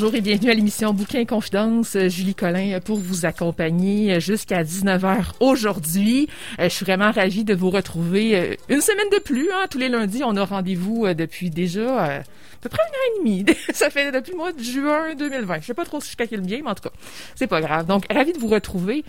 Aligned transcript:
Bonjour 0.00 0.14
et 0.14 0.22
bienvenue 0.22 0.50
à 0.50 0.54
l'émission 0.54 0.94
Bouquin 0.94 1.26
Confidence. 1.26 1.94
Julie 2.08 2.34
Collin 2.34 2.80
pour 2.80 2.96
vous 2.96 3.26
accompagner 3.26 4.18
jusqu'à 4.18 4.64
19h 4.64 5.32
aujourd'hui. 5.40 6.26
Euh, 6.58 6.70
je 6.70 6.74
suis 6.74 6.86
vraiment 6.86 7.10
ravie 7.10 7.44
de 7.44 7.54
vous 7.54 7.68
retrouver 7.68 8.34
euh, 8.34 8.54
une 8.70 8.80
semaine 8.80 9.10
de 9.12 9.18
plus. 9.18 9.50
Hein. 9.52 9.66
Tous 9.68 9.76
les 9.76 9.90
lundis, 9.90 10.22
on 10.24 10.38
a 10.38 10.44
rendez-vous 10.46 11.04
euh, 11.04 11.12
depuis 11.12 11.50
déjà 11.50 12.22
à 12.60 12.62
peu 12.62 12.68
près 12.68 12.82
une 12.88 12.94
heure 12.94 13.02
et 13.04 13.18
demie. 13.18 13.56
Ça 13.74 13.90
fait 13.90 14.10
depuis 14.12 14.32
le 14.32 14.38
mois 14.38 14.52
de 14.52 14.62
juin 14.62 15.14
2020. 15.14 15.60
Je 15.60 15.66
sais 15.66 15.74
pas 15.74 15.84
trop 15.84 16.00
si 16.00 16.12
je 16.12 16.16
calcule 16.16 16.40
bien, 16.40 16.60
mais 16.62 16.70
en 16.70 16.74
tout 16.74 16.82
cas, 16.88 16.94
c'est 17.34 17.46
pas 17.46 17.60
grave. 17.60 17.86
Donc, 17.86 18.04
ravi 18.10 18.32
de 18.32 18.38
vous 18.38 18.48
retrouver. 18.48 19.04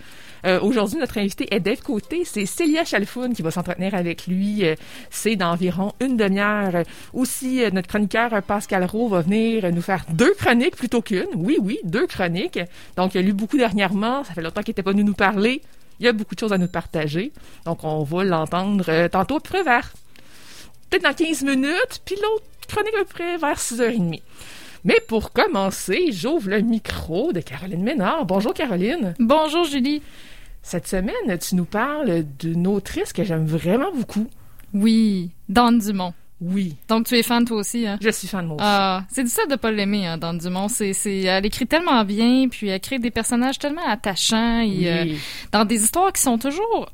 Euh, 0.46 0.58
aujourd'hui, 0.60 0.98
notre 0.98 1.18
invité 1.18 1.54
est 1.54 1.60
Dave 1.60 1.82
Côté. 1.82 2.24
C'est 2.24 2.46
Célia 2.46 2.84
Chalfoun 2.84 3.34
qui 3.34 3.42
va 3.42 3.50
s'entretenir 3.50 3.94
avec 3.94 4.26
lui. 4.26 4.64
Euh, 4.64 4.74
c'est 5.10 5.36
d'environ 5.36 5.92
une 6.00 6.16
demi-heure. 6.16 6.82
Aussi, 7.12 7.62
euh, 7.62 7.70
notre 7.70 7.88
chroniqueur 7.88 8.42
Pascal 8.42 8.84
Rowe 8.84 9.08
va 9.08 9.20
venir 9.20 9.70
nous 9.72 9.82
faire 9.82 10.04
deux 10.10 10.32
chroniques 10.34 10.76
plutôt 10.82 11.00
qu'une. 11.00 11.28
Oui, 11.36 11.58
oui, 11.62 11.78
deux 11.84 12.08
chroniques. 12.08 12.58
Donc, 12.96 13.14
il 13.14 13.18
a 13.18 13.22
lu 13.22 13.32
beaucoup 13.32 13.56
dernièrement. 13.56 14.24
Ça 14.24 14.34
fait 14.34 14.42
longtemps 14.42 14.62
qu'il 14.62 14.72
n'était 14.72 14.82
pas 14.82 14.90
venu 14.90 15.04
nous 15.04 15.14
parler. 15.14 15.62
Il 16.00 16.06
y 16.06 16.08
a 16.08 16.12
beaucoup 16.12 16.34
de 16.34 16.40
choses 16.40 16.52
à 16.52 16.58
nous 16.58 16.66
partager. 16.66 17.30
Donc, 17.66 17.84
on 17.84 18.02
va 18.02 18.24
l'entendre 18.24 19.06
tantôt 19.06 19.38
près 19.38 19.62
vers 19.62 19.92
peut-être 20.90 21.04
dans 21.04 21.14
15 21.14 21.44
minutes. 21.44 22.02
Puis 22.04 22.16
l'autre 22.16 22.44
chronique 22.66 22.94
à 22.96 23.04
peu 23.04 23.04
près 23.04 23.36
vers 23.36 23.58
6h30. 23.58 24.22
Mais 24.82 24.98
pour 25.06 25.30
commencer, 25.30 26.10
j'ouvre 26.10 26.50
le 26.50 26.62
micro 26.62 27.32
de 27.32 27.38
Caroline 27.38 27.84
Ménard. 27.84 28.24
Bonjour 28.26 28.52
Caroline. 28.52 29.14
Bonjour 29.20 29.62
Julie. 29.62 30.02
Cette 30.62 30.88
semaine, 30.88 31.38
tu 31.40 31.54
nous 31.54 31.64
parles 31.64 32.24
d'une 32.40 32.66
autrice 32.66 33.12
que 33.12 33.22
j'aime 33.22 33.46
vraiment 33.46 33.92
beaucoup. 33.92 34.26
Oui, 34.74 35.30
Dawn 35.48 35.78
Dumont. 35.78 36.12
Oui. 36.42 36.76
Donc 36.88 37.06
tu 37.06 37.16
es 37.16 37.22
fan 37.22 37.44
toi 37.44 37.58
aussi, 37.58 37.86
hein? 37.86 37.98
Je 38.00 38.10
suis 38.10 38.26
fan 38.26 38.46
moi 38.46 38.56
aussi. 38.56 38.64
Ah, 38.66 39.04
c'est 39.10 39.22
difficile 39.22 39.48
de 39.48 39.56
pas 39.56 39.70
l'aimer, 39.70 40.06
hein, 40.06 40.18
Dawn 40.18 40.38
Dumont. 40.38 40.68
C'est, 40.68 40.92
c'est, 40.92 41.20
elle 41.20 41.46
écrit 41.46 41.66
tellement 41.66 42.04
bien, 42.04 42.48
puis 42.48 42.68
elle 42.68 42.80
crée 42.80 42.98
des 42.98 43.10
personnages 43.10 43.58
tellement 43.58 43.86
attachants, 43.86 44.60
et, 44.60 44.90
euh, 44.90 45.04
dans 45.52 45.64
des 45.64 45.84
histoires 45.84 46.12
qui 46.12 46.22
sont 46.22 46.38
toujours 46.38 46.90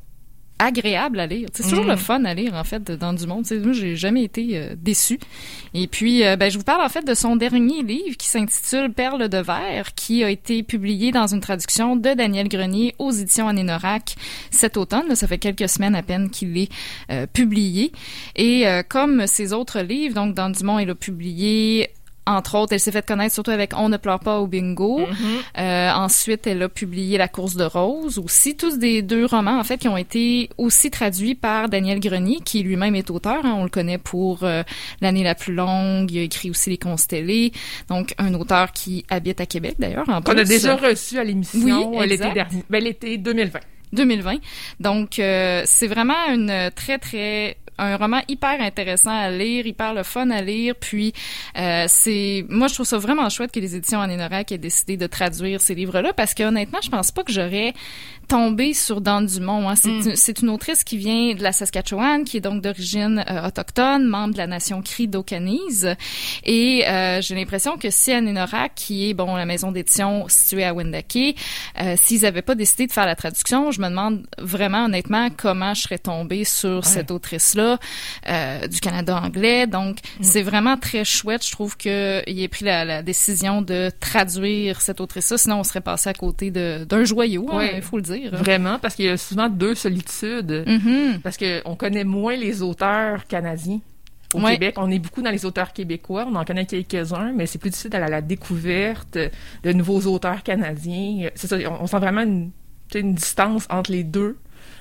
agréable 0.58 1.20
à 1.20 1.26
lire. 1.26 1.48
C'est 1.52 1.62
toujours 1.62 1.84
le 1.84 1.94
mm. 1.94 1.98
fun 1.98 2.24
à 2.24 2.34
lire, 2.34 2.54
en 2.54 2.64
fait, 2.64 2.90
dans 2.90 3.12
du 3.12 3.26
monde. 3.26 3.44
T'sais, 3.44 3.58
moi, 3.58 3.72
j'ai 3.72 3.96
jamais 3.96 4.24
été 4.24 4.56
euh, 4.56 4.74
déçue. 4.76 5.18
Et 5.74 5.86
puis, 5.86 6.24
euh, 6.24 6.36
ben, 6.36 6.50
je 6.50 6.58
vous 6.58 6.64
parle, 6.64 6.82
en 6.82 6.88
fait, 6.88 7.06
de 7.06 7.14
son 7.14 7.36
dernier 7.36 7.82
livre 7.82 8.16
qui 8.16 8.28
s'intitule 8.28 8.92
Perle 8.92 9.28
de 9.28 9.38
verre, 9.38 9.94
qui 9.94 10.24
a 10.24 10.30
été 10.30 10.62
publié 10.62 11.12
dans 11.12 11.26
une 11.26 11.40
traduction 11.40 11.96
de 11.96 12.14
Daniel 12.14 12.48
Grenier 12.48 12.94
aux 12.98 13.10
éditions 13.10 13.48
Anénorac 13.48 14.16
cet 14.50 14.76
automne. 14.76 15.14
ça 15.14 15.26
fait 15.26 15.38
quelques 15.38 15.68
semaines 15.68 15.94
à 15.94 16.02
peine 16.02 16.30
qu'il 16.30 16.56
est 16.58 16.70
euh, 17.10 17.26
publié. 17.26 17.92
Et 18.36 18.64
comme 18.88 19.26
ses 19.26 19.52
autres 19.52 19.80
livres, 19.80 20.14
donc, 20.14 20.34
dans 20.34 20.50
Dumont, 20.50 20.78
il 20.78 20.90
a 20.90 20.94
publié 20.94 21.90
entre 22.28 22.56
autres, 22.56 22.72
elle 22.72 22.80
s'est 22.80 22.92
fait 22.92 23.06
connaître 23.06 23.34
surtout 23.34 23.50
avec 23.50 23.72
On 23.76 23.88
ne 23.88 23.96
pleure 23.96 24.20
pas 24.20 24.38
au 24.38 24.46
bingo. 24.46 25.00
Mm-hmm. 25.00 25.58
euh, 25.58 25.90
ensuite, 25.92 26.46
elle 26.46 26.62
a 26.62 26.68
publié 26.68 27.18
La 27.18 27.28
course 27.28 27.56
de 27.56 27.64
rose 27.64 28.18
aussi, 28.18 28.56
tous 28.56 28.78
des 28.78 29.02
deux 29.02 29.24
romans 29.24 29.58
en 29.58 29.64
fait 29.64 29.78
qui 29.78 29.88
ont 29.88 29.96
été 29.96 30.50
aussi 30.58 30.90
traduits 30.90 31.34
par 31.34 31.68
Daniel 31.68 32.00
Grenier, 32.00 32.38
qui 32.44 32.62
lui-même 32.62 32.94
est 32.94 33.10
auteur. 33.10 33.44
Hein. 33.44 33.54
on 33.56 33.64
le 33.64 33.70
connaît 33.70 33.98
pour 33.98 34.42
euh, 34.42 34.62
L'année 35.00 35.24
la 35.24 35.34
plus 35.34 35.54
longue. 35.54 36.10
Il 36.10 36.18
a 36.18 36.22
écrit 36.22 36.50
aussi 36.50 36.70
Les 36.70 36.78
constellés. 36.78 37.52
Donc 37.88 38.14
un 38.18 38.34
auteur 38.34 38.72
qui 38.72 39.04
habite 39.08 39.40
à 39.40 39.46
Québec 39.46 39.76
d'ailleurs. 39.78 40.04
On 40.08 40.38
a 40.38 40.44
déjà 40.44 40.76
reçu 40.76 41.18
à 41.18 41.24
l'émission 41.24 41.90
oui, 41.96 42.06
l'été 42.06 42.30
dernier, 42.32 42.64
ben, 42.68 42.82
l'été 42.82 43.16
2020. 43.18 43.60
2020. 43.92 44.36
Donc, 44.80 45.18
euh, 45.18 45.62
c'est 45.64 45.86
vraiment 45.86 46.26
une 46.28 46.70
très, 46.74 46.98
très 46.98 47.56
un 47.78 47.96
roman 47.96 48.20
hyper 48.28 48.60
intéressant 48.60 49.10
à 49.16 49.30
lire, 49.30 49.66
hyper 49.66 49.94
le 49.94 50.02
fun 50.02 50.30
à 50.30 50.42
lire. 50.42 50.74
Puis 50.78 51.12
euh, 51.56 51.84
c'est, 51.88 52.44
moi 52.48 52.68
je 52.68 52.74
trouve 52.74 52.86
ça 52.86 52.98
vraiment 52.98 53.28
chouette 53.28 53.52
que 53.52 53.60
les 53.60 53.76
éditions 53.76 54.00
Anénorac 54.00 54.52
aient 54.52 54.58
décidé 54.58 54.96
de 54.96 55.06
traduire 55.06 55.60
ces 55.60 55.74
livres-là 55.74 56.12
parce 56.12 56.34
que 56.34 56.42
honnêtement, 56.42 56.80
je 56.82 56.90
pense 56.90 57.10
pas 57.12 57.24
que 57.24 57.32
j'aurais 57.32 57.74
tombé 58.28 58.74
sur 58.74 59.00
Dan 59.00 59.26
Dumont. 59.26 59.68
Hein. 59.68 59.74
Mm. 59.82 60.12
C'est, 60.14 60.40
une 60.40 60.50
autrice 60.50 60.84
qui 60.84 60.98
vient 60.98 61.34
de 61.34 61.42
la 61.42 61.52
Saskatchewan, 61.52 62.24
qui 62.24 62.36
est 62.36 62.40
donc 62.40 62.62
d'origine 62.62 63.24
euh, 63.28 63.48
autochtone, 63.48 64.06
membre 64.06 64.34
de 64.34 64.38
la 64.38 64.46
nation 64.46 64.82
Cri 64.82 65.08
d'Okanese. 65.08 65.88
Et 66.44 66.86
euh, 66.86 67.20
j'ai 67.22 67.34
l'impression 67.34 67.78
que 67.78 67.90
si 67.90 68.12
Anénorac, 68.12 68.72
qui 68.74 69.08
est 69.08 69.14
bon 69.14 69.34
la 69.34 69.46
maison 69.46 69.72
d'édition 69.72 70.26
située 70.28 70.64
à 70.64 70.74
Wendake, 70.74 71.36
euh, 71.80 71.94
s'ils 71.96 72.26
avaient 72.26 72.42
pas 72.42 72.54
décidé 72.54 72.86
de 72.86 72.92
faire 72.92 73.06
la 73.06 73.16
traduction, 73.16 73.70
je 73.70 73.80
me 73.80 73.88
demande 73.88 74.26
vraiment 74.38 74.84
honnêtement 74.84 75.28
comment 75.34 75.74
je 75.74 75.82
serais 75.82 75.98
tombée 75.98 76.44
sur 76.44 76.84
cette 76.84 77.10
autrice-là 77.10 77.78
euh, 78.28 78.66
du 78.66 78.80
Canada 78.80 79.20
anglais. 79.22 79.66
Donc, 79.66 79.96
mm. 79.96 80.22
c'est 80.22 80.42
vraiment 80.42 80.76
très 80.76 81.04
chouette. 81.04 81.44
Je 81.44 81.52
trouve 81.52 81.76
qu'il 81.76 81.90
ait 81.90 82.48
pris 82.48 82.64
la, 82.64 83.02
décision 83.02 83.62
de 83.62 83.90
traduire 84.00 84.80
cette 84.80 85.00
autrice-là. 85.00 85.38
Sinon, 85.38 85.60
on 85.60 85.64
serait 85.64 85.80
passé 85.80 86.10
à 86.10 86.14
côté 86.14 86.50
d'un 86.50 87.04
joyau, 87.04 87.48
hein, 87.52 87.68
il 87.74 87.82
faut 87.82 87.96
le 87.96 88.02
dire. 88.02 88.17
Vraiment, 88.32 88.78
parce 88.78 88.94
qu'il 88.94 89.06
y 89.06 89.08
a 89.08 89.16
souvent 89.16 89.48
deux 89.48 89.74
solitudes. 89.74 90.64
Mm-hmm. 90.66 91.20
Parce 91.20 91.36
qu'on 91.36 91.76
connaît 91.76 92.04
moins 92.04 92.36
les 92.36 92.62
auteurs 92.62 93.26
canadiens 93.26 93.80
au 94.34 94.40
Québec. 94.40 94.74
On 94.78 94.90
est 94.90 94.98
beaucoup 94.98 95.22
dans 95.22 95.30
les 95.30 95.44
auteurs 95.44 95.72
québécois. 95.72 96.26
On 96.30 96.34
en 96.34 96.44
connaît 96.44 96.66
quelques-uns, 96.66 97.32
mais 97.32 97.46
c'est 97.46 97.58
plus 97.58 97.70
difficile 97.70 97.90
d'aller 97.90 98.06
à 98.06 98.10
la 98.10 98.20
découverte 98.20 99.18
de 99.62 99.72
nouveaux 99.72 100.00
auteurs 100.02 100.42
canadiens. 100.42 101.30
C'est 101.34 101.46
ça, 101.46 101.56
on, 101.80 101.86
sent 101.86 101.98
vraiment 101.98 102.22
une, 102.22 102.50
une 102.94 103.14
distance 103.14 103.66
entre 103.70 103.92
les 103.92 104.04
deux. 104.04 104.36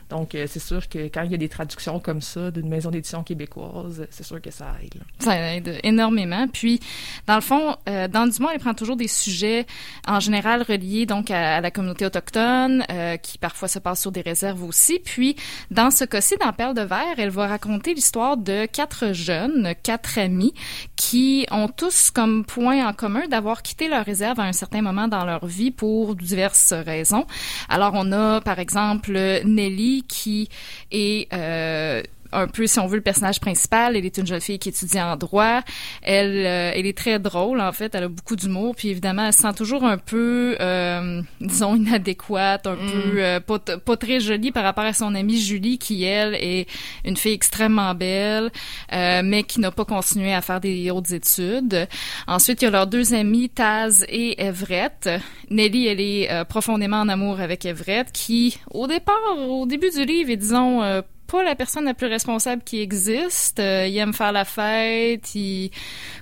Donc, 0.09 0.35
euh, 0.35 0.45
c'est 0.47 0.59
sûr 0.59 0.87
que 0.87 0.99
quand 1.07 1.23
il 1.23 1.31
y 1.31 1.33
a 1.33 1.37
des 1.37 1.49
traductions 1.49 1.99
comme 1.99 2.21
ça 2.21 2.49
d'une 2.51 2.69
maison 2.69 2.89
d'édition 2.89 3.23
québécoise, 3.23 4.07
c'est 4.09 4.23
sûr 4.23 4.41
que 4.41 4.51
ça 4.51 4.75
aide. 4.81 5.01
Ça 5.19 5.55
aide 5.55 5.79
énormément. 5.83 6.47
Puis, 6.47 6.79
dans 7.27 7.35
le 7.35 7.41
fond, 7.41 7.75
euh, 7.89 8.07
dans 8.07 8.27
Dumont, 8.27 8.49
elle 8.53 8.59
prend 8.59 8.73
toujours 8.73 8.95
des 8.95 9.07
sujets 9.07 9.65
en 10.07 10.19
général 10.19 10.61
reliés 10.61 11.05
donc 11.05 11.29
à, 11.29 11.59
la 11.59 11.71
communauté 11.71 12.05
autochtone, 12.05 12.85
euh, 12.89 13.17
qui 13.17 13.37
parfois 13.37 13.67
se 13.67 13.79
passent 13.79 14.01
sur 14.01 14.11
des 14.11 14.21
réserves 14.21 14.63
aussi. 14.63 14.99
Puis, 14.99 15.35
dans 15.71 15.91
ce 15.91 16.05
cas-ci, 16.05 16.35
dans 16.39 16.53
Perle 16.53 16.75
de 16.75 16.81
verre, 16.81 17.15
elle 17.17 17.29
va 17.29 17.47
raconter 17.47 17.93
l'histoire 17.93 18.37
de 18.37 18.65
quatre 18.65 19.13
jeunes, 19.13 19.73
quatre 19.83 20.19
amis, 20.19 20.53
qui 20.95 21.45
ont 21.51 21.67
tous 21.67 22.11
comme 22.11 22.45
point 22.45 22.87
en 22.87 22.93
commun 22.93 23.27
d'avoir 23.27 23.61
quitté 23.61 23.89
leur 23.89 24.05
réserve 24.05 24.39
à 24.39 24.43
un 24.43 24.53
certain 24.53 24.81
moment 24.81 25.07
dans 25.07 25.25
leur 25.25 25.45
vie 25.45 25.71
pour 25.71 26.15
diverses 26.15 26.73
raisons. 26.73 27.25
Alors, 27.67 27.91
on 27.95 28.11
a, 28.13 28.39
par 28.41 28.59
exemple, 28.59 29.11
Nelly, 29.43 29.96
qui 30.03 30.49
est 30.91 31.31
euh, 31.33 32.03
un 32.31 32.47
peu, 32.47 32.67
si 32.67 32.79
on 32.79 32.87
veut, 32.87 32.97
le 32.97 33.03
personnage 33.03 33.39
principal. 33.39 33.95
Elle 33.95 34.05
est 34.05 34.17
une 34.17 34.27
jeune 34.27 34.41
fille 34.41 34.59
qui 34.59 34.69
étudie 34.69 34.99
en 34.99 35.15
droit. 35.15 35.61
Elle, 36.01 36.45
euh, 36.45 36.71
elle 36.73 36.85
est 36.85 36.97
très 36.97 37.19
drôle, 37.19 37.61
en 37.61 37.71
fait. 37.71 37.93
Elle 37.95 38.03
a 38.03 38.07
beaucoup 38.07 38.35
d'humour. 38.35 38.75
Puis 38.75 38.89
évidemment, 38.89 39.25
elle 39.25 39.33
se 39.33 39.41
sent 39.41 39.53
toujours 39.55 39.83
un 39.83 39.97
peu, 39.97 40.55
euh, 40.59 41.21
disons, 41.41 41.75
inadéquate, 41.75 42.67
un 42.67 42.75
mm. 42.75 42.91
peu 42.91 43.23
euh, 43.23 43.39
pas, 43.39 43.59
pas, 43.59 43.97
très 43.97 44.19
jolie 44.19 44.51
par 44.51 44.63
rapport 44.63 44.83
à 44.83 44.93
son 44.93 45.15
amie 45.15 45.39
Julie, 45.39 45.77
qui, 45.77 46.03
elle, 46.03 46.35
est 46.35 46.67
une 47.05 47.17
fille 47.17 47.33
extrêmement 47.33 47.93
belle, 47.95 48.51
euh, 48.93 49.21
mais 49.23 49.43
qui 49.43 49.59
n'a 49.59 49.71
pas 49.71 49.85
continué 49.85 50.33
à 50.33 50.41
faire 50.41 50.59
des 50.59 50.91
hautes 50.91 51.11
études. 51.11 51.87
Ensuite, 52.27 52.61
il 52.61 52.65
y 52.65 52.67
a 52.67 52.71
leurs 52.71 52.87
deux 52.87 53.13
amis, 53.13 53.49
Taz 53.49 54.05
et 54.09 54.41
Everett. 54.41 55.09
Nelly, 55.49 55.87
elle 55.87 56.01
est 56.01 56.45
profondément 56.45 56.97
en 56.97 57.09
amour 57.09 57.39
avec 57.39 57.65
Everett, 57.65 58.11
qui, 58.11 58.59
au 58.71 58.87
départ, 58.87 59.15
au 59.37 59.65
début 59.65 59.89
du 59.89 60.05
livre, 60.05 60.29
est, 60.31 60.37
disons, 60.37 61.03
pas 61.27 61.43
la 61.43 61.55
personne 61.55 61.85
la 61.85 61.93
plus 61.93 62.07
responsable 62.07 62.63
qui 62.63 62.81
existe. 62.81 63.59
Euh, 63.59 63.87
il 63.87 63.97
aime 63.97 64.13
faire 64.13 64.31
la 64.31 64.45
fête, 64.45 65.35
il 65.35 65.71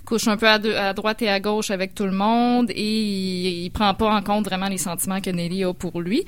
couche 0.06 0.28
un 0.28 0.38
peu 0.38 0.48
à, 0.48 0.54
à, 0.54 0.94
droite 0.94 1.22
et 1.22 1.30
à 1.30 1.40
gauche 1.40 1.72
avec 1.72 1.96
tout 1.96 2.06
le 2.06 2.12
monde 2.12 2.72
et 2.72 3.02
il, 3.02 3.66
il, 3.66 3.70
prend 3.72 3.94
pas 3.94 4.14
en 4.14 4.22
compte 4.22 4.46
vraiment 4.46 4.68
les 4.68 4.78
sentiments 4.78 5.22
que 5.22 5.30
Nelly 5.30 5.64
a 5.64 5.74
pour 5.74 6.02
lui. 6.02 6.26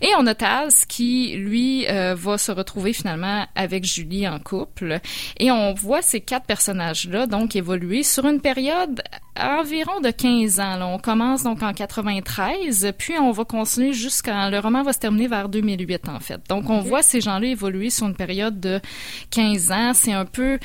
Et 0.00 0.10
on 0.18 0.26
a 0.26 0.34
Taz 0.34 0.84
qui, 0.84 1.36
lui, 1.36 1.86
euh, 1.88 2.14
va 2.14 2.38
se 2.38 2.52
retrouver 2.52 2.92
finalement 2.92 3.46
avec 3.54 3.84
Julie 3.84 4.28
en 4.28 4.38
couple. 4.38 5.00
Et 5.38 5.50
on 5.50 5.74
voit 5.74 6.02
ces 6.02 6.20
quatre 6.20 6.46
personnages-là 6.46 7.26
donc 7.26 7.56
évoluer 7.56 8.02
sur 8.02 8.26
une 8.26 8.40
période 8.40 9.02
environ 9.38 10.00
de 10.00 10.10
15 10.10 10.60
ans. 10.60 10.76
Là. 10.76 10.86
On 10.86 10.98
commence 10.98 11.42
donc 11.42 11.62
en 11.62 11.72
93, 11.72 12.92
puis 12.98 13.14
on 13.18 13.30
va 13.30 13.44
continuer 13.44 13.92
jusqu'à... 13.92 14.50
Le 14.50 14.58
roman 14.58 14.82
va 14.82 14.92
se 14.92 14.98
terminer 14.98 15.28
vers 15.28 15.48
2008, 15.48 16.08
en 16.08 16.20
fait. 16.20 16.40
Donc, 16.48 16.70
on 16.70 16.80
voit 16.80 17.02
ces 17.02 17.20
gens-là 17.20 17.46
évoluer 17.46 17.90
sur 17.90 18.06
une 18.06 18.14
période 18.18 18.60
de 18.60 18.80
15 19.30 19.70
ans. 19.70 19.92
C'est 19.94 20.12
un 20.12 20.26
peu 20.26 20.58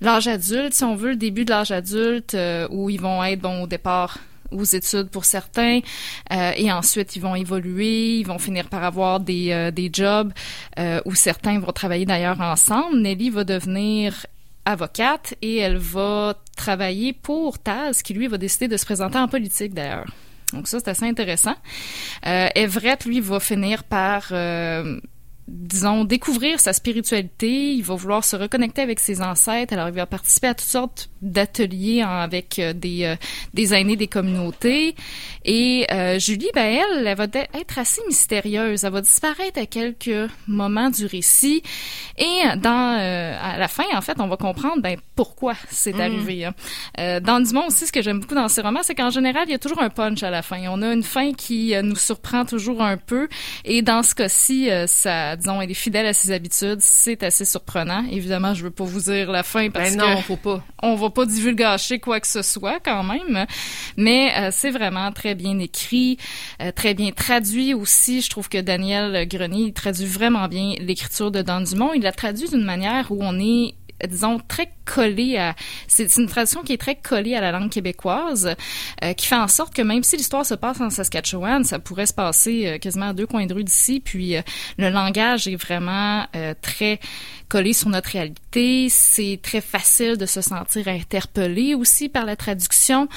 l'âge 0.00 0.28
adulte, 0.28 0.72
si 0.72 0.84
on 0.84 0.94
veut, 0.94 1.10
le 1.10 1.16
début 1.16 1.44
de 1.44 1.50
l'âge 1.50 1.72
adulte, 1.72 2.34
euh, 2.34 2.66
où 2.70 2.88
ils 2.88 3.00
vont 3.00 3.22
être, 3.22 3.40
bon, 3.40 3.64
au 3.64 3.66
départ 3.66 4.18
aux 4.50 4.64
études 4.64 5.10
pour 5.10 5.24
certains 5.24 5.78
euh, 6.32 6.52
et 6.56 6.72
ensuite 6.72 7.14
ils 7.14 7.22
vont 7.22 7.36
évoluer, 7.36 8.18
ils 8.18 8.26
vont 8.26 8.40
finir 8.40 8.68
par 8.68 8.82
avoir 8.82 9.20
des, 9.20 9.52
euh, 9.52 9.70
des 9.70 9.90
jobs 9.92 10.32
où 11.04 11.14
certains 11.14 11.60
vont 11.60 11.70
travailler 11.70 12.04
d'ailleurs 12.04 12.40
ensemble. 12.40 12.98
Nelly 12.98 13.30
va 13.30 13.44
devenir 13.44 14.26
avocate 14.64 15.34
et 15.42 15.58
elle 15.58 15.78
va 15.78 16.34
travailler 16.56 17.12
pour 17.12 17.58
Taz 17.58 18.02
qui 18.02 18.14
lui 18.14 18.26
va 18.26 18.38
décider 18.38 18.66
de 18.68 18.76
se 18.76 18.84
présenter 18.84 19.18
en 19.18 19.28
politique 19.28 19.72
d'ailleurs. 19.74 20.10
Donc 20.52 20.66
ça 20.68 20.78
c'est 20.80 20.88
assez 20.88 21.06
intéressant. 21.06 21.54
Euh, 22.26 22.48
Everett 22.54 23.04
lui 23.04 23.20
va 23.20 23.40
finir 23.40 23.84
par 23.84 24.28
disons, 25.50 26.04
découvrir 26.04 26.60
sa 26.60 26.72
spiritualité. 26.72 27.72
Il 27.74 27.82
va 27.82 27.94
vouloir 27.96 28.24
se 28.24 28.36
reconnecter 28.36 28.82
avec 28.82 29.00
ses 29.00 29.20
ancêtres. 29.20 29.72
Alors, 29.74 29.88
il 29.88 29.94
va 29.94 30.06
participer 30.06 30.46
à 30.48 30.54
toutes 30.54 30.68
sortes 30.68 31.10
d'ateliers 31.22 32.02
avec 32.02 32.58
euh, 32.58 32.72
des, 32.72 33.04
euh, 33.04 33.16
des 33.52 33.74
aînés 33.74 33.96
des 33.96 34.06
communautés. 34.06 34.94
Et 35.44 35.86
euh, 35.92 36.18
Julie, 36.18 36.48
ben 36.54 36.80
elle, 36.80 37.06
elle 37.06 37.16
va 37.16 37.24
être 37.24 37.78
assez 37.78 38.00
mystérieuse. 38.06 38.84
Elle 38.84 38.92
va 38.92 39.00
disparaître 39.00 39.58
à 39.60 39.66
quelques 39.66 40.30
moments 40.46 40.88
du 40.90 41.06
récit. 41.06 41.62
Et 42.16 42.40
dans 42.58 42.70
à 43.40 43.58
la 43.58 43.68
fin, 43.68 43.84
en 43.94 44.00
fait, 44.00 44.16
on 44.20 44.28
va 44.28 44.36
comprendre 44.36 44.80
ben, 44.82 44.96
pourquoi 45.16 45.54
c'est 45.68 45.90
Mm. 45.96 46.00
arrivé. 46.00 46.44
hein. 46.44 47.20
dans 47.20 47.40
Dumont 47.40 47.66
aussi, 47.66 47.86
ce 47.86 47.92
que 47.92 48.00
j'aime 48.02 48.20
beaucoup 48.20 48.34
dans 48.36 48.48
ces 48.48 48.60
romans, 48.60 48.80
c'est 48.82 48.94
qu'en 48.94 49.10
général, 49.10 49.44
il 49.48 49.52
y 49.52 49.54
a 49.54 49.58
toujours 49.58 49.82
un 49.82 49.90
punch 49.90 50.22
à 50.22 50.30
la 50.30 50.42
fin. 50.42 50.60
On 50.68 50.82
a 50.82 50.92
une 50.92 51.02
fin 51.02 51.32
qui 51.32 51.74
nous 51.82 51.96
surprend 51.96 52.44
toujours 52.44 52.80
un 52.82 52.96
peu. 52.96 53.28
Et 53.64 53.82
dans 53.82 54.02
ce 54.02 54.14
cas-ci, 54.14 54.68
ça 54.86 55.36
disons, 55.40 55.60
elle 55.60 55.70
est 55.70 55.74
fidèle 55.74 56.06
à 56.06 56.12
ses 56.12 56.30
habitudes. 56.30 56.78
C'est 56.80 57.22
assez 57.22 57.44
surprenant. 57.44 58.04
Évidemment, 58.10 58.54
je 58.54 58.62
veux 58.62 58.70
pas 58.70 58.84
vous 58.84 59.00
dire 59.00 59.30
la 59.30 59.42
fin 59.42 59.70
parce 59.70 59.96
Ben 59.96 59.98
non, 59.98 60.16
que 60.16 60.22
faut 60.22 60.36
pas. 60.36 60.62
on 60.82 60.94
va 60.94 61.10
pas 61.10 61.26
divulgacher 61.26 61.98
quoi 61.98 62.20
que 62.20 62.26
ce 62.26 62.42
soit 62.42 62.78
quand 62.80 63.02
même. 63.02 63.46
Mais 63.96 64.32
euh, 64.36 64.50
c'est 64.52 64.70
vraiment 64.70 65.10
très 65.12 65.34
bien 65.34 65.58
écrit, 65.58 66.18
euh, 66.62 66.70
très 66.72 66.94
bien 66.94 67.10
traduit 67.10 67.74
aussi. 67.74 68.20
Je 68.20 68.30
trouve 68.30 68.48
que 68.48 68.58
Daniel 68.58 69.26
Grenier 69.26 69.62
il 69.62 69.72
traduit 69.72 70.06
vraiment 70.06 70.46
bien 70.48 70.74
l'écriture 70.78 71.30
de 71.30 71.42
Don 71.42 71.60
Dumont. 71.60 71.92
Il 71.94 72.02
l'a 72.02 72.12
traduit 72.12 72.48
d'une 72.48 72.64
manière 72.64 73.10
où 73.10 73.18
on 73.20 73.38
est 73.38 73.74
disons 74.08 74.40
très 74.46 74.70
collé 74.84 75.36
à 75.36 75.54
c'est 75.86 76.16
une 76.16 76.26
traduction 76.26 76.62
qui 76.62 76.72
est 76.72 76.80
très 76.80 76.96
collée 76.96 77.34
à 77.34 77.40
la 77.40 77.52
langue 77.52 77.70
québécoise 77.70 78.54
euh, 79.04 79.12
qui 79.12 79.26
fait 79.26 79.36
en 79.36 79.48
sorte 79.48 79.74
que 79.74 79.82
même 79.82 80.02
si 80.02 80.16
l'histoire 80.16 80.44
se 80.44 80.54
passe 80.54 80.80
en 80.80 80.90
Saskatchewan 80.90 81.64
ça 81.64 81.78
pourrait 81.78 82.06
se 82.06 82.14
passer 82.14 82.66
euh, 82.66 82.78
quasiment 82.78 83.08
à 83.08 83.12
deux 83.12 83.26
coins 83.26 83.46
de 83.46 83.54
rue 83.54 83.64
d'ici 83.64 84.00
puis 84.00 84.36
euh, 84.36 84.42
le 84.78 84.90
langage 84.90 85.48
est 85.48 85.56
vraiment 85.56 86.26
euh, 86.34 86.54
très 86.60 87.00
collé 87.50 87.72
sur 87.74 87.90
notre 87.90 88.10
réalité. 88.10 88.88
C'est 88.88 89.38
très 89.42 89.60
facile 89.60 90.16
de 90.16 90.24
se 90.24 90.40
sentir 90.40 90.88
interpellé 90.88 91.74
aussi 91.74 92.08
par 92.08 92.24
la 92.24 92.36
traduction. 92.36 93.08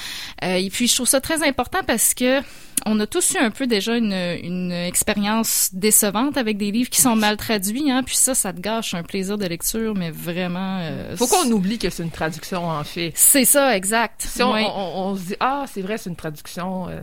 Euh, 0.42 0.56
et 0.56 0.68
puis 0.68 0.88
je 0.88 0.94
trouve 0.94 1.08
ça 1.08 1.20
très 1.20 1.46
important 1.46 1.80
parce 1.86 2.12
que 2.12 2.40
on 2.86 2.98
a 3.00 3.06
tous 3.06 3.34
eu 3.34 3.38
un 3.38 3.50
peu 3.50 3.66
déjà 3.66 3.96
une, 3.96 4.12
une 4.12 4.72
expérience 4.72 5.70
décevante 5.72 6.36
avec 6.36 6.56
des 6.58 6.70
livres 6.70 6.90
qui 6.90 7.00
sont 7.00 7.16
mal 7.16 7.36
traduits, 7.36 7.90
hein, 7.90 8.02
puis 8.04 8.16
ça, 8.16 8.34
ça 8.34 8.52
te 8.52 8.60
gâche 8.60 8.94
un 8.94 9.02
plaisir 9.02 9.38
de 9.38 9.46
lecture, 9.46 9.94
mais 9.94 10.10
vraiment. 10.10 10.78
Euh, 10.82 11.16
Faut 11.16 11.26
qu'on 11.26 11.50
oublie 11.50 11.78
que 11.78 11.90
c'est 11.90 12.02
une 12.02 12.10
traduction, 12.10 12.68
en 12.68 12.84
fait. 12.84 13.12
C'est 13.14 13.44
ça, 13.44 13.76
exact. 13.76 14.22
Si 14.22 14.42
on, 14.42 14.52
Ouais. 14.52 14.64
on- 14.66 15.06
on 15.10 15.16
se 15.16 15.22
dit, 15.22 15.36
ah, 15.40 15.64
c'est 15.72 15.82
vrai, 15.82 15.98
c'est 15.98 16.10
une 16.10 16.16
traduction, 16.16 16.88
euh, 16.88 17.00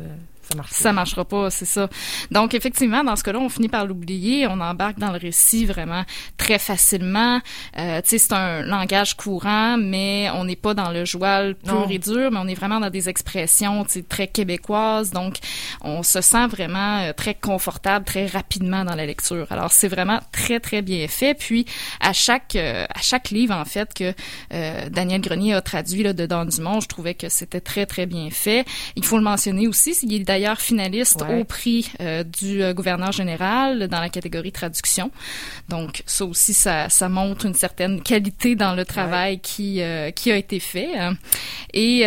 ça 0.51 0.57
marche. 0.57 0.71
Ça 0.71 0.93
marchera 0.93 1.25
pas, 1.25 1.49
c'est 1.49 1.65
ça. 1.65 1.89
Donc 2.31 2.53
effectivement, 2.53 3.03
dans 3.03 3.15
ce 3.15 3.23
cas-là, 3.23 3.39
on 3.39 3.49
finit 3.49 3.69
par 3.69 3.85
l'oublier. 3.85 4.47
On 4.47 4.59
embarque 4.59 4.99
dans 4.99 5.11
le 5.11 5.17
récit 5.17 5.65
vraiment 5.65 6.03
très 6.37 6.59
facilement. 6.59 7.39
Euh, 7.77 8.01
tu 8.01 8.09
sais, 8.09 8.17
c'est 8.17 8.33
un 8.33 8.61
langage 8.63 9.15
courant, 9.15 9.77
mais 9.77 10.29
on 10.33 10.45
n'est 10.45 10.55
pas 10.55 10.73
dans 10.73 10.91
le 10.91 11.05
joual 11.05 11.55
pur 11.55 11.87
et 11.89 11.99
dur, 11.99 12.31
mais 12.31 12.39
on 12.39 12.47
est 12.47 12.55
vraiment 12.55 12.79
dans 12.79 12.89
des 12.89 13.09
expressions, 13.09 13.83
tu 13.85 13.91
sais, 13.91 14.03
très 14.03 14.27
québécoises. 14.27 15.11
Donc, 15.11 15.37
on 15.81 16.03
se 16.03 16.21
sent 16.21 16.47
vraiment 16.47 16.99
euh, 16.99 17.13
très 17.13 17.35
confortable 17.35 18.05
très 18.05 18.25
rapidement 18.25 18.83
dans 18.85 18.95
la 18.95 19.05
lecture. 19.05 19.47
Alors, 19.51 19.71
c'est 19.71 19.87
vraiment 19.87 20.19
très 20.31 20.59
très 20.59 20.81
bien 20.81 21.07
fait. 21.07 21.33
Puis, 21.33 21.65
à 21.99 22.13
chaque 22.13 22.55
euh, 22.55 22.85
à 22.89 23.01
chaque 23.01 23.29
livre 23.29 23.53
en 23.53 23.65
fait 23.65 23.93
que 23.93 24.13
euh, 24.53 24.89
Daniel 24.89 25.21
Grenier 25.21 25.53
a 25.53 25.61
traduit 25.61 26.03
là, 26.03 26.13
de 26.13 26.25
Don 26.25 26.45
Dumont, 26.45 26.79
je 26.79 26.87
trouvais 26.87 27.13
que 27.13 27.29
c'était 27.29 27.61
très 27.61 27.85
très 27.85 28.05
bien 28.05 28.29
fait. 28.29 28.65
Il 28.95 29.05
faut 29.05 29.17
le 29.17 29.23
mentionner 29.23 29.67
aussi, 29.67 29.95
il 30.03 30.13
est 30.13 30.19
d'ailleurs 30.41 30.59
finaliste 30.61 31.21
Ouais. 31.21 31.39
au 31.39 31.43
prix 31.43 31.91
euh, 31.99 32.23
du 32.23 32.63
euh, 32.63 32.73
gouverneur 32.73 33.11
général 33.11 33.87
dans 33.87 33.99
la 33.99 34.09
catégorie 34.09 34.51
traduction. 34.51 35.11
Donc 35.69 36.01
ça 36.05 36.25
aussi, 36.25 36.53
ça, 36.53 36.89
ça 36.89 37.09
montre 37.09 37.45
une 37.45 37.53
certaine 37.53 38.01
qualité 38.01 38.55
dans 38.55 38.73
le 38.73 38.85
travail 38.85 39.39
qui, 39.39 39.81
euh, 39.81 40.09
qui 40.11 40.31
a 40.31 40.37
été 40.37 40.59
fait. 40.59 40.89
Et 41.73 42.01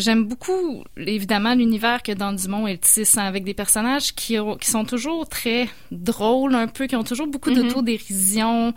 j'aime 0.00 0.24
beaucoup, 0.24 0.84
évidemment, 0.96 1.54
l'univers 1.54 2.02
que 2.02 2.12
dans 2.12 2.32
Dumont 2.32 2.66
elle 2.66 2.78
tisse 2.78 3.18
hein, 3.18 3.24
avec 3.24 3.44
des 3.44 3.54
personnages 3.54 4.14
qui, 4.14 4.38
ont- 4.38 4.56
qui 4.56 4.70
sont 4.70 4.84
toujours 4.84 5.28
très 5.28 5.68
drôles 5.90 6.54
un 6.54 6.66
peu, 6.68 6.86
qui 6.86 6.96
ont 6.96 7.04
toujours 7.04 7.26
beaucoup 7.26 7.50
d'autodérision. 7.52 8.68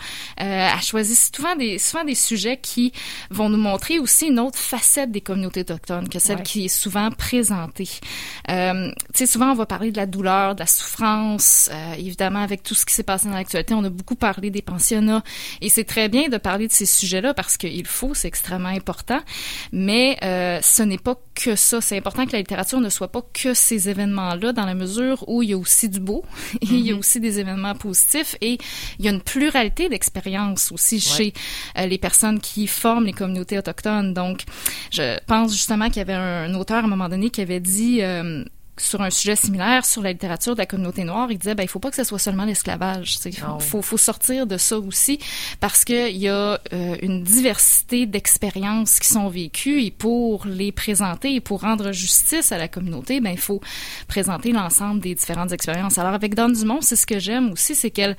Euh, 0.41 0.69
elle 0.73 0.81
choisit 0.81 1.17
souvent 1.35 1.55
des, 1.55 1.77
souvent 1.77 2.03
des 2.03 2.15
sujets 2.15 2.57
qui 2.61 2.91
vont 3.29 3.49
nous 3.49 3.57
montrer 3.57 3.99
aussi 3.99 4.27
une 4.27 4.39
autre 4.39 4.59
facette 4.59 5.11
des 5.11 5.21
communautés 5.21 5.61
autochtones 5.61 6.09
que 6.09 6.19
celle 6.19 6.37
Ouais. 6.37 6.43
qui 6.43 6.65
est 6.65 6.67
souvent 6.83 7.09
présentée. 7.11 7.89
Euh, 8.49 8.76
tu 8.77 8.93
sais, 9.13 9.25
souvent 9.25 9.51
on 9.51 9.55
va 9.55 9.65
parler 9.65 9.91
de 9.91 9.97
la 9.97 10.05
douleur, 10.05 10.55
de 10.55 10.59
la 10.59 10.67
souffrance. 10.67 11.69
Euh, 11.71 11.93
évidemment, 11.93 12.39
avec 12.39 12.63
tout 12.63 12.75
ce 12.75 12.85
qui 12.85 12.93
s'est 12.93 13.03
passé 13.03 13.27
dans 13.27 13.33
l'actualité, 13.33 13.73
on 13.73 13.83
a 13.83 13.89
beaucoup 13.89 14.15
parlé 14.15 14.49
des 14.49 14.61
pensionnats. 14.61 15.23
Et 15.61 15.69
c'est 15.69 15.83
très 15.83 16.09
bien 16.09 16.29
de 16.29 16.37
parler 16.37 16.67
de 16.67 16.73
ces 16.73 16.85
sujets-là 16.85 17.33
parce 17.33 17.57
qu'il 17.57 17.85
faut, 17.85 18.13
c'est 18.13 18.27
extrêmement 18.27 18.69
important. 18.69 19.19
Mais 19.71 20.17
euh, 20.23 20.59
ce 20.61 20.83
n'est 20.83 20.97
pas 20.97 21.15
que 21.35 21.55
ça. 21.55 21.81
C'est 21.81 21.97
important 21.97 22.25
que 22.25 22.31
la 22.33 22.39
littérature 22.39 22.79
ne 22.79 22.89
soit 22.89 23.11
pas 23.11 23.21
que 23.33 23.53
ces 23.53 23.89
événements-là, 23.89 24.53
dans 24.53 24.65
la 24.65 24.75
mesure 24.75 25.23
où 25.27 25.43
il 25.43 25.49
y 25.49 25.53
a 25.53 25.57
aussi 25.57 25.89
du 25.89 25.99
beau 25.99 26.23
et 26.61 26.65
il 26.65 26.85
y 26.85 26.91
a 26.91 26.95
aussi 26.95 27.19
des 27.19 27.39
événements 27.39 27.75
positifs 27.75 28.35
et 28.41 28.57
il 28.99 29.05
y 29.05 29.07
a 29.07 29.11
une 29.11 29.21
pluralité 29.21 29.89
d'expériences 29.89 30.71
aussi 30.71 30.99
chez 30.99 31.33
euh, 31.77 31.85
les 31.85 31.97
personnes 31.97 32.39
qui 32.39 32.67
forment 32.67 33.05
les 33.05 33.13
communautés 33.13 33.57
autochtones. 33.57 34.13
Donc, 34.13 34.43
je 34.91 35.17
pense 35.25 35.51
justement 35.51 35.87
qu'il 35.87 35.97
y 35.97 36.01
avait 36.01 36.13
un, 36.13 36.47
un 36.47 36.55
auteur 36.55 36.77
à 36.77 36.83
un 36.85 36.87
moment 36.87 37.09
donné 37.09 37.29
qui 37.29 37.41
avait 37.41 37.59
dit 37.59 38.01
euh, 38.01 38.43
sur 38.77 39.01
un 39.01 39.09
sujet 39.09 39.35
similaire 39.35 39.85
sur 39.85 40.01
la 40.01 40.11
littérature 40.11 40.53
de 40.53 40.59
la 40.59 40.65
communauté 40.65 41.03
noire, 41.03 41.31
il 41.31 41.37
disait 41.37 41.55
ben 41.55 41.63
il 41.63 41.69
faut 41.69 41.79
pas 41.79 41.89
que 41.89 41.95
ce 41.95 42.03
soit 42.03 42.19
seulement 42.19 42.45
l'esclavage, 42.45 43.17
il 43.25 43.35
faut, 43.35 43.59
faut 43.59 43.81
faut 43.81 43.97
sortir 43.97 44.47
de 44.47 44.57
ça 44.57 44.77
aussi 44.77 45.19
parce 45.59 45.83
que 45.85 46.09
il 46.09 46.17
y 46.17 46.29
a 46.29 46.59
euh, 46.73 46.95
une 47.01 47.23
diversité 47.23 48.05
d'expériences 48.05 48.99
qui 48.99 49.07
sont 49.07 49.29
vécues 49.29 49.81
et 49.81 49.91
pour 49.91 50.45
les 50.45 50.71
présenter 50.71 51.35
et 51.35 51.41
pour 51.41 51.61
rendre 51.61 51.91
justice 51.91 52.51
à 52.51 52.57
la 52.57 52.67
communauté, 52.67 53.19
ben 53.19 53.31
il 53.31 53.39
faut 53.39 53.61
présenter 54.07 54.51
l'ensemble 54.51 54.99
des 54.99 55.15
différentes 55.15 55.51
expériences. 55.51 55.97
Alors 55.97 56.13
avec 56.13 56.35
Don 56.35 56.49
Dumont, 56.49 56.81
c'est 56.81 56.95
ce 56.95 57.05
que 57.05 57.19
j'aime 57.19 57.51
aussi, 57.51 57.75
c'est 57.75 57.91
qu'elle 57.91 58.15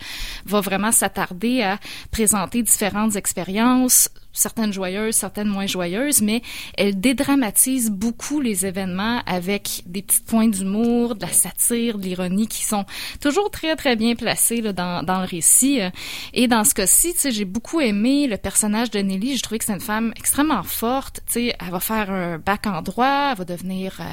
va 0.46 0.60
vraiment 0.60 0.92
s'attarder 0.92 1.62
à 1.62 1.78
présenter 2.10 2.62
différentes 2.62 3.16
expériences 3.16 4.08
certaines 4.38 4.72
joyeuses, 4.72 5.14
certaines 5.14 5.48
moins 5.48 5.66
joyeuses, 5.66 6.22
mais 6.22 6.42
elle 6.76 7.00
dédramatise 7.00 7.90
beaucoup 7.90 8.40
les 8.40 8.66
événements 8.66 9.22
avec 9.26 9.82
des 9.86 10.02
petites 10.02 10.24
points 10.24 10.48
d'humour, 10.48 11.14
de 11.14 11.22
la 11.22 11.32
satire, 11.32 11.98
de 11.98 12.04
l'ironie 12.04 12.46
qui 12.46 12.62
sont 12.64 12.84
toujours 13.20 13.50
très, 13.50 13.76
très 13.76 13.96
bien 13.96 14.14
placés 14.14 14.60
là, 14.60 14.72
dans, 14.72 15.02
dans 15.02 15.20
le 15.20 15.26
récit. 15.26 15.80
Euh, 15.80 15.90
Et 16.32 16.46
dans 16.46 16.64
ce 16.64 16.74
cas-ci, 16.74 17.14
tu 17.14 17.20
sais, 17.20 17.30
j'ai 17.30 17.44
beaucoup 17.44 17.80
aimé 17.80 18.26
le 18.26 18.36
personnage 18.36 18.90
de 18.90 19.00
Nelly. 19.00 19.36
Je 19.36 19.42
trouvais 19.42 19.58
que 19.58 19.64
c'est 19.64 19.72
une 19.72 19.80
femme 19.80 20.12
extrêmement 20.16 20.62
forte. 20.62 21.20
Tu 21.26 21.32
sais, 21.32 21.56
elle 21.58 21.70
va 21.70 21.80
faire 21.80 22.10
un 22.10 22.38
bac 22.38 22.66
en 22.66 22.82
droit, 22.82 23.30
elle 23.32 23.38
va 23.38 23.44
devenir 23.44 23.96
euh, 24.00 24.04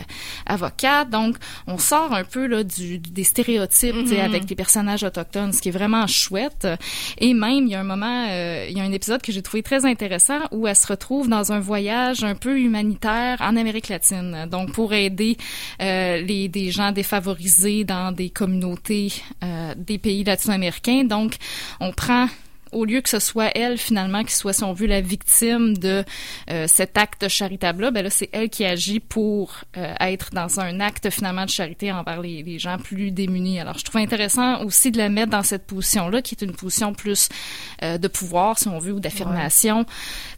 avocate. 0.45 1.09
Donc, 1.09 1.37
on 1.67 1.77
sort 1.77 2.13
un 2.13 2.23
peu 2.23 2.47
là, 2.47 2.63
du, 2.63 2.97
des 2.99 3.23
stéréotypes 3.23 3.95
tu 4.03 4.07
sais, 4.07 4.21
avec 4.21 4.49
les 4.49 4.55
personnages 4.55 5.03
autochtones, 5.03 5.53
ce 5.53 5.61
qui 5.61 5.69
est 5.69 5.71
vraiment 5.71 6.07
chouette. 6.07 6.67
Et 7.19 7.33
même, 7.33 7.65
il 7.65 7.69
y 7.69 7.75
a 7.75 7.81
un 7.81 7.83
moment, 7.83 8.27
euh, 8.29 8.65
il 8.69 8.77
y 8.77 8.81
a 8.81 8.83
un 8.83 8.91
épisode 8.91 9.21
que 9.21 9.31
j'ai 9.31 9.41
trouvé 9.41 9.61
très 9.61 9.85
intéressant 9.85 10.14
où 10.51 10.67
elle 10.67 10.75
se 10.75 10.87
retrouve 10.87 11.29
dans 11.29 11.51
un 11.51 11.59
voyage 11.59 12.23
un 12.23 12.35
peu 12.35 12.59
humanitaire 12.59 13.37
en 13.41 13.55
Amérique 13.55 13.89
latine. 13.89 14.47
Donc, 14.49 14.71
pour 14.71 14.93
aider 14.93 15.37
euh, 15.81 16.21
les 16.21 16.47
des 16.47 16.71
gens 16.71 16.91
défavorisés 16.91 17.83
dans 17.83 18.11
des 18.11 18.29
communautés 18.29 19.13
euh, 19.43 19.73
des 19.77 19.97
pays 19.97 20.23
latino-américains. 20.23 21.03
Donc, 21.03 21.35
on 21.79 21.91
prend 21.91 22.27
au 22.75 22.83
lieu 22.83 23.01
que 23.01 23.09
ce 23.09 23.19
soit 23.19 23.51
elle 23.55 23.77
finalement 23.77 24.23
qui 24.23 24.33
soit, 24.33 24.53
si 24.53 24.63
on 24.63 24.73
veut, 24.73 24.85
la 24.85 25.01
victime 25.01 25.77
de 25.77 26.03
euh, 26.51 26.67
cet 26.67 26.97
acte 26.97 27.27
charitable-là, 27.27 27.91
ben 27.91 28.03
là, 28.03 28.09
c'est 28.09 28.29
elle 28.33 28.49
qui 28.49 28.65
agit 28.65 28.99
pour 28.99 29.61
euh, 29.77 29.93
être 29.99 30.31
dans 30.33 30.59
un 30.59 30.79
acte 30.81 31.09
finalement 31.09 31.45
de 31.45 31.49
charité 31.49 31.91
envers 31.91 32.21
les, 32.21 32.43
les, 32.43 32.59
gens 32.59 32.77
plus 32.77 33.11
démunis. 33.11 33.59
Alors, 33.59 33.77
je 33.77 33.85
trouve 33.85 34.01
intéressant 34.01 34.61
aussi 34.63 34.91
de 34.91 34.97
la 34.97 35.09
mettre 35.09 35.31
dans 35.31 35.43
cette 35.43 35.65
position-là, 35.65 36.21
qui 36.21 36.35
est 36.35 36.43
une 36.43 36.53
position 36.53 36.93
plus 36.93 37.29
euh, 37.81 37.97
de 37.97 38.07
pouvoir, 38.07 38.59
si 38.59 38.67
on 38.67 38.79
veut, 38.79 38.91
ou 38.91 38.99
d'affirmation. 38.99 39.79
Ouais. 39.79 39.85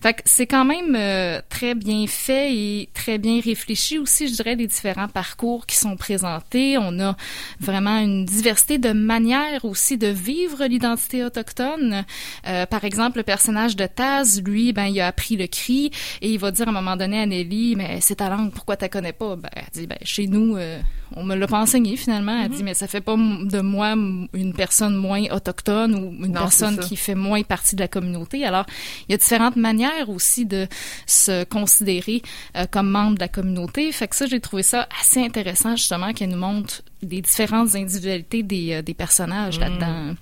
Fait 0.01 0.13
que 0.13 0.22
c'est 0.25 0.48
quand 0.48 0.65
même 0.65 0.96
euh, 0.96 1.41
très 1.50 1.74
bien 1.74 2.06
fait 2.08 2.53
et 2.53 2.89
très 2.94 3.17
bien 3.17 3.41
réfléchi 3.41 3.98
aussi, 3.98 4.27
je 4.27 4.34
dirais, 4.34 4.56
les 4.56 4.67
différents 4.67 5.08
parcours 5.08 5.65
qui 5.65 5.75
sont 5.75 5.96
présentés. 5.98 6.77
On 6.77 7.00
a 7.00 7.15
vraiment 7.60 7.98
une 8.00 8.25
diversité 8.25 8.77
de 8.77 8.91
manières 8.91 9.65
aussi 9.65 9.98
de 9.98 10.08
vivre 10.08 10.65
l'identité 10.65 11.24
autochtone. 11.24 12.06
Euh, 12.48 12.65
par 12.65 12.84
exemple, 12.84 13.17
le 13.17 13.24
personnage 13.24 13.75
de 13.75 13.86
Taz, 13.86 14.41
lui, 14.41 14.74
ben, 14.74 14.86
il 14.86 15.00
a 15.01 15.07
appris 15.07 15.36
le 15.36 15.48
cri 15.48 15.91
et 16.22 16.31
il 16.31 16.39
va 16.39 16.51
dire 16.51 16.67
à 16.67 16.69
un 16.69 16.74
moment 16.74 16.96
donné 16.96 17.19
à 17.19 17.25
Nelly, 17.25 17.75
mais 17.75 18.00
c'est 18.01 18.15
ta 18.15 18.29
langue, 18.29 18.51
pourquoi 18.51 18.77
tu 18.77 18.88
connais 18.89 19.13
pas? 19.13 19.36
Ben, 19.36 19.50
elle 19.55 19.63
dit, 19.74 19.88
ben, 19.88 19.98
chez 20.03 20.27
nous, 20.27 20.55
euh, 20.55 20.79
on 21.15 21.24
me 21.24 21.36
l'a 21.36 21.48
pas 21.48 21.60
enseigné 21.60 21.96
finalement. 21.96 22.38
Elle 22.41 22.50
mm 22.50 22.53
-hmm. 22.53 22.57
dit, 22.57 22.63
mais 22.63 22.74
ça 22.74 22.88
fait 22.88 23.01
pas 23.01 23.15
de 23.15 23.62
moi 23.62 23.96
une 24.34 24.53
personne 24.53 24.96
moins 24.96 25.24
autochtone 25.31 25.96
ou 25.96 26.25
une 26.25 26.34
non, 26.34 26.41
personne 26.41 26.77
qui 26.79 26.96
fait 26.96 27.15
moins 27.15 27.43
partie 27.43 27.75
de 27.75 27.81
la 27.81 27.88
communauté. 27.88 28.46
Alors, 28.46 28.65
il 29.07 29.12
y 29.12 29.15
a 29.15 29.17
différentes 29.17 29.55
manières 29.55 30.10
aussi 30.10 30.46
de 30.46 30.67
se 31.05 31.43
considérer 31.46 32.22
euh, 32.55 32.65
comme 32.69 32.89
membre 32.89 33.15
de 33.15 33.22
la 33.22 33.27
communauté. 33.27 33.91
Fait 33.91 34.07
que 34.07 34.15
ça, 34.15 34.25
j'ai 34.25 34.39
trouvé 34.39 34.63
ça 34.63 34.88
assez 35.01 35.24
intéressant 35.24 35.75
justement 35.75 36.13
qu'elle 36.13 36.29
nous 36.29 36.38
montre 36.38 36.81
les 37.01 37.22
différentes 37.22 37.75
individualités 37.75 38.43
des, 38.43 38.74
euh, 38.74 38.81
des 38.81 38.93
personnages 38.93 39.57
mmh. 39.57 39.62
là-dedans. 39.62 40.15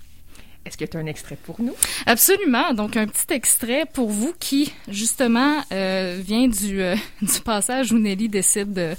Est-ce 0.66 0.78
que 0.78 0.86
tu 0.86 0.98
as 0.98 1.00
un 1.00 1.06
extrait 1.06 1.38
pour 1.42 1.62
nous? 1.62 1.76
Absolument. 2.08 2.74
Donc, 2.74 2.98
un 2.98 3.06
petit 3.06 3.32
extrait 3.34 3.86
pour 3.94 4.10
vous 4.10 4.34
qui, 4.40 4.74
justement, 4.88 5.64
euh, 5.72 6.20
vient 6.20 6.48
du, 6.48 6.82
euh, 6.82 6.96
du 7.22 7.40
passage 7.42 7.92
où 7.92 8.00
Nelly 8.00 8.30
décide 8.30 8.74
de, 8.74 8.96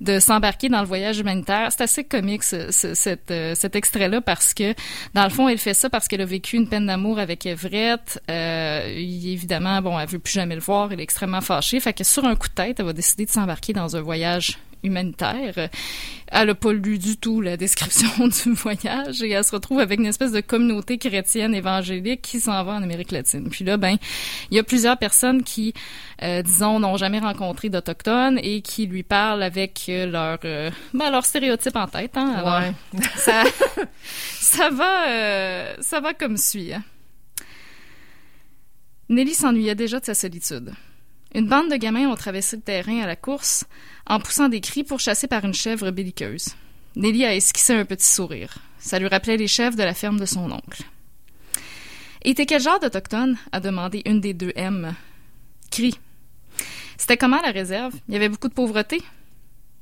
de 0.00 0.18
s'embarquer 0.18 0.68
dans 0.68 0.80
le 0.80 0.86
voyage 0.86 1.18
humanitaire. 1.18 1.68
C'est 1.70 1.82
assez 1.82 2.04
comique, 2.04 2.42
ce, 2.42 2.70
ce, 2.70 2.94
cet, 2.94 3.30
euh, 3.30 3.54
cet 3.54 3.76
extrait-là, 3.76 4.20
parce 4.20 4.52
que, 4.52 4.74
dans 5.14 5.24
le 5.24 5.30
fond, 5.30 5.48
elle 5.48 5.58
fait 5.58 5.74
ça 5.74 5.88
parce 5.88 6.06
qu'elle 6.06 6.20
a 6.20 6.26
vécu 6.26 6.56
une 6.56 6.68
peine 6.68 6.86
d'amour 6.86 7.18
avec 7.18 7.46
Everett. 7.46 8.20
Euh, 8.30 8.86
évidemment, 8.86 9.80
bon, 9.80 9.98
elle 9.98 10.08
veut 10.08 10.18
plus 10.18 10.34
jamais 10.34 10.54
le 10.54 10.60
voir. 10.60 10.92
Elle 10.92 11.00
est 11.00 11.04
extrêmement 11.04 11.40
fâchée. 11.40 11.80
Fait 11.80 11.92
que, 11.94 12.04
sur 12.04 12.24
un 12.24 12.36
coup 12.36 12.48
de 12.48 12.54
tête, 12.54 12.78
elle 12.78 12.86
va 12.86 12.92
décider 12.92 13.24
de 13.24 13.30
s'embarquer 13.30 13.72
dans 13.72 13.96
un 13.96 14.02
voyage 14.02 14.58
humanitaire. 14.82 15.68
Elle 16.28 16.46
n'a 16.46 16.54
pas 16.54 16.72
lu 16.72 16.98
du 16.98 17.16
tout 17.16 17.40
la 17.40 17.56
description 17.56 18.08
du 18.44 18.52
voyage 18.52 19.22
et 19.22 19.30
elle 19.30 19.44
se 19.44 19.52
retrouve 19.52 19.80
avec 19.80 19.98
une 19.98 20.06
espèce 20.06 20.32
de 20.32 20.40
communauté 20.40 20.98
chrétienne 20.98 21.54
évangélique 21.54 22.22
qui 22.22 22.40
s'en 22.40 22.62
va 22.64 22.72
en 22.72 22.82
Amérique 22.82 23.10
latine. 23.10 23.48
Puis 23.50 23.64
là, 23.64 23.76
ben, 23.76 23.96
il 24.50 24.56
y 24.56 24.60
a 24.60 24.62
plusieurs 24.62 24.96
personnes 24.96 25.42
qui, 25.42 25.74
euh, 26.22 26.42
disons, 26.42 26.78
n'ont 26.80 26.96
jamais 26.96 27.18
rencontré 27.18 27.68
d'Autochtones 27.68 28.38
et 28.42 28.62
qui 28.62 28.86
lui 28.86 29.02
parlent 29.02 29.42
avec 29.42 29.84
leur, 29.88 30.38
euh, 30.44 30.70
ben, 30.94 31.10
leur 31.10 31.24
stéréotype 31.24 31.76
en 31.76 31.88
tête. 31.88 32.16
Hein. 32.16 32.34
Alors, 32.36 32.60
ouais. 32.60 33.00
ça, 33.16 33.42
ça, 34.38 34.70
va, 34.70 35.08
euh, 35.08 35.74
ça 35.80 36.00
va 36.00 36.14
comme 36.14 36.36
suit. 36.36 36.72
Hein. 36.72 36.84
Nelly 39.08 39.34
s'ennuyait 39.34 39.74
déjà 39.74 39.98
de 39.98 40.04
sa 40.04 40.14
solitude. 40.14 40.72
Une 41.34 41.46
bande 41.46 41.70
de 41.70 41.76
gamins 41.76 42.08
ont 42.08 42.16
traversé 42.16 42.56
le 42.56 42.62
terrain 42.62 43.00
à 43.02 43.06
la 43.06 43.16
course 43.16 43.64
en 44.06 44.18
poussant 44.18 44.48
des 44.48 44.60
cris 44.60 44.82
pour 44.82 44.98
chasser 44.98 45.28
par 45.28 45.44
une 45.44 45.54
chèvre 45.54 45.90
belliqueuse. 45.90 46.54
Nelly 46.96 47.24
a 47.24 47.34
esquissé 47.34 47.72
un 47.72 47.84
petit 47.84 48.06
sourire. 48.06 48.58
Ça 48.78 48.98
lui 48.98 49.06
rappelait 49.06 49.36
les 49.36 49.46
chèvres 49.46 49.76
de 49.76 49.82
la 49.82 49.94
ferme 49.94 50.18
de 50.18 50.26
son 50.26 50.50
oncle. 50.50 50.82
Et 52.22 52.34
t'es 52.34 52.46
quel 52.46 52.60
genre 52.60 52.80
d'Autochtone? 52.80 53.36
a 53.52 53.60
demandé 53.60 54.02
une 54.06 54.20
des 54.20 54.34
deux 54.34 54.52
M. 54.56 54.94
Cri. 55.70 55.98
C'était 56.96 57.16
comment 57.16 57.40
la 57.40 57.52
réserve? 57.52 57.94
Il 58.08 58.14
y 58.14 58.16
avait 58.16 58.28
beaucoup 58.28 58.48
de 58.48 58.54
pauvreté? 58.54 59.00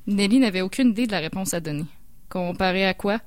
Nelly 0.06 0.38
n'avait 0.38 0.60
aucune 0.60 0.90
idée 0.90 1.06
de 1.06 1.12
la 1.12 1.18
réponse 1.18 1.54
à 1.54 1.60
donner. 1.60 1.86
Comparé 2.28 2.86
à 2.86 2.94
quoi? 2.94 3.20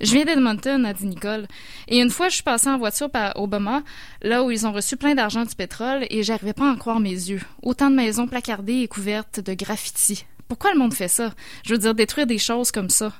Je 0.00 0.12
viens 0.12 0.24
d'Edmonton, 0.24 0.84
a 0.84 0.92
dit 0.92 1.06
Nicole. 1.06 1.46
Et 1.88 2.00
une 2.00 2.10
fois, 2.10 2.28
je 2.28 2.34
suis 2.34 2.42
passée 2.42 2.68
en 2.68 2.78
voiture 2.78 3.10
par 3.10 3.38
Obama, 3.40 3.82
là 4.22 4.42
où 4.42 4.50
ils 4.50 4.66
ont 4.66 4.72
reçu 4.72 4.96
plein 4.96 5.14
d'argent 5.14 5.44
du 5.44 5.54
pétrole, 5.54 6.06
et 6.10 6.22
j'arrivais 6.22 6.52
pas 6.52 6.68
à 6.68 6.72
en 6.72 6.76
croire 6.76 7.00
mes 7.00 7.10
yeux. 7.10 7.40
Autant 7.62 7.90
de 7.90 7.96
maisons 7.96 8.26
placardées 8.26 8.80
et 8.80 8.88
couvertes 8.88 9.40
de 9.40 9.54
graffitis. 9.54 10.24
Pourquoi 10.48 10.72
le 10.72 10.78
monde 10.78 10.94
fait 10.94 11.08
ça? 11.08 11.32
Je 11.64 11.72
veux 11.72 11.78
dire, 11.78 11.94
détruire 11.94 12.26
des 12.26 12.38
choses 12.38 12.72
comme 12.72 12.90
ça. 12.90 13.12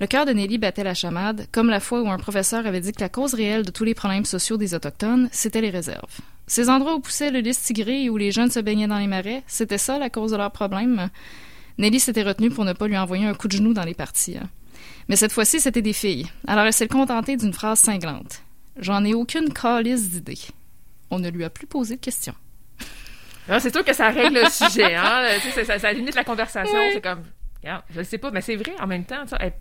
Le 0.00 0.06
cœur 0.06 0.24
de 0.24 0.32
Nelly 0.32 0.56
battait 0.56 0.82
la 0.82 0.94
chamade, 0.94 1.46
comme 1.52 1.68
la 1.68 1.78
fois 1.78 2.00
où 2.00 2.08
un 2.08 2.16
professeur 2.16 2.66
avait 2.66 2.80
dit 2.80 2.92
que 2.92 3.02
la 3.02 3.10
cause 3.10 3.34
réelle 3.34 3.66
de 3.66 3.70
tous 3.70 3.84
les 3.84 3.92
problèmes 3.92 4.24
sociaux 4.24 4.56
des 4.56 4.72
Autochtones, 4.72 5.28
c'était 5.30 5.60
les 5.60 5.68
réserves. 5.68 6.20
Ces 6.46 6.70
endroits 6.70 6.94
où 6.94 7.00
poussait 7.00 7.30
le 7.30 7.40
lys 7.40 7.62
tigré 7.62 8.04
et 8.04 8.10
où 8.10 8.16
les 8.16 8.32
jeunes 8.32 8.50
se 8.50 8.60
baignaient 8.60 8.86
dans 8.86 8.98
les 8.98 9.06
marais, 9.06 9.42
c'était 9.46 9.76
ça 9.76 9.98
la 9.98 10.08
cause 10.08 10.30
de 10.32 10.38
leurs 10.38 10.50
problèmes? 10.50 11.10
Nelly 11.76 12.00
s'était 12.00 12.22
retenue 12.22 12.48
pour 12.48 12.64
ne 12.64 12.72
pas 12.72 12.88
lui 12.88 12.96
envoyer 12.96 13.26
un 13.26 13.34
coup 13.34 13.46
de 13.46 13.52
genou 13.52 13.74
dans 13.74 13.84
les 13.84 13.94
parties. 13.94 14.38
Hein. 14.38 14.48
Mais 15.10 15.16
cette 15.16 15.32
fois-ci, 15.32 15.58
c'était 15.58 15.82
des 15.82 15.92
filles. 15.92 16.30
Alors 16.46 16.66
elle 16.66 16.72
s'est 16.72 16.86
contentée 16.86 17.36
d'une 17.36 17.52
phrase 17.52 17.80
cinglante. 17.80 18.42
J'en 18.76 19.04
ai 19.04 19.12
aucune 19.12 19.52
calice 19.52 20.08
d'idée. 20.08 20.38
On 21.10 21.18
ne 21.18 21.28
lui 21.28 21.42
a 21.42 21.50
plus 21.50 21.66
posé 21.66 21.96
de 21.96 22.00
questions. 22.00 22.36
Ah, 23.48 23.58
c'est 23.58 23.72
sûr 23.72 23.84
que 23.84 23.92
ça 23.92 24.10
règle 24.10 24.36
le 24.36 24.44
sujet, 24.48 24.94
hein? 24.94 25.26
ça, 25.52 25.64
ça, 25.64 25.78
ça, 25.80 25.92
limite 25.92 26.14
la 26.14 26.22
conversation. 26.22 26.78
Oui. 26.78 26.90
C'est 26.92 27.00
comme, 27.00 27.24
regarde, 27.60 27.82
je 27.90 27.98
ne 27.98 28.04
sais 28.04 28.18
pas, 28.18 28.30
mais 28.30 28.40
c'est 28.40 28.54
vrai 28.54 28.72
en 28.78 28.86
même 28.86 29.04
temps. 29.04 29.26
Ça, 29.26 29.36
elle, 29.40 29.54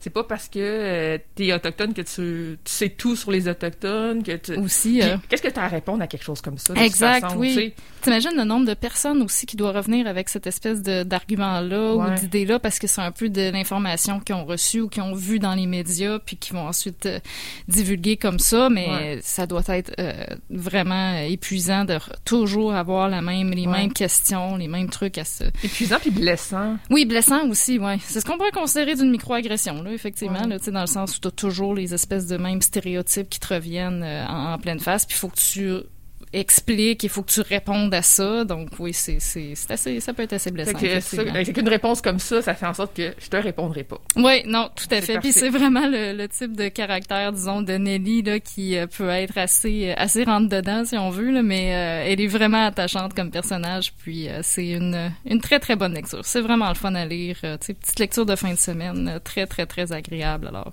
c'est 0.00 0.10
pas 0.10 0.24
parce 0.24 0.48
que 0.48 0.58
euh, 0.58 1.18
t'es 1.34 1.52
autochtone 1.52 1.92
que 1.92 2.02
tu, 2.02 2.58
tu, 2.64 2.72
sais 2.72 2.88
tout 2.88 3.16
sur 3.16 3.30
les 3.30 3.48
autochtones 3.48 4.22
que 4.22 4.36
tu 4.36 4.54
aussi 4.56 5.02
euh... 5.02 5.16
qu'est-ce 5.28 5.42
que 5.42 5.48
tu 5.48 5.58
as 5.58 5.64
à 5.64 5.68
répondre 5.68 6.02
à 6.02 6.06
quelque 6.06 6.24
chose 6.24 6.40
comme 6.40 6.58
ça 6.58 6.74
exact 6.74 7.22
façon, 7.22 7.38
oui 7.38 7.74
t'imagines 8.02 8.36
le 8.36 8.44
nombre 8.44 8.66
de 8.66 8.74
personnes 8.74 9.22
aussi 9.22 9.46
qui 9.46 9.56
doivent 9.56 9.76
revenir 9.76 10.06
avec 10.06 10.28
cette 10.28 10.46
espèce 10.46 10.82
de 10.82 11.02
d'argument 11.02 11.60
là 11.60 11.94
ouais. 11.94 12.12
ou 12.12 12.14
d'idée 12.14 12.44
là 12.44 12.58
parce 12.58 12.78
que 12.78 12.86
c'est 12.86 13.00
un 13.00 13.10
peu 13.10 13.28
de 13.28 13.50
l'information 13.50 14.20
qu'ils 14.20 14.34
ont 14.34 14.44
reçue 14.44 14.82
ou 14.82 14.88
qu'ils 14.88 15.02
ont 15.02 15.14
vu 15.14 15.38
dans 15.38 15.54
les 15.54 15.66
médias 15.66 16.18
puis 16.18 16.36
qui 16.36 16.52
vont 16.52 16.66
ensuite 16.66 17.06
euh, 17.06 17.18
divulguer 17.66 18.16
comme 18.16 18.38
ça 18.38 18.68
mais 18.70 18.88
ouais. 18.88 19.18
ça 19.22 19.46
doit 19.46 19.62
être 19.68 19.92
euh, 19.98 20.12
vraiment 20.50 21.18
épuisant 21.18 21.84
de 21.84 21.98
toujours 22.24 22.74
avoir 22.74 23.08
la 23.08 23.20
même 23.20 23.50
les 23.50 23.66
ouais. 23.66 23.72
mêmes 23.72 23.92
questions 23.92 24.56
les 24.56 24.68
mêmes 24.68 24.90
trucs 24.90 25.18
à 25.18 25.24
se 25.24 25.44
épuisant 25.64 25.98
puis 26.00 26.10
blessant 26.10 26.76
oui 26.90 27.04
blessant 27.04 27.48
aussi 27.48 27.78
ouais 27.78 27.98
c'est 28.02 28.20
ce 28.20 28.24
qu'on 28.24 28.36
pourrait 28.36 28.52
considérer 28.52 28.94
d'une 28.94 29.10
microagression 29.10 29.82
là, 29.88 29.94
effectivement, 29.94 30.42
ouais. 30.42 30.48
là, 30.48 30.58
dans 30.58 30.80
le 30.80 30.86
sens 30.86 31.16
où 31.16 31.20
tu 31.20 31.28
as 31.28 31.32
toujours 31.32 31.74
les 31.74 31.94
espèces 31.94 32.26
de 32.26 32.36
mêmes 32.36 32.62
stéréotypes 32.62 33.28
qui 33.28 33.40
te 33.40 33.52
reviennent 33.52 34.02
euh, 34.02 34.26
en, 34.26 34.52
en, 34.52 34.58
pleine 34.58 34.80
face, 34.80 35.06
puis 35.06 35.16
il 35.16 35.18
faut 35.18 35.28
que 35.28 35.38
tu 35.40 35.72
expliques, 36.32 37.02
il 37.04 37.08
faut 37.08 37.22
que 37.22 37.30
tu 37.30 37.40
répondes 37.40 37.92
à 37.94 38.02
ça. 38.02 38.44
Donc 38.44 38.70
oui, 38.78 38.92
c'est 38.92 39.18
assez, 39.68 40.00
ça 40.00 40.12
peut 40.12 40.22
être 40.22 40.32
assez 40.34 40.50
blessant. 40.50 40.78
C'est 40.78 41.52
qu'une 41.52 41.68
réponse 41.68 42.00
comme 42.00 42.18
ça, 42.18 42.42
ça 42.42 42.54
fait 42.54 42.66
en 42.66 42.74
sorte 42.74 42.94
que 42.96 43.14
je 43.18 43.28
te 43.28 43.36
répondrai 43.36 43.84
pas. 43.84 44.00
Oui, 44.16 44.42
non, 44.46 44.70
tout 44.74 44.86
à 44.90 45.00
fait. 45.00 45.18
Puis 45.18 45.32
c'est 45.32 45.50
vraiment 45.50 45.86
le, 45.86 46.12
le, 46.12 46.28
type 46.28 46.56
de 46.56 46.68
caractère, 46.68 47.32
disons, 47.32 47.62
de 47.62 47.72
Nelly 47.72 48.22
là, 48.22 48.40
qui 48.40 48.76
euh, 48.76 48.86
peut 48.86 49.08
être 49.08 49.38
assez, 49.38 49.92
assez 49.96 50.24
rentre 50.24 50.48
dedans 50.48 50.84
si 50.84 50.96
on 50.96 51.10
veut, 51.10 51.30
là, 51.30 51.42
mais 51.42 51.74
euh, 51.74 52.10
elle 52.10 52.20
est 52.20 52.26
vraiment 52.26 52.66
attachante 52.66 53.14
comme 53.14 53.30
personnage. 53.30 53.92
Puis 53.94 54.28
euh, 54.28 54.40
c'est 54.42 54.68
une, 54.68 55.10
une 55.24 55.40
très 55.40 55.58
très 55.58 55.76
bonne 55.76 55.94
lecture. 55.94 56.24
C'est 56.24 56.40
vraiment 56.40 56.68
le 56.68 56.74
fun 56.74 56.94
à 56.94 57.04
lire. 57.04 57.36
Euh, 57.44 57.56
petite 57.56 57.98
lecture 57.98 58.26
de 58.26 58.36
fin 58.36 58.52
de 58.52 58.58
semaine, 58.58 59.20
très 59.24 59.46
très 59.46 59.66
très 59.66 59.92
agréable. 59.92 60.48
Alors, 60.48 60.72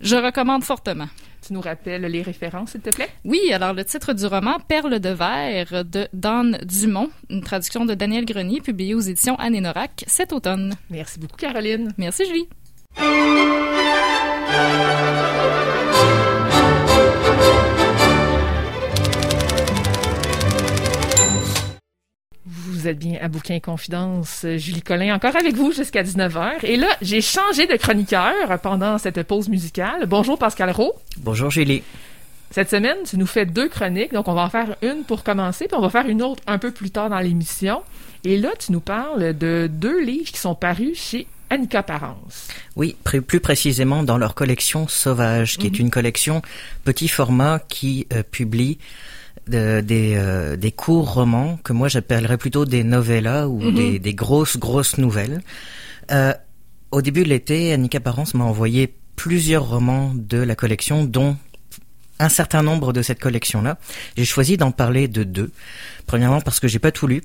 je 0.00 0.16
recommande 0.16 0.64
fortement. 0.64 1.08
Tu 1.46 1.52
nous 1.52 1.60
rappelles 1.60 2.02
les 2.02 2.22
références, 2.22 2.70
s'il 2.70 2.80
te 2.80 2.88
plaît? 2.88 3.10
Oui, 3.24 3.52
alors 3.52 3.74
le 3.74 3.84
titre 3.84 4.14
du 4.14 4.24
roman 4.24 4.58
Perle 4.66 4.98
de 4.98 5.10
verre 5.10 5.84
de 5.84 6.08
Dan 6.14 6.58
Dumont, 6.64 7.10
une 7.28 7.42
traduction 7.42 7.84
de 7.84 7.92
Daniel 7.92 8.24
Grenier, 8.24 8.62
publiée 8.62 8.94
aux 8.94 9.00
éditions 9.00 9.36
Anénorac 9.36 10.04
cet 10.06 10.32
automne. 10.32 10.74
Merci 10.88 11.18
beaucoup, 11.18 11.36
Caroline. 11.36 11.92
Merci, 11.98 12.24
Julie. 12.24 12.48
Vous 22.84 22.90
êtes 22.90 22.98
bien 22.98 23.18
à 23.22 23.28
Bouquin 23.28 23.60
Confidence. 23.60 24.44
Julie 24.58 24.82
Collin, 24.82 25.14
encore 25.14 25.34
avec 25.36 25.56
vous 25.56 25.72
jusqu'à 25.72 26.02
19h. 26.02 26.64
Et 26.64 26.76
là, 26.76 26.88
j'ai 27.00 27.22
changé 27.22 27.66
de 27.66 27.76
chroniqueur 27.76 28.60
pendant 28.62 28.98
cette 28.98 29.22
pause 29.22 29.48
musicale. 29.48 30.04
Bonjour 30.06 30.38
Pascal 30.38 30.70
Rowe. 30.70 30.92
Bonjour 31.16 31.50
Julie. 31.50 31.82
Cette 32.50 32.68
semaine, 32.68 32.98
tu 33.08 33.16
nous 33.16 33.26
fais 33.26 33.46
deux 33.46 33.70
chroniques, 33.70 34.12
donc 34.12 34.28
on 34.28 34.34
va 34.34 34.42
en 34.42 34.50
faire 34.50 34.76
une 34.82 35.04
pour 35.04 35.24
commencer, 35.24 35.66
puis 35.66 35.78
on 35.78 35.80
va 35.80 35.88
faire 35.88 36.06
une 36.06 36.20
autre 36.20 36.42
un 36.46 36.58
peu 36.58 36.72
plus 36.72 36.90
tard 36.90 37.08
dans 37.08 37.20
l'émission. 37.20 37.80
Et 38.22 38.36
là, 38.36 38.50
tu 38.58 38.70
nous 38.70 38.80
parles 38.80 39.32
de 39.32 39.66
deux 39.72 40.04
livres 40.04 40.30
qui 40.30 40.38
sont 40.38 40.54
parus 40.54 40.98
chez 40.98 41.26
Annika 41.48 41.82
Parence. 41.82 42.48
Oui, 42.76 42.96
plus 43.04 43.40
précisément 43.40 44.02
dans 44.02 44.18
leur 44.18 44.34
collection 44.34 44.88
Sauvage, 44.88 45.56
qui 45.56 45.68
est 45.68 45.78
une 45.78 45.88
collection 45.88 46.42
petit 46.84 47.08
format 47.08 47.60
qui 47.66 48.06
euh, 48.12 48.22
publie 48.22 48.76
de, 49.48 49.80
des, 49.80 50.14
euh, 50.16 50.56
des 50.56 50.72
courts 50.72 51.12
romans 51.14 51.58
que 51.64 51.72
moi 51.72 51.88
j'appellerais 51.88 52.38
plutôt 52.38 52.64
des 52.64 52.84
novellas 52.84 53.48
ou 53.48 53.60
-hmm. 53.60 53.74
des, 53.74 53.98
des, 53.98 54.14
grosses, 54.14 54.56
grosses 54.58 54.98
nouvelles. 54.98 55.40
Euh, 56.10 56.32
au 56.90 57.02
début 57.02 57.24
de 57.24 57.28
l'été, 57.28 57.72
Annika 57.72 58.00
Parence 58.00 58.34
m'a 58.34 58.44
envoyé 58.44 58.94
plusieurs 59.16 59.68
romans 59.68 60.12
de 60.14 60.38
la 60.38 60.54
collection, 60.54 61.04
dont 61.04 61.36
un 62.20 62.28
certain 62.28 62.62
nombre 62.62 62.92
de 62.92 63.02
cette 63.02 63.20
collection-là. 63.20 63.78
J'ai 64.16 64.24
choisi 64.24 64.56
d'en 64.56 64.70
parler 64.70 65.08
de 65.08 65.24
deux. 65.24 65.50
Premièrement 66.06 66.40
parce 66.40 66.60
que 66.60 66.68
j'ai 66.68 66.78
pas 66.78 66.92
tout 66.92 67.06
lu, 67.08 67.22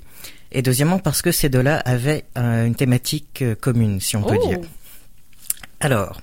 et 0.51 0.61
deuxièmement 0.61 0.99
parce 0.99 1.21
que 1.21 1.31
ces 1.31 1.49
deux-là 1.49 1.77
avaient 1.85 2.25
euh, 2.37 2.65
une 2.65 2.75
thématique 2.75 3.41
euh, 3.43 3.53
commune, 3.55 3.99
si 4.01 4.15
on 4.17 4.23
peut 4.23 4.37
Oh. 4.41 4.47
dire. 4.47 4.59
Alors, 5.79 6.21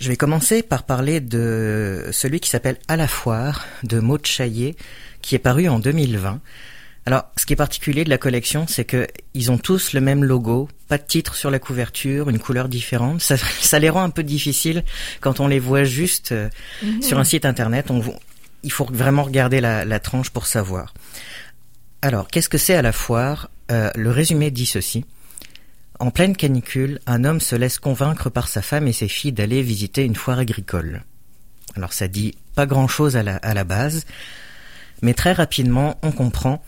je 0.00 0.08
vais 0.08 0.16
commencer 0.16 0.62
par 0.62 0.82
parler 0.82 1.20
de 1.20 2.08
celui 2.12 2.40
qui 2.40 2.50
s'appelle 2.50 2.76
À 2.88 2.96
la 2.96 3.08
foire 3.08 3.64
de 3.82 4.00
Maud 4.00 4.26
Chaillet, 4.26 4.76
qui 5.22 5.34
est 5.34 5.40
paru 5.40 5.68
en 5.68 5.78
2020. 5.78 6.40
Alors, 7.06 7.24
ce 7.36 7.46
qui 7.46 7.52
est 7.52 7.56
particulier 7.56 8.02
de 8.02 8.10
la 8.10 8.18
collection, 8.18 8.66
c'est 8.66 8.84
que 8.84 9.06
ils 9.32 9.52
ont 9.52 9.58
tous 9.58 9.92
le 9.92 10.00
même 10.00 10.24
logo, 10.24 10.68
pas 10.88 10.98
de 10.98 11.04
titre 11.04 11.36
sur 11.36 11.52
la 11.52 11.60
couverture, 11.60 12.28
une 12.28 12.40
couleur 12.40 12.68
différente. 12.68 13.20
Ça, 13.20 13.36
ça 13.60 13.78
les 13.78 13.90
rend 13.90 14.02
un 14.02 14.10
peu 14.10 14.24
difficiles 14.24 14.84
quand 15.20 15.38
on 15.38 15.46
les 15.46 15.60
voit 15.60 15.84
juste 15.84 16.32
euh, 16.32 16.48
sur 17.00 17.18
un 17.18 17.24
site 17.24 17.44
internet. 17.44 17.90
On, 17.90 18.02
il 18.64 18.72
faut 18.72 18.88
vraiment 18.90 19.22
regarder 19.22 19.60
la, 19.60 19.84
la 19.84 20.00
tranche 20.00 20.30
pour 20.30 20.46
savoir. 20.46 20.92
Alors, 22.02 22.26
qu'est-ce 22.28 22.48
que 22.48 22.58
c'est 22.58 22.74
à 22.74 22.82
la 22.82 22.92
foire? 22.92 23.50
Euh, 23.70 23.90
Le 23.94 24.10
résumé 24.10 24.50
dit 24.50 24.66
ceci. 24.66 25.04
En 25.98 26.10
pleine 26.10 26.36
canicule, 26.36 27.00
un 27.06 27.24
homme 27.24 27.40
se 27.40 27.56
laisse 27.56 27.78
convaincre 27.78 28.28
par 28.28 28.48
sa 28.48 28.60
femme 28.60 28.86
et 28.86 28.92
ses 28.92 29.08
filles 29.08 29.32
d'aller 29.32 29.62
visiter 29.62 30.04
une 30.04 30.14
foire 30.14 30.38
agricole. 30.38 31.04
Alors 31.74 31.92
ça 31.92 32.08
dit 32.08 32.34
pas 32.54 32.66
grand-chose 32.66 33.16
à 33.16 33.22
la, 33.22 33.64
base, 33.64 34.04
mais 35.02 35.14
très 35.14 35.32
rapidement 35.32 35.98
on 36.02 36.12
comprend 36.12 36.62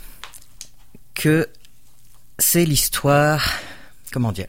que 1.14 1.48
c'est 2.38 2.64
l'histoire... 2.64 3.52
Comment 4.12 4.32
dire 4.32 4.46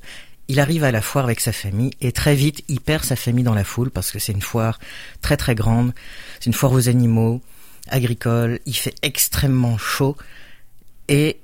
Il 0.47 0.59
arrive 0.59 0.85
à 0.85 0.91
la 0.91 1.01
foire 1.01 1.25
avec 1.25 1.41
sa 1.41 1.51
famille 1.51 1.91
et 1.99 2.11
très 2.11 2.35
vite 2.35 2.63
il 2.69 2.79
perd 2.79 3.03
sa 3.03 3.15
famille 3.15 3.43
dans 3.43 3.53
la 3.53 3.65
foule 3.65 3.91
parce 3.91 4.11
que 4.11 4.19
c'est 4.19 4.31
une 4.31 4.41
foire 4.41 4.79
très 5.21 5.35
très 5.35 5.55
grande, 5.55 5.93
c'est 6.39 6.47
une 6.47 6.53
foire 6.53 6.71
aux 6.71 6.87
animaux, 6.87 7.41
agricole, 7.89 8.59
il 8.65 8.75
fait 8.75 8.95
extrêmement 9.01 9.77
chaud 9.77 10.15
et 11.09 11.39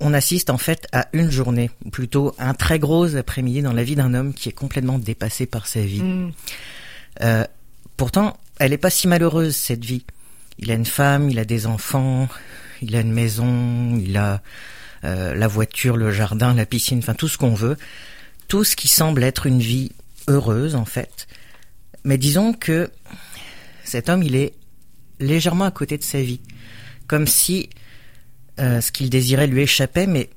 on 0.00 0.14
assiste 0.14 0.50
en 0.50 0.58
fait 0.58 0.86
à 0.92 1.08
une 1.12 1.30
journée, 1.30 1.70
ou 1.84 1.90
plutôt 1.90 2.34
un 2.38 2.54
très 2.54 2.78
gros 2.78 3.16
après-midi 3.16 3.62
dans 3.62 3.72
la 3.72 3.82
vie 3.82 3.96
d'un 3.96 4.14
homme 4.14 4.32
qui 4.32 4.48
est 4.48 4.52
complètement 4.52 4.98
dépassé 4.98 5.46
par 5.46 5.66
sa 5.66 5.80
vie. 5.80 6.02
Mm. 6.02 6.32
Euh, 7.22 7.44
pourtant, 7.96 8.36
elle 8.58 8.72
est 8.72 8.78
pas 8.78 8.90
si 8.90 9.08
malheureuse 9.08 9.56
cette 9.56 9.84
vie. 9.84 10.04
Il 10.58 10.70
a 10.70 10.74
une 10.74 10.86
femme, 10.86 11.30
il 11.30 11.38
a 11.38 11.44
des 11.44 11.66
enfants, 11.66 12.28
il 12.82 12.94
a 12.96 13.00
une 13.00 13.12
maison, 13.12 13.96
il 13.96 14.16
a 14.16 14.42
euh, 15.04 15.34
la 15.34 15.46
voiture, 15.48 15.96
le 15.96 16.10
jardin, 16.12 16.54
la 16.54 16.66
piscine, 16.66 16.98
enfin 16.98 17.14
tout 17.14 17.28
ce 17.28 17.38
qu'on 17.38 17.54
veut, 17.54 17.76
tout 18.46 18.64
ce 18.64 18.76
qui 18.76 18.88
semble 18.88 19.22
être 19.22 19.46
une 19.46 19.60
vie 19.60 19.92
heureuse 20.28 20.74
en 20.74 20.84
fait. 20.84 21.26
Mais 22.04 22.18
disons 22.18 22.52
que 22.52 22.90
cet 23.84 24.08
homme, 24.08 24.22
il 24.22 24.36
est 24.36 24.54
légèrement 25.20 25.64
à 25.64 25.70
côté 25.70 25.98
de 25.98 26.02
sa 26.02 26.20
vie, 26.20 26.40
comme 27.06 27.26
si 27.26 27.70
euh, 28.58 28.80
ce 28.80 28.92
qu'il 28.92 29.10
désirait 29.10 29.46
lui 29.46 29.62
échappait, 29.62 30.06
mais 30.06 30.30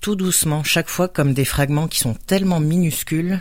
tout 0.00 0.16
doucement, 0.16 0.64
chaque 0.64 0.88
fois 0.88 1.08
comme 1.08 1.32
des 1.32 1.44
fragments 1.44 1.86
qui 1.88 1.98
sont 2.00 2.14
tellement 2.14 2.60
minuscules 2.60 3.40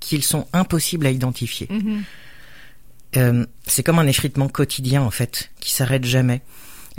qu'ils 0.00 0.24
sont 0.24 0.46
impossibles 0.52 1.06
à 1.06 1.10
identifier. 1.10 1.68
Mhm. 1.70 2.02
Euh, 3.16 3.46
c'est 3.66 3.82
comme 3.82 3.98
un 3.98 4.06
effritement 4.06 4.48
quotidien 4.48 5.02
en 5.02 5.10
fait, 5.10 5.50
qui 5.60 5.72
s'arrête 5.72 6.04
jamais, 6.04 6.42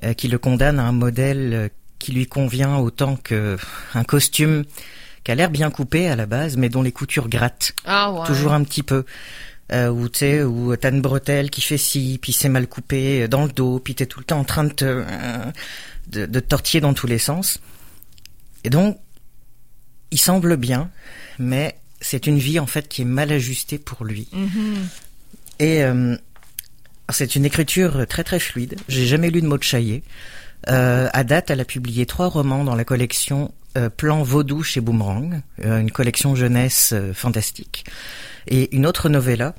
euh, 0.04 0.13
qui 0.13 0.28
le 0.28 0.38
condamne 0.38 0.80
à 0.80 0.84
un 0.84 0.92
modèle 0.92 1.70
qui 2.00 2.12
lui 2.12 2.25
convient 2.25 2.78
autant 2.78 3.16
que 3.16 3.58
un 3.94 4.04
costume 4.04 4.63
qui 5.24 5.32
a 5.32 5.36
l'air 5.36 5.50
bien 5.50 5.70
coupé 5.70 6.08
à 6.08 6.16
la 6.16 6.25
base, 6.25 6.58
mais 6.58 6.70
dont 6.70 6.82
les 6.82 6.92
coutures 6.92 7.30
grattent 7.30 7.74
Ah 7.86 8.12
ouais. 8.12 8.25
toujours 8.25 8.54
un 8.54 8.63
petit 8.63 8.84
peu. 8.84 9.06
Euh, 9.72 9.90
ou 9.90 10.10
tu 10.10 10.20
sais, 10.20 10.44
ou 10.44 10.75
t'as 10.75 10.92
une 10.92 11.01
bretelle 11.01 11.50
qui 11.50 11.62
fait 11.62 11.78
ci, 11.78 12.20
puis 12.22 12.34
c'est 12.34 12.50
mal 12.50 12.67
coupé 12.67 13.28
dans 13.30 13.45
le 13.45 13.52
dos, 13.52 13.80
puis 13.80 13.95
t'es 13.95 14.06
tout 14.06 14.19
le 14.19 14.26
temps 14.26 14.39
en 14.39 14.43
train 14.43 14.65
de 14.65 14.74
te, 14.74 15.06
de, 16.12 16.26
de 16.26 16.39
tortiller 16.39 16.82
dans 16.82 16.93
tous 16.93 17.08
les 17.08 17.19
sens. 17.19 17.60
Et 18.63 18.69
donc, 18.69 19.00
il 20.12 20.19
semble 20.19 20.58
bien, 20.58 20.89
mais 21.39 21.78
c'est 22.02 22.28
une 22.28 22.38
vie 22.38 22.60
en 22.60 22.65
fait 22.65 22.88
qui 22.88 23.04
est 23.04 23.06
mal 23.06 23.32
ajustée 23.32 23.78
pour 23.78 24.04
lui. 24.06 24.28
Mhm. 24.34 24.88
Et 25.60 25.84
euh, 25.84 26.17
c'est 27.10 27.36
une 27.36 27.45
écriture 27.45 28.06
très 28.08 28.24
très 28.24 28.39
fluide. 28.39 28.76
J'ai 28.88 29.06
jamais 29.06 29.30
lu 29.30 29.41
de 29.41 29.47
Maud 29.47 29.63
Chaillet. 29.63 30.04
Euh, 30.69 31.10
à 31.13 31.24
date, 31.24 31.50
elle 31.50 31.60
a 31.60 31.65
publié 31.65 32.06
trois 32.06 32.28
romans 32.28 32.63
dans 32.63 32.76
la 32.76 32.86
collection 32.86 33.54
euh, 33.78 33.89
Plan 33.89 34.21
Vaudou 34.21 34.63
chez 34.63 34.82
Boomerang, 34.82 35.41
euh, 35.63 35.80
une 35.80 35.91
collection 35.91 36.36
jeunesse 36.36 36.93
fantastique, 37.13 37.86
et 38.47 38.76
une 38.76 38.86
autre 38.86 39.10
novella 39.10 39.56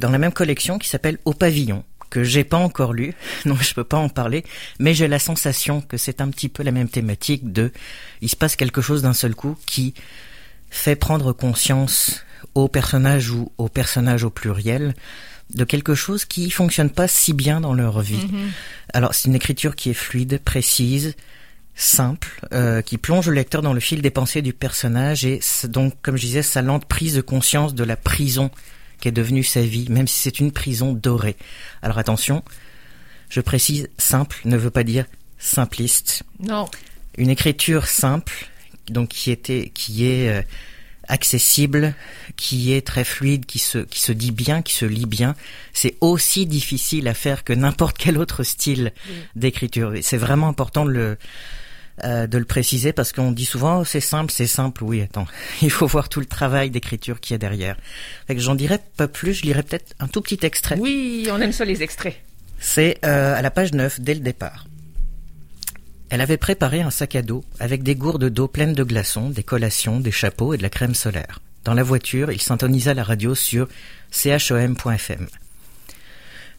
dans 0.00 0.10
la 0.10 0.18
même 0.18 0.32
collection 0.32 0.78
qui 0.78 0.88
s'appelle 0.88 1.18
Au 1.24 1.32
pavillon 1.32 1.84
que 2.10 2.24
j'ai 2.24 2.44
pas 2.44 2.56
encore 2.56 2.92
lu, 2.92 3.14
donc 3.46 3.62
je 3.62 3.74
peux 3.74 3.84
pas 3.84 3.98
en 3.98 4.08
parler, 4.08 4.44
mais 4.78 4.94
j'ai 4.94 5.08
la 5.08 5.18
sensation 5.18 5.80
que 5.80 5.96
c'est 5.96 6.20
un 6.20 6.28
petit 6.28 6.48
peu 6.48 6.62
la 6.62 6.72
même 6.72 6.88
thématique 6.88 7.52
de 7.52 7.72
il 8.20 8.28
se 8.28 8.36
passe 8.36 8.56
quelque 8.56 8.80
chose 8.80 9.02
d'un 9.02 9.14
seul 9.14 9.34
coup 9.34 9.56
qui 9.66 9.94
fait 10.70 10.96
prendre 10.96 11.32
conscience 11.32 12.24
au 12.54 12.68
personnage 12.68 13.30
ou 13.30 13.52
au 13.58 13.68
personnage 13.68 14.24
au 14.24 14.30
pluriel 14.30 14.94
de 15.54 15.64
quelque 15.64 15.94
chose 15.94 16.24
qui 16.24 16.50
fonctionne 16.50 16.90
pas 16.90 17.08
si 17.08 17.32
bien 17.32 17.60
dans 17.60 17.74
leur 17.74 18.00
vie. 18.00 18.26
Alors 18.92 19.14
c'est 19.14 19.28
une 19.28 19.34
écriture 19.34 19.76
qui 19.76 19.90
est 19.90 19.94
fluide, 19.94 20.40
précise, 20.44 21.14
simple, 21.76 22.40
euh, 22.52 22.82
qui 22.82 22.98
plonge 22.98 23.28
le 23.28 23.34
lecteur 23.34 23.62
dans 23.62 23.72
le 23.72 23.80
fil 23.80 24.02
des 24.02 24.10
pensées 24.10 24.42
du 24.42 24.52
personnage 24.52 25.24
et 25.24 25.40
donc, 25.64 25.94
comme 26.02 26.16
je 26.16 26.22
disais, 26.22 26.42
sa 26.42 26.62
lente 26.62 26.86
prise 26.86 27.14
de 27.14 27.20
conscience 27.20 27.74
de 27.74 27.84
la 27.84 27.96
prison 27.96 28.50
qui 29.00 29.08
est 29.08 29.12
devenue 29.12 29.44
sa 29.44 29.62
vie, 29.62 29.86
même 29.90 30.08
si 30.08 30.18
c'est 30.18 30.40
une 30.40 30.52
prison 30.52 30.92
dorée. 30.92 31.36
Alors 31.82 31.98
attention, 31.98 32.42
je 33.28 33.40
précise, 33.40 33.88
simple 33.98 34.40
ne 34.44 34.56
veut 34.56 34.70
pas 34.70 34.84
dire 34.84 35.06
simpliste. 35.38 36.22
Non. 36.40 36.68
Une 37.18 37.30
écriture 37.30 37.86
simple, 37.86 38.48
donc 38.88 39.08
qui 39.08 39.30
était, 39.30 39.70
qui 39.74 40.06
est 40.06 40.28
euh, 40.28 40.42
accessible, 41.08 41.94
qui 42.36 42.72
est 42.72 42.86
très 42.86 43.04
fluide, 43.04 43.46
qui 43.46 43.58
se, 43.58 43.78
qui 43.78 44.00
se 44.00 44.12
dit 44.12 44.32
bien, 44.32 44.62
qui 44.62 44.74
se 44.74 44.84
lit 44.84 45.06
bien, 45.06 45.34
c'est 45.72 45.96
aussi 46.00 46.46
difficile 46.46 47.08
à 47.08 47.14
faire 47.14 47.44
que 47.44 47.52
n'importe 47.52 47.96
quel 47.98 48.18
autre 48.18 48.42
style 48.42 48.92
d'écriture. 49.34 49.92
C'est 50.02 50.16
vraiment 50.16 50.48
important 50.48 50.84
de 50.84 50.90
le, 50.90 51.18
euh, 52.04 52.26
de 52.26 52.38
le 52.38 52.44
préciser 52.44 52.92
parce 52.92 53.12
qu'on 53.12 53.32
dit 53.32 53.44
souvent 53.44 53.80
oh, 53.80 53.84
c'est 53.84 54.00
simple, 54.00 54.32
c'est 54.32 54.46
simple. 54.46 54.84
Oui, 54.84 55.02
attends, 55.02 55.26
il 55.62 55.70
faut 55.70 55.86
voir 55.86 56.08
tout 56.08 56.20
le 56.20 56.26
travail 56.26 56.70
d'écriture 56.70 57.20
qu'il 57.20 57.34
y 57.34 57.36
a 57.36 57.38
derrière. 57.38 57.76
Fait 58.26 58.34
que 58.34 58.40
j'en 58.40 58.54
dirais 58.54 58.80
pas 58.96 59.08
plus, 59.08 59.34
je 59.34 59.42
lirai 59.42 59.62
peut-être 59.62 59.94
un 59.98 60.08
tout 60.08 60.20
petit 60.20 60.40
extrait. 60.42 60.76
Oui, 60.78 61.28
on 61.30 61.40
aime 61.40 61.52
ça 61.52 61.64
les 61.64 61.82
extraits. 61.82 62.16
C'est 62.58 62.98
euh, 63.04 63.34
à 63.34 63.42
la 63.42 63.50
page 63.50 63.72
9, 63.72 64.00
dès 64.00 64.14
le 64.14 64.20
départ. 64.20 64.66
Elle 66.08 66.20
avait 66.20 66.36
préparé 66.36 66.82
un 66.82 66.90
sac 66.90 67.16
à 67.16 67.22
dos 67.22 67.44
avec 67.58 67.82
des 67.82 67.96
gourdes 67.96 68.28
d'eau 68.30 68.46
pleines 68.46 68.74
de 68.74 68.84
glaçons, 68.84 69.30
des 69.30 69.42
collations, 69.42 69.98
des 69.98 70.12
chapeaux 70.12 70.54
et 70.54 70.56
de 70.56 70.62
la 70.62 70.70
crème 70.70 70.94
solaire. 70.94 71.40
Dans 71.64 71.74
la 71.74 71.82
voiture, 71.82 72.30
il 72.30 72.40
syntonisa 72.40 72.94
la 72.94 73.02
radio 73.02 73.34
sur 73.34 73.68
chom.fm. 74.12 75.26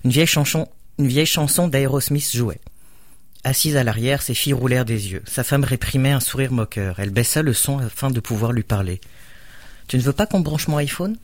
Une 0.04 0.12
vieille 0.12 0.28
chanson, 0.28 0.68
une 1.00 1.08
vieille 1.08 1.26
chanson 1.26 1.70
d'Aerosmith 1.70 2.36
jouait. 2.36 2.60
Assise 3.44 3.78
à 3.78 3.84
l'arrière, 3.84 4.22
ses 4.22 4.34
filles 4.34 4.54
roulèrent 4.54 4.86
des 4.86 5.12
yeux. 5.12 5.24
Sa 5.26 5.44
femme 5.44 5.64
réprimait 5.64 6.12
un 6.12 6.20
sourire 6.20 6.52
moqueur. 6.52 7.00
Elle 7.00 7.12
baissa 7.12 7.42
le 7.42 7.54
son 7.54 7.80
afin 7.80 8.10
de 8.10 8.20
pouvoir 8.20 8.52
lui 8.52 8.64
parler. 8.64 9.00
Tu 9.88 9.98
ne 9.98 10.02
veux 10.02 10.14
pas 10.14 10.26
qu'on 10.26 10.42
branche 10.42 10.68
mon 10.68 10.78
iPhone? 10.78 11.18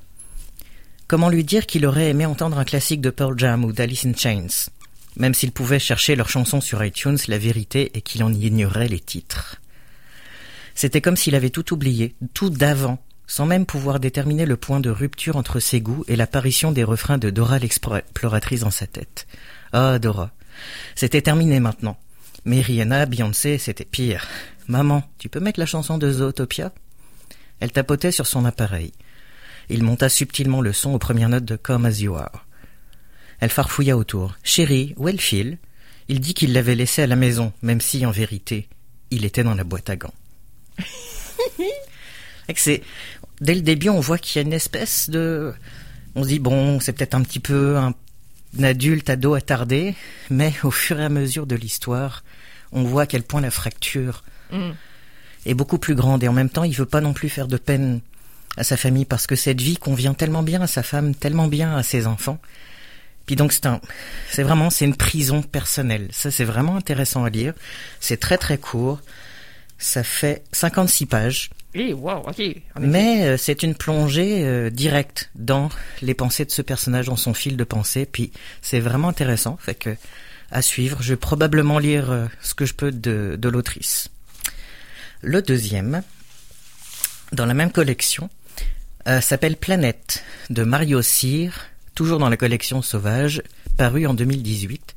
Comment 1.07 1.29
lui 1.29 1.43
dire 1.43 1.65
qu'il 1.65 1.85
aurait 1.85 2.09
aimé 2.09 2.25
entendre 2.25 2.57
un 2.57 2.63
classique 2.63 3.01
de 3.01 3.09
Pearl 3.09 3.37
Jam 3.37 3.65
ou 3.65 3.73
d'Alice 3.73 4.05
in 4.05 4.13
Chains? 4.15 4.69
Même 5.17 5.33
s'il 5.33 5.51
pouvait 5.51 5.79
chercher 5.79 6.15
leurs 6.15 6.29
chansons 6.29 6.61
sur 6.61 6.83
iTunes, 6.83 7.17
la 7.27 7.37
vérité 7.37 7.91
est 7.93 8.01
qu'il 8.01 8.23
en 8.23 8.33
ignorait 8.33 8.87
les 8.87 8.99
titres. 8.99 9.61
C'était 10.75 11.01
comme 11.01 11.17
s'il 11.17 11.35
avait 11.35 11.51
tout 11.51 11.73
oublié, 11.73 12.15
tout 12.33 12.49
d'avant, 12.49 13.03
sans 13.27 13.45
même 13.45 13.65
pouvoir 13.65 13.99
déterminer 13.99 14.45
le 14.45 14.57
point 14.57 14.79
de 14.79 14.89
rupture 14.89 15.35
entre 15.35 15.59
ses 15.59 15.81
goûts 15.81 16.03
et 16.07 16.15
l'apparition 16.15 16.71
des 16.71 16.83
refrains 16.83 17.17
de 17.17 17.29
Dora 17.29 17.59
l'exploratrice 17.59 18.61
dans 18.61 18.71
sa 18.71 18.87
tête. 18.87 19.27
Ah, 19.71 19.99
Dora. 19.99 20.31
C'était 20.95 21.21
terminé 21.21 21.59
maintenant. 21.59 21.97
Mais 22.45 22.61
Rihanna, 22.61 23.05
Beyoncé, 23.05 23.57
c'était 23.57 23.85
pire. 23.85 24.27
Maman, 24.67 25.03
tu 25.17 25.29
peux 25.29 25.39
mettre 25.39 25.59
la 25.59 25.65
chanson 25.65 25.97
de 25.97 26.11
Zootopia? 26.11 26.71
Elle 27.59 27.71
tapotait 27.71 28.11
sur 28.11 28.27
son 28.27 28.45
appareil. 28.45 28.91
Il 29.69 29.83
monta 29.83 30.09
subtilement 30.09 30.61
le 30.61 30.73
son 30.73 30.93
aux 30.93 30.99
premières 30.99 31.29
notes 31.29 31.45
de 31.45 31.55
Come 31.55 31.85
As 31.85 32.01
You 32.01 32.15
Are. 32.15 32.45
Elle 33.39 33.49
farfouilla 33.49 33.97
autour. 33.97 34.37
Chérie, 34.43 34.93
où 34.97 35.07
est 35.07 35.13
le 35.13 35.17
fil? 35.17 35.57
Il 36.09 36.19
dit 36.19 36.33
qu'il 36.33 36.53
l'avait 36.53 36.75
laissé 36.75 37.01
à 37.01 37.07
la 37.07 37.15
maison, 37.15 37.53
même 37.61 37.79
si, 37.81 38.05
en 38.05 38.11
vérité, 38.11 38.67
il 39.11 39.25
était 39.25 39.43
dans 39.43 39.55
la 39.55 39.63
boîte 39.63 39.89
à 39.89 39.95
gants. 39.95 40.13
dès 43.41 43.55
le 43.55 43.61
début, 43.61 43.89
on 43.89 43.99
voit 43.99 44.17
qu'il 44.17 44.41
y 44.41 44.43
a 44.43 44.47
une 44.47 44.53
espèce 44.53 45.09
de, 45.09 45.53
on 46.15 46.23
se 46.23 46.27
dit 46.27 46.39
bon, 46.39 46.79
c'est 46.79 46.93
peut-être 46.93 47.15
un 47.15 47.21
petit 47.21 47.39
peu 47.39 47.77
un, 47.77 47.93
un 48.59 48.63
adulte 48.63 49.09
ado 49.09 49.33
attardé, 49.33 49.95
mais 50.29 50.53
au 50.63 50.71
fur 50.71 50.99
et 50.99 51.05
à 51.05 51.09
mesure 51.09 51.47
de 51.47 51.55
l'histoire, 51.55 52.23
on 52.71 52.83
voit 52.83 53.03
à 53.03 53.05
quel 53.07 53.23
point 53.23 53.41
la 53.41 53.51
fracture 53.51 54.23
Mm. 54.53 54.71
est 55.45 55.53
beaucoup 55.53 55.77
plus 55.77 55.95
grande 55.95 56.23
et 56.23 56.27
en 56.27 56.33
même 56.33 56.49
temps, 56.49 56.63
il 56.63 56.75
veut 56.75 56.85
pas 56.85 57.01
non 57.01 57.13
plus 57.13 57.29
faire 57.29 57.47
de 57.47 57.57
peine 57.57 57.99
à 58.55 58.63
sa 58.63 58.77
famille 58.77 59.05
parce 59.05 59.27
que 59.27 59.35
cette 59.35 59.59
vie 59.59 59.77
convient 59.77 60.13
tellement 60.13 60.43
bien 60.43 60.61
à 60.61 60.67
sa 60.67 60.83
femme, 60.83 61.15
tellement 61.15 61.47
bien 61.47 61.75
à 61.75 61.83
ses 61.83 62.05
enfants. 62.07 62.39
Puis 63.25 63.35
donc 63.35 63.51
c'est 63.51 63.65
un, 63.65 63.81
c'est 64.29 64.43
vraiment 64.43 64.69
c'est 64.69 64.85
une 64.85 64.95
prison 64.95 65.41
personnelle. 65.41 66.07
Ça 66.11 66.29
c'est 66.29 66.43
vraiment 66.43 66.75
intéressant 66.75 67.23
à 67.23 67.29
lire. 67.29 67.53
C'est 67.99 68.19
très 68.19 68.37
très 68.37 68.57
court. 68.57 69.01
Ça 69.79 70.03
fait 70.03 70.43
56 70.51 71.05
pages. 71.07 71.49
Mais 72.79 73.25
euh, 73.25 73.37
c'est 73.37 73.63
une 73.63 73.75
plongée 73.75 74.45
euh, 74.45 74.69
directe 74.69 75.31
dans 75.35 75.69
les 76.01 76.13
pensées 76.13 76.45
de 76.45 76.51
ce 76.51 76.61
personnage, 76.61 77.07
dans 77.07 77.15
son 77.15 77.33
fil 77.33 77.57
de 77.57 77.63
pensée. 77.63 78.05
Puis 78.05 78.31
c'est 78.61 78.79
vraiment 78.79 79.09
intéressant. 79.09 79.57
Fait 79.59 79.75
que 79.75 79.95
à 80.51 80.61
suivre. 80.61 81.01
Je 81.01 81.13
vais 81.13 81.17
probablement 81.17 81.79
lire 81.79 82.11
euh, 82.11 82.27
ce 82.41 82.53
que 82.53 82.65
je 82.65 82.75
peux 82.75 82.91
de, 82.91 83.35
de 83.39 83.49
l'autrice. 83.49 84.09
Le 85.21 85.41
deuxième, 85.41 86.03
dans 87.31 87.45
la 87.45 87.55
même 87.55 87.71
collection, 87.71 88.29
s'appelle 89.21 89.55
Planète 89.55 90.23
de 90.49 90.63
Mario 90.63 91.01
Cyr, 91.01 91.53
toujours 91.95 92.19
dans 92.19 92.29
la 92.29 92.37
collection 92.37 92.81
Sauvage, 92.81 93.41
paru 93.77 94.05
en 94.05 94.13
2018. 94.13 94.95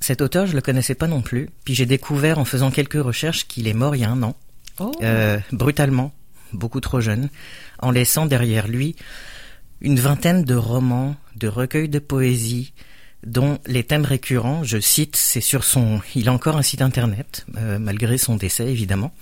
Cet 0.00 0.20
auteur, 0.20 0.46
je 0.46 0.54
le 0.54 0.62
connaissais 0.62 0.94
pas 0.94 1.06
non 1.06 1.22
plus, 1.22 1.50
puis 1.64 1.74
j'ai 1.74 1.86
découvert 1.86 2.38
en 2.38 2.44
faisant 2.44 2.70
quelques 2.70 3.02
recherches 3.02 3.46
qu'il 3.46 3.68
est 3.68 3.74
mort 3.74 3.94
il 3.94 4.00
y 4.00 4.04
a 4.04 4.10
un 4.10 4.22
an, 4.22 4.36
Oh. 4.78 4.92
euh, 5.02 5.38
brutalement, 5.52 6.12
beaucoup 6.52 6.80
trop 6.80 7.00
jeune, 7.00 7.30
en 7.78 7.90
laissant 7.90 8.26
derrière 8.26 8.68
lui 8.68 8.96
une 9.80 9.98
vingtaine 9.98 10.44
de 10.44 10.54
romans, 10.54 11.16
de 11.36 11.48
recueils 11.48 11.88
de 11.88 11.98
poésie, 11.98 12.72
dont 13.24 13.58
les 13.66 13.84
thèmes 13.84 14.04
récurrents, 14.04 14.64
je 14.64 14.78
cite, 14.78 15.16
c'est 15.16 15.40
sur 15.40 15.64
son, 15.64 16.00
il 16.14 16.28
a 16.28 16.32
encore 16.32 16.56
un 16.56 16.62
site 16.62 16.82
internet, 16.82 17.46
euh, 17.56 17.78
malgré 17.78 18.18
son 18.18 18.36
décès 18.36 18.70
évidemment, 18.70 19.12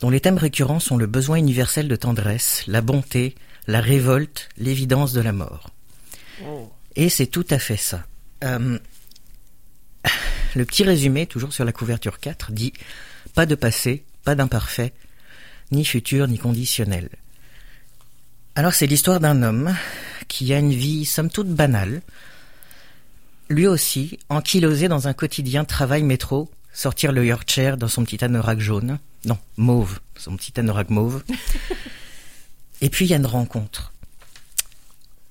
dont 0.00 0.10
les 0.10 0.20
thèmes 0.20 0.38
récurrents 0.38 0.80
sont 0.80 0.96
le 0.96 1.06
besoin 1.06 1.36
universel 1.36 1.88
de 1.88 1.96
tendresse, 1.96 2.64
la 2.66 2.80
bonté, 2.80 3.34
la 3.66 3.80
révolte, 3.80 4.48
l'évidence 4.58 5.12
de 5.12 5.20
la 5.20 5.32
mort. 5.32 5.70
Oh. 6.44 6.70
Et 6.94 7.08
c'est 7.08 7.26
tout 7.26 7.46
à 7.50 7.58
fait 7.58 7.76
ça. 7.76 8.04
Euh, 8.44 8.78
le 10.54 10.64
petit 10.64 10.84
résumé, 10.84 11.26
toujours 11.26 11.52
sur 11.52 11.64
la 11.64 11.72
couverture 11.72 12.20
4, 12.20 12.52
dit 12.52 12.72
Pas 13.34 13.46
de 13.46 13.54
passé, 13.54 14.04
pas 14.26 14.34
d'imparfait, 14.34 14.92
ni 15.70 15.84
futur, 15.84 16.26
ni 16.26 16.36
conditionnel. 16.36 17.08
Alors 18.56 18.74
c'est 18.74 18.88
l'histoire 18.88 19.20
d'un 19.20 19.44
homme 19.44 19.72
qui 20.26 20.52
a 20.52 20.58
une 20.58 20.72
vie 20.72 21.04
somme 21.04 21.30
toute 21.30 21.48
banale, 21.48 22.02
lui 23.48 23.68
aussi 23.68 24.18
ankylosé 24.28 24.88
dans 24.88 25.06
un 25.06 25.12
quotidien 25.12 25.64
travail-métro, 25.64 26.50
sortir 26.72 27.12
le 27.12 27.24
Yorkshire 27.24 27.76
dans 27.76 27.86
son 27.86 28.04
petit 28.04 28.24
anorak 28.24 28.58
jaune, 28.58 28.98
non, 29.24 29.38
mauve, 29.56 30.00
son 30.16 30.36
petit 30.36 30.58
anorak 30.58 30.90
mauve. 30.90 31.22
Et 32.80 32.90
puis 32.90 33.04
il 33.04 33.10
y 33.12 33.14
a 33.14 33.18
une 33.18 33.26
rencontre. 33.26 33.92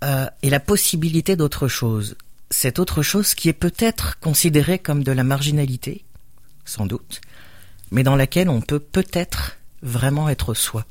Euh, 0.05 0.27
et 0.41 0.49
la 0.49 0.61
possibilité 0.61 1.35
d'autre 1.35 1.67
chose. 1.67 2.15
Cette 2.49 2.79
autre 2.79 3.03
chose 3.03 3.35
qui 3.35 3.49
est 3.49 3.53
peut-être 3.53 4.19
considérée 4.19 4.79
comme 4.79 5.03
de 5.03 5.11
la 5.11 5.23
marginalité, 5.25 6.05
sans 6.63 6.85
doute, 6.85 7.21
mais 7.95 8.03
dans 8.03 8.17
laquelle 8.17 8.49
on 8.49 8.59
peut 8.59 8.79
peut-être 8.79 9.57
vraiment 9.81 10.27
être 10.27 10.53
soi. 10.53 10.85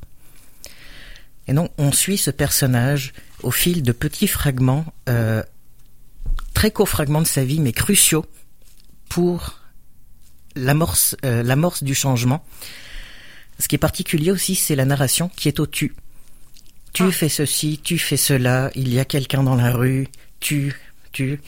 Et 1.47 1.53
donc 1.53 1.71
on 1.77 1.91
suit 1.91 2.17
ce 2.17 2.31
personnage 2.31 3.13
au 3.43 3.51
fil 3.51 3.83
de 3.83 3.91
petits 3.91 4.27
fragments, 4.27 4.85
euh, 5.07 5.43
très 6.55 6.71
courts 6.71 6.89
fragments 6.89 7.21
de 7.21 7.27
sa 7.27 7.45
vie, 7.45 7.59
mais 7.59 7.73
cruciaux 7.73 8.25
pour 9.07 9.59
l'amorce, 10.55 11.15
euh, 11.23 11.43
l'amorce 11.43 11.83
du 11.83 11.93
changement. 11.93 12.43
Ce 13.59 13.67
qui 13.67 13.75
est 13.75 13.85
particulier 13.89 14.31
aussi, 14.31 14.55
c'est 14.55 14.75
la 14.75 14.85
narration 14.85 15.29
qui 15.29 15.47
est 15.47 15.59
au 15.59 15.67
tu. 15.67 15.93
Tu 16.91 17.03
Ah. 17.03 17.11
fais 17.11 17.29
ceci, 17.29 17.79
tu 17.83 17.99
fais 17.99 18.17
cela, 18.17 18.71
il 18.73 18.91
y 18.91 18.99
a 18.99 19.05
quelqu'un 19.05 19.43
dans 19.43 19.55
la 19.55 19.71
rue, 19.71 20.07
tu, 20.39 20.75
tu. 21.11 21.39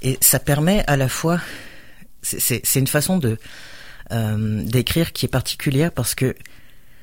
Et 0.00 0.16
ça 0.20 0.38
permet 0.38 0.84
à 0.86 0.96
la 0.96 1.08
fois, 1.08 1.40
c'est 2.22 2.62
une 2.76 2.86
façon 2.86 3.18
de 3.18 3.36
euh, 4.12 4.62
d'écrire 4.62 5.12
qui 5.12 5.26
est 5.26 5.28
particulière 5.28 5.92
parce 5.92 6.14
que 6.14 6.36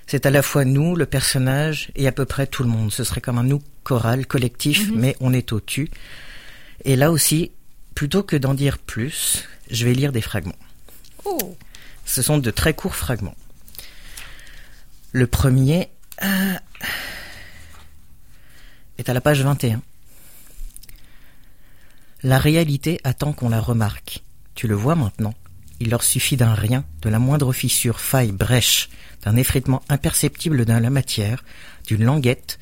c'est 0.07 0.25
à 0.25 0.31
la 0.31 0.41
fois 0.41 0.65
nous, 0.65 0.95
le 0.95 1.05
personnage, 1.05 1.89
et 1.95 2.07
à 2.07 2.11
peu 2.11 2.25
près 2.25 2.47
tout 2.47 2.63
le 2.63 2.69
monde. 2.69 2.91
Ce 2.91 3.03
serait 3.03 3.21
comme 3.21 3.37
un 3.37 3.43
nous 3.43 3.61
choral, 3.83 4.25
collectif, 4.25 4.91
mais 4.93 5.15
on 5.19 5.33
est 5.33 5.51
au 5.53 5.59
tu. 5.59 5.89
Et 6.85 6.95
là 6.95 7.11
aussi, 7.11 7.51
plutôt 7.95 8.23
que 8.23 8.35
d'en 8.35 8.53
dire 8.53 8.77
plus, 8.77 9.47
je 9.69 9.85
vais 9.85 9.93
lire 9.93 10.11
des 10.11 10.21
fragments. 10.21 10.55
Oh. 11.25 11.55
Ce 12.05 12.21
sont 12.21 12.37
de 12.37 12.51
très 12.51 12.73
courts 12.73 12.95
fragments. 12.95 13.35
Le 15.11 15.27
premier 15.27 15.89
euh, 16.23 16.53
est 18.97 19.09
à 19.09 19.13
la 19.13 19.21
page 19.21 19.41
21. 19.41 19.81
La 22.23 22.39
réalité 22.39 22.99
attend 23.03 23.33
qu'on 23.33 23.49
la 23.49 23.59
remarque. 23.59 24.23
Tu 24.55 24.67
le 24.67 24.75
vois 24.75 24.95
maintenant. 24.95 25.33
Il 25.79 25.89
leur 25.89 26.03
suffit 26.03 26.37
d'un 26.37 26.53
rien, 26.53 26.85
de 27.01 27.09
la 27.09 27.19
moindre 27.19 27.51
fissure, 27.53 27.99
faille, 27.99 28.31
brèche, 28.31 28.89
d'un 29.23 29.35
effritement 29.35 29.81
imperceptible 29.89 30.65
dans 30.65 30.79
la 30.81 30.89
matière, 30.89 31.43
d'une 31.87 32.03
languette, 32.03 32.59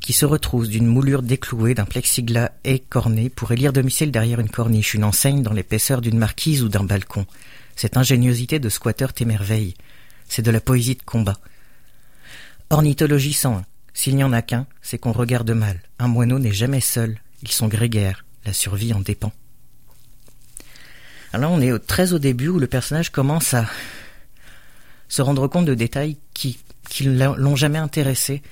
qui 0.00 0.12
se 0.12 0.24
retrousse 0.24 0.68
d'une 0.68 0.86
moulure 0.86 1.22
déclouée, 1.22 1.74
d'un 1.74 1.84
plexiglas 1.84 2.52
écorné 2.64 3.28
pour 3.28 3.52
élire 3.52 3.72
domicile 3.72 4.12
derrière 4.12 4.40
une 4.40 4.50
corniche, 4.50 4.94
une 4.94 5.04
enseigne 5.04 5.42
dans 5.42 5.52
l'épaisseur 5.52 6.00
d'une 6.00 6.18
marquise 6.18 6.62
ou 6.62 6.68
d'un 6.68 6.84
balcon. 6.84 7.26
Cette 7.74 7.96
ingéniosité 7.96 8.58
de 8.58 8.68
squatter 8.68 9.08
t'émerveille. 9.14 9.74
C'est 10.28 10.42
de 10.42 10.50
la 10.50 10.60
poésie 10.60 10.94
de 10.94 11.02
combat. 11.02 11.38
Ornithologie 12.70 13.32
101. 13.32 13.64
S'il 13.94 14.16
n'y 14.16 14.24
en 14.24 14.32
a 14.32 14.42
qu'un, 14.42 14.66
c'est 14.82 14.98
qu'on 14.98 15.12
regarde 15.12 15.50
mal. 15.50 15.80
Un 15.98 16.08
moineau 16.08 16.38
n'est 16.38 16.52
jamais 16.52 16.80
seul. 16.80 17.18
Ils 17.42 17.52
sont 17.52 17.68
grégaires. 17.68 18.24
La 18.44 18.52
survie 18.52 18.92
en 18.92 19.00
dépend. 19.00 19.32
Alors 21.32 21.50
là, 21.50 21.56
on 21.56 21.60
est 21.60 21.78
très 21.86 22.12
au 22.12 22.18
début 22.18 22.48
où 22.48 22.58
le 22.58 22.66
personnage 22.66 23.10
commence 23.10 23.54
à 23.54 23.66
se 25.08 25.22
rendre 25.22 25.46
compte 25.48 25.66
de 25.66 25.74
détails 25.74 26.16
qui, 26.34 26.58
qui 26.88 27.04
l'ont 27.04 27.56
jamais 27.56 27.78
intéressé. 27.78 28.42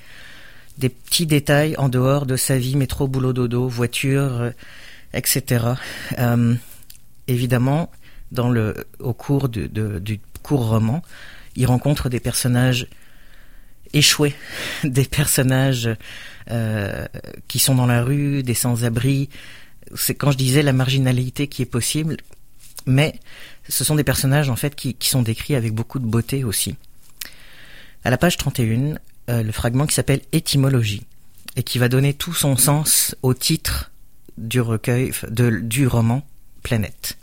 Des 0.77 0.89
petits 0.89 1.25
détails 1.25 1.75
en 1.77 1.89
dehors 1.89 2.25
de 2.25 2.35
sa 2.35 2.57
vie, 2.57 2.75
métro, 2.75 3.07
boulot, 3.07 3.33
dodo, 3.33 3.67
voiture, 3.67 4.41
euh, 4.41 4.51
etc. 5.13 5.65
Euh, 6.19 6.53
évidemment, 7.27 7.91
au 8.99 9.13
cours 9.13 9.47
du 9.49 10.19
court 10.43 10.67
roman, 10.67 11.01
il 11.55 11.65
rencontre 11.65 12.09
des 12.09 12.19
personnages 12.19 12.87
échoués, 13.93 14.35
des 14.83 15.05
personnages 15.05 15.89
euh, 16.51 17.05
qui 17.47 17.59
sont 17.59 17.75
dans 17.75 17.87
la 17.87 18.03
rue, 18.03 18.43
des 18.43 18.53
sans-abri. 18.53 19.29
C'est 19.95 20.15
quand 20.15 20.31
je 20.31 20.37
disais 20.37 20.61
la 20.61 20.73
marginalité 20.73 21.47
qui 21.47 21.61
est 21.61 21.67
possible, 21.67 22.17
mais 22.85 23.19
ce 23.67 23.83
sont 23.83 23.95
des 23.95 24.03
personnages 24.03 24.49
en 24.49 24.55
fait 24.55 24.75
qui, 24.75 24.95
sont 25.01 25.21
décrits 25.21 25.55
avec 25.55 25.73
beaucoup 25.73 25.99
de 25.99 26.05
beauté 26.05 26.43
aussi. 26.43 26.75
À 28.03 28.09
la 28.09 28.17
page 28.17 28.37
31, 28.37 28.95
euh, 29.29 29.43
le 29.43 29.51
fragment 29.51 29.87
qui 29.87 29.95
s'appelle 29.95 30.21
Étymologie 30.31 31.05
et 31.55 31.63
qui 31.63 31.79
va 31.79 31.89
donner 31.89 32.13
tout 32.13 32.33
son 32.33 32.57
sens 32.57 33.15
au 33.23 33.33
titre 33.33 33.91
du 34.37 34.61
recueil, 34.61 35.11
de, 35.29 35.49
du 35.49 35.87
roman 35.87 36.25
Planète. 36.61 37.17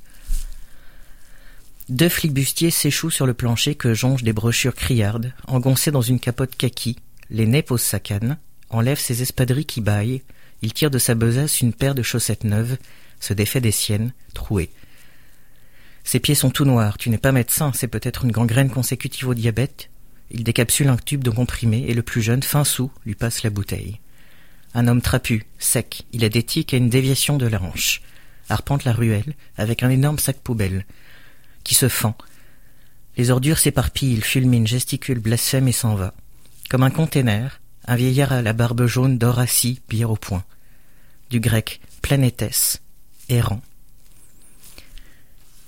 Deux 1.88 2.08
flibustiers 2.08 2.70
s'échouent 2.70 3.10
sur 3.10 3.26
le 3.26 3.34
plancher 3.34 3.74
que 3.74 3.92
jonchent 3.92 4.22
des 4.22 4.32
brochures 4.32 4.74
criardes, 4.74 5.32
engoncés 5.46 5.90
dans 5.90 6.00
une 6.00 6.20
capote 6.20 6.56
kaki, 6.56 6.96
les 7.28 7.46
nez 7.46 7.62
posent 7.62 7.82
sa 7.82 8.00
canne, 8.00 8.38
enlève 8.70 8.98
ses 8.98 9.22
espadrilles 9.22 9.66
qui 9.66 9.80
baillent, 9.80 10.22
il 10.62 10.72
tire 10.72 10.90
de 10.90 10.98
sa 10.98 11.14
besace 11.14 11.60
une 11.60 11.72
paire 11.72 11.94
de 11.94 12.02
chaussettes 12.02 12.44
neuves, 12.44 12.78
se 13.20 13.34
défait 13.34 13.60
des 13.60 13.72
siennes, 13.72 14.12
trouées. 14.32 14.70
Ses 16.04 16.20
pieds 16.20 16.34
sont 16.34 16.50
tout 16.50 16.64
noirs, 16.64 16.98
tu 16.98 17.10
n'es 17.10 17.18
pas 17.18 17.32
médecin, 17.32 17.72
c'est 17.74 17.88
peut-être 17.88 18.24
une 18.24 18.32
gangrène 18.32 18.70
consécutive 18.70 19.28
au 19.28 19.34
diabète. 19.34 19.88
Il 20.30 20.44
décapsule 20.44 20.88
un 20.88 20.96
tube 20.96 21.22
de 21.22 21.30
comprimé 21.30 21.84
et 21.88 21.94
le 21.94 22.02
plus 22.02 22.22
jeune, 22.22 22.42
fin 22.42 22.64
sous, 22.64 22.90
lui 23.04 23.14
passe 23.14 23.42
la 23.42 23.50
bouteille. 23.50 24.00
Un 24.74 24.88
homme 24.88 25.02
trapu, 25.02 25.44
sec, 25.58 26.04
il 26.12 26.24
a 26.24 26.28
des 26.28 26.42
tics 26.42 26.72
et 26.72 26.78
une 26.78 26.88
déviation 26.88 27.36
de 27.36 27.46
la 27.46 27.62
hanche. 27.62 28.00
Arpente 28.48 28.84
la 28.84 28.92
ruelle 28.92 29.34
avec 29.56 29.82
un 29.82 29.90
énorme 29.90 30.18
sac 30.18 30.38
poubelle 30.38 30.86
qui 31.64 31.74
se 31.74 31.88
fend. 31.88 32.16
Les 33.16 33.30
ordures 33.30 33.58
s'éparpillent, 33.58 34.14
il 34.14 34.24
fulmine, 34.24 34.66
gesticule, 34.66 35.18
blasphème 35.18 35.68
et 35.68 35.72
s'en 35.72 35.94
va. 35.94 36.14
Comme 36.70 36.82
un 36.82 36.90
container, 36.90 37.60
un 37.86 37.96
vieillard 37.96 38.32
à 38.32 38.42
la 38.42 38.52
barbe 38.52 38.86
jaune 38.86 39.18
dort 39.18 39.38
assis, 39.38 39.80
bière 39.88 40.10
au 40.10 40.16
poing. 40.16 40.44
Du 41.30 41.40
grec 41.40 41.80
planétesse, 42.00 42.80
errant. 43.28 43.60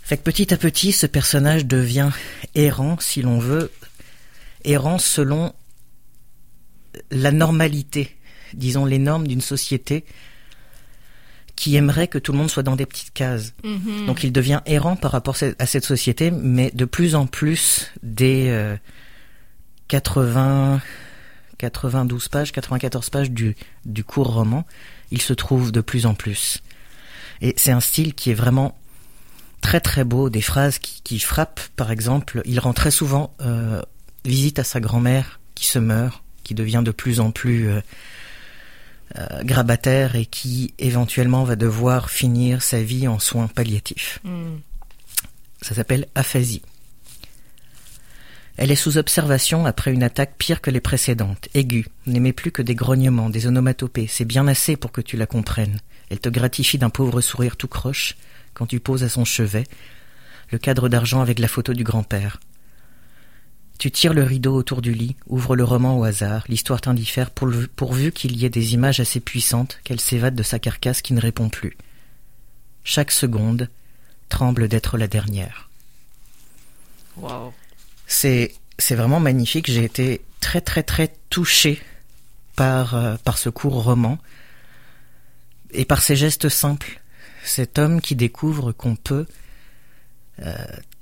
Fait 0.05 0.19
que 0.19 0.23
petit 0.23 0.53
à 0.53 0.59
petit, 0.59 0.93
ce 0.93 1.07
personnage 1.07 1.65
devient 1.65 2.11
errant, 2.55 2.99
si 3.01 3.23
l'on 3.23 3.39
veut, 3.39 3.73
errant 4.63 4.99
selon 4.99 5.55
la 7.11 7.33
normalité, 7.33 8.15
disons 8.53 8.85
les 8.85 8.99
normes 8.99 9.27
d'une 9.27 9.41
société 9.41 10.05
qui 11.57 11.77
aimerait 11.77 12.09
que 12.09 12.19
tout 12.19 12.33
le 12.33 12.39
monde 12.39 12.51
soit 12.51 12.63
dans 12.63 12.77
des 12.77 12.85
petites 12.85 13.15
cases. 13.15 13.55
Mhm. 13.65 14.07
Donc 14.07 14.25
il 14.25 14.33
devient 14.33 14.61
errant 14.67 14.97
par 14.97 15.13
rapport 15.13 15.37
à 15.59 15.67
cette 15.67 15.85
société, 15.85 16.31
mais 16.31 16.71
de 16.73 16.85
plus 16.85 17.15
en 17.15 17.27
plus 17.27 17.91
des 18.03 18.49
euh, 18.49 18.77
80, 19.89 20.83
92 21.57 22.29
pages, 22.29 22.53
94 22.53 23.09
pages 23.09 23.31
du, 23.31 23.57
du 23.87 24.05
court 24.05 24.35
roman, 24.35 24.67
il 25.11 25.23
se 25.23 25.33
trouve 25.33 25.73
de 25.73 25.81
plus 25.81 26.05
en 26.05 26.15
plus. 26.15 26.63
Et 27.41 27.55
c'est 27.57 27.73
un 27.73 27.81
style 27.81 28.15
qui 28.15 28.31
est 28.31 28.35
vraiment 28.35 28.77
très 29.65 29.81
très 29.81 30.05
beau, 30.05 30.29
des 30.29 30.43
phrases 30.43 30.79
qui, 30.79 31.01
qui 31.03 31.19
frappent. 31.19 31.63
Par 31.75 31.91
exemple, 31.91 32.43
il 32.45 32.61
rend 32.61 32.75
très 32.75 32.91
souvent 32.91 33.35
euh, 33.41 33.81
visite 34.27 34.59
à 34.59 34.65
sa 34.65 34.79
grand-mère 34.79 35.41
qui 35.55 35.67
se 35.67 35.79
meurt, 35.79 36.23
qui 36.43 36.55
devient 36.55 36.83
de 36.85 36.91
plus 36.91 37.19
en 37.19 37.31
plus 37.31 37.71
euh, 37.71 37.81
euh, 39.17 39.43
grabataire 39.43 40.17
et 40.17 40.27
qui 40.27 40.75
éventuellement 40.79 41.45
va 41.45 41.57
devoir 41.57 42.11
finir 42.11 42.63
sa 42.63 42.83
vie 42.83 43.09
en 43.09 43.19
soins 43.19 43.49
palliatifs. 43.49 44.21
Hmm. 44.23 44.59
Ça 45.63 45.75
s'appelle 45.75 46.09
aphasie. 46.15 46.61
Elle 48.59 48.71
est 48.71 48.77
sous 48.77 48.99
observation 48.99 49.65
après 49.65 49.95
une 49.95 50.03
attaque 50.03 50.35
pire 50.37 50.61
que 50.61 50.71
les 50.71 50.83
précédentes, 50.83 51.49
aiguë, 51.55 51.87
n'émet 52.07 52.35
plus 52.35 52.53
que 52.53 52.61
des 52.61 52.75
grognements, 52.75 53.31
des 53.31 53.47
onomatopées, 53.47 54.09
c'est 54.09 54.27
bien 54.27 54.47
assez 54.47 54.77
pour 54.77 54.93
que 54.93 55.01
tu 55.01 55.17
la 55.17 55.27
comprennes. 55.27 55.81
Elle 56.11 56.21
te 56.21 56.29
gratifie 56.29 56.77
d'un 56.77 56.91
pauvre 56.91 57.23
sourire 57.23 57.57
tout 57.57 57.67
croche 57.67 58.15
quand 58.55 58.67
tu 58.67 58.81
poses 58.81 59.05
à 59.05 59.09
son 59.09 59.25
chevet 59.25 59.65
le 60.51 60.59
cadre 60.59 60.89
d'argent 60.89 61.21
avec 61.21 61.39
la 61.39 61.49
photo 61.49 61.73
du 61.73 61.85
grand-père. 61.85 62.41
Tu 63.79 63.91
tires 63.91 64.15
le 64.15 64.23
rideau 64.23 64.55
autour 64.55 64.83
du 64.83 64.95
lit, 64.95 65.17
ouvres 65.27 65.57
le 65.57 65.65
roman 65.65 65.99
au 65.99 66.05
hasard, 66.05 66.45
l'histoire 66.49 66.81
t'indiffère 66.81 67.31
pourvu 67.31 68.13
qu'il 68.13 68.37
y 68.37 68.45
ait 68.45 68.51
des 68.51 68.75
images 68.75 69.01
assez 69.01 69.21
puissantes 69.21 69.81
qu'elle 69.83 70.01
s'évade 70.01 70.37
de 70.37 70.43
sa 70.43 70.59
carcasse 70.59 71.03
qui 71.03 71.13
ne 71.13 71.21
répond 71.21 71.49
plus. 71.49 71.77
Chaque 72.85 73.11
seconde 73.11 73.69
tremble 74.29 74.69
d'être 74.69 74.97
la 74.97 75.09
dernière. 75.09 75.69
Wow. 77.17 77.53
C'est 78.07 78.55
c'est 78.79 78.95
vraiment 78.95 79.21
magnifique. 79.21 79.71
J'ai 79.71 79.85
été 79.85 80.23
très 80.41 80.61
très 80.61 80.83
très 80.83 81.15
touché 81.31 81.83
par 82.57 82.95
euh, 82.95 83.17
par 83.25 83.39
ce 83.39 83.49
court 83.49 83.83
roman 83.83 84.19
et 85.71 85.85
par 85.85 86.03
ces 86.03 86.17
gestes 86.17 86.49
simples. 86.49 87.01
Cet 87.45 87.79
homme 87.79 88.01
qui 88.01 88.17
découvre 88.17 88.73
qu'on 88.73 88.97
peut, 88.97 89.27
euh, 90.41 90.55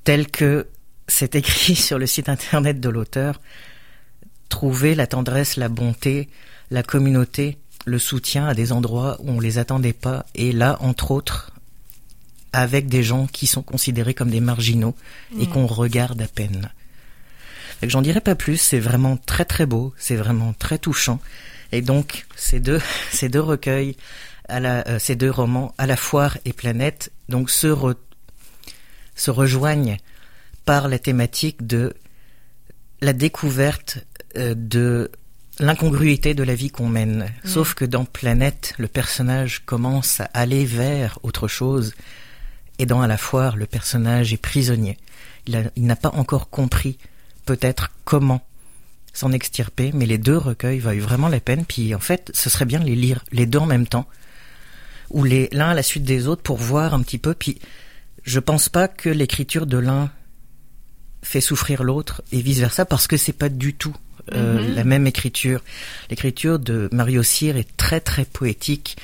tel 0.04 0.28
que 0.28 0.68
c'est 1.08 1.34
écrit 1.34 1.76
sur 1.88 1.98
le 1.98 2.06
site 2.06 2.28
internet 2.28 2.80
de 2.80 2.88
l'auteur, 2.88 3.40
trouver 4.48 4.94
la 4.94 5.06
tendresse, 5.06 5.56
la 5.56 5.68
bonté, 5.68 6.28
la 6.70 6.82
communauté, 6.82 7.58
le 7.86 7.98
soutien 7.98 8.46
à 8.46 8.54
des 8.54 8.72
endroits 8.72 9.16
où 9.20 9.30
on 9.30 9.40
les 9.40 9.58
attendait 9.58 9.92
pas, 9.92 10.26
et 10.34 10.52
là, 10.52 10.76
entre 10.80 11.10
autres, 11.10 11.52
avec 12.52 12.86
des 12.88 13.02
gens 13.02 13.26
qui 13.26 13.46
sont 13.46 13.62
considérés 13.62 14.14
comme 14.14 14.30
des 14.30 14.40
marginaux 14.40 14.94
et 15.40 15.46
qu'on 15.46 15.66
regarde 15.66 16.20
à 16.20 16.28
peine. 16.28 16.70
J'en 17.82 18.02
dirai 18.02 18.20
pas 18.20 18.34
plus, 18.34 18.58
c'est 18.58 18.78
vraiment 18.78 19.16
très 19.16 19.44
très 19.44 19.66
beau, 19.66 19.94
c'est 19.96 20.16
vraiment 20.16 20.52
très 20.52 20.78
touchant. 20.78 21.18
Et 21.72 21.80
donc, 21.80 22.26
ces 22.36 22.60
deux, 22.60 22.80
ces 23.10 23.28
deux 23.28 23.40
recueils, 23.40 23.96
à 24.48 24.60
la, 24.60 24.86
euh, 24.88 24.98
ces 24.98 25.16
deux 25.16 25.30
romans, 25.30 25.74
À 25.78 25.86
la 25.86 25.96
foire 25.96 26.38
et 26.44 26.52
Planète, 26.52 27.12
donc 27.28 27.50
se, 27.50 27.66
re, 27.66 27.94
se 29.14 29.30
rejoignent 29.30 29.96
par 30.64 30.88
la 30.88 30.98
thématique 30.98 31.66
de 31.66 31.94
la 33.00 33.12
découverte 33.12 33.98
euh, 34.36 34.54
de 34.56 35.10
l'incongruité 35.58 36.34
de 36.34 36.42
la 36.42 36.54
vie 36.54 36.70
qu'on 36.70 36.88
mène. 36.88 37.30
Sauf 37.44 37.74
que 37.74 37.84
dans 37.84 38.04
Planète, 38.04 38.74
le 38.78 38.88
personnage 38.88 39.62
commence 39.64 40.20
à 40.20 40.24
aller 40.32 40.64
vers 40.64 41.18
autre 41.22 41.48
chose, 41.48 41.94
et 42.78 42.86
dans 42.86 43.02
À 43.02 43.06
la 43.06 43.18
foire, 43.18 43.56
le 43.56 43.66
personnage 43.66 44.32
est 44.32 44.38
prisonnier. 44.38 44.96
Il 45.46 45.70
n'a 45.76 45.96
pas 45.96 46.10
encore 46.10 46.48
compris 46.48 46.98
peut-être 47.44 47.90
comment 48.04 48.40
s'en 49.12 49.32
extirper, 49.32 49.92
mais 49.92 50.06
les 50.06 50.18
deux 50.18 50.36
recueils 50.36 50.78
valent 50.78 51.02
vraiment 51.02 51.28
la 51.28 51.40
peine. 51.40 51.64
Puis 51.66 51.94
en 51.94 52.00
fait, 52.00 52.30
ce 52.34 52.48
serait 52.48 52.64
bien 52.64 52.80
de 52.80 52.86
les 52.86 52.96
lire 52.96 53.24
les 53.30 53.46
deux 53.46 53.58
en 53.58 53.66
même 53.66 53.86
temps, 53.86 54.06
ou 55.12 55.24
les 55.24 55.48
l'un 55.52 55.70
à 55.70 55.74
la 55.74 55.82
suite 55.82 56.04
des 56.04 56.26
autres 56.26 56.42
pour 56.42 56.56
voir 56.56 56.94
un 56.94 57.02
petit 57.02 57.18
peu. 57.18 57.34
Puis 57.34 57.58
je 58.24 58.40
pense 58.40 58.68
pas 58.68 58.88
que 58.88 59.08
l'écriture 59.08 59.66
de 59.66 59.78
l'un 59.78 60.10
fait 61.22 61.40
souffrir 61.40 61.84
l'autre 61.84 62.22
et 62.32 62.40
vice 62.40 62.58
versa 62.58 62.84
parce 62.84 63.06
que 63.06 63.16
c'est 63.16 63.32
pas 63.32 63.48
du 63.48 63.74
tout 63.74 63.94
euh, 64.34 64.68
Mhm. 64.68 64.74
la 64.74 64.84
même 64.84 65.06
écriture. 65.06 65.60
L'écriture 66.10 66.58
de 66.58 66.88
Mario 66.92 67.22
Cyr 67.22 67.56
est 67.56 67.76
très 67.76 68.00
très 68.00 68.24
poétique, 68.24 68.96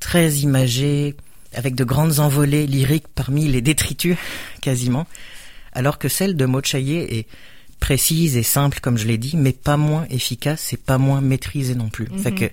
très 0.00 0.32
imagée, 0.36 1.14
avec 1.52 1.74
de 1.74 1.84
grandes 1.84 2.20
envolées 2.20 2.66
lyriques 2.66 3.08
parmi 3.14 3.48
les 3.48 3.60
détritus 3.60 4.16
quasiment, 4.62 5.06
alors 5.72 5.98
que 5.98 6.08
celle 6.08 6.36
de 6.36 6.46
Mochaillé 6.46 7.18
est 7.18 7.26
précise 7.80 8.36
et 8.36 8.42
simple 8.42 8.80
comme 8.80 8.96
je 8.98 9.06
l'ai 9.06 9.18
dit, 9.18 9.36
mais 9.36 9.52
pas 9.52 9.76
moins 9.76 10.06
efficace 10.10 10.72
et 10.72 10.76
pas 10.76 10.98
moins 10.98 11.20
maîtrisée 11.20 11.74
non 11.74 11.88
plus. 11.88 12.08
Mhm. 12.10 12.18
Fait 12.18 12.32
que 12.32 12.44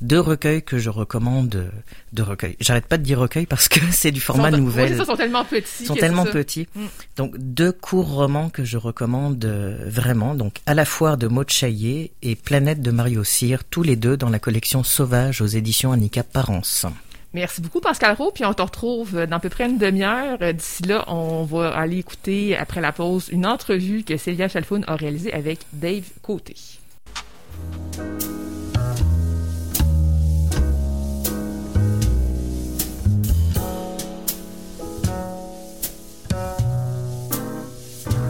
deux 0.00 0.20
recueils 0.20 0.62
que 0.62 0.78
je 0.78 0.90
recommande, 0.90 1.54
euh, 1.54 1.68
deux 2.12 2.22
recueils. 2.24 2.56
J'arrête 2.60 2.86
pas 2.86 2.98
de 2.98 3.02
dire 3.02 3.18
recueil 3.18 3.46
parce 3.46 3.68
que 3.68 3.80
c'est 3.92 4.10
du 4.10 4.20
format 4.20 4.50
Sont- 4.50 4.56
nouvelle 4.58 4.96
ça, 4.96 5.04
sont 5.04 5.16
tellement 5.16 5.44
petits. 5.44 5.86
sont 5.86 5.94
tellement 5.94 6.24
petits. 6.26 6.66
Mm. 6.74 6.80
Donc 7.16 7.34
deux 7.38 7.72
courts 7.72 8.10
romans 8.12 8.50
que 8.50 8.64
je 8.64 8.76
recommande 8.76 9.44
euh, 9.44 9.76
vraiment. 9.88 10.34
Donc 10.34 10.56
à 10.66 10.74
la 10.74 10.84
foire 10.84 11.16
de 11.16 11.28
Maud 11.28 11.48
Chaillet 11.50 12.10
et 12.22 12.34
Planète 12.36 12.82
de 12.82 12.90
Mario 12.90 13.24
Cyr, 13.24 13.64
tous 13.64 13.82
les 13.82 13.96
deux 13.96 14.16
dans 14.16 14.30
la 14.30 14.38
collection 14.38 14.82
Sauvage 14.82 15.40
aux 15.40 15.46
éditions 15.46 15.92
Annika 15.92 16.22
Parence. 16.22 16.86
Merci 17.34 17.60
beaucoup, 17.60 17.80
Pascal 17.80 18.14
Rowe. 18.16 18.32
Puis 18.32 18.44
on 18.44 18.52
te 18.52 18.62
retrouve 18.62 19.26
dans 19.26 19.36
à 19.36 19.40
peu 19.40 19.48
près 19.48 19.68
une 19.68 19.78
demi-heure. 19.78 20.38
Euh, 20.42 20.52
D'ici 20.52 20.82
là, 20.84 21.04
on 21.08 21.44
va 21.44 21.70
aller 21.74 21.98
écouter, 21.98 22.56
après 22.56 22.80
la 22.80 22.92
pause, 22.92 23.28
une 23.30 23.46
entrevue 23.46 24.04
que 24.04 24.16
Célia 24.16 24.48
Chalfoun 24.48 24.84
a 24.86 24.96
réalisée 24.96 25.32
avec 25.32 25.60
Dave 25.72 26.04
Côté. 26.22 26.54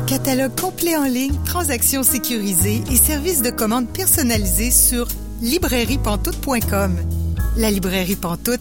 Catalogue 0.06 0.54
complet 0.60 0.94
en 0.94 1.04
ligne, 1.04 1.34
transactions 1.46 2.02
sécurisées 2.02 2.82
et 2.90 2.96
services 2.96 3.40
de 3.40 3.50
commande 3.50 3.88
personnalisés 3.88 4.70
sur 4.70 5.08
librairiepantoute.com. 5.40 6.96
La 7.56 7.70
librairie 7.70 8.16
Pantoute, 8.16 8.60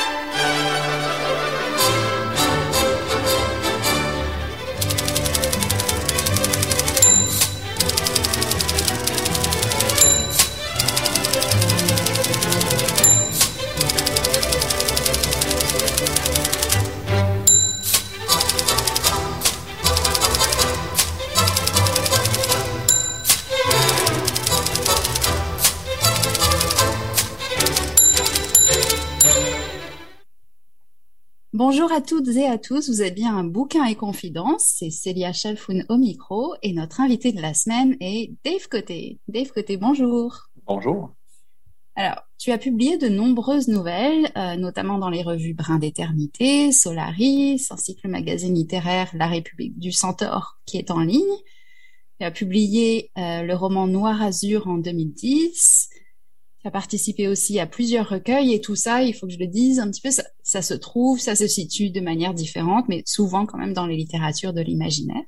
Bonjour 31.63 31.91
à 31.91 32.01
toutes 32.01 32.29
et 32.29 32.47
à 32.47 32.57
tous, 32.57 32.89
vous 32.89 33.03
êtes 33.03 33.13
bien 33.13 33.37
un 33.37 33.43
bouquin 33.43 33.85
et 33.85 33.93
confidence, 33.93 34.63
c'est 34.79 34.89
Célia 34.89 35.31
Chalfoun 35.31 35.85
au 35.89 35.97
micro 35.97 36.55
et 36.63 36.73
notre 36.73 37.01
invité 37.01 37.33
de 37.33 37.39
la 37.39 37.53
semaine 37.53 37.95
est 37.99 38.31
Dave 38.43 38.67
Côté. 38.67 39.19
Dave 39.27 39.51
Côté, 39.51 39.77
bonjour. 39.77 40.49
Bonjour. 40.65 41.13
Alors, 41.95 42.23
tu 42.39 42.51
as 42.51 42.57
publié 42.57 42.97
de 42.97 43.09
nombreuses 43.09 43.67
nouvelles, 43.67 44.31
euh, 44.37 44.55
notamment 44.55 44.97
dans 44.97 45.11
les 45.11 45.21
revues 45.21 45.53
Brin 45.53 45.77
d'éternité, 45.77 46.71
Solaris, 46.71 47.67
ainsi 47.69 47.95
que 47.95 48.01
le 48.05 48.09
magazine 48.09 48.55
littéraire 48.55 49.11
La 49.13 49.27
République 49.27 49.77
du 49.77 49.91
Centaure 49.91 50.59
qui 50.65 50.79
est 50.79 50.89
en 50.89 51.01
ligne. 51.01 51.37
Tu 52.19 52.25
as 52.25 52.31
publié 52.31 53.11
euh, 53.19 53.43
le 53.43 53.53
roman 53.53 53.85
Noir 53.85 54.19
Azur 54.19 54.67
en 54.67 54.79
2010. 54.79 55.90
Tu 56.61 56.67
as 56.67 56.71
participé 56.71 57.27
aussi 57.27 57.59
à 57.59 57.65
plusieurs 57.67 58.09
recueils 58.09 58.53
et 58.53 58.61
tout 58.61 58.75
ça, 58.75 59.03
il 59.03 59.13
faut 59.13 59.27
que 59.27 59.33
je 59.33 59.39
le 59.39 59.47
dise 59.47 59.79
un 59.79 59.89
petit 59.89 60.01
peu, 60.01 60.11
ça, 60.11 60.23
ça 60.43 60.61
se 60.61 60.73
trouve, 60.75 61.19
ça 61.19 61.35
se 61.35 61.47
situe 61.47 61.89
de 61.89 62.01
manière 62.01 62.33
différente, 62.33 62.85
mais 62.87 63.03
souvent 63.05 63.45
quand 63.45 63.57
même 63.57 63.73
dans 63.73 63.87
les 63.87 63.95
littératures 63.97 64.53
de 64.53 64.61
l'imaginaire. 64.61 65.23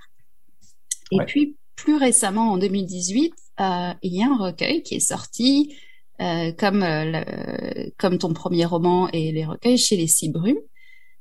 Et 1.11 1.17
Ouais. 1.19 1.25
puis, 1.25 1.57
plus 1.75 1.95
récemment, 1.95 2.51
en 2.51 2.57
2018, 2.57 3.33
euh, 3.59 3.93
il 4.01 4.13
y 4.15 4.23
a 4.23 4.27
un 4.27 4.37
recueil 4.37 4.83
qui 4.83 4.95
est 4.95 4.99
sorti 4.99 5.75
euh, 6.21 6.51
comme, 6.53 6.83
euh, 6.83 7.05
le- 7.05 7.91
comme 7.97 8.17
ton 8.19 8.33
premier 8.33 8.65
roman 8.65 9.09
et 9.11 9.31
les 9.31 9.45
recueils 9.45 9.77
chez 9.79 9.97
les 9.97 10.07
Six 10.07 10.29
Brumes. 10.29 10.59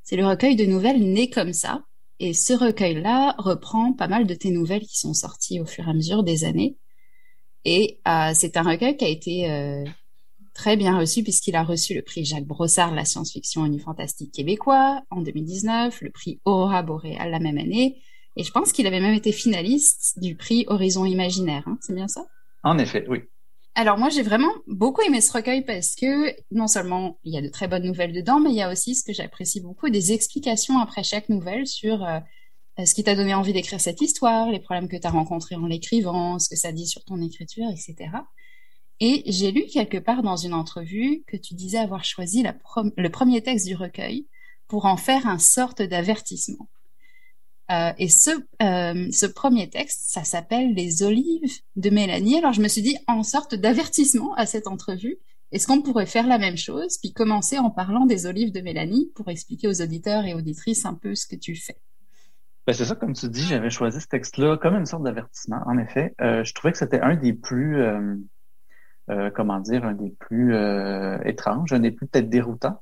C'est 0.02 0.16
le 0.16 0.26
recueil 0.26 0.56
de 0.56 0.66
nouvelles 0.66 1.02
Né 1.12 1.30
comme 1.30 1.52
ça. 1.52 1.84
Et 2.20 2.34
ce 2.34 2.52
recueil-là 2.54 3.34
reprend 3.38 3.92
pas 3.94 4.08
mal 4.08 4.26
de 4.26 4.34
tes 4.34 4.50
nouvelles 4.50 4.82
qui 4.86 4.98
sont 4.98 5.14
sorties 5.14 5.60
au 5.60 5.66
fur 5.66 5.86
et 5.88 5.90
à 5.90 5.94
mesure 5.94 6.24
des 6.24 6.44
années. 6.44 6.76
Et 7.64 8.00
euh, 8.08 8.32
c'est 8.34 8.56
un 8.56 8.62
recueil 8.62 8.96
qui 8.96 9.04
a 9.04 9.08
été 9.08 9.50
euh, 9.50 9.84
très 10.54 10.76
bien 10.76 10.98
reçu 10.98 11.22
puisqu'il 11.22 11.56
a 11.56 11.62
reçu 11.62 11.94
le 11.94 12.02
prix 12.02 12.24
Jacques 12.24 12.46
Brossard 12.46 12.90
de 12.90 12.96
la 12.96 13.04
science-fiction 13.04 13.66
et 13.66 13.70
du 13.70 13.80
fantastique 13.80 14.32
québécois 14.32 15.02
en 15.10 15.22
2019, 15.22 16.00
le 16.00 16.10
prix 16.10 16.40
Aurora 16.44 16.82
Boréal 16.82 17.30
la 17.30 17.38
même 17.38 17.58
année, 17.58 18.02
et 18.36 18.44
je 18.44 18.50
pense 18.50 18.72
qu'il 18.72 18.86
avait 18.86 19.00
même 19.00 19.14
été 19.14 19.32
finaliste 19.32 20.18
du 20.18 20.36
prix 20.36 20.64
Horizon 20.68 21.04
Imaginaire. 21.04 21.64
Hein, 21.66 21.78
c'est 21.80 21.94
bien 21.94 22.08
ça? 22.08 22.24
En 22.62 22.78
effet, 22.78 23.04
oui. 23.08 23.20
Alors 23.74 23.96
moi 23.96 24.10
j'ai 24.10 24.22
vraiment 24.22 24.52
beaucoup 24.66 25.00
aimé 25.00 25.22
ce 25.22 25.32
recueil 25.32 25.64
parce 25.64 25.94
que 25.94 26.34
non 26.50 26.66
seulement 26.66 27.18
il 27.24 27.32
y 27.32 27.38
a 27.38 27.42
de 27.42 27.48
très 27.48 27.68
bonnes 27.68 27.84
nouvelles 27.84 28.12
dedans, 28.12 28.38
mais 28.38 28.50
il 28.50 28.56
y 28.56 28.62
a 28.62 28.70
aussi 28.70 28.94
ce 28.94 29.02
que 29.02 29.14
j'apprécie 29.14 29.62
beaucoup 29.62 29.88
des 29.88 30.12
explications 30.12 30.78
après 30.78 31.02
chaque 31.02 31.30
nouvelle 31.30 31.66
sur 31.66 32.04
euh, 32.04 32.20
ce 32.84 32.94
qui 32.94 33.02
t'a 33.02 33.14
donné 33.14 33.32
envie 33.34 33.54
d'écrire 33.54 33.80
cette 33.80 34.02
histoire, 34.02 34.50
les 34.50 34.60
problèmes 34.60 34.88
que 34.88 34.96
tu 34.96 35.06
as 35.06 35.10
rencontrés 35.10 35.56
en 35.56 35.66
l'écrivant, 35.66 36.38
ce 36.38 36.50
que 36.50 36.56
ça 36.56 36.70
dit 36.72 36.86
sur 36.86 37.02
ton 37.04 37.20
écriture, 37.22 37.66
etc. 37.70 38.10
Et 39.04 39.24
j'ai 39.26 39.50
lu 39.50 39.64
quelque 39.64 39.98
part 39.98 40.22
dans 40.22 40.36
une 40.36 40.54
entrevue 40.54 41.24
que 41.26 41.36
tu 41.36 41.54
disais 41.54 41.78
avoir 41.78 42.04
choisi 42.04 42.44
le 42.44 43.08
premier 43.08 43.42
texte 43.42 43.66
du 43.66 43.74
recueil 43.74 44.28
pour 44.68 44.84
en 44.86 44.96
faire 44.96 45.26
un 45.26 45.38
sorte 45.38 45.82
d'avertissement. 45.82 46.68
Euh, 47.72 47.92
et 47.98 48.08
ce, 48.08 48.30
euh, 48.62 49.10
ce 49.10 49.26
premier 49.26 49.68
texte, 49.68 50.02
ça 50.06 50.22
s'appelle 50.22 50.72
Les 50.74 51.02
olives 51.02 51.50
de 51.74 51.90
Mélanie. 51.90 52.38
Alors 52.38 52.52
je 52.52 52.60
me 52.60 52.68
suis 52.68 52.80
dit, 52.80 52.96
en 53.08 53.24
sorte 53.24 53.56
d'avertissement 53.56 54.34
à 54.34 54.46
cette 54.46 54.68
entrevue, 54.68 55.18
est-ce 55.50 55.66
qu'on 55.66 55.82
pourrait 55.82 56.06
faire 56.06 56.28
la 56.28 56.38
même 56.38 56.56
chose, 56.56 56.98
puis 56.98 57.12
commencer 57.12 57.58
en 57.58 57.70
parlant 57.70 58.06
des 58.06 58.26
olives 58.26 58.52
de 58.52 58.60
Mélanie 58.60 59.10
pour 59.16 59.30
expliquer 59.30 59.66
aux 59.66 59.82
auditeurs 59.82 60.26
et 60.26 60.34
auditrices 60.34 60.86
un 60.86 60.94
peu 60.94 61.16
ce 61.16 61.26
que 61.26 61.34
tu 61.34 61.56
fais? 61.56 61.76
Ben 62.68 62.72
c'est 62.72 62.84
ça, 62.84 62.94
comme 62.94 63.14
tu 63.14 63.28
dis, 63.28 63.42
j'avais 63.42 63.70
choisi 63.70 64.00
ce 64.00 64.06
texte-là 64.06 64.58
comme 64.58 64.76
une 64.76 64.86
sorte 64.86 65.02
d'avertissement. 65.02 65.58
En 65.66 65.76
effet, 65.78 66.14
euh, 66.20 66.44
je 66.44 66.54
trouvais 66.54 66.70
que 66.70 66.78
c'était 66.78 67.00
un 67.00 67.16
des 67.16 67.32
plus, 67.32 67.82
comment 69.34 69.60
dire, 69.60 69.84
un 69.84 69.94
des 69.94 70.10
plus 70.18 70.54
étranges, 71.24 71.72
un 71.72 71.80
des 71.80 71.90
plus 71.90 72.06
peut-être 72.06 72.28
déroutants 72.28 72.80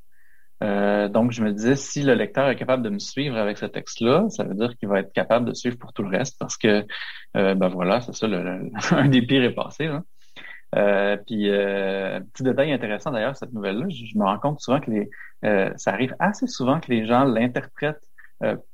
euh, 0.62 1.09
donc, 1.09 1.33
je 1.33 1.42
me 1.42 1.52
disais, 1.52 1.74
si 1.76 2.02
le 2.02 2.14
lecteur 2.14 2.48
est 2.48 2.56
capable 2.56 2.83
de 2.83 2.90
me 2.90 2.98
suivre 2.98 3.37
avec 3.37 3.56
ce 3.56 3.66
texte-là, 3.66 4.28
ça 4.28 4.44
veut 4.44 4.54
dire 4.54 4.76
qu'il 4.76 4.88
va 4.88 5.00
être 5.00 5.12
capable 5.12 5.46
de 5.46 5.54
suivre 5.54 5.78
pour 5.78 5.92
tout 5.92 6.02
le 6.02 6.11
reste 6.11 6.38
parce 6.38 6.56
que, 6.59 6.85
euh, 7.37 7.54
ben 7.54 7.68
voilà, 7.68 8.00
c'est 8.00 8.14
ça, 8.14 8.26
le, 8.26 8.70
un 8.92 9.09
des 9.09 9.22
pires 9.22 9.42
est 9.44 9.54
passé. 9.54 9.88
Euh, 10.76 11.16
puis, 11.26 11.50
euh, 11.50 12.20
petit 12.33 12.42
détail 12.42 12.72
intéressant 12.72 13.11
d'ailleurs, 13.11 13.37
cette 13.37 13.52
nouvelle-là, 13.52 13.87
je, 13.88 14.18
me 14.18 14.24
rends 14.24 14.38
compte 14.38 14.61
souvent 14.61 14.80
que 14.80 14.90
les, 14.90 15.11
euh, 15.44 15.72
ça 15.76 15.92
arrive 15.92 16.14
assez 16.18 16.46
souvent 16.46 16.78
que 16.78 16.90
les 16.90 17.06
gens 17.06 17.24
l'interprètent 17.24 18.06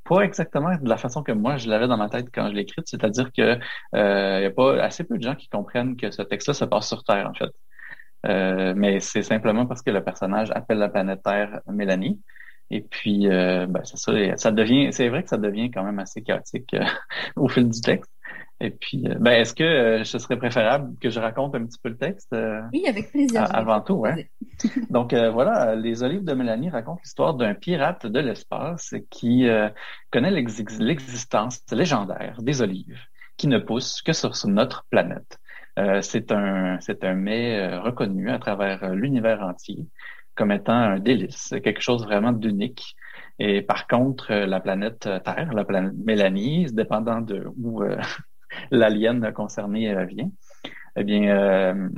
pas 0.05 0.21
exactement 0.21 0.77
de 0.77 0.89
la 0.89 0.97
façon 0.97 1.23
que 1.23 1.33
moi 1.33 1.57
je 1.57 1.69
l'avais 1.69 1.89
dans 1.89 1.97
ma 1.97 2.09
tête 2.09 2.27
quand 2.33 2.49
je 2.49 2.55
l'ai 2.55 2.63
écrite, 2.63 2.87
c'est-à-dire 2.89 3.31
que 3.37 3.59
il 3.95 4.43
y 4.43 4.47
a 4.47 4.51
pas 4.51 4.83
assez 4.83 5.05
peu 5.05 5.19
de 5.19 5.23
gens 5.23 5.35
qui 5.35 5.49
comprennent 5.49 5.97
que 5.97 6.11
ce 6.11 6.23
texte-là 6.23 6.55
se 6.55 6.65
passe 6.65 6.89
sur 6.89 7.03
Terre 7.05 7.29
en 7.29 7.35
fait. 7.35 7.51
Euh, 8.27 8.75
mais 8.77 9.01
c'est 9.01 9.23
simplement 9.23 9.67
parce 9.67 9.83
que 9.83 9.91
le 9.91 10.03
personnage 10.03 10.51
appelle 10.53 10.79
la 10.79 10.89
planète 10.89 11.23
Terre 11.23 11.61
Mélanie. 11.69 12.21
Et 12.71 12.81
puis, 12.83 13.29
euh, 13.29 13.67
ben, 13.69 13.83
c'est 13.85 13.97
ça, 13.97 14.13
ça 14.37 14.51
devient, 14.51 14.93
c'est 14.93 15.09
vrai 15.09 15.23
que 15.23 15.29
ça 15.29 15.37
devient 15.37 15.71
quand 15.71 15.85
même 15.85 16.01
assez 16.01 16.23
chaotique 16.23 16.75
euh, 16.75 16.85
au 17.37 17.49
fil 17.49 17.69
du 17.69 17.81
texte. 17.81 18.11
Et 18.61 18.71
puis, 18.71 19.05
ben, 19.21 19.33
est-ce 19.33 19.53
que 19.53 20.03
ce 20.05 20.19
serait 20.19 20.39
préférable 20.39 20.97
que 20.99 21.11
je 21.11 21.21
raconte 21.21 21.55
un 21.55 21.67
petit 21.67 21.79
peu 21.83 21.91
le 21.91 21.99
texte 21.99 22.35
Oui, 22.73 22.87
avec 22.89 23.11
plaisir. 23.11 23.45
avant 23.55 23.81
tout, 23.81 23.95
ouais. 23.95 24.31
Donc 24.91 25.13
voilà, 25.13 25.75
les 25.75 26.03
Olives 26.03 26.25
de 26.25 26.33
Mélanie 26.33 26.71
racontent 26.71 27.01
l'histoire 27.03 27.35
d'un 27.35 27.55
pirate 27.55 28.07
de 28.07 28.21
l'espace 28.21 28.95
qui 29.11 29.47
connaît 30.11 30.31
l'existence 30.31 31.61
légendaire 31.71 32.41
des 32.41 32.63
olives 32.63 32.99
qui 33.37 33.49
ne 33.49 33.59
poussent 33.59 34.03
que 34.03 34.13
sur 34.13 34.33
notre 34.47 34.87
planète. 34.91 35.39
Euh, 35.79 36.01
c'est 36.01 36.33
un 36.33 36.79
c'est 36.81 37.05
un 37.05 37.15
mets 37.15 37.59
euh, 37.59 37.81
reconnu 37.81 38.31
à 38.31 38.39
travers 38.39 38.83
euh, 38.83 38.95
l'univers 38.95 39.43
entier 39.43 39.87
comme 40.35 40.53
étant 40.53 40.73
un 40.75 40.99
délice, 40.99 41.55
quelque 41.65 41.81
chose 41.81 42.05
vraiment 42.05 42.33
d'unique. 42.33 42.95
Et 43.39 43.63
par 43.63 43.87
contre, 43.87 44.35
la 44.35 44.61
planète 44.61 45.09
Terre, 45.25 45.51
la 45.55 45.65
planète 45.65 45.95
Mélanie, 46.05 46.67
dépendant 46.73 47.23
de 47.23 47.47
où 47.59 47.83
l'alien 48.71 49.33
concerné 49.33 49.95
vient, 50.07 50.31
eh 50.97 51.05
bien, 51.05 51.91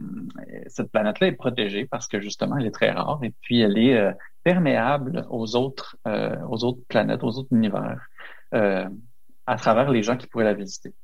cette 0.66 0.90
planète-là 0.90 1.28
est 1.28 1.32
protégée 1.32 1.86
parce 1.86 2.08
que 2.08 2.20
justement, 2.20 2.56
elle 2.56 2.66
est 2.66 2.72
très 2.72 2.90
rare 2.90 3.20
et 3.22 3.32
puis 3.42 3.60
elle 3.60 3.78
est 3.78 4.12
perméable 4.42 5.24
aux 5.30 5.54
autres, 5.54 5.96
aux 6.04 6.64
autres 6.64 6.80
planètes, 6.88 7.22
aux 7.22 7.38
autres 7.38 7.52
univers, 7.52 8.08
à 8.52 9.56
travers 9.56 9.90
les 9.90 10.02
gens 10.02 10.16
qui 10.16 10.26
pourraient 10.26 10.44
la 10.44 10.54
visiter. 10.54 10.94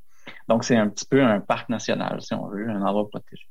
Donc, 0.49 0.65
c'est 0.65 0.77
un 0.77 0.89
petit 0.89 1.07
peu 1.07 1.23
un 1.23 1.41
parc 1.41 1.69
national, 1.69 2.21
si 2.21 2.35
on 2.35 2.49
veut, 2.49 2.69
un 2.69 2.83
endroit 2.83 3.09
protégé. 3.09 3.47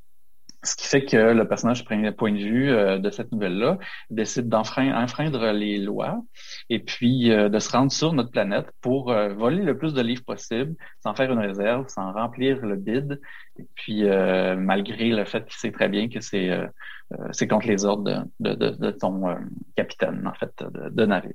Ce 0.63 0.77
qui 0.77 0.87
fait 0.87 1.03
que 1.03 1.17
le 1.17 1.45
personnage 1.45 1.83
premier 1.83 2.11
point 2.13 2.31
de 2.31 2.37
vue 2.37 2.71
euh, 2.71 2.97
de 2.97 3.09
cette 3.09 3.31
nouvelle-là 3.33 3.77
décide 4.09 4.47
d'enfreindre 4.47 5.51
les 5.51 5.77
lois 5.77 6.21
et 6.69 6.79
puis 6.79 7.31
euh, 7.31 7.49
de 7.49 7.59
se 7.59 7.69
rendre 7.69 7.91
sur 7.91 8.13
notre 8.13 8.31
planète 8.31 8.67
pour 8.79 9.11
euh, 9.11 9.33
voler 9.33 9.61
le 9.61 9.77
plus 9.77 9.93
de 9.93 10.01
livres 10.01 10.23
possible, 10.23 10.75
s'en 11.01 11.15
faire 11.15 11.31
une 11.33 11.39
réserve, 11.39 11.89
s'en 11.89 12.13
remplir 12.13 12.65
le 12.65 12.77
bide, 12.77 13.19
et 13.59 13.65
puis 13.75 14.03
malgré 14.03 15.09
le 15.09 15.25
fait 15.25 15.45
qu'il 15.45 15.57
sait 15.57 15.71
très 15.71 15.89
bien 15.89 16.07
que 16.09 16.19
c'est 16.21 17.47
contre 17.47 17.67
les 17.67 17.85
ordres 17.85 18.25
de, 18.39 18.53
de, 18.53 18.91
ton 18.91 19.35
capitaine, 19.75 20.25
en 20.25 20.33
fait, 20.33 20.51
de 20.73 21.05
navire. 21.05 21.33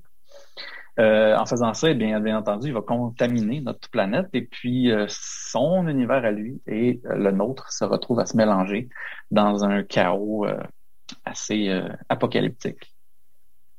Euh, 0.99 1.37
en 1.37 1.47
faisant 1.47 1.75
ça, 1.75 1.91
eh 1.91 1.95
bien, 1.95 2.37
entendu, 2.37 2.69
il 2.69 2.75
va 2.75 2.81
contaminer 2.81 3.61
notre 3.61 3.89
planète 3.89 4.27
et 4.33 4.43
puis 4.43 4.91
euh, 4.91 5.07
son 5.09 5.87
univers 5.87 6.25
à 6.25 6.33
lui 6.33 6.61
et 6.67 7.01
euh, 7.07 7.15
le 7.15 7.31
nôtre 7.31 7.73
se 7.73 7.85
retrouvent 7.85 8.19
à 8.19 8.27
se 8.27 8.37
mélanger 8.37 8.89
dans 9.31 9.65
un 9.65 9.85
chaos 9.85 10.47
assez 11.25 11.71
apocalyptique. 12.09 12.95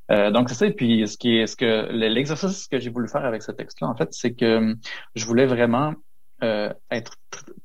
donc 0.10 0.50
c'est 0.50 0.56
ça. 0.56 0.68
Et 0.68 0.74
puis 0.74 1.08
ce 1.08 1.18
qui 1.18 1.38
est, 1.38 1.48
ce 1.48 1.56
que 1.56 1.92
l'exercice 1.92 2.68
que 2.68 2.80
j'ai 2.80 2.90
voulu 2.90 3.08
faire 3.10 3.26
avec 3.26 3.42
ce 3.44 3.52
texte-là, 3.52 3.88
en 3.88 3.96
fait, 3.96 4.10
c'est 4.12 4.34
que 4.34 4.76
je 5.16 5.26
voulais 5.26 5.46
vraiment 5.46 5.94
être 6.42 7.18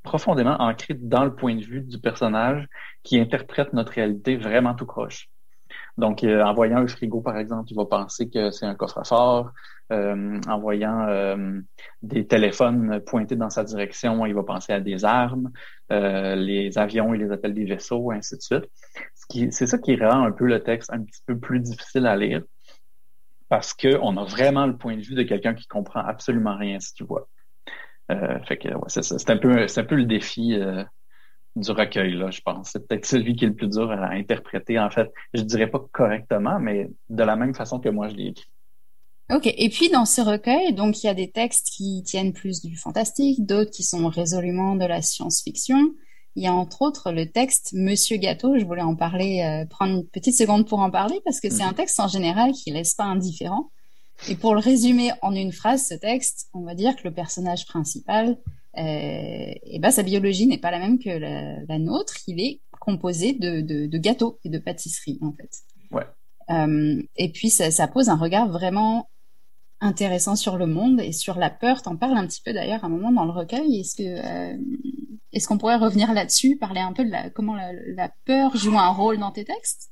profondément 0.03 0.57
ancré 0.59 0.95
dans 0.95 1.25
le 1.25 1.35
point 1.35 1.55
de 1.55 1.65
vue 1.65 1.81
du 1.83 1.99
personnage 2.01 2.67
qui 3.03 3.21
interprète 3.21 3.73
notre 3.73 3.93
réalité 3.93 4.37
vraiment 4.37 4.75
tout 4.75 4.87
croche. 4.87 5.29
Donc, 5.97 6.25
euh, 6.25 6.43
en 6.43 6.55
voyant 6.55 6.79
un 6.79 6.87
frigo, 6.87 7.21
par 7.21 7.39
exemple, 7.39 7.71
il 7.71 7.77
va 7.77 7.85
penser 7.85 8.29
que 8.29 8.51
c'est 8.51 8.67
un 8.67 8.75
coffre-fort. 8.75 9.53
Euh, 9.93 10.41
en 10.49 10.59
voyant 10.59 11.07
euh, 11.09 11.61
des 12.03 12.27
téléphones 12.27 13.01
pointés 13.01 13.37
dans 13.37 13.51
sa 13.51 13.65
direction, 13.65 14.25
il 14.25 14.35
va 14.35 14.43
penser 14.43 14.73
à 14.73 14.81
des 14.81 15.05
armes. 15.05 15.51
les 15.91 16.79
avions, 16.79 17.15
il 17.15 17.21
les 17.21 17.31
appelle 17.31 17.55
des 17.55 17.65
vaisseaux, 17.65 18.11
ainsi 18.11 18.37
de 18.37 18.43
suite. 18.43 18.65
C'est 19.53 19.67
ça 19.67 19.79
qui 19.79 19.97
rend 19.97 20.25
un 20.25 20.33
peu 20.33 20.47
le 20.47 20.63
texte 20.63 20.91
un 20.93 21.03
petit 21.03 21.23
peu 21.27 21.39
plus 21.39 21.61
difficile 21.61 22.07
à 22.07 22.17
lire 22.17 22.43
parce 23.49 23.75
qu'on 23.75 24.17
a 24.17 24.25
vraiment 24.25 24.67
le 24.67 24.77
point 24.77 24.97
de 24.97 25.03
vue 25.03 25.15
de 25.15 25.23
quelqu'un 25.23 25.55
qui 25.55 25.67
comprend 25.67 26.01
absolument 26.01 26.57
rien 26.57 26.81
ce 26.81 26.93
qu'il 26.93 27.07
voit. 27.07 27.29
fait 28.09 28.57
que 28.57 28.69
ouais, 28.69 28.89
c'est 28.89 29.31
un 29.31 29.37
peu 29.37 29.69
c'est 29.69 29.81
un 29.81 29.85
peu 29.85 29.97
le 29.97 30.07
défi 30.07 30.59
du 31.57 31.71
recueil, 31.71 32.15
là, 32.15 32.31
je 32.31 32.41
pense. 32.41 32.71
C'est 32.73 32.87
peut-être 32.87 33.07
celui 33.07 33.37
qui 33.37 33.45
est 33.45 33.49
le 33.49 33.55
plus 33.55 33.69
dur 33.69 33.91
à 33.91 34.11
interpréter, 34.11 34.79
en 34.79 34.91
fait. 34.91 35.13
Je 35.33 35.43
dirais 35.43 35.69
pas 35.69 35.85
correctement, 35.93 36.59
mais 36.59 36.91
de 37.09 37.23
la 37.23 37.37
même 37.37 37.55
façon 37.55 37.79
que 37.79 37.89
moi 37.89 38.09
je 38.09 38.15
l'ai 38.15 38.27
écrit. 38.29 38.47
Ok, 39.33 39.47
et 39.47 39.69
puis 39.71 39.89
dans 39.89 40.05
ce 40.05 40.21
recueil, 40.21 40.75
donc 40.75 41.03
il 41.03 41.07
y 41.07 41.09
a 41.09 41.15
des 41.15 41.31
textes 41.31 41.69
qui 41.75 42.03
tiennent 42.05 42.35
plus 42.35 42.61
du 42.61 42.77
fantastique, 42.77 43.47
d'autres 43.47 43.71
qui 43.71 43.83
sont 43.83 44.07
résolument 44.09 44.75
de 44.77 44.85
la 44.85 45.01
science-fiction. 45.01 45.79
Il 46.37 46.43
y 46.43 46.47
a 46.47 46.53
entre 46.53 46.83
autres 46.83 47.11
le 47.11 47.31
texte 47.31 47.73
Monsieur 47.73 48.19
Gâteau, 48.19 48.59
je 48.59 48.65
voulais 48.65 48.83
en 48.83 48.97
parler, 48.97 49.41
euh, 49.43 49.67
prendre 49.67 49.95
une 49.95 50.07
petite 50.07 50.37
seconde 50.37 50.69
pour 50.69 50.81
en 50.81 50.91
parler, 50.91 51.21
parce 51.25 51.41
que 51.41 51.49
c'est 51.49 51.63
mhm. 51.63 51.71
un 51.71 51.73
texte 51.73 52.01
en 52.01 52.09
général 52.09 52.53
qui 52.53 52.71
laisse 52.71 52.95
pas 52.95 53.05
indifférent. 53.05 53.71
Et 54.29 54.35
pour 54.35 54.55
le 54.55 54.61
résumer 54.61 55.13
en 55.23 55.35
une 55.35 55.53
phrase, 55.53 55.87
ce 55.89 55.95
texte, 55.95 56.49
on 56.53 56.63
va 56.63 56.75
dire 56.75 56.95
que 56.95 57.03
le 57.05 57.15
personnage 57.15 57.67
principal 57.67 58.37
et 58.77 59.79
ben 59.81 59.91
sa 59.91 60.03
biologie 60.03 60.47
n'est 60.47 60.59
pas 60.59 60.71
la 60.71 60.79
même 60.79 60.99
que 60.99 61.11
la, 61.11 61.79
nôtre. 61.79 62.15
Il 62.27 62.41
est 62.41 62.61
composé 62.81 63.33
de, 63.33 63.61
de, 63.61 63.87
de, 63.87 63.99
gâteaux 63.99 64.39
et 64.45 64.49
de 64.49 64.59
pâtisseries 64.59 65.19
en 65.23 65.33
fait. 65.33 65.51
Ouais. 65.91 66.05
Euh, 66.51 67.03
et 67.17 67.31
puis 67.31 67.51
ça, 67.51 67.71
ça, 67.71 67.89
pose 67.89 68.09
un 68.09 68.17
regard 68.17 68.49
vraiment 68.49 69.09
intéressant 69.81 70.37
sur 70.37 70.57
le 70.57 70.67
monde 70.67 71.01
et 71.01 71.13
sur 71.13 71.39
la 71.39 71.51
peur. 71.51 71.83
T'en 71.83 71.97
parles 71.97 72.17
un 72.17 72.27
petit 72.27 72.43
peu 72.43 72.53
d'ailleurs 72.53 72.85
à 72.85 72.87
un 72.87 72.91
moment 72.91 73.13
dans 73.13 73.25
le 73.25 73.31
recueil. 73.31 73.81
Est-ce 73.81 73.97
que 73.97 74.03
euh, 74.03 74.59
est-ce 75.33 75.49
qu'on 75.49 75.59
pourrait 75.59 75.77
revenir 75.77 76.13
là-dessus, 76.13 76.57
parler 76.57 76.81
un 76.81 76.93
peu 76.93 77.05
de 77.05 77.11
la, 77.11 77.31
comment 77.31 77.55
la, 77.55 77.73
la 77.73 78.11
peur 78.25 78.57
joue 78.57 78.79
un 78.79 78.91
rôle 78.91 79.19
dans 79.19 79.33
tes 79.33 79.45
textes? 79.45 79.91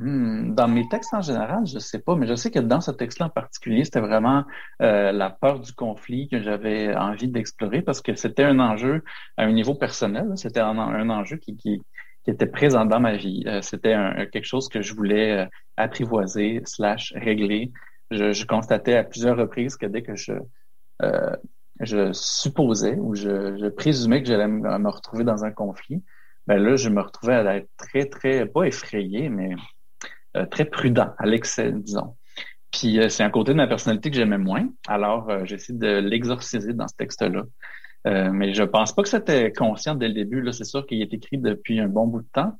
Hmm, 0.00 0.54
dans 0.54 0.68
mes 0.68 0.88
textes 0.88 1.12
en 1.12 1.20
général, 1.22 1.66
je 1.66 1.80
sais 1.80 1.98
pas, 1.98 2.14
mais 2.14 2.28
je 2.28 2.34
sais 2.36 2.52
que 2.52 2.60
dans 2.60 2.80
ce 2.80 2.92
texte-là 2.92 3.26
en 3.26 3.30
particulier, 3.30 3.84
c'était 3.84 4.00
vraiment 4.00 4.44
euh, 4.80 5.10
la 5.10 5.28
peur 5.28 5.58
du 5.58 5.72
conflit 5.72 6.28
que 6.28 6.40
j'avais 6.40 6.94
envie 6.94 7.26
d'explorer 7.26 7.82
parce 7.82 8.00
que 8.00 8.14
c'était 8.14 8.44
un 8.44 8.60
enjeu 8.60 9.02
à 9.36 9.44
un 9.44 9.52
niveau 9.52 9.74
personnel. 9.74 10.30
C'était 10.36 10.60
un, 10.60 11.10
enjeu 11.10 11.36
qui, 11.36 11.56
qui, 11.56 11.82
qui, 12.24 12.30
était 12.30 12.46
présent 12.46 12.84
dans 12.84 13.00
ma 13.00 13.16
vie. 13.16 13.42
Euh, 13.48 13.60
c'était 13.60 13.96
quelque 14.32 14.44
chose 14.44 14.68
que 14.68 14.82
je 14.82 14.94
voulais 14.94 15.32
euh, 15.32 15.46
apprivoiser 15.76 16.62
slash 16.64 17.12
régler. 17.16 17.72
Je, 18.12 18.32
je, 18.32 18.46
constatais 18.46 18.94
à 18.94 19.02
plusieurs 19.02 19.36
reprises 19.36 19.76
que 19.76 19.86
dès 19.86 20.02
que 20.02 20.14
je 20.14 20.32
je 21.80 22.12
supposais 22.12 22.96
ou 22.96 23.14
je, 23.14 23.56
je 23.56 23.68
présumais 23.68 24.20
que 24.20 24.28
j'allais 24.28 24.48
me 24.48 24.90
retrouver 24.90 25.22
dans 25.22 25.44
un 25.44 25.52
conflit, 25.52 26.02
ben 26.48 26.56
là, 26.62 26.76
je 26.76 26.88
me 26.88 27.02
retrouvais 27.02 27.34
à 27.34 27.56
être 27.56 27.68
très, 27.76 28.06
très, 28.06 28.46
pas 28.46 28.64
effrayé, 28.64 29.28
mais 29.28 29.52
euh, 29.52 29.56
très 30.50 30.64
prudent, 30.64 31.12
à 31.18 31.26
l'excès, 31.26 31.72
disons. 31.72 32.16
Puis 32.70 32.98
c'est 33.08 33.22
un 33.22 33.30
côté 33.30 33.52
de 33.52 33.56
ma 33.56 33.66
personnalité 33.66 34.10
que 34.10 34.16
j'aimais 34.16 34.38
moins. 34.38 34.68
Alors, 34.86 35.46
j'essaie 35.46 35.72
de 35.72 35.98
l'exorciser 35.98 36.74
dans 36.74 36.86
ce 36.86 36.94
texte-là. 36.96 37.44
mais 38.04 38.52
je 38.52 38.62
pense 38.62 38.94
pas 38.94 39.02
que 39.02 39.08
c'était 39.08 39.52
conscient 39.52 39.94
dès 39.94 40.08
le 40.08 40.14
début. 40.14 40.42
Là, 40.42 40.52
c'est 40.52 40.64
sûr 40.64 40.86
qu'il 40.86 41.00
est 41.00 41.12
écrit 41.14 41.38
depuis 41.38 41.80
un 41.80 41.88
bon 41.88 42.06
bout 42.06 42.20
de 42.20 42.28
temps. 42.32 42.52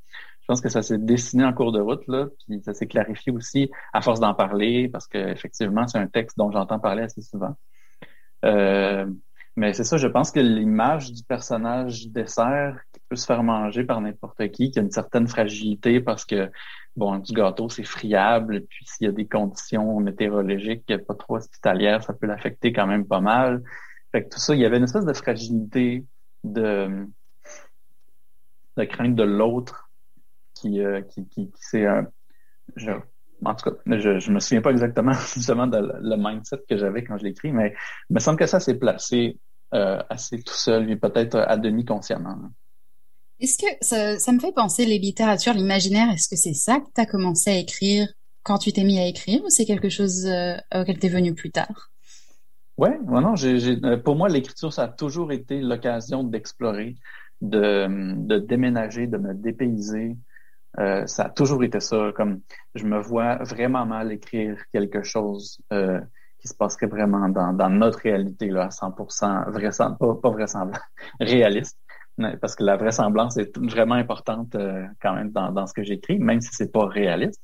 Je 0.49 0.55
pense 0.55 0.63
que 0.63 0.71
ça 0.71 0.81
s'est 0.81 0.97
dessiné 0.97 1.45
en 1.45 1.53
cours 1.53 1.73
de 1.73 1.81
route, 1.81 2.09
là, 2.09 2.27
puis 2.47 2.63
ça 2.63 2.73
s'est 2.73 2.87
clarifié 2.87 3.31
aussi 3.31 3.71
à 3.93 4.01
force 4.01 4.19
d'en 4.19 4.33
parler, 4.33 4.89
parce 4.89 5.07
que 5.07 5.19
effectivement, 5.19 5.87
c'est 5.87 5.99
un 5.99 6.07
texte 6.07 6.39
dont 6.39 6.51
j'entends 6.51 6.79
parler 6.79 7.03
assez 7.03 7.21
souvent. 7.21 7.55
Euh, 8.47 9.05
mais 9.57 9.75
c'est 9.75 9.85
ça, 9.85 9.99
je 9.99 10.07
pense 10.07 10.31
que 10.31 10.41
l'image 10.41 11.13
du 11.13 11.23
personnage 11.23 12.09
dessert 12.09 12.81
qui 12.95 13.01
peut 13.11 13.17
se 13.17 13.27
faire 13.27 13.43
manger 13.43 13.85
par 13.85 14.01
n'importe 14.01 14.49
qui, 14.49 14.71
qui 14.71 14.79
a 14.79 14.83
une 14.83 14.91
certaine 14.91 15.29
fragilité 15.29 16.01
parce 16.01 16.25
que, 16.25 16.51
bon, 16.99 17.19
du 17.19 17.33
gâteau, 17.33 17.69
c'est 17.69 17.85
friable, 17.85 18.63
puis 18.69 18.85
s'il 18.87 19.07
y 19.07 19.09
a 19.09 19.13
des 19.13 19.27
conditions 19.27 20.01
météorologiques 20.01 20.93
pas 21.07 21.15
trop 21.15 21.37
hospitalières, 21.37 22.03
ça 22.03 22.13
peut 22.13 22.27
l'affecter 22.27 22.73
quand 22.73 22.87
même 22.87 23.07
pas 23.07 23.21
mal. 23.21 23.63
Fait 24.13 24.25
que 24.25 24.29
tout 24.29 24.41
ça, 24.41 24.55
il 24.55 24.61
y 24.61 24.65
avait 24.65 24.79
une 24.79 24.85
espèce 24.85 25.05
de 25.05 25.13
fragilité, 25.13 26.05
de, 26.45 27.07
de 28.77 28.85
crainte 28.85 29.15
de 29.15 29.23
l'autre 29.23 29.91
qui, 30.55 30.81
euh, 30.81 31.03
qui, 31.03 31.29
qui, 31.29 31.51
un... 31.87 32.09
Je, 32.77 32.91
en 33.45 33.55
tout 33.55 33.71
cas, 33.71 33.77
je, 33.87 34.19
je 34.19 34.33
me 34.33 34.41
souviens 34.41 34.61
pas 34.61 34.71
exactement 34.71 35.13
justement 35.35 35.67
de 35.67 35.79
le 35.79 36.17
mindset 36.17 36.63
que 36.69 36.77
j'avais 36.77 37.05
quand 37.05 37.17
je 37.17 37.25
l'écris, 37.25 37.53
mais 37.53 37.75
il 38.11 38.15
me 38.15 38.21
semble 38.21 38.39
que 38.39 38.47
ça 38.47 38.61
s'est 38.61 38.79
placé 38.79 39.39
euh, 39.75 40.03
assez 40.11 40.43
tout 40.43 40.55
seul 40.55 40.91
et 40.91 40.97
peut-être 40.97 41.37
à 41.37 41.57
demi 41.57 41.85
consciemment. 41.85 42.51
Est-ce 43.41 43.57
que 43.57 44.19
ça, 44.19 44.33
me 44.33 44.41
fait 44.41 44.53
penser 44.53 44.85
les 44.85 44.99
littératures, 44.99 45.55
l'imaginaire, 45.55 46.11
est-ce 46.11 46.29
que 46.29 46.35
c'est 46.35 46.55
ça 46.55 46.81
que 46.81 46.87
tu 46.93 47.01
as 47.01 47.07
commencé 47.07 47.51
à 47.51 47.57
écrire 47.57 48.09
quand 48.43 48.59
tu 48.59 48.73
t'es 48.73 48.83
mis 48.83 48.99
à 48.99 49.07
écrire 49.07 49.45
ou 49.45 49.49
c'est 49.49 49.65
quelque 49.65 49.89
chose 49.89 50.27
euh, 50.27 50.57
auquel 50.75 50.99
tu 50.99 51.07
es 51.07 51.09
venu 51.09 51.35
plus 51.35 51.53
tard? 51.53 51.91
Ouais, 52.79 52.99
non, 53.05 53.35
euh, 53.37 53.97
pour 53.99 54.17
moi, 54.17 54.29
l'écriture, 54.29 54.73
ça 54.73 54.85
a 54.85 54.89
toujours 54.89 55.31
été 55.31 55.61
l'occasion 55.61 56.25
d'explorer, 56.25 56.97
de, 57.41 58.39
déménager, 58.39 59.07
de 59.07 59.19
me 59.19 59.35
dépayser, 59.35 60.17
euh, 60.81 61.07
ça 61.07 61.25
a 61.25 61.31
toujours 61.31 61.63
été 61.63 61.79
ça. 61.79 62.13
Comme 62.17 62.41
je 62.75 62.85
me 62.85 63.01
vois 63.01 63.37
vraiment 63.45 63.87
mal 63.87 64.13
écrire 64.13 64.57
quelque 64.73 65.05
chose 65.05 65.61
qui 66.41 66.49
se 66.49 66.55
passerait 66.55 66.87
vraiment 66.87 67.29
dans, 67.29 67.53
dans 67.53 67.71
notre 67.71 68.01
réalité 68.01 68.49
là, 68.49 68.65
à 68.65 68.69
100% 68.69 69.51
vraisemblable, 69.51 69.99
pas, 69.99 70.15
pas 70.15 70.31
vraisemblable, 70.31 70.85
réaliste. 71.21 71.79
Parce 72.41 72.55
que 72.57 72.65
la 72.65 72.77
vraisemblance 72.77 73.37
est 73.37 73.57
vraiment 73.59 73.95
importante 73.95 74.55
euh, 74.55 74.85
quand 75.01 75.15
même 75.15 75.31
dans, 75.31 75.67
ce 75.67 75.73
que 75.73 75.83
j'écris, 75.83 76.19
même 76.19 76.41
si 76.41 76.51
c'est 76.53 76.73
pas 76.73 76.87
réaliste. 76.87 77.41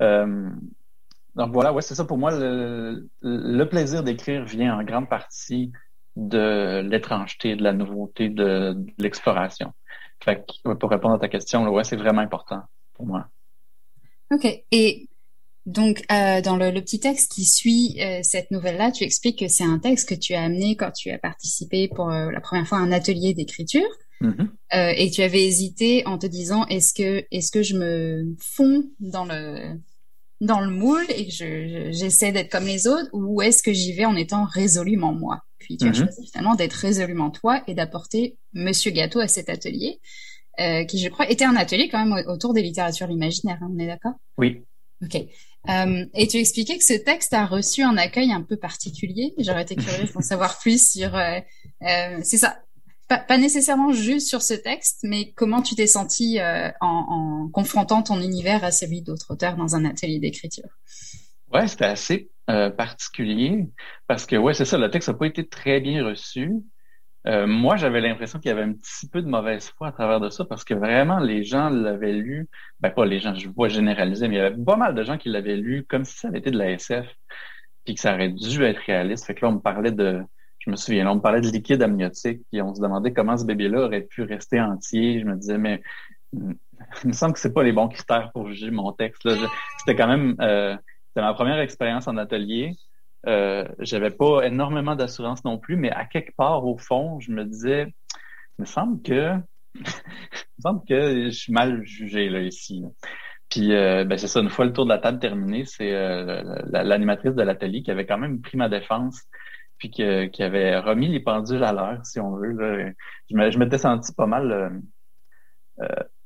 donc 0.00 1.52
voilà, 1.52 1.72
ouais, 1.72 1.82
c'est 1.82 1.94
ça 1.94 2.04
pour 2.04 2.18
moi. 2.18 2.30
Le, 2.32 3.64
plaisir 3.64 4.02
d'écrire 4.02 4.44
vient 4.44 4.78
en 4.78 4.84
grande 4.84 5.08
partie 5.08 5.72
de 6.16 6.80
l'étrangeté, 6.80 7.56
de 7.56 7.62
la 7.62 7.72
nouveauté, 7.72 8.28
de, 8.28 8.72
de 8.74 8.92
l'exploration. 8.98 9.72
Fait 10.22 10.44
que, 10.64 10.72
pour 10.74 10.90
répondre 10.90 11.14
à 11.14 11.18
ta 11.18 11.28
question, 11.28 11.68
ouais, 11.68 11.84
c'est 11.84 11.96
vraiment 11.96 12.22
important 12.22 12.62
pour 12.94 13.06
moi. 13.06 13.28
OK. 14.30 14.46
Et 14.72 15.08
donc, 15.66 16.04
euh, 16.12 16.40
dans 16.42 16.56
le, 16.56 16.72
petit 16.80 17.00
texte 17.00 17.32
qui 17.32 17.44
suit 17.44 17.96
euh, 18.00 18.20
cette 18.22 18.52
nouvelle-là, 18.52 18.92
tu 18.92 19.02
expliques 19.02 19.40
que 19.40 19.48
c'est 19.48 19.64
un 19.64 19.80
texte 19.80 20.08
que 20.08 20.14
tu 20.14 20.32
as 20.34 20.42
amené 20.42 20.76
quand 20.76 20.92
tu 20.92 21.10
as 21.10 21.18
participé 21.18 21.88
pour 21.88 22.08
euh, 22.10 22.30
la 22.30 22.40
première 22.40 22.66
fois 22.68 22.78
à 22.78 22.82
un 22.82 22.92
atelier 22.92 23.34
d'écriture. 23.34 23.88
Mm-hmm. 24.22 24.94
et 24.96 25.10
tu 25.10 25.20
avais 25.20 25.44
hésité 25.44 26.06
en 26.06 26.16
te 26.16 26.26
disant 26.26 26.64
est-ce 26.68 26.94
que 26.94 27.26
est-ce 27.30 27.52
que 27.52 27.62
je 27.62 27.76
me 27.76 28.34
fonds 28.40 28.88
dans 28.98 29.26
le 29.26 29.78
dans 30.40 30.60
le 30.60 30.70
moule 30.70 31.04
et 31.10 31.26
que 31.26 31.32
je, 31.32 31.90
j'essaie 31.90 32.32
d'être 32.32 32.50
comme 32.50 32.64
les 32.64 32.86
autres 32.86 33.10
ou 33.12 33.42
est-ce 33.42 33.62
que 33.62 33.74
j'y 33.74 33.92
vais 33.92 34.06
en 34.06 34.16
étant 34.16 34.46
résolument 34.46 35.12
moi? 35.12 35.42
Puis 35.58 35.76
tu 35.76 35.84
as 35.84 35.90
mm-hmm. 35.90 35.94
choisi 35.94 36.26
finalement 36.28 36.54
d'être 36.54 36.72
résolument 36.72 37.30
toi 37.30 37.62
et 37.66 37.74
d'apporter 37.74 38.38
Monsieur 38.54 38.90
Gâteau 38.90 39.20
à 39.20 39.28
cet 39.28 39.50
atelier, 39.50 40.00
qui 40.56 40.98
je 40.98 41.10
crois 41.10 41.30
était 41.30 41.44
un 41.44 41.56
atelier 41.56 41.90
quand 41.90 42.02
même 42.02 42.24
autour 42.26 42.54
des 42.54 42.62
littératures 42.62 43.10
imaginaires. 43.10 43.58
Hein, 43.60 43.70
on 43.70 43.78
est 43.78 43.86
d'accord? 43.86 44.14
Oui. 44.38 44.62
Ok. 45.04 45.26
Euh, 45.68 46.06
et 46.14 46.26
tu 46.26 46.36
expliquais 46.38 46.78
que 46.78 46.84
ce 46.84 46.94
texte 46.94 47.32
a 47.32 47.46
reçu 47.46 47.82
un 47.82 47.96
accueil 47.96 48.32
un 48.32 48.42
peu 48.42 48.56
particulier. 48.56 49.34
J'aurais 49.38 49.62
été 49.62 49.76
curieuse 49.76 50.12
d'en 50.12 50.20
savoir 50.20 50.58
plus 50.58 50.92
sur. 50.92 51.14
Euh, 51.14 51.40
euh, 51.82 52.20
c'est 52.22 52.38
ça. 52.38 52.58
Pas, 53.08 53.38
nécessairement 53.38 53.92
juste 53.92 54.26
sur 54.26 54.42
ce 54.42 54.54
texte, 54.54 54.98
mais 55.04 55.30
comment 55.36 55.62
tu 55.62 55.76
t'es 55.76 55.86
senti 55.86 56.40
euh, 56.40 56.70
en, 56.80 56.88
en 56.88 57.48
confrontant 57.48 58.02
ton 58.02 58.20
univers 58.20 58.64
à 58.64 58.72
celui 58.72 59.00
d'autres 59.00 59.30
auteurs 59.30 59.54
dans 59.54 59.76
un 59.76 59.84
atelier 59.84 60.18
d'écriture? 60.18 60.68
Ouais, 61.52 61.68
c'était 61.68 61.84
assez 61.84 62.30
particulier 62.76 63.68
parce 64.08 64.26
que 64.26 64.34
ouais, 64.34 64.54
c'est 64.54 64.64
ça, 64.64 64.78
le 64.78 64.90
texte 64.90 65.08
n'a 65.08 65.14
pas 65.14 65.26
été 65.26 65.46
très 65.46 65.80
bien 65.80 66.04
reçu. 66.04 66.52
Euh, 67.28 67.46
moi, 67.46 67.76
j'avais 67.76 68.00
l'impression 68.00 68.38
qu'il 68.38 68.50
y 68.50 68.52
avait 68.52 68.62
un 68.62 68.72
petit 68.72 69.08
peu 69.08 69.20
de 69.20 69.26
mauvaise 69.28 69.68
foi 69.70 69.88
à 69.88 69.92
travers 69.92 70.20
de 70.20 70.30
ça 70.30 70.44
parce 70.44 70.64
que 70.64 70.74
vraiment, 70.74 71.18
les 71.18 71.42
gens 71.42 71.70
l'avaient 71.70 72.12
lu, 72.12 72.48
ben 72.80 72.90
pas 72.90 73.04
les 73.04 73.18
gens, 73.18 73.34
je 73.34 73.48
vois 73.48 73.68
généraliser, 73.68 74.28
mais 74.28 74.36
il 74.36 74.38
y 74.38 74.40
avait 74.40 74.56
pas 74.64 74.76
mal 74.76 74.94
de 74.94 75.02
gens 75.02 75.18
qui 75.18 75.28
l'avaient 75.28 75.56
lu 75.56 75.84
comme 75.84 76.04
si 76.04 76.16
ça 76.18 76.28
avait 76.28 76.38
été 76.38 76.50
de 76.52 76.58
la 76.58 76.70
SF, 76.70 77.06
puis 77.84 77.94
que 77.94 78.00
ça 78.00 78.14
aurait 78.14 78.28
dû 78.28 78.62
être 78.62 78.80
réaliste. 78.86 79.26
Fait 79.26 79.34
que 79.34 79.44
là, 79.44 79.50
on 79.50 79.54
me 79.54 79.60
parlait 79.60 79.90
de, 79.90 80.22
je 80.60 80.70
me 80.70 80.76
souviens, 80.76 81.04
là, 81.04 81.12
on 81.12 81.16
me 81.16 81.20
parlait 81.20 81.40
de 81.40 81.48
liquide 81.48 81.82
amniotique, 81.82 82.42
puis 82.52 82.62
on 82.62 82.74
se 82.74 82.80
demandait 82.80 83.12
comment 83.12 83.36
ce 83.36 83.44
bébé-là 83.44 83.86
aurait 83.86 84.02
pu 84.02 84.22
rester 84.22 84.60
entier. 84.60 85.20
Je 85.20 85.24
me 85.26 85.36
disais, 85.36 85.58
mais 85.58 85.82
il 86.32 86.58
me 87.04 87.12
semble 87.12 87.34
que 87.34 87.40
c'est 87.40 87.52
pas 87.52 87.64
les 87.64 87.72
bons 87.72 87.88
critères 87.88 88.30
pour 88.32 88.48
juger 88.48 88.70
mon 88.70 88.92
texte. 88.92 89.28
C'était 89.78 89.96
quand 89.96 90.08
même 90.08 90.36
euh, 90.40 90.76
c'était 91.16 91.24
ma 91.26 91.32
première 91.32 91.58
expérience 91.60 92.08
en 92.08 92.18
atelier. 92.18 92.76
Euh, 93.26 93.64
j'avais 93.80 94.10
pas 94.10 94.42
énormément 94.46 94.94
d'assurance 94.94 95.44
non 95.44 95.58
plus, 95.58 95.76
mais 95.76 95.90
à 95.90 96.04
quelque 96.04 96.34
part 96.36 96.64
au 96.64 96.78
fond, 96.78 97.18
je 97.20 97.32
me 97.32 97.44
disais, 97.44 97.94
il 98.58 98.62
me 98.62 98.66
semble 98.66 99.02
que, 99.02 99.32
il 99.74 99.80
me 99.80 100.62
semble 100.62 100.84
que 100.88 101.24
je 101.26 101.30
suis 101.30 101.52
mal 101.52 101.84
jugé 101.84 102.28
là 102.28 102.40
ici. 102.40 102.84
Puis 103.48 103.74
euh, 103.74 104.04
ben 104.04 104.18
c'est 104.18 104.28
ça, 104.28 104.40
une 104.40 104.48
fois 104.50 104.64
le 104.64 104.72
tour 104.72 104.84
de 104.84 104.90
la 104.90 104.98
table 104.98 105.18
terminé, 105.18 105.64
c'est 105.64 105.92
euh, 105.92 106.42
l'animatrice 106.70 107.34
de 107.34 107.42
l'atelier 107.42 107.82
qui 107.82 107.90
avait 107.90 108.06
quand 108.06 108.18
même 108.18 108.40
pris 108.40 108.56
ma 108.56 108.68
défense, 108.68 109.22
puis 109.78 109.90
qui, 109.90 110.30
qui 110.30 110.42
avait 110.42 110.78
remis 110.78 111.08
les 111.08 111.20
pendules 111.20 111.64
à 111.64 111.72
l'heure, 111.72 112.04
si 112.04 112.20
on 112.20 112.36
veut. 112.36 112.52
Là. 112.52 112.90
Je 113.28 113.58
m'étais 113.58 113.78
senti 113.78 114.12
pas 114.14 114.26
mal 114.26 114.82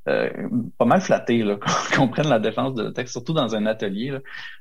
euh, 0.07 0.29
euh, 0.35 0.49
pas 0.77 0.85
mal 0.85 1.01
flatté 1.01 1.43
qu'on 1.95 2.07
prenne 2.07 2.27
la 2.27 2.39
défense 2.39 2.73
de 2.73 2.89
texte, 2.89 3.13
surtout 3.13 3.33
dans 3.33 3.55
un 3.55 3.65
atelier. 3.65 4.17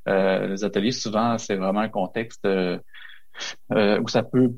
Euh, 0.08 0.46
les 0.46 0.64
ateliers, 0.64 0.92
souvent, 0.92 1.38
c'est 1.38 1.56
vraiment 1.56 1.80
un 1.80 1.88
contexte 1.88 2.44
euh, 2.44 2.78
où 3.70 4.08
ça 4.08 4.22
peut... 4.22 4.52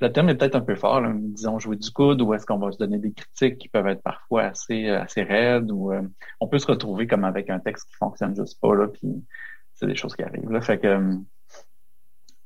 Le 0.00 0.12
terme 0.12 0.30
est 0.30 0.34
peut-être 0.34 0.56
un 0.56 0.62
peu 0.62 0.74
fort, 0.74 1.02
disons 1.14 1.58
jouer 1.58 1.76
du 1.76 1.90
coude, 1.90 2.22
ou 2.22 2.34
est-ce 2.34 2.46
qu'on 2.46 2.58
va 2.58 2.72
se 2.72 2.78
donner 2.78 2.98
des 2.98 3.12
critiques 3.12 3.58
qui 3.58 3.68
peuvent 3.68 3.86
être 3.86 4.02
parfois 4.02 4.44
assez 4.44 4.88
assez 4.88 5.22
raides, 5.22 5.70
ou 5.70 5.92
on 6.40 6.48
peut 6.48 6.58
se 6.58 6.66
retrouver 6.66 7.06
comme 7.06 7.24
avec 7.24 7.50
un 7.50 7.60
texte 7.60 7.88
qui 7.88 7.94
fonctionne 7.94 8.34
juste 8.34 8.60
pas, 8.60 8.74
là, 8.74 8.88
puis 8.88 9.24
c'est 9.74 9.86
des 9.86 9.94
choses 9.94 10.16
qui 10.16 10.24
arrivent. 10.24 10.50
Là. 10.50 10.60
Fait 10.60 10.78
que 10.78 11.18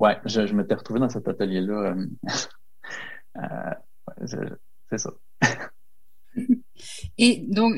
ouais, 0.01 0.19
je, 0.27 0.47
je 0.47 0.55
m'étais 0.55 0.75
retrouvé 0.75 1.01
dans 1.01 1.09
cet 1.09 1.29
atelier-là. 1.29 1.95
c'est 4.91 4.99
ça. 4.99 5.11
Et 7.19 7.45
donc, 7.49 7.77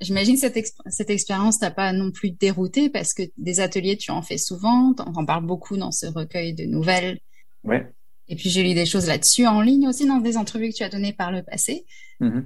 j'imagine 0.00 0.36
cette, 0.36 0.58
cette 0.88 1.10
expérience 1.10 1.58
t'a 1.58 1.70
pas 1.70 1.92
non 1.92 2.10
plus 2.10 2.30
dérouté 2.30 2.90
parce 2.90 3.14
que 3.14 3.22
des 3.36 3.60
ateliers, 3.60 3.96
tu 3.96 4.10
en 4.10 4.22
fais 4.22 4.38
souvent, 4.38 4.94
on 4.98 5.14
en 5.14 5.24
parle 5.24 5.46
beaucoup 5.46 5.76
dans 5.76 5.90
ce 5.90 6.06
recueil 6.06 6.54
de 6.54 6.64
nouvelles. 6.64 7.18
Ouais. 7.64 7.86
Et 8.28 8.36
puis, 8.36 8.50
j'ai 8.50 8.62
lu 8.62 8.74
des 8.74 8.86
choses 8.86 9.06
là-dessus 9.06 9.46
en 9.46 9.60
ligne 9.60 9.88
aussi 9.88 10.06
dans 10.06 10.18
des 10.18 10.36
entrevues 10.36 10.70
que 10.70 10.76
tu 10.76 10.82
as 10.82 10.88
données 10.88 11.12
par 11.12 11.30
le 11.30 11.42
passé. 11.42 11.84
Mm-hmm. 12.20 12.44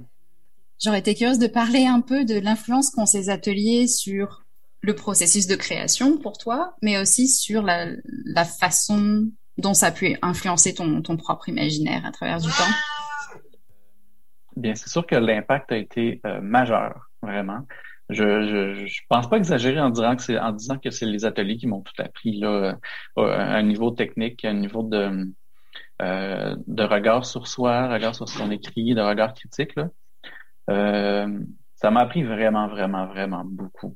J'aurais 0.81 0.99
été 0.99 1.15
curieuse 1.15 1.39
de 1.39 1.47
parler 1.47 1.85
un 1.85 2.01
peu 2.01 2.25
de 2.25 2.39
l'influence 2.39 2.89
qu'ont 2.89 3.05
ces 3.05 3.29
ateliers 3.29 3.87
sur 3.87 4.45
le 4.81 4.95
processus 4.95 5.45
de 5.47 5.55
création 5.55 6.17
pour 6.17 6.37
toi, 6.37 6.73
mais 6.81 6.97
aussi 6.97 7.27
sur 7.27 7.61
la, 7.63 7.87
la 8.25 8.45
façon 8.45 9.29
dont 9.57 9.73
ça 9.73 9.87
a 9.87 9.91
pu 9.91 10.17
influencer 10.21 10.73
ton, 10.73 11.01
ton 11.01 11.17
propre 11.17 11.49
imaginaire 11.49 12.05
à 12.05 12.11
travers 12.11 12.39
du 12.39 12.47
temps. 12.47 12.73
Bien, 14.59 14.75
c'est 14.75 14.89
sûr 14.89 15.07
que 15.07 15.15
l'impact 15.15 15.71
a 15.71 15.77
été 15.77 16.19
euh, 16.25 16.41
majeur, 16.41 17.09
vraiment. 17.21 17.65
Je, 18.09 18.75
je, 18.75 18.85
je 18.87 19.01
pense 19.07 19.29
pas 19.29 19.37
exagérer 19.37 19.79
en 19.79 19.89
disant 19.89 20.15
que 20.17 20.21
c'est 20.21 20.37
en 20.37 20.51
disant 20.51 20.77
que 20.77 20.89
c'est 20.89 21.05
les 21.05 21.23
ateliers 21.25 21.55
qui 21.55 21.67
m'ont 21.67 21.81
tout 21.81 21.93
appris 22.01 22.39
là, 22.39 22.75
à 23.15 23.21
euh, 23.21 23.37
un 23.39 23.61
niveau 23.63 23.91
technique, 23.91 24.43
un 24.43 24.55
niveau 24.55 24.83
de 24.83 25.31
euh, 26.01 26.55
de 26.67 26.83
regard 26.83 27.25
sur 27.25 27.47
soi, 27.47 27.87
regard 27.87 28.15
sur 28.15 28.27
ce 28.27 28.37
qu'on 28.37 28.51
écrit, 28.51 28.95
de 28.95 29.01
regard 29.01 29.33
critique. 29.33 29.73
Là. 29.75 31.27
ça 31.75 31.91
m'a 31.91 32.01
appris 32.01 32.23
vraiment, 32.23 32.67
vraiment, 32.67 33.05
vraiment 33.07 33.43
beaucoup. 33.45 33.95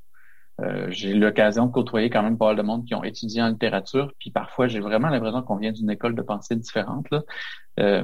j'ai 0.89 1.09
eu 1.11 1.19
l'occasion 1.19 1.65
de 1.65 1.71
côtoyer 1.71 2.09
quand 2.09 2.23
même 2.23 2.37
pas 2.37 2.47
mal 2.47 2.55
de 2.55 2.61
monde 2.61 2.85
qui 2.85 2.95
ont 2.95 3.03
étudié 3.03 3.41
en 3.41 3.49
littérature, 3.49 4.13
puis 4.19 4.31
parfois 4.31 4.67
j'ai 4.67 4.79
vraiment 4.79 5.09
l'impression 5.09 5.41
qu'on 5.41 5.57
vient 5.57 5.73
d'une 5.73 5.89
école 5.89 6.15
de 6.15 6.21
pensée 6.21 6.55
différente. 6.55 7.07
Là 7.11 8.03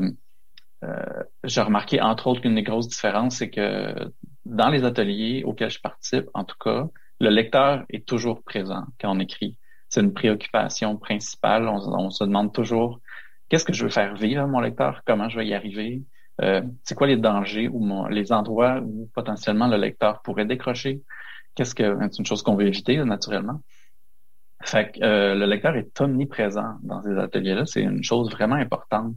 j'ai 1.44 1.62
remarqué 1.62 2.02
entre 2.02 2.28
autres 2.28 2.42
qu'une 2.42 2.56
des 2.56 2.64
grosses 2.64 2.88
différences, 2.88 3.38
c'est 3.38 3.50
que 3.50 3.94
dans 4.46 4.70
les 4.70 4.84
ateliers 4.84 5.44
auxquels 5.46 5.70
je 5.70 5.80
participe, 5.80 6.26
en 6.34 6.44
tout 6.44 6.56
cas, 6.60 6.88
le 7.20 7.30
lecteur 7.30 7.84
est 7.90 8.08
toujours 8.08 8.44
présent 8.44 8.86
quand 9.00 9.16
on 9.16 9.20
écrit. 9.20 9.58
C'est 9.90 10.02
une 10.02 10.14
préoccupation 10.14 10.98
principale. 10.98 11.68
On, 11.68 12.10
se 12.10 12.24
demande 12.24 12.54
toujours 12.54 13.00
qu'est-ce 13.50 13.66
que 13.66 13.74
je 13.74 13.84
veux 13.84 13.90
faire 13.90 14.16
vivre 14.16 14.44
à 14.44 14.48
mon 14.48 14.60
lecteur, 14.60 15.02
comment 15.06 15.28
je 15.30 15.38
vais 15.38 15.48
y 15.48 15.54
arriver, 15.54 16.04
euh, 16.42 16.62
c'est 16.84 16.96
quoi 16.96 17.08
les 17.08 17.18
dangers 17.18 17.68
ou 17.68 18.08
les 18.08 18.32
endroits 18.32 18.80
où 18.82 19.10
potentiellement 19.14 19.68
le 19.68 19.78
lecteur 19.78 20.22
pourrait 20.22 20.46
décrocher? 20.46 21.02
Qu'est-ce 21.56 21.76
que 21.76 21.98
c'est 22.00 22.20
une 22.20 22.26
chose 22.26 22.44
qu'on 22.44 22.56
veut 22.56 22.68
éviter 22.68 23.04
naturellement. 23.04 23.62
Fait 24.64 24.92
que 24.92 25.04
euh, 25.04 25.36
le 25.36 25.46
lecteur 25.46 25.76
est 25.76 26.00
omniprésent 26.00 26.78
dans 26.84 27.02
ces 27.02 27.18
ateliers-là. 27.18 27.66
C'est 27.66 27.82
une 27.82 28.04
chose 28.04 28.30
vraiment 28.30 28.56
importante 28.56 29.16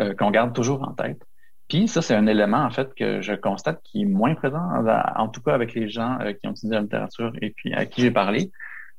euh, 0.00 0.14
qu'on 0.14 0.30
garde 0.30 0.54
toujours 0.54 0.82
en 0.82 0.92
tête. 0.92 1.22
Puis 1.68 1.86
ça, 1.88 2.02
c'est 2.02 2.14
un 2.14 2.26
élément 2.26 2.64
en 2.64 2.70
fait 2.70 2.94
que 2.94 3.20
je 3.20 3.32
constate 3.34 3.80
qui 3.84 4.02
est 4.02 4.06
moins 4.06 4.34
présent, 4.34 4.62
en 5.16 5.28
tout 5.28 5.40
cas 5.40 5.54
avec 5.54 5.74
les 5.74 5.88
gens 5.88 6.18
qui 6.40 6.48
ont 6.48 6.50
étudié 6.50 6.74
la 6.74 6.80
littérature 6.80 7.32
et 7.40 7.50
puis 7.50 7.72
à 7.74 7.86
qui 7.86 8.00
j'ai 8.00 8.10
parlé. 8.10 8.50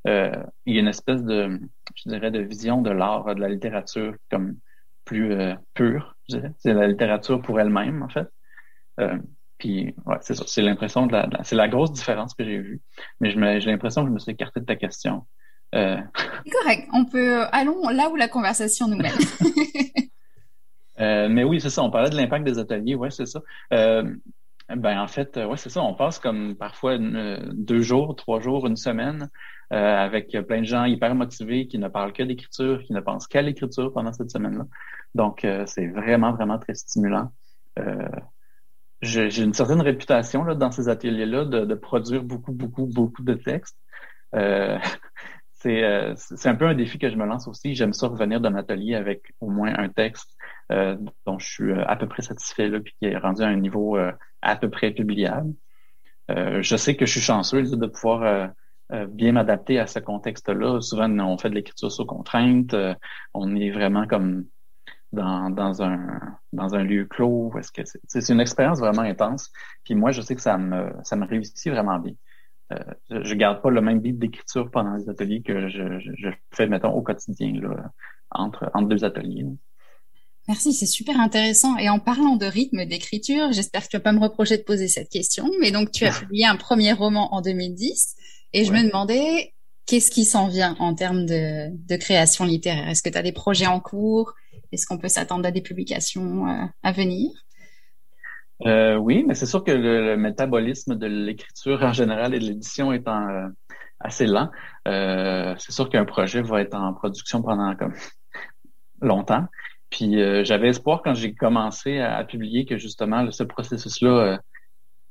il 0.06 0.74
y 0.74 0.78
a 0.78 0.80
une 0.80 0.88
espèce 0.88 1.22
de, 1.22 1.60
je 1.96 2.08
dirais, 2.08 2.30
de 2.30 2.40
vision 2.40 2.80
de 2.80 2.90
l'art, 2.90 3.34
de 3.34 3.40
la 3.40 3.50
littérature 3.50 4.14
comme 4.30 4.56
plus 5.04 5.36
pure, 5.74 6.16
je 6.30 6.36
dirais. 6.36 6.52
C'est 6.56 6.72
la 6.72 6.86
littérature 6.86 7.42
pour 7.42 7.60
elle-même, 7.60 8.02
en 8.02 8.08
fait. 8.08 8.28
Puis, 9.62 9.94
ouais, 10.06 10.16
c'est 10.22 10.34
ça. 10.34 10.42
C'est 10.48 10.60
l'impression 10.60 11.06
de 11.06 11.12
la, 11.12 11.28
c'est 11.44 11.54
la 11.54 11.68
grosse 11.68 11.92
différence 11.92 12.34
que 12.34 12.42
j'ai 12.42 12.58
vue. 12.58 12.80
Mais 13.20 13.30
j'ai 13.60 13.70
l'impression 13.70 14.02
que 14.02 14.08
je 14.08 14.12
me 14.12 14.18
suis 14.18 14.32
écarté 14.32 14.58
de 14.58 14.64
ta 14.64 14.74
question. 14.74 15.24
Euh... 15.76 15.98
Correct. 16.50 16.88
On 16.92 17.04
peut, 17.04 17.44
allons 17.52 17.88
là 17.90 18.08
où 18.10 18.16
la 18.16 18.26
conversation 18.26 18.88
nous 18.88 18.96
mène. 18.96 19.12
euh, 21.00 21.28
mais 21.28 21.44
oui, 21.44 21.60
c'est 21.60 21.70
ça. 21.70 21.82
On 21.82 21.90
parlait 21.90 22.10
de 22.10 22.16
l'impact 22.16 22.44
des 22.44 22.58
ateliers. 22.58 22.94
Ouais, 22.94 23.10
c'est 23.10 23.26
ça. 23.26 23.40
Euh, 23.72 24.14
ben 24.68 25.00
en 25.00 25.08
fait, 25.08 25.36
ouais, 25.36 25.56
c'est 25.56 25.70
ça. 25.70 25.82
On 25.82 25.94
passe 25.94 26.18
comme 26.18 26.56
parfois 26.56 26.96
deux 26.98 27.80
jours, 27.80 28.16
trois 28.16 28.40
jours, 28.40 28.66
une 28.66 28.76
semaine 28.76 29.28
euh, 29.72 29.96
avec 29.96 30.36
plein 30.46 30.60
de 30.60 30.66
gens 30.66 30.84
hyper 30.84 31.14
motivés 31.14 31.66
qui 31.66 31.78
ne 31.78 31.88
parlent 31.88 32.12
que 32.12 32.22
d'écriture, 32.22 32.82
qui 32.82 32.92
ne 32.92 33.00
pensent 33.00 33.26
qu'à 33.26 33.40
l'écriture 33.40 33.90
pendant 33.90 34.12
cette 34.12 34.30
semaine-là. 34.30 34.66
Donc, 35.14 35.46
euh, 35.46 35.64
c'est 35.66 35.86
vraiment, 35.86 36.32
vraiment 36.32 36.58
très 36.58 36.74
stimulant. 36.74 37.32
Euh, 37.78 38.06
j'ai 39.00 39.42
une 39.42 39.54
certaine 39.54 39.80
réputation 39.80 40.44
là, 40.44 40.54
dans 40.54 40.70
ces 40.70 40.90
ateliers-là 40.90 41.46
de, 41.46 41.64
de, 41.64 41.74
produire 41.74 42.22
beaucoup, 42.22 42.52
beaucoup, 42.52 42.86
beaucoup 42.86 43.22
de 43.22 43.34
textes. 43.34 43.78
C'est 45.54 46.48
un 46.48 46.56
peu 46.56 46.66
un 46.66 46.74
défi 46.74 46.98
que 46.98 47.08
je 47.08 47.14
me 47.14 47.24
lance 47.24 47.46
aussi. 47.46 47.76
J'aime 47.76 47.92
ça 47.92 48.08
revenir 48.08 48.40
d'un 48.40 48.56
atelier 48.56 48.96
avec 48.96 49.32
au 49.40 49.48
moins 49.48 49.72
un 49.78 49.88
texte 49.88 50.36
euh, 50.70 50.96
dont 51.26 51.38
je 51.38 51.46
suis 51.46 51.72
à 51.72 51.96
peu 51.96 52.06
près 52.08 52.22
satisfait 52.22 52.68
là, 52.68 52.80
puis 52.80 52.94
qui 52.98 53.06
est 53.06 53.16
rendu 53.16 53.42
à 53.42 53.48
un 53.48 53.56
niveau 53.56 53.96
à 54.42 54.56
peu 54.56 54.70
près 54.70 54.92
publiable. 54.92 55.52
je 56.28 56.76
sais 56.76 56.96
que 56.96 57.06
je 57.06 57.12
suis 57.12 57.20
chanceux 57.20 57.62
de 57.62 57.86
pouvoir 57.86 58.50
bien 59.08 59.32
m'adapter 59.32 59.78
à 59.78 59.86
ce 59.86 59.98
contexte-là. 59.98 60.80
Souvent, 60.80 61.10
on 61.20 61.38
fait 61.38 61.50
de 61.50 61.54
l'écriture 61.54 61.90
sous 61.90 62.06
contrainte. 62.06 62.74
on 63.34 63.56
est 63.56 63.70
vraiment 63.70 64.06
comme 64.06 64.44
dans, 65.12 65.50
dans, 65.50 65.82
un, 65.82 66.18
dans 66.52 66.74
un 66.74 66.82
lieu 66.82 67.04
clos. 67.04 67.52
Est-ce 67.58 67.70
que 67.70 67.82
c'est, 67.84 68.28
une 68.32 68.40
expérience 68.40 68.80
vraiment 68.80 69.02
intense. 69.02 69.50
Puis 69.84 69.94
moi, 69.94 70.10
je 70.10 70.20
sais 70.22 70.34
que 70.34 70.40
ça 70.40 70.58
me, 70.58 70.92
ça 71.04 71.16
me 71.16 71.26
réussit 71.26 71.70
vraiment 71.70 71.98
bien. 71.98 72.14
Euh, 72.72 73.22
je, 73.22 73.34
garde 73.34 73.60
pas 73.62 73.70
le 73.70 73.80
même 73.80 74.00
beat 74.00 74.18
d'écriture 74.18 74.70
pendant 74.70 74.94
les 74.94 75.08
ateliers 75.08 75.42
que 75.42 75.68
je, 75.68 75.98
je, 75.98 76.28
fais, 76.52 76.66
mettons, 76.66 76.92
au 76.92 77.02
quotidien, 77.02 77.52
là, 77.60 77.92
entre, 78.30 78.70
entre 78.74 78.88
deux 78.88 79.04
ateliers. 79.04 79.44
Merci, 80.48 80.72
c'est 80.72 80.86
super 80.86 81.20
intéressant. 81.20 81.76
Et 81.78 81.88
en 81.88 82.00
parlant 82.00 82.36
de 82.36 82.46
rythme 82.46 82.84
d'écriture, 82.84 83.52
j'espère 83.52 83.82
que 83.82 83.88
tu 83.88 83.96
vas 83.96 84.02
pas 84.02 84.12
me 84.12 84.20
reprocher 84.20 84.58
de 84.58 84.62
poser 84.62 84.88
cette 84.88 85.08
question, 85.08 85.48
mais 85.60 85.70
donc 85.70 85.92
tu 85.92 86.04
as 86.04 86.12
publié 86.12 86.46
un 86.46 86.56
premier 86.56 86.92
roman 86.92 87.32
en 87.34 87.40
2010 87.40 88.16
et 88.52 88.64
je 88.64 88.72
me 88.72 88.82
demandais 88.82 89.54
qu'est-ce 89.86 90.10
qui 90.10 90.24
s'en 90.24 90.48
vient 90.48 90.76
en 90.80 90.94
termes 90.94 91.26
de, 91.26 91.70
de 91.70 91.96
création 91.96 92.44
littéraire? 92.44 92.88
Est-ce 92.88 93.02
que 93.02 93.08
tu 93.08 93.18
as 93.18 93.22
des 93.22 93.32
projets 93.32 93.66
en 93.66 93.78
cours? 93.78 94.34
Est-ce 94.72 94.86
qu'on 94.86 94.98
peut 94.98 95.08
s'attendre 95.08 95.46
à 95.46 95.50
des 95.50 95.60
publications 95.60 96.48
euh, 96.48 96.64
à 96.82 96.92
venir? 96.92 97.30
Euh, 98.66 98.96
oui, 98.96 99.24
mais 99.26 99.34
c'est 99.34 99.46
sûr 99.46 99.62
que 99.62 99.70
le, 99.70 100.16
métabolisme 100.16 100.96
de 100.96 101.06
l'écriture 101.06 101.82
en 101.82 101.92
général 101.92 102.34
et 102.34 102.38
de 102.38 102.44
l'édition 102.44 102.92
étant 102.92 103.28
euh, 103.28 103.48
assez 104.00 104.26
lent, 104.26 104.50
c'est 104.86 105.72
sûr 105.72 105.88
qu'un 105.88 106.04
projet 106.04 106.42
va 106.42 106.62
être 106.62 106.74
en 106.74 106.92
production 106.94 107.42
pendant 107.42 107.74
comme 107.76 107.94
longtemps. 109.00 109.46
Puis 109.92 110.16
j'avais 110.44 110.68
espoir 110.68 111.02
quand 111.04 111.14
j'ai 111.14 111.34
commencé 111.34 112.00
à, 112.00 112.24
publier 112.24 112.64
que 112.64 112.78
justement 112.78 113.30
ce 113.30 113.44
processus-là 113.44 114.40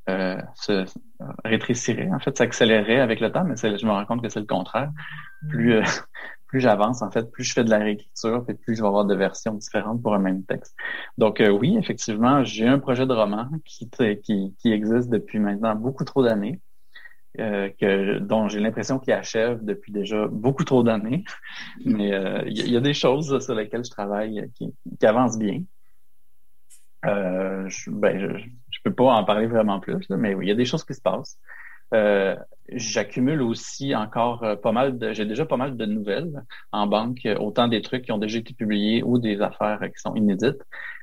se 0.08 0.86
rétrécirait, 1.46 2.10
en 2.12 2.20
fait, 2.20 2.38
s'accélérait 2.38 3.00
avec 3.00 3.22
le 3.22 3.32
temps, 3.32 3.46
mais 3.46 3.56
je 3.56 3.86
me 3.86 3.92
rends 3.92 4.06
compte 4.06 4.22
que 4.22 4.28
c'est 4.28 4.42
le 4.42 4.46
contraire. 4.46 4.90
Plus 5.50 5.80
plus 6.52 6.60
j'avance, 6.60 7.02
en 7.02 7.10
fait, 7.10 7.32
plus 7.32 7.46
je 7.46 7.54
fais 7.54 7.64
de 7.64 7.70
la 7.70 7.78
réécriture, 7.78 8.44
et 8.50 8.54
plus 8.54 8.76
je 8.76 8.82
vais 8.82 8.88
avoir 8.88 9.06
de 9.06 9.16
versions 9.16 9.54
différentes 9.54 10.04
pour 10.04 10.14
un 10.14 10.20
même 10.20 10.44
texte. 10.44 10.76
Donc 11.18 11.40
euh, 11.40 11.50
oui, 11.50 11.78
effectivement, 11.80 12.44
j'ai 12.44 12.68
un 12.68 12.78
projet 12.78 13.06
de 13.06 13.14
roman 13.14 13.48
qui, 13.64 13.90
qui, 14.22 14.54
qui 14.60 14.72
existe 14.72 15.10
depuis 15.10 15.40
maintenant 15.40 15.76
beaucoup 15.76 16.04
trop 16.04 16.22
d'années, 16.22 16.60
euh, 17.40 17.70
que 17.80 18.20
dont 18.20 18.48
j'ai 18.50 18.60
l'impression 18.60 19.00
qu'il 19.00 19.14
achève 19.14 19.64
depuis 19.64 19.92
déjà 19.92 20.28
beaucoup 20.28 20.64
trop 20.64 20.84
d'années. 20.84 21.24
Mais 21.86 22.14
euh, 22.14 22.44
il 22.48 22.70
y, 22.70 22.78
a 22.78 22.82
des 22.82 22.94
choses 22.94 23.44
sur 23.44 23.56
lesquelles 23.56 23.86
je 23.86 23.92
travaille 23.92 24.50
qui, 24.56 24.74
qui 25.00 25.06
avancent 25.06 25.38
bien. 25.38 25.62
je, 27.04 27.90
ben, 27.90 28.20
je, 28.20 28.38
je, 28.70 28.80
peux 28.84 28.94
pas 28.94 29.14
en 29.14 29.24
parler 29.24 29.48
vraiment 29.48 29.80
plus, 29.80 30.10
mais 30.10 30.34
oui, 30.34 30.46
il 30.46 30.50
y 30.50 30.52
a 30.52 30.56
des 30.56 30.66
choses 30.66 30.84
qui 30.84 30.94
se 30.94 31.02
passent. 31.02 31.40
Euh, 31.94 32.36
j'accumule 32.70 33.42
aussi 33.42 33.94
encore 33.96 34.44
euh, 34.44 34.56
pas 34.56 34.72
mal 34.72 34.98
de, 34.98 35.12
j'ai 35.12 35.26
déjà 35.26 35.46
pas 35.46 35.58
mal 35.58 35.76
de 35.76 35.86
nouvelles 35.86 36.44
en 36.72 36.88
banque, 36.88 37.28
autant 37.40 37.68
des 37.68 37.82
trucs 37.82 38.06
qui 38.06 38.12
ont 38.14 38.18
déjà 38.18 38.40
été 38.40 38.54
publiés 38.54 39.04
ou 39.04 39.20
des 39.20 39.42
affaires 39.42 39.80
qui 39.82 40.00
sont 40.02 40.16
inédites. 40.16 40.62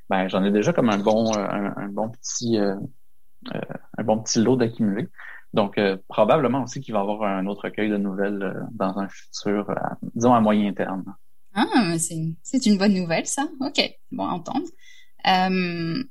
Ben, 0.09 0.29
j'en 0.29 0.43
ai 0.45 0.51
déjà 0.51 0.73
comme 0.73 0.89
un 0.89 0.99
bon, 0.99 1.31
euh, 1.37 1.71
un, 1.77 1.89
bon 1.89 2.09
petit, 2.09 2.57
un 2.59 4.05
bon 4.05 4.19
petit 4.23 4.43
lot 4.43 4.57
d'accumuler. 4.57 5.09
Donc, 5.55 5.81
probablement 6.09 6.63
aussi 6.63 6.81
qu'il 6.81 6.95
va 6.95 7.01
y 7.01 7.03
avoir 7.03 7.23
un 7.23 7.47
autre 7.47 7.65
recueil 7.65 7.91
de 7.91 7.97
nouvelles 7.97 8.55
dans 8.73 8.99
un 8.99 9.09
futur, 9.09 9.67
disons 10.15 10.35
à 10.35 10.41
moyen 10.41 10.73
terme. 10.73 11.15
Ah, 11.55 11.97
c'est 11.99 12.67
une 12.67 12.79
bonne 12.79 12.95
nouvelle, 12.95 13.27
ça. 13.27 13.49
OK, 13.61 13.81
bon 14.13 14.27
à 14.27 14.33
entendre. 14.33 14.67
On 15.25 16.05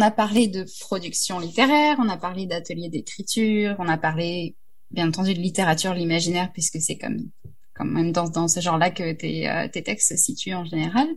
a 0.00 0.10
parlé 0.10 0.48
de 0.48 0.64
production 0.80 1.38
littéraire, 1.38 1.96
on 1.98 2.08
a 2.08 2.16
parlé 2.16 2.46
d'ateliers 2.46 2.88
d'écriture, 2.88 3.76
on 3.78 3.88
a 3.88 3.96
parlé, 3.96 4.56
bien 4.90 5.08
entendu, 5.08 5.34
de 5.34 5.40
littérature, 5.40 5.94
l'imaginaire, 5.94 6.52
puisque 6.52 6.80
c'est 6.80 6.98
comme, 6.98 7.30
quand 7.74 7.84
même 7.84 8.12
dans, 8.12 8.28
dans 8.28 8.48
ce 8.48 8.60
genre-là 8.60 8.90
que 8.90 9.12
tes, 9.12 9.48
euh, 9.48 9.68
tes 9.68 9.82
textes 9.82 10.10
se 10.10 10.16
situent 10.16 10.54
en 10.54 10.64
général. 10.64 11.08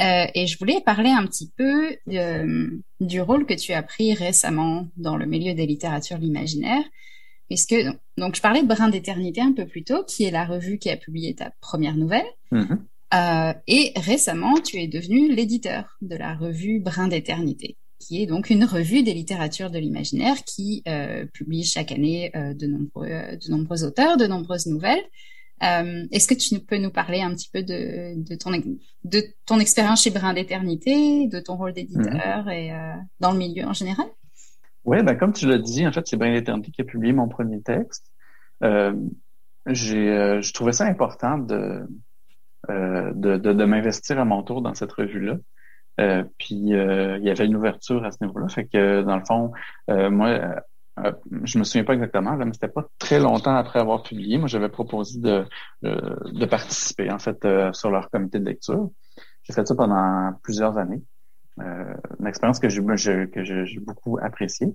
Euh, 0.00 0.26
et 0.34 0.46
je 0.46 0.58
voulais 0.58 0.80
parler 0.80 1.10
un 1.10 1.24
petit 1.26 1.50
peu 1.56 1.96
euh, 2.08 2.70
du 3.00 3.20
rôle 3.20 3.46
que 3.46 3.54
tu 3.54 3.72
as 3.72 3.82
pris 3.82 4.12
récemment 4.14 4.88
dans 4.96 5.16
le 5.16 5.26
milieu 5.26 5.54
des 5.54 5.66
littératures, 5.66 6.18
l'imaginaire, 6.18 6.82
puisque 7.48 7.76
donc 8.18 8.34
je 8.34 8.40
parlais 8.40 8.62
de 8.62 8.66
Brin 8.66 8.88
d'éternité 8.88 9.40
un 9.40 9.52
peu 9.52 9.66
plus 9.66 9.84
tôt, 9.84 10.02
qui 10.04 10.24
est 10.24 10.32
la 10.32 10.44
revue 10.44 10.78
qui 10.78 10.90
a 10.90 10.96
publié 10.96 11.34
ta 11.34 11.52
première 11.60 11.96
nouvelle. 11.96 12.26
Mm-hmm. 12.50 12.78
Euh, 13.14 13.54
et 13.68 13.92
récemment, 13.94 14.54
tu 14.54 14.78
es 14.78 14.88
devenu 14.88 15.32
l'éditeur 15.32 15.96
de 16.02 16.16
la 16.16 16.34
revue 16.34 16.80
Brin 16.80 17.06
d'éternité, 17.06 17.76
qui 18.00 18.20
est 18.20 18.26
donc 18.26 18.50
une 18.50 18.64
revue 18.64 19.04
des 19.04 19.14
littératures 19.14 19.70
de 19.70 19.78
l'imaginaire 19.78 20.42
qui 20.44 20.82
euh, 20.88 21.24
publie 21.32 21.62
chaque 21.62 21.92
année 21.92 22.32
de, 22.34 22.66
nombreux, 22.66 23.08
de 23.08 23.50
nombreux 23.50 23.84
auteurs, 23.84 24.16
de 24.16 24.26
nombreuses 24.26 24.66
nouvelles. 24.66 25.04
Est-ce 25.60 26.28
que 26.28 26.34
tu 26.34 26.60
peux 26.60 26.78
nous 26.78 26.90
parler 26.90 27.22
un 27.22 27.30
petit 27.30 27.48
peu 27.50 27.62
de, 27.62 28.22
de 28.22 28.34
ton, 28.34 28.50
de 28.50 29.22
ton 29.46 29.58
expérience 29.58 30.02
chez 30.02 30.10
Brin 30.10 30.34
d'éternité, 30.34 31.26
de 31.28 31.40
ton 31.40 31.56
rôle 31.56 31.72
d'éditeur 31.72 32.44
mhm. 32.44 32.50
et 32.50 32.72
dans 33.20 33.32
le 33.32 33.38
milieu 33.38 33.64
en 33.64 33.72
général? 33.72 34.06
Oui, 34.84 35.02
ben 35.02 35.16
comme 35.16 35.32
tu 35.32 35.46
l'as 35.46 35.58
dit, 35.58 35.86
en 35.86 35.92
fait, 35.92 36.06
c'est 36.06 36.18
Brin 36.18 36.34
d'éternité 36.34 36.70
qui 36.70 36.82
a 36.82 36.84
publié 36.84 37.14
mon 37.14 37.28
premier 37.28 37.62
texte. 37.62 38.04
j'ai, 38.60 40.40
je 40.42 40.52
trouvais 40.52 40.72
ça 40.72 40.84
important 40.84 41.38
de, 41.38 41.86
euh, 42.70 43.12
de, 43.14 43.36
de, 43.36 43.64
m'investir 43.64 44.18
à 44.18 44.24
mon 44.24 44.42
tour 44.42 44.62
dans 44.62 44.74
cette 44.74 44.92
revue-là. 44.92 45.36
Euh, 46.00 46.24
puis 46.38 46.74
euh, 46.74 47.18
il 47.18 47.24
y 47.24 47.30
avait 47.30 47.44
une 47.44 47.56
ouverture 47.56 48.04
à 48.04 48.10
ce 48.10 48.24
niveau-là. 48.24 48.48
Fait 48.48 48.66
que 48.66 49.02
dans 49.02 49.16
le 49.16 49.24
fond, 49.24 49.52
moi, 49.88 50.62
je 51.44 51.58
me 51.58 51.64
souviens 51.64 51.84
pas 51.84 51.94
exactement, 51.94 52.36
mais 52.36 52.52
c'était 52.52 52.68
pas 52.68 52.86
très 52.98 53.18
longtemps 53.18 53.54
après 53.56 53.80
avoir 53.80 54.02
publié. 54.02 54.38
Moi, 54.38 54.48
j'avais 54.48 54.68
proposé 54.68 55.20
de, 55.20 55.44
de, 55.82 56.46
participer 56.46 57.10
en 57.10 57.18
fait 57.18 57.46
sur 57.72 57.90
leur 57.90 58.10
comité 58.10 58.38
de 58.38 58.44
lecture. 58.44 58.90
J'ai 59.42 59.52
fait 59.52 59.66
ça 59.66 59.74
pendant 59.74 60.32
plusieurs 60.42 60.78
années. 60.78 61.02
une 61.58 62.26
expérience 62.26 62.60
que 62.60 62.68
j'ai 62.68 62.82
que 63.30 63.44
j'ai 63.44 63.80
beaucoup 63.80 64.18
appréciée. 64.22 64.74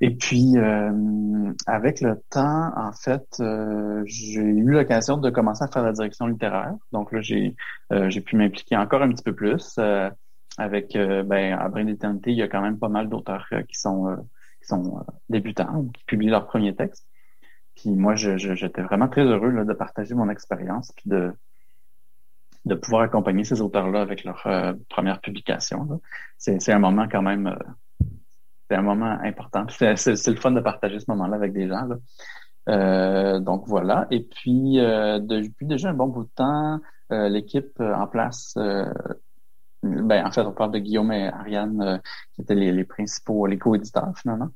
Et 0.00 0.14
puis, 0.14 0.56
euh, 0.56 1.52
avec 1.66 2.00
le 2.02 2.20
temps, 2.30 2.70
en 2.76 2.92
fait, 2.92 3.26
euh, 3.40 4.02
j'ai 4.04 4.42
eu 4.42 4.70
l'occasion 4.70 5.16
de 5.16 5.30
commencer 5.30 5.64
à 5.64 5.68
faire 5.68 5.82
la 5.82 5.92
direction 5.92 6.26
littéraire. 6.26 6.74
Donc 6.92 7.12
là, 7.12 7.20
j'ai 7.22 7.54
euh, 7.92 8.10
j'ai 8.10 8.20
pu 8.20 8.36
m'impliquer 8.36 8.76
encore 8.76 9.02
un 9.02 9.08
petit 9.10 9.24
peu 9.24 9.34
plus 9.34 9.78
avec 10.58 10.94
ben, 10.94 11.58
à 11.58 11.68
Brin 11.68 11.84
d'éternité, 11.84 12.30
il 12.30 12.38
y 12.38 12.42
a 12.42 12.48
quand 12.48 12.62
même 12.62 12.78
pas 12.78 12.88
mal 12.88 13.10
d'auteurs 13.10 13.46
qui 13.68 13.78
sont 13.78 14.16
sont 14.66 15.04
débutants 15.28 15.76
ou 15.76 15.90
qui 15.90 16.04
publient 16.04 16.30
leur 16.30 16.46
premier 16.46 16.74
texte. 16.74 17.06
Puis 17.74 17.90
moi, 17.90 18.14
j'étais 18.14 18.82
vraiment 18.82 19.08
très 19.08 19.24
heureux 19.24 19.64
de 19.64 19.72
partager 19.72 20.14
mon 20.14 20.28
expérience 20.30 20.92
puis 20.96 21.08
de 21.10 21.32
de 22.64 22.74
pouvoir 22.74 23.02
accompagner 23.02 23.44
ces 23.44 23.60
auteurs-là 23.60 24.00
avec 24.00 24.24
leur 24.24 24.42
première 24.88 25.20
publication. 25.20 26.00
C'est 26.38 26.72
un 26.72 26.80
moment 26.80 27.06
quand 27.08 27.22
même 27.22 27.56
c'est 28.68 28.76
un 28.76 28.82
moment 28.82 29.18
important. 29.22 29.66
C'est 29.68 30.26
le 30.26 30.36
fun 30.36 30.50
de 30.50 30.60
partager 30.60 30.98
ce 30.98 31.04
moment-là 31.08 31.36
avec 31.36 31.52
des 31.52 31.68
gens. 31.68 31.88
Euh, 32.68 33.38
donc 33.38 33.64
voilà. 33.66 34.06
Et 34.10 34.24
puis 34.24 34.80
euh, 34.80 35.20
depuis 35.20 35.66
déjà 35.66 35.90
un 35.90 35.94
bon 35.94 36.08
bout 36.08 36.24
de 36.24 36.30
temps, 36.34 36.80
euh, 37.12 37.28
l'équipe 37.28 37.80
euh, 37.80 37.94
en 37.94 38.08
place, 38.08 38.54
euh, 38.56 38.86
ben 40.02 40.26
en 40.26 40.30
fait 40.30 40.42
on 40.42 40.52
parle 40.52 40.72
de 40.72 40.78
Guillaume 40.78 41.12
et 41.12 41.28
Ariane 41.28 42.00
qui 42.34 42.42
étaient 42.42 42.54
les, 42.54 42.84
principaux, 42.84 43.46
les 43.46 43.58
co-éditeurs 43.58 44.12
finalement. 44.20 44.50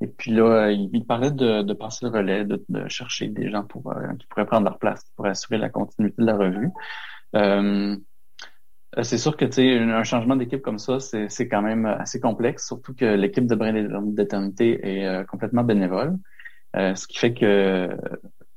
Et 0.00 0.06
puis 0.06 0.32
là, 0.32 0.70
il, 0.70 1.06
parlait 1.06 1.30
de, 1.30 1.72
passer 1.72 2.04
le 2.04 2.10
relais, 2.10 2.44
de, 2.44 2.88
chercher 2.88 3.28
des 3.28 3.48
gens 3.50 3.64
pour 3.64 3.94
qui 4.18 4.26
pourraient 4.26 4.44
prendre 4.44 4.64
leur 4.64 4.78
place 4.78 5.04
pour 5.16 5.26
assurer 5.26 5.56
la 5.56 5.70
continuité 5.70 6.20
de 6.20 6.26
la 6.26 6.36
revue. 6.36 6.70
c'est 9.02 9.18
sûr 9.18 9.36
que 9.36 9.44
un 9.90 10.04
changement 10.04 10.36
d'équipe 10.36 10.62
comme 10.62 10.78
ça, 10.78 10.98
c'est 11.00 11.48
quand 11.48 11.62
même 11.62 11.86
assez 11.86 12.20
complexe, 12.20 12.66
surtout 12.66 12.94
que 12.94 13.04
l'équipe 13.04 13.46
de 13.46 13.54
Brin 13.54 14.02
d'éternité 14.02 14.80
est 14.82 15.26
complètement 15.26 15.62
bénévole. 15.62 16.18
Euh, 16.76 16.94
ce 16.94 17.06
qui 17.06 17.18
fait 17.18 17.34
que 17.34 17.96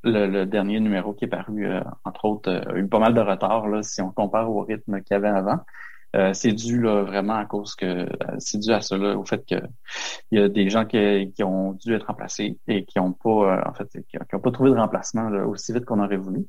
le, 0.03 0.45
dernier 0.45 0.80
numéro 0.80 1.13
qui 1.13 1.26
est 1.26 1.28
paru, 1.28 1.68
euh, 1.68 1.82
entre 2.03 2.26
autres, 2.26 2.49
euh, 2.49 2.74
a 2.74 2.78
eu 2.78 2.88
pas 2.88 2.99
mal 2.99 3.13
de 3.13 3.22
retard 3.22 3.68
là, 3.68 3.84
si 3.84 4.01
on 4.01 4.11
compare 4.11 4.49
au 4.49 4.61
rythme 4.61 5.01
qu'il 5.01 5.13
y 5.13 5.18
avait 5.18 5.28
avant. 5.28 5.59
C'est 6.34 6.51
dû 6.53 6.82
là, 6.82 7.03
vraiment 7.03 7.36
à 7.36 7.45
cause 7.45 7.76
que 7.76 8.07
c'est 8.39 8.59
dû 8.59 8.72
à 8.72 8.82
cela, 8.82 9.18
au 9.18 9.26
fait 9.26 9.45
que 9.45 9.55
il 10.32 10.39
y 10.39 10.41
a 10.41 10.49
des 10.49 10.70
gens 10.70 10.86
qui, 10.86 11.32
ont 11.43 11.74
dû 11.74 11.93
être 11.93 12.07
remplacés 12.07 12.57
et 12.68 12.86
qui 12.86 12.99
n'ont 12.99 13.13
pas 13.13 13.63
en 13.68 13.74
fait 13.74 13.88
qui, 14.09 14.18
pas 14.18 14.51
trouvé 14.51 14.72
de 14.72 14.76
remplacement 14.76 15.30
aussi 15.47 15.74
vite 15.74 15.86
qu'on 15.86 16.03
aurait 16.03 16.18
voulu. 16.18 16.45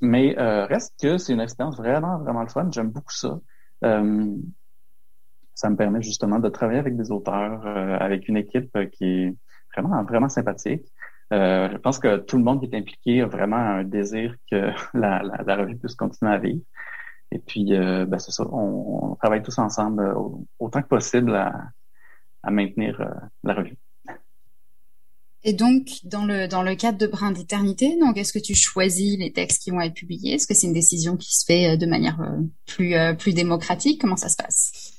mais 0.00 0.34
reste 0.38 0.94
que 1.00 1.18
c'est 1.18 1.32
une 1.32 1.40
expérience 1.40 1.76
vraiment, 1.76 2.18
vraiment 2.18 2.42
le 2.42 2.48
fun. 2.48 2.68
J'aime 2.70 2.90
beaucoup 2.90 3.12
ça. 3.12 3.40
ça 3.82 5.70
me 5.70 5.76
permet 5.76 6.02
justement 6.02 6.38
de 6.38 6.48
travailler 6.48 6.78
avec 6.78 6.96
des 6.96 7.10
auteurs, 7.10 7.66
avec 8.00 8.28
une 8.28 8.36
équipe 8.36 8.76
qui 8.92 9.04
est 9.04 9.34
vraiment, 9.74 10.04
vraiment 10.04 10.28
sympathique. 10.28 10.86
Euh, 11.32 11.68
je 11.70 11.76
pense 11.76 11.98
que 11.98 12.18
tout 12.18 12.38
le 12.38 12.44
monde 12.44 12.60
qui 12.60 12.74
est 12.74 12.78
impliqué 12.78 13.20
a 13.20 13.26
vraiment 13.26 13.56
un 13.56 13.84
désir 13.84 14.34
que 14.50 14.70
la, 14.94 15.20
revue 15.56 15.76
puisse 15.76 15.94
continuer 15.94 16.32
à 16.32 16.38
vivre. 16.38 16.62
Et 17.30 17.38
puis, 17.38 17.74
euh, 17.74 18.06
ben, 18.06 18.18
c'est 18.18 18.30
ça, 18.30 18.44
on, 18.50 19.14
travaille 19.16 19.42
tous 19.42 19.58
ensemble 19.58 20.02
euh, 20.02 20.14
autant 20.58 20.82
que 20.82 20.88
possible 20.88 21.34
à, 21.34 21.52
à 22.42 22.50
maintenir 22.50 23.02
la 23.42 23.54
revue. 23.54 23.76
Et 25.44 25.52
donc, 25.52 25.88
dans 26.04 26.24
le, 26.24 26.48
dans 26.48 26.62
le 26.62 26.74
cadre 26.74 26.98
de 26.98 27.06
Brin 27.06 27.30
d'éternité, 27.30 27.96
donc 28.00 28.16
est-ce 28.16 28.32
que 28.32 28.38
tu 28.38 28.54
choisis 28.54 29.18
les 29.18 29.32
textes 29.32 29.62
qui 29.62 29.70
vont 29.70 29.80
être 29.80 29.94
publiés? 29.94 30.34
Est-ce 30.34 30.46
que 30.46 30.54
c'est 30.54 30.66
une 30.66 30.72
décision 30.72 31.16
qui 31.16 31.36
se 31.36 31.44
fait 31.44 31.76
de 31.76 31.86
manière 31.86 32.18
plus, 32.66 32.94
plus 33.18 33.34
démocratique? 33.34 34.00
Comment 34.00 34.16
ça 34.16 34.28
se 34.28 34.36
passe? 34.36 34.98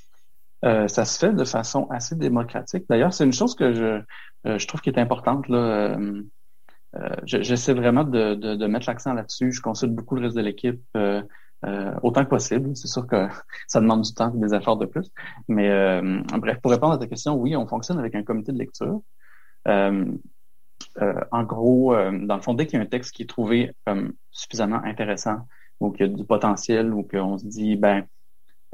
Euh, 0.65 0.87
ça 0.87 1.05
se 1.05 1.17
fait 1.17 1.33
de 1.33 1.43
façon 1.45 1.87
assez 1.89 2.15
démocratique. 2.15 2.85
D'ailleurs, 2.89 3.13
c'est 3.13 3.23
une 3.23 3.33
chose 3.33 3.55
que 3.55 3.73
je, 3.73 4.01
euh, 4.45 4.57
je 4.57 4.67
trouve 4.67 4.81
qui 4.81 4.89
est 4.89 4.99
importante. 4.99 5.47
Là. 5.47 5.97
Euh, 5.97 6.23
j'essaie 7.23 7.73
vraiment 7.73 8.03
de, 8.03 8.35
de, 8.35 8.55
de 8.55 8.67
mettre 8.67 8.89
l'accent 8.89 9.13
là-dessus. 9.13 9.51
Je 9.51 9.61
consulte 9.61 9.93
beaucoup 9.93 10.15
le 10.15 10.23
reste 10.23 10.35
de 10.35 10.41
l'équipe 10.41 10.81
autant 12.01 12.23
que 12.23 12.29
possible. 12.29 12.75
C'est 12.75 12.87
sûr 12.87 13.05
que 13.07 13.27
ça 13.67 13.81
demande 13.81 14.01
du 14.01 14.13
temps 14.13 14.33
et 14.33 14.39
des 14.39 14.53
efforts 14.53 14.77
de 14.77 14.85
plus. 14.85 15.09
Mais 15.47 16.01
bref, 16.37 16.59
pour 16.61 16.71
répondre 16.71 16.93
à 16.93 16.97
ta 16.97 17.07
question, 17.07 17.35
oui, 17.35 17.55
on 17.55 17.67
fonctionne 17.67 17.99
avec 17.99 18.15
un 18.15 18.23
comité 18.23 18.51
de 18.51 18.57
lecture. 18.57 19.01
en 19.65 21.43
gros, 21.43 21.95
dans 21.95 22.35
le 22.35 22.41
fond, 22.41 22.53
dès 22.53 22.65
qu'il 22.65 22.79
y 22.79 22.81
a 22.81 22.83
un 22.83 22.87
texte 22.87 23.13
qui 23.13 23.23
est 23.23 23.29
trouvé 23.29 23.71
comme 23.85 24.13
suffisamment 24.31 24.81
intéressant 24.83 25.39
ou 25.79 25.91
qu'il 25.91 26.07
y 26.07 26.09
a 26.09 26.13
du 26.13 26.25
potentiel 26.25 26.93
ou 26.93 27.03
qu'on 27.03 27.37
se 27.37 27.45
dit, 27.45 27.75
ben, 27.75 28.05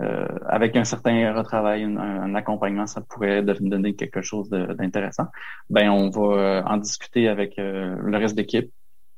euh, 0.01 0.27
avec 0.47 0.75
un 0.75 0.83
certain 0.83 1.33
retravail, 1.33 1.83
un, 1.83 2.35
accompagnement, 2.35 2.85
ça 2.85 3.01
pourrait 3.01 3.43
donner 3.43 3.95
quelque 3.95 4.21
chose 4.21 4.49
d'intéressant. 4.49 5.27
Ben, 5.69 5.89
on 5.89 6.09
va 6.09 6.21
euh, 6.21 6.63
en 6.63 6.77
discuter 6.77 7.27
avec 7.29 7.57
euh, 7.59 7.95
le 8.01 8.17
reste 8.17 8.35
d'équipe 8.35 8.71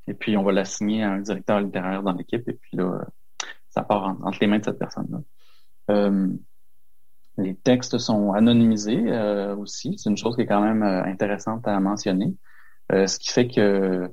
et 0.07 0.13
puis 0.13 0.38
on 0.38 0.43
va 0.43 0.51
l'assigner 0.51 1.03
à 1.03 1.11
un 1.11 1.20
directeur 1.20 1.59
littéraire 1.61 2.03
dans 2.03 2.13
l'équipe 2.13 2.47
et 2.47 2.53
puis 2.53 2.78
là, 2.78 3.05
ça 3.78 3.84
part 3.84 4.17
entre 4.23 4.38
les 4.41 4.47
mains 4.47 4.59
de 4.59 4.65
cette 4.65 4.80
personne-là. 4.80 6.09
les 7.38 7.55
textes 7.55 7.97
sont 7.99 8.34
anonymisés 8.34 9.03
aussi, 9.57 9.97
c'est 9.97 10.09
une 10.09 10.17
chose 10.17 10.36
qui 10.36 10.41
est 10.41 10.47
quand 10.47 10.61
même 10.61 10.84
intéressante 10.84 11.67
à 11.67 11.80
mentionner, 11.80 12.36
ce 12.91 13.19
qui 13.19 13.30
fait 13.30 13.47
que 13.47 14.11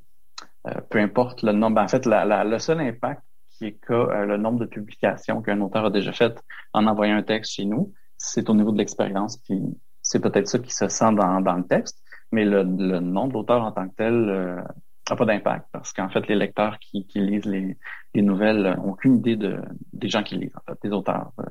peu 0.91 0.99
importe 0.99 1.43
le 1.43 1.53
nombre, 1.53 1.81
en 1.81 1.89
fait, 1.89 2.07
le 2.07 2.59
seul 2.59 2.81
impact 2.81 3.23
qui 3.57 3.67
est 3.67 3.91
euh, 3.91 4.27
le 4.27 4.37
nombre 4.37 4.61
de 4.61 4.67
publications 4.67 5.43
qu'un 5.43 5.61
auteur 5.61 5.87
a 5.87 5.91
déjà 5.91 6.12
faites 6.12 6.43
en 6.73 6.87
envoyant 6.87 7.17
un 7.17 7.23
texte 7.23 7.53
chez 7.53 7.65
nous, 7.65 7.93
c'est 8.19 8.49
au 8.51 8.55
niveau 8.55 8.73
de 8.73 8.79
l'expérience, 8.79 9.37
puis 9.39 9.61
c'est 10.03 10.21
peut-être 10.21 10.49
ça 10.49 10.59
qui 10.59 10.73
se 10.73 10.89
sent 10.89 11.12
dans, 11.15 11.41
dans 11.41 11.55
le 11.55 11.65
texte, 11.65 12.03
mais 12.33 12.45
le, 12.45 12.62
le 12.62 13.01
nombre 13.01 13.33
d'auteurs 13.35 13.62
en 13.62 13.73
tant 13.73 13.89
que 13.89 13.95
tel 13.95 14.65
n'a 15.09 15.15
euh, 15.15 15.17
pas 15.17 15.25
d'impact, 15.25 15.67
parce 15.73 15.93
qu'en 15.93 16.09
fait, 16.09 16.27
les 16.29 16.37
lecteurs 16.37 16.79
qui, 16.79 17.07
qui 17.07 17.21
lisent 17.21 17.45
les, 17.45 17.77
les 18.15 18.23
nouvelles 18.23 18.77
n'ont 18.77 18.93
aucune 18.93 19.17
idée 19.17 19.37
de, 19.37 19.61
des 19.93 20.09
gens 20.09 20.23
qui 20.23 20.37
lisent, 20.37 20.57
en 20.57 20.73
fait, 20.73 20.79
des 20.83 20.95
auteurs 20.95 21.33
euh, 21.41 21.45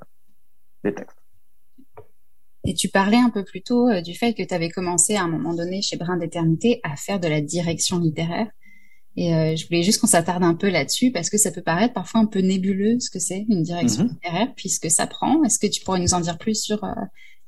des 0.83 0.93
textes. 0.93 1.17
Et 2.65 2.73
tu 2.73 2.87
parlais 2.87 3.17
un 3.17 3.29
peu 3.29 3.43
plus 3.43 3.61
tôt 3.61 3.89
du 4.01 4.13
fait 4.13 4.33
que 4.33 4.41
tu 4.41 4.53
avais 4.53 4.69
commencé 4.69 5.17
à 5.17 5.23
un 5.23 5.27
moment 5.27 5.53
donné 5.53 5.81
chez 5.81 5.97
Brin 5.97 6.15
d'éternité 6.15 6.79
à 6.83 6.95
faire 6.95 7.19
de 7.19 7.27
la 7.27 7.41
direction 7.41 7.99
littéraire. 7.99 8.47
Et 9.15 9.33
euh, 9.33 9.55
je 9.55 9.67
voulais 9.67 9.83
juste 9.83 10.01
qu'on 10.01 10.07
s'attarde 10.07 10.43
un 10.43 10.55
peu 10.55 10.69
là-dessus 10.69 11.11
parce 11.11 11.29
que 11.29 11.37
ça 11.37 11.51
peut 11.51 11.61
paraître 11.61 11.93
parfois 11.93 12.21
un 12.21 12.25
peu 12.25 12.39
nébuleux 12.39 12.99
ce 12.99 13.11
que 13.11 13.19
c'est 13.19 13.45
une 13.47 13.61
direction 13.61 14.05
mhm. 14.05 14.09
littéraire, 14.09 14.53
puisque 14.55 14.89
ça 14.89 15.05
prend. 15.05 15.43
Est-ce 15.43 15.59
que 15.59 15.67
tu 15.67 15.83
pourrais 15.83 15.99
nous 15.99 16.13
en 16.13 16.19
dire 16.19 16.37
plus 16.37 16.61
sur 16.61 16.83
euh, 16.83 16.93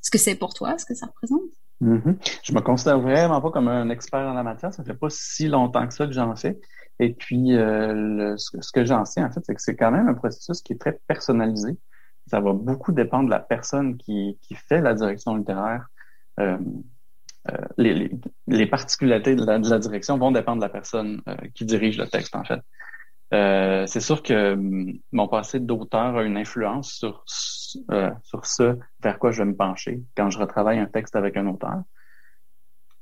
ce 0.02 0.12
que 0.12 0.18
c'est 0.18 0.36
pour 0.36 0.54
toi, 0.54 0.78
ce 0.78 0.86
que 0.86 0.94
ça 0.94 1.08
représente? 1.08 1.42
Mhm. 1.82 2.18
Je 2.44 2.54
me 2.54 2.62
considère 2.62 3.00
vraiment 3.00 3.42
pas 3.42 3.52
comme 3.52 3.68
un 3.68 3.90
expert 3.90 4.22
en 4.22 4.34
la 4.34 4.44
matière. 4.44 4.74
Ça 4.74 4.84
fait 4.84 4.94
pas 4.94 5.10
si 5.10 5.48
longtemps 5.48 5.88
que 5.88 5.94
ça 5.94 6.06
que 6.06 6.14
j'en 6.14 6.36
fais. 6.36 6.60
Et 7.00 7.14
puis, 7.14 7.56
euh, 7.56 8.36
ce 8.38 8.72
que 8.72 8.86
j'en 8.86 9.04
sais, 9.06 9.22
en 9.22 9.32
fait, 9.32 9.42
c'est 9.44 9.56
que 9.56 9.62
c'est 9.62 9.76
quand 9.76 9.92
même 9.92 10.08
un 10.08 10.14
processus 10.14 10.62
qui 10.62 10.74
est 10.74 10.78
très 10.78 10.98
personnalisé. 11.08 11.78
Ça 12.28 12.40
va 12.40 12.54
beaucoup 12.54 12.92
dépendre 12.92 13.26
de 13.26 13.32
la 13.32 13.40
personne 13.40 13.98
qui, 13.98 14.38
fait 14.68 14.82
la 14.82 14.94
direction 14.94 15.36
littéraire. 15.36 15.88
Euh, 16.40 16.58
euh, 17.52 17.58
les, 18.48 18.66
particularités 18.66 19.36
de 19.36 19.46
la, 19.46 19.60
de 19.60 19.70
la, 19.70 19.78
direction 19.78 20.18
vont 20.18 20.32
dépendre 20.32 20.58
de 20.58 20.66
la 20.66 20.70
personne 20.70 21.22
qui 21.54 21.66
dirige 21.66 21.98
le 21.98 22.08
texte, 22.08 22.36
en 22.36 22.44
fait. 22.44 22.62
C'est 23.88 24.00
sûr 24.00 24.24
que 24.24 24.54
hum, 24.54 24.94
mon 25.12 25.28
passé 25.28 25.60
d'auteur 25.60 26.18
a 26.18 26.24
une 26.24 26.38
influence 26.38 26.94
sur, 26.94 27.24
sur 28.24 28.46
ce 28.46 28.78
vers 29.02 29.20
quoi 29.20 29.32
je 29.32 29.40
vais 29.44 29.50
me 29.50 29.56
pencher 29.56 30.02
quand 30.16 30.30
je 30.30 30.40
retravaille 30.40 30.80
un 30.80 30.86
texte 30.86 31.16
avec 31.16 31.38
un 31.38 31.48
auteur. 31.48 31.84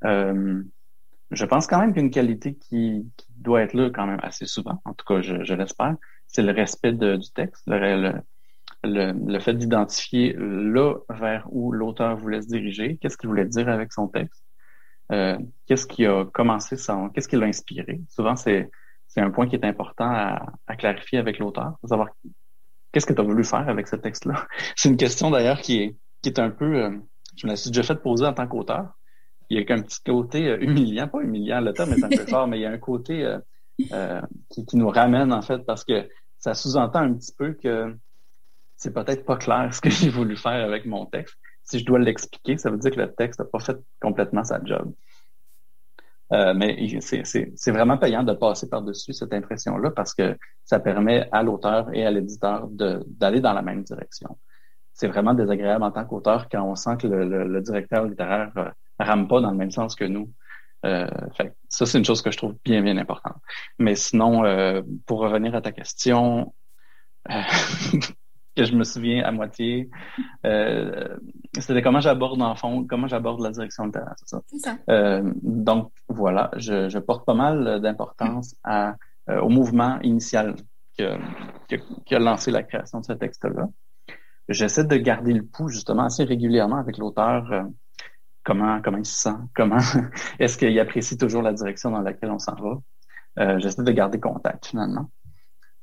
je 0.04 1.46
pense 1.46 1.68
quand 1.68 1.80
même 1.80 1.94
qu'une 1.94 2.12
qualité 2.12 2.56
qui, 2.56 3.06
doit 3.38 3.62
être 3.62 3.74
là 3.74 3.90
quand 3.90 4.08
même 4.08 4.20
assez 4.24 4.46
souvent, 4.46 4.82
en 4.86 4.94
tout 4.94 5.06
cas 5.06 5.22
je, 5.22 5.54
l'espère, 5.54 5.96
c'est 6.28 6.44
le 6.44 6.54
respect 6.54 6.94
du 6.94 7.32
texte, 7.36 7.64
le, 7.68 9.40
fait 9.40 9.54
d'identifier 9.54 10.34
là 10.38 10.96
vers 11.10 11.46
où 11.52 11.72
l'auteur 11.72 12.16
voulait 12.16 12.42
se 12.42 12.48
diriger, 12.48 12.98
qu'est-ce 12.98 13.18
qu'il 13.18 13.28
voulait 13.28 13.46
dire 13.46 13.68
avec 13.68 13.92
son 13.92 14.08
texte, 14.08 14.44
euh, 15.12 15.38
qu'est-ce 15.68 15.86
qui 15.86 16.06
a 16.06 16.26
commencé 16.26 16.78
son, 16.78 17.10
qu'est-ce 17.10 17.28
qui 17.28 17.36
l'a 17.36 17.46
inspiré. 17.46 18.02
Souvent, 18.10 18.36
c'est 18.36 18.70
un 19.18 19.30
point 19.30 19.48
qui 19.48 19.56
est 19.56 19.66
important 19.66 20.10
à, 20.10 20.46
à 20.68 20.76
clarifier 20.76 21.20
avec 21.20 21.40
l'auteur, 21.40 21.78
savoir 21.84 22.10
qu'est-ce 22.94 23.06
que 23.06 23.14
tu 23.14 23.20
as 23.20 23.26
voulu 23.26 23.44
faire 23.44 23.68
avec 23.68 23.88
ce 23.88 23.98
texte-là? 23.98 24.48
C'est 24.78 24.88
une 24.88 24.98
question 24.98 25.32
d'ailleurs 25.32 25.60
qui 25.60 25.82
est 25.82 25.98
qui 26.22 26.30
est 26.30 26.40
un 26.40 26.50
peu, 26.52 26.86
euh, 26.86 26.92
je 27.36 27.46
me 27.46 27.52
la 27.52 27.58
suis 27.58 27.70
déjà 27.70 27.84
fait 27.84 28.02
poser 28.02 28.26
en 28.26 28.34
tant 28.34 28.48
qu'auteur. 28.48 28.98
Il 29.50 29.58
y 29.58 29.62
a 29.62 29.66
qu'un 29.66 29.82
petit 29.82 30.00
côté 30.06 30.48
euh, 30.48 30.58
humiliant, 30.62 31.10
pas 31.10 31.20
humiliant, 31.20 31.60
le 31.60 31.74
terme 31.74 31.92
est 31.92 32.04
un 32.04 32.08
peu 32.08 32.26
fort, 32.26 32.48
mais 32.48 32.60
il 32.60 32.62
y 32.62 32.66
a 32.66 32.72
un 32.72 32.78
côté 32.78 33.26
euh, 33.26 34.22
qui, 34.50 34.66
qui 34.66 34.78
nous 34.78 34.88
ramène 34.88 35.34
en 35.34 35.42
fait 35.42 35.60
parce 35.66 35.84
que 35.84 36.08
ça 36.40 36.54
sous-entend 36.54 37.00
un 37.00 37.14
petit 37.14 37.34
peu 37.38 37.54
que 37.54 37.94
c'est 38.78 38.94
peut-être 38.94 39.26
pas 39.26 39.36
clair 39.36 39.74
ce 39.74 39.82
que 39.82 39.90
j'ai 39.90 40.10
voulu 40.10 40.38
faire 40.38 40.66
avec 40.66 40.86
mon 40.86 41.06
texte. 41.06 41.36
Si 41.66 41.80
je 41.80 41.86
dois 41.86 42.00
l'expliquer, 42.00 42.58
ça 42.58 42.70
veut 42.70 42.78
dire 42.78 42.92
que 42.92 43.00
le 43.00 43.14
texte 43.14 43.40
n'a 43.40 43.46
pas 43.46 43.60
fait 43.60 43.78
complètement 44.02 44.44
sa 44.44 44.64
job. 44.64 44.94
Euh, 46.34 46.54
mais 46.56 47.00
c'est 47.00 47.72
vraiment 47.72 47.98
payant 47.98 48.24
de 48.24 48.34
passer 48.34 48.68
par-dessus 48.68 49.14
cette 49.14 49.34
impression-là 49.34 49.92
parce 49.92 50.16
que 50.16 50.36
ça 50.66 50.80
permet 50.80 51.28
à 51.32 51.44
l'auteur 51.44 51.94
et 51.94 52.06
à 52.06 52.12
l'éditeur 52.12 52.68
d'aller 52.70 53.40
dans 53.40 53.54
la 53.54 53.62
même 53.62 53.84
direction. 53.84 54.38
C'est 54.94 55.08
vraiment 55.08 55.34
désagréable 55.34 55.84
en 55.84 55.92
tant 55.92 56.06
qu'auteur 56.06 56.48
quand 56.50 56.64
on 56.64 56.76
sent 56.76 56.98
que 57.00 57.08
le, 57.08 57.62
directeur 57.62 58.06
littéraire 58.06 58.52
euh, 58.58 58.70
rame 59.00 59.28
pas 59.28 59.42
dans 59.42 59.52
le 59.52 59.58
même 59.58 59.72
sens 59.72 59.96
que 59.96 60.06
nous. 60.06 60.32
Euh, 60.86 61.08
ça, 61.70 61.86
c'est 61.86 61.98
une 61.98 62.06
chose 62.06 62.22
que 62.22 62.32
je 62.32 62.38
trouve 62.38 62.56
bien, 62.64 62.82
bien 62.82 62.98
importante. 62.98 63.38
Mais 63.80 63.96
sinon, 63.96 64.44
euh, 64.44 64.82
pour 65.06 65.20
revenir 65.20 65.56
à 65.56 65.62
ta 65.62 65.72
question, 65.72 66.54
que 68.56 68.66
je 68.66 68.76
me 68.76 68.84
souviens 68.84 69.24
à 69.24 69.32
moitié. 69.32 69.90
Euh, 70.46 71.18
c'était 71.60 71.82
comment 71.82 72.00
j'aborde 72.00 72.42
en 72.42 72.56
fond, 72.56 72.86
comment 72.88 73.08
j'aborde 73.08 73.42
la 73.42 73.52
direction 73.52 73.86
littéraire, 73.86 74.16
c'est 74.18 74.38
ça? 74.58 74.78
Euh, 74.90 75.24
donc 75.42 75.92
voilà, 76.08 76.52
je, 76.58 76.90
je 76.90 77.00
porte 77.00 77.26
pas 77.26 77.34
mal 77.34 77.82
d'importance 77.82 78.56
à 78.64 78.96
euh, 79.30 79.40
au 79.40 79.48
mouvement 79.48 80.00
initial 80.02 80.56
qui 80.98 81.04
a, 81.04 81.18
qui 82.06 82.14
a 82.14 82.20
lancé 82.20 82.52
la 82.52 82.62
création 82.62 83.00
de 83.00 83.06
ce 83.06 83.14
texte-là. 83.14 83.70
J'essaie 84.50 84.84
de 84.84 84.98
garder 84.98 85.32
le 85.32 85.44
pouls 85.44 85.70
justement 85.70 86.04
assez 86.04 86.26
régulièrement 86.26 86.76
avec 86.76 86.98
l'auteur. 86.98 87.50
Euh, 87.54 87.64
comment 88.44 88.82
comment 88.82 88.98
il 88.98 89.06
se 89.06 89.16
sent, 89.16 89.36
comment 89.56 89.78
est-ce 90.40 90.58
qu'il 90.58 90.78
apprécie 90.78 91.18
toujours 91.18 91.42
la 91.42 91.54
direction 91.54 91.92
dans 91.92 92.02
laquelle 92.02 92.32
on 92.32 92.40
s'en 92.40 92.56
va. 92.56 92.82
Euh, 93.40 93.60
J'essaie 93.60 93.84
de 93.84 93.92
garder 93.94 94.20
contact 94.20 94.68
finalement. 94.68 95.10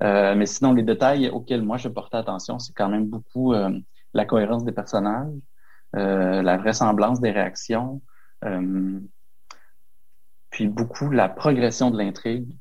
Euh, 0.03 0.35
mais 0.35 0.47
sinon, 0.47 0.73
les 0.73 0.83
détails 0.83 1.29
auxquels 1.29 1.63
moi 1.63 1.77
je 1.77 1.89
portais 1.89 2.17
attention, 2.17 2.59
c'est 2.59 2.73
quand 2.73 2.89
même 2.89 3.07
beaucoup 3.07 3.53
euh, 3.53 3.71
la 4.15 4.25
cohérence 4.25 4.65
des 4.65 4.73
personnages, 4.73 5.33
euh, 5.97 6.43
la 6.43 6.57
vraisemblance 6.57 7.21
des 7.21 7.31
réactions, 7.31 8.01
puis 10.51 10.67
beaucoup 10.69 11.11
la 11.11 11.29
progression 11.29 11.91
de 11.91 11.99
l'intrigue. 11.99 12.57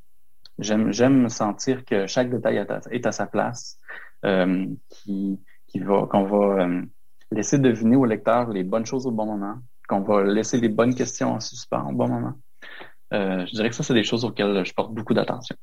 J'aime 0.60 0.92
j'aime 0.92 1.30
sentir 1.30 1.86
que 1.86 2.06
chaque 2.06 2.30
détail 2.30 2.58
est 2.92 3.06
à, 3.06 3.12
sa 3.14 3.28
place, 3.28 3.80
qui, 4.90 5.40
qui 5.68 5.80
va 5.80 6.06
qu'on 6.08 6.26
va 6.26 6.68
laisser 7.32 7.58
deviner 7.60 7.96
au 7.96 8.06
lecteur 8.06 8.50
les 8.50 8.64
bonnes 8.64 8.86
choses 8.86 9.08
au 9.08 9.12
bon 9.12 9.26
moment, 9.26 9.60
qu'on 9.88 10.02
va 10.02 10.24
laisser 10.24 10.60
les 10.60 10.68
bonnes 10.70 10.94
questions 10.94 11.34
en 11.34 11.40
suspens 11.40 11.90
au 11.90 11.94
bon 11.94 12.10
moment. 12.10 12.34
je 13.12 13.52
dirais 13.56 13.70
que 13.70 13.76
ça, 13.76 13.84
c'est 13.84 13.94
des 13.94 14.04
choses 14.04 14.26
auxquelles 14.26 14.66
je 14.66 14.74
porte 14.74 14.94
beaucoup 14.94 15.14
d'attention. 15.14 15.56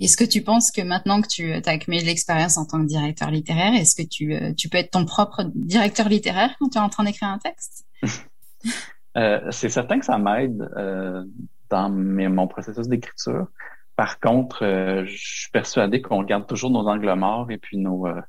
Est-ce 0.00 0.16
que 0.16 0.24
tu 0.24 0.42
penses 0.42 0.72
que 0.72 0.82
maintenant 0.82 1.20
que 1.20 1.28
tu 1.28 1.52
as 1.52 1.70
accumulé 1.70 2.02
l'expérience 2.02 2.58
en 2.58 2.64
tant 2.64 2.80
que 2.80 2.86
directeur 2.86 3.30
littéraire, 3.30 3.74
est-ce 3.74 3.94
que 3.94 4.06
tu, 4.06 4.34
euh, 4.34 4.52
tu 4.52 4.68
peux 4.68 4.78
être 4.78 4.90
ton 4.90 5.04
propre 5.04 5.44
directeur 5.54 6.08
littéraire 6.08 6.50
quand 6.58 6.68
tu 6.68 6.78
es 6.78 6.80
en 6.80 6.88
train 6.88 7.04
d'écrire 7.04 7.28
un 7.28 7.38
texte? 7.38 7.86
euh, 9.16 9.40
c'est 9.50 9.68
certain 9.68 10.00
que 10.00 10.04
ça 10.04 10.18
m'aide 10.18 10.68
euh, 10.76 11.24
dans 11.70 11.90
mon 11.90 12.48
processus 12.48 12.88
d'écriture. 12.88 13.46
Par 13.94 14.18
contre, 14.18 14.64
euh, 14.64 15.04
je 15.04 15.16
suis 15.16 15.50
persuadé 15.52 16.02
qu'on 16.02 16.24
garde 16.24 16.48
toujours 16.48 16.70
nos 16.70 16.88
angles 16.88 17.14
morts 17.14 17.52
et 17.52 17.58
puis 17.58 17.78
nos, 17.78 18.08
euh, 18.08 18.20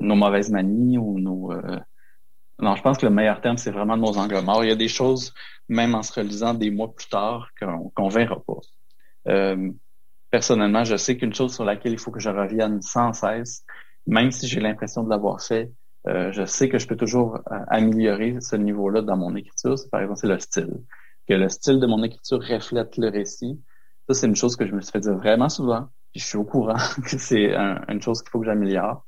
mauvaises 0.00 0.50
manies 0.50 0.96
ou 0.96 1.20
nos... 1.20 1.52
Non, 2.60 2.76
je 2.76 2.82
pense 2.82 2.98
que 2.98 3.04
le 3.04 3.12
meilleur 3.12 3.40
terme, 3.40 3.56
c'est 3.58 3.72
vraiment 3.72 3.96
nos 3.96 4.16
angles 4.16 4.40
morts. 4.40 4.64
Il 4.64 4.68
y 4.68 4.72
a 4.72 4.76
des 4.76 4.88
choses, 4.88 5.34
même 5.68 5.94
en 5.94 6.04
se 6.04 6.12
relisant 6.12 6.54
des 6.54 6.70
mois 6.70 6.94
plus 6.94 7.08
tard, 7.08 7.50
qu'on 7.60 7.90
qu'on 7.90 8.08
verra 8.08 8.36
pas 8.46 8.60
personnellement, 10.34 10.82
je 10.82 10.96
sais 10.96 11.16
qu'une 11.16 11.32
chose 11.32 11.54
sur 11.54 11.64
laquelle 11.64 11.92
il 11.92 11.98
faut 12.00 12.10
que 12.10 12.18
je 12.18 12.28
revienne 12.28 12.82
sans 12.82 13.12
cesse, 13.12 13.64
même 14.08 14.32
si 14.32 14.48
j'ai 14.48 14.58
l'impression 14.58 15.04
de 15.04 15.08
l'avoir 15.08 15.40
fait, 15.40 15.70
euh, 16.08 16.32
je 16.32 16.44
sais 16.44 16.68
que 16.68 16.76
je 16.76 16.88
peux 16.88 16.96
toujours 16.96 17.36
euh, 17.36 17.58
améliorer 17.68 18.40
ce 18.40 18.56
niveau-là 18.56 19.02
dans 19.02 19.16
mon 19.16 19.36
écriture. 19.36 19.76
Par 19.92 20.00
exemple, 20.00 20.18
c'est 20.18 20.26
le 20.26 20.40
style. 20.40 20.72
Que 21.28 21.34
le 21.34 21.48
style 21.48 21.78
de 21.78 21.86
mon 21.86 22.02
écriture 22.02 22.42
reflète 22.42 22.96
le 22.96 23.10
récit. 23.10 23.62
Ça, 24.08 24.14
c'est 24.14 24.26
une 24.26 24.34
chose 24.34 24.56
que 24.56 24.66
je 24.66 24.74
me 24.74 24.80
suis 24.80 24.90
fait 24.90 24.98
dire 24.98 25.14
vraiment 25.14 25.48
souvent. 25.48 25.86
Puis 26.10 26.20
je 26.20 26.26
suis 26.26 26.36
au 26.36 26.44
courant 26.44 26.74
que 27.04 27.16
c'est 27.16 27.54
une 27.54 28.02
chose 28.02 28.20
qu'il 28.20 28.30
faut 28.30 28.40
que 28.40 28.46
j'améliore. 28.46 29.06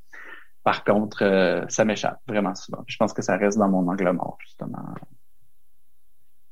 Par 0.62 0.85
contre, 0.85 1.24
euh, 1.24 1.64
ça 1.68 1.85
m'échappe 1.85 2.20
vraiment 2.29 2.55
souvent. 2.55 2.85
Je 2.87 2.97
pense 2.99 3.12
que 3.12 3.22
ça 3.22 3.37
reste 3.37 3.59
dans 3.59 3.68
mon 3.68 3.89
angle 3.89 4.12
mort, 4.12 4.39
justement. 4.43 4.95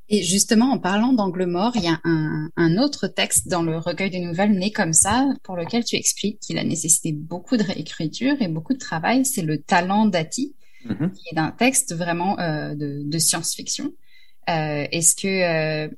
Et 0.09 0.22
justement, 0.22 0.66
en 0.66 0.78
parlant 0.78 1.12
d'angle 1.12 1.46
mort, 1.46 1.72
il 1.76 1.84
y 1.84 1.88
a 1.88 1.98
un, 2.05 2.50
un, 2.57 2.76
autre 2.76 3.07
texte 3.07 3.48
dans 3.48 3.62
le 3.62 3.78
recueil 3.78 4.11
des 4.11 4.20
nouvelles 4.20 4.52
né 4.52 4.70
comme 4.70 4.92
ça, 4.92 5.26
pour 5.42 5.57
lequel 5.57 5.82
tu 5.82 5.96
expliques 5.96 6.40
qu'il 6.40 6.59
a 6.59 6.64
nécessité 6.64 7.12
beaucoup 7.12 7.57
de 7.57 7.62
réécriture 7.62 8.36
et 8.40 8.48
beaucoup 8.48 8.74
de 8.74 8.78
travail. 8.78 9.24
C'est 9.24 9.42
le 9.42 9.59
talent 9.59 10.05
d'Ati, 10.05 10.55
mm-hmm. 10.86 11.11
qui 11.12 11.34
est 11.34 11.38
un 11.38 11.50
texte 11.50 11.94
vraiment 11.94 12.38
euh, 12.38 12.74
de, 12.74 13.02
de 13.05 13.18
science-fiction. 13.18 13.92
Euh, 14.50 14.86
Est-ce 14.92 15.16
que 15.16 15.86
euh, 15.86 15.88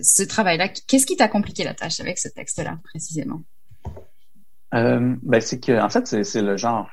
ce 0.00 0.22
travail-là, 0.22 0.68
qu'est-ce 0.68 1.04
qui 1.04 1.16
t'a 1.16 1.28
compliqué 1.28 1.64
la 1.64 1.74
tâche 1.74 2.00
avec 2.00 2.18
ce 2.18 2.28
texte-là 2.28 2.78
précisément? 2.82 3.42
Ben 4.72 5.40
c'est 5.40 5.60
que 5.60 5.78
en 5.78 5.90
fait 5.90 6.06
c'est 6.06 6.40
le 6.40 6.56
genre. 6.56 6.88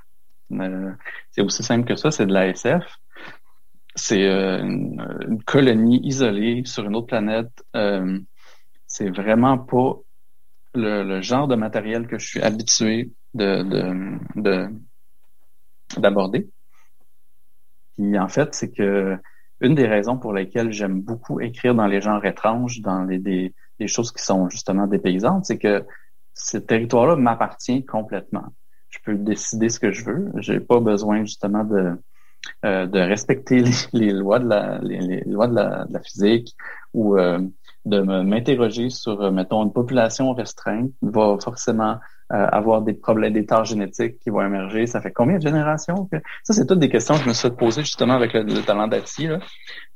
C'est 1.31 1.41
aussi 1.41 1.63
simple 1.63 1.87
que 1.87 1.95
ça, 1.95 2.11
c'est 2.11 2.25
de 2.25 2.33
la 2.33 2.49
SF 2.49 2.83
c'est 3.95 4.23
euh, 4.23 4.61
une, 4.61 5.43
colonie 5.45 5.99
isolée 6.03 6.63
sur 6.65 6.85
une 6.85 6.95
autre 6.95 7.07
planète. 7.07 7.63
Euh, 7.75 8.19
c'est 8.87 9.09
vraiment 9.09 9.57
pas 9.57 9.95
le, 10.73 11.21
genre 11.21 11.47
de 11.47 11.55
matériel 11.55 12.07
que 12.07 12.17
je 12.19 12.27
suis 12.27 12.41
habitué 12.41 13.11
de, 13.33 13.63
de, 14.35 14.67
d'aborder. 15.97 16.49
Puis 17.95 18.17
en 18.17 18.27
fait, 18.27 18.53
c'est 18.55 18.71
que 18.71 19.17
une 19.61 19.75
des 19.75 19.87
raisons 19.87 20.17
pour 20.17 20.33
lesquelles 20.33 20.71
j'aime 20.71 21.01
beaucoup 21.01 21.41
écrire 21.41 21.75
dans 21.75 21.87
les 21.87 21.99
genres 21.99 22.23
étranges, 22.23 22.79
dans 22.79 23.03
les, 23.03 23.19
des, 23.19 23.53
des 23.79 23.87
choses 23.87 24.11
qui 24.11 24.23
sont 24.23 24.49
justement 24.49 24.87
dépaysantes, 24.87 25.45
c'est 25.45 25.57
que 25.57 25.85
ce 26.33 26.57
territoire-là 26.57 27.17
m'appartient 27.17 27.85
complètement. 27.85 28.53
Je 28.89 28.99
peux 29.03 29.15
décider 29.15 29.69
ce 29.69 29.79
que 29.79 29.91
je 29.91 30.05
veux. 30.05 30.31
J'ai 30.37 30.59
pas 30.59 30.79
besoin 30.79 31.25
justement 31.25 31.63
de 31.65 31.91
euh, 32.65 32.87
de 32.87 32.99
respecter 32.99 33.63
les, 33.93 34.11
lois 34.11 34.39
de 34.39 34.47
la, 34.49 34.79
les, 34.79 35.21
lois 35.21 35.47
de 35.47 35.55
la, 35.55 35.85
de 35.85 35.93
la 35.93 36.01
physique 36.01 36.55
ou 36.93 37.17
euh, 37.17 37.39
de 37.85 38.01
m'interroger 38.01 38.89
sur, 38.89 39.21
euh, 39.21 39.31
mettons, 39.31 39.63
une 39.63 39.71
population 39.71 40.33
restreinte 40.33 40.91
va 41.01 41.37
forcément 41.41 41.99
avoir 42.31 42.83
des 42.83 42.93
problèmes, 42.93 43.33
des 43.33 43.47
tâches 43.47 43.69
génétiques 43.69 44.19
qui 44.19 44.29
vont 44.29 44.43
émerger. 44.43 44.85
Ça 44.85 45.01
fait 45.01 45.11
combien 45.11 45.37
de 45.37 45.41
générations? 45.41 46.05
Que... 46.11 46.17
Ça, 46.43 46.53
c'est 46.53 46.67
toutes 46.67 46.77
des 46.77 46.89
questions 46.89 47.15
que 47.15 47.23
je 47.23 47.27
me 47.27 47.33
suis 47.33 47.49
poser 47.49 47.81
justement 47.81 48.13
avec 48.13 48.33
le, 48.33 48.61
talent 48.63 48.87
d'Ati. 48.87 49.29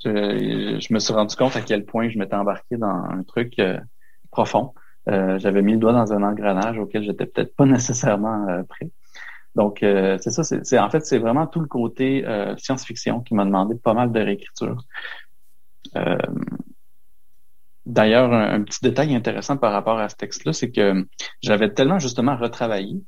Je, 0.04 0.80
je, 0.80 0.94
me 0.94 0.98
suis 0.98 1.14
rendu 1.14 1.36
compte 1.36 1.56
à 1.56 1.62
quel 1.62 1.86
point 1.86 2.10
je 2.10 2.18
m'étais 2.18 2.34
embarqué 2.34 2.78
dans 2.78 2.88
un 2.88 3.22
truc 3.22 3.62
profond. 4.32 4.74
J'avais 5.06 5.62
mis 5.62 5.74
le 5.74 5.78
doigt 5.78 5.94
dans 5.94 6.12
un 6.12 6.24
engrenage 6.24 6.80
auquel 6.80 7.04
j'étais 7.04 7.28
peut-être 7.28 7.56
pas 7.56 7.66
nécessairement 7.68 8.64
prêt. 8.68 8.90
Donc, 9.56 9.84
euh, 9.84 10.18
c'est 10.20 10.32
ça. 10.32 10.44
C'est, 10.44 10.80
en 10.80 10.90
fait, 10.90 11.06
c'est 11.06 11.20
vraiment 11.20 11.48
tout 11.48 11.60
le 11.60 11.68
côté 11.68 12.26
euh, 12.26 12.56
science-fiction 12.58 13.22
qui 13.22 13.36
m'a 13.36 13.46
demandé 13.46 13.76
pas 13.76 13.94
mal 13.94 14.12
de 14.12 14.20
réécriture. 14.20 14.84
Euh, 15.96 16.18
d'ailleurs, 17.86 18.34
un, 18.34 18.64
petit 18.64 18.80
détail 18.82 19.16
intéressant 19.16 19.58
par 19.58 19.72
rapport 19.72 20.00
à 20.00 20.10
ce 20.10 20.16
texte-là, 20.16 20.54
c'est 20.54 20.72
que 20.72 21.06
j'avais 21.42 21.72
tellement 21.72 22.00
justement 22.00 22.36
retravaillé 22.36 23.04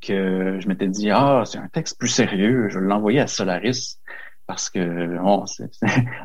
que 0.00 0.60
je 0.60 0.68
m'étais 0.68 0.86
dit 0.86 1.10
ah 1.10 1.42
c'est 1.44 1.58
un 1.58 1.66
texte 1.66 1.98
plus 1.98 2.08
sérieux, 2.08 2.68
je 2.68 2.78
vais 2.78 2.86
l'envoyer 2.86 3.18
à 3.18 3.26
Solaris 3.26 3.98
parce 4.46 4.70
que 4.70 5.18
bon, 5.18 5.44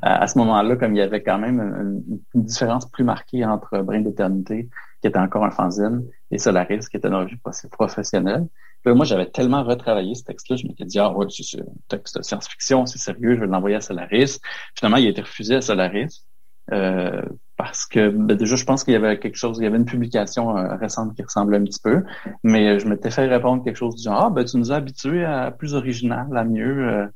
à 0.02 0.28
ce 0.28 0.38
moment-là, 0.38 0.76
comme 0.78 0.96
il 0.96 1.00
y 1.00 1.02
avait 1.02 1.24
quand 1.24 1.40
même 1.40 1.60
une, 1.60 2.44
différence 2.44 2.90
plus 2.90 3.04
marquée 3.04 3.44
entre 3.44 3.80
Brin 3.82 4.02
d'éternité, 4.02 4.70
qui 5.02 5.08
était 5.08 5.20
encore 5.20 5.44
un 5.44 5.52
fanzine, 5.52 6.04
et 6.32 6.38
Solaris, 6.38 6.88
qui 6.88 6.96
était 6.96 7.10
une 7.10 7.16
revue 7.16 7.40
professionnelle, 7.70 8.48
moi, 8.86 9.06
j'avais 9.06 9.28
tellement 9.28 9.64
retravaillé 9.64 10.16
ce 10.16 10.24
texte-là, 10.24 10.58
je 10.58 10.68
m'étais 10.68 10.86
dit, 10.86 11.00
ah 11.00 11.12
ouais, 11.12 11.28
c'est 11.30 11.60
un 11.60 11.66
texte 11.88 12.18
de 12.18 12.24
science-fiction, 12.24 12.86
c'est 12.86 13.00
sérieux, 13.00 13.36
je 13.36 13.42
vais 13.42 13.48
l'envoyer 13.48 13.78
à 13.78 13.82
Solaris. 13.82 14.40
Finalement, 14.78 14.98
il 14.98 15.08
a 15.08 15.10
été 15.10 15.22
refusé 15.22 15.56
à 15.56 15.62
Solaris. 15.62 16.26
Euh, 16.72 17.22
parce 17.58 17.86
que 17.86 18.10
ben, 18.10 18.38
déjà, 18.38 18.56
je 18.56 18.64
pense 18.64 18.84
qu'il 18.84 18.94
y 18.94 18.98
avait 18.98 19.20
quelque 19.20 19.36
chose, 19.36 19.58
il 19.60 19.64
y 19.64 19.68
avait 19.68 19.78
une 19.78 19.86
publication 19.86 20.58
euh, 20.58 20.76
récente 20.76 21.14
qui 21.16 21.22
ressemblait 21.22 21.58
un 21.58 21.64
petit 21.64 21.80
peu, 21.84 22.04
mais 22.44 22.80
je 22.80 22.88
m'étais 22.88 23.12
fait 23.12 23.28
répondre 23.28 23.64
quelque 23.64 23.76
chose 23.76 23.96
du 23.96 24.04
genre, 24.04 24.26
ah 24.26 24.30
ben 24.30 24.46
tu 24.46 24.58
nous 24.58 24.72
as 24.72 24.76
habitués 24.76 25.26
à 25.26 25.52
plus 25.52 25.74
original, 25.74 26.26
à 26.36 26.44
mieux. 26.46 26.88
Euh. 26.88 27.08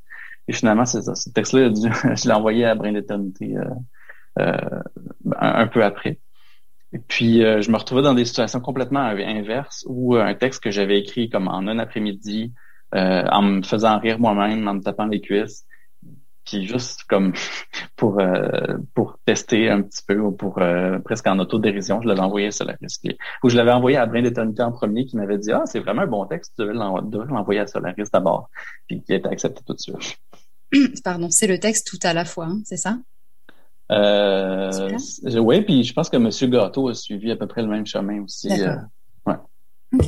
et 0.48 0.54
finalement, 0.54 0.86
c'est 0.86 1.02
ça. 1.02 1.16
Ce 1.16 1.30
texte-là, 1.30 1.70
je 2.16 2.28
l'ai 2.28 2.34
envoyé 2.34 2.66
à 2.66 2.76
Brin 2.76 2.94
d'éternité 2.94 3.56
un 4.36 5.68
peu 5.68 5.84
après. 5.84 6.20
Et 6.94 7.00
puis, 7.00 7.44
euh, 7.44 7.62
je 7.62 7.70
me 7.70 7.78
retrouvais 7.78 8.02
dans 8.02 8.14
des 8.14 8.26
situations 8.26 8.62
complètement 8.62 9.02
inverses 9.02 9.86
où 9.88 10.16
euh, 10.16 10.24
un 10.24 10.36
texte 10.36 10.64
que 10.64 10.72
j'avais 10.72 11.00
écrit 11.00 11.30
comme 11.30 11.48
en 11.48 11.68
un 11.68 11.80
après-midi, 11.80 12.54
euh, 12.96 13.24
en 13.30 13.42
me 13.42 13.62
faisant 13.62 14.00
rire 14.00 14.20
moi-même, 14.20 14.68
en 14.68 14.76
me 14.76 14.82
tapant 14.82 15.06
les 15.06 15.20
cuisses, 15.20 15.66
puis 16.46 16.66
juste 16.66 17.04
comme 17.04 17.34
pour 17.98 18.22
pour 18.94 19.20
tester 19.26 19.70
un 19.70 19.82
petit 19.82 20.02
peu 20.08 20.18
ou 20.18 20.32
pour 20.32 20.62
presque 21.04 21.28
en 21.28 21.40
autodérision, 21.40 22.02
je 22.02 22.08
l'avais 22.08 22.22
envoyé 22.22 22.48
à 22.48 22.52
Solaris. 22.52 23.00
Ou 23.44 23.50
je 23.50 23.58
l'avais 23.58 23.72
envoyé 23.72 23.98
à 23.98 24.06
Brin 24.06 24.22
d'éternité 24.22 24.64
en 24.64 24.72
premier 24.72 25.06
qui 25.06 25.18
m'avait 25.18 25.38
dit 25.38 25.52
«Ah, 25.54 25.64
c'est 25.66 25.80
vraiment 25.80 26.04
un 26.04 26.08
bon 26.08 26.26
texte, 26.26 26.54
tu 26.56 26.62
devais 26.62 26.74
l'envoyer 26.74 27.60
à 27.60 27.68
Solaris 27.68 28.10
d'abord.» 28.14 28.50
Puis 28.88 29.04
qui 29.04 29.12
a 29.12 29.18
été 29.18 29.28
accepté 29.28 29.62
tout 29.66 29.74
de 29.74 29.80
suite. 29.80 30.18
Pardon, 31.04 31.30
c'est 31.30 31.48
le 31.48 31.60
texte 31.60 31.88
tout 31.88 32.00
à 32.04 32.14
la 32.14 32.24
fois, 32.24 32.46
hein, 32.46 32.62
c'est 32.64 32.78
ça? 32.78 32.98
Euh, 33.92 34.98
oui, 35.40 35.62
puis 35.62 35.84
je 35.84 35.94
pense 35.94 36.10
que 36.10 36.18
M. 36.18 36.52
Gâteau 36.52 36.90
a 36.90 36.94
suivi 36.94 37.32
à 37.32 37.36
peu 37.36 37.48
près 37.48 37.62
le 37.62 37.68
même 37.68 37.86
chemin 37.86 38.22
aussi. 38.22 38.52
Euh, 38.52 38.76
ouais. 39.26 39.36
OK. 39.94 40.08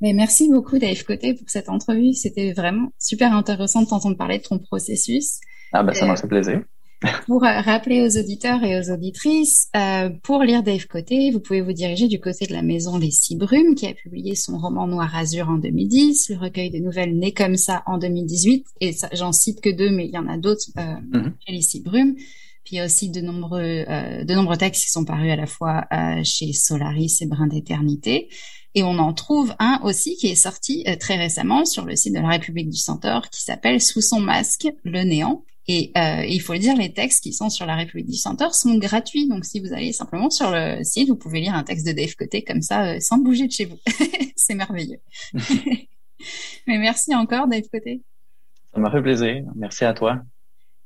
Mais 0.00 0.12
merci 0.12 0.48
beaucoup, 0.48 0.78
Dave 0.78 1.02
Côté, 1.04 1.34
pour 1.34 1.48
cette 1.50 1.68
entrevue. 1.68 2.14
C'était 2.14 2.52
vraiment 2.52 2.90
super 2.98 3.32
intéressant 3.32 3.82
de 3.82 3.88
t'entendre 3.88 4.16
parler 4.16 4.38
de 4.38 4.44
ton 4.44 4.58
processus. 4.58 5.40
Ah 5.72 5.82
ben, 5.82 5.92
ça 5.92 6.06
m'a 6.06 6.12
euh, 6.12 6.16
fait 6.16 6.28
plaisir. 6.28 6.62
pour 7.26 7.44
euh, 7.44 7.60
rappeler 7.60 8.02
aux 8.02 8.18
auditeurs 8.18 8.62
et 8.64 8.78
aux 8.78 8.92
auditrices, 8.92 9.68
euh, 9.76 10.10
pour 10.22 10.42
lire 10.42 10.62
Dave 10.62 10.86
Côté, 10.86 11.30
vous 11.30 11.40
pouvez 11.40 11.60
vous 11.60 11.72
diriger 11.72 12.08
du 12.08 12.20
côté 12.20 12.46
de 12.46 12.52
la 12.52 12.62
maison 12.62 12.98
Les 12.98 13.10
Six 13.10 13.36
Brumes, 13.36 13.74
qui 13.74 13.86
a 13.86 13.94
publié 13.94 14.34
son 14.34 14.58
roman 14.58 14.86
Noir 14.86 15.14
Azur 15.14 15.48
en 15.48 15.58
2010, 15.58 16.30
le 16.30 16.36
recueil 16.36 16.70
de 16.70 16.78
nouvelles 16.78 17.16
Né 17.16 17.32
comme 17.32 17.56
ça 17.56 17.82
en 17.86 17.98
2018, 17.98 18.66
et 18.80 18.92
j'en 19.12 19.32
cite 19.32 19.60
que 19.60 19.70
deux, 19.70 19.90
mais 19.90 20.06
il 20.06 20.12
y 20.12 20.18
en 20.18 20.28
a 20.28 20.38
d'autres 20.38 20.66
euh, 20.78 21.22
chez 21.46 21.52
Les 21.52 21.62
Six 21.62 21.82
Brumes. 21.82 22.16
Puis 22.68 22.76
il 22.76 22.78
y 22.80 22.80
a 22.80 22.84
aussi 22.84 23.08
de 23.08 23.22
nombreux, 23.22 23.86
euh, 23.88 24.24
de 24.24 24.34
nombreux 24.34 24.58
textes 24.58 24.84
qui 24.84 24.90
sont 24.90 25.06
parus 25.06 25.32
à 25.32 25.36
la 25.36 25.46
fois 25.46 25.86
euh, 25.90 26.20
chez 26.22 26.52
Solaris 26.52 27.16
et 27.22 27.26
Brin 27.26 27.46
d'éternité. 27.46 28.28
Et 28.74 28.82
on 28.82 28.98
en 28.98 29.14
trouve 29.14 29.54
un 29.58 29.80
aussi 29.84 30.16
qui 30.16 30.26
est 30.26 30.34
sorti 30.34 30.84
très 31.00 31.16
récemment 31.16 31.64
sur 31.64 31.86
le 31.86 31.96
site 31.96 32.14
de 32.14 32.20
la 32.20 32.28
République 32.28 32.68
du 32.68 32.76
Centaure 32.76 33.30
qui 33.30 33.42
s'appelle 33.42 33.80
Sous 33.80 34.02
son 34.02 34.20
masque, 34.20 34.68
le 34.84 35.02
néant. 35.04 35.46
Et 35.66 35.92
euh, 35.96 36.24
il 36.26 36.40
faut 36.40 36.52
le 36.52 36.58
dire, 36.58 36.76
les 36.76 36.92
textes 36.92 37.22
qui 37.22 37.32
sont 37.32 37.48
sur 37.48 37.64
la 37.64 37.76
République 37.76 38.06
du 38.06 38.16
Centaure 38.16 38.54
sont 38.54 38.76
gratuits. 38.76 39.28
Donc, 39.28 39.46
si 39.46 39.60
vous 39.60 39.72
allez 39.72 39.92
simplement 39.92 40.28
sur 40.28 40.50
le 40.50 40.84
site, 40.84 41.08
vous 41.08 41.16
pouvez 41.16 41.40
lire 41.40 41.54
un 41.54 41.64
texte 41.64 41.86
de 41.86 41.92
Dave 41.92 42.14
Côté 42.16 42.42
comme 42.44 42.62
ça, 42.62 42.94
euh, 42.94 43.00
sans 43.00 43.18
bouger 43.18 43.46
de 43.46 43.52
chez 43.52 43.64
vous. 43.66 43.78
c'est 44.36 44.54
merveilleux. 44.54 45.00
Mais 46.66 46.78
merci 46.78 47.14
encore, 47.14 47.48
Dave 47.48 47.68
Côté. 47.72 48.02
Ça 48.72 48.80
m'a 48.80 48.90
fait 48.90 49.02
plaisir. 49.02 49.44
Merci 49.56 49.84
à 49.84 49.94
toi. 49.94 50.22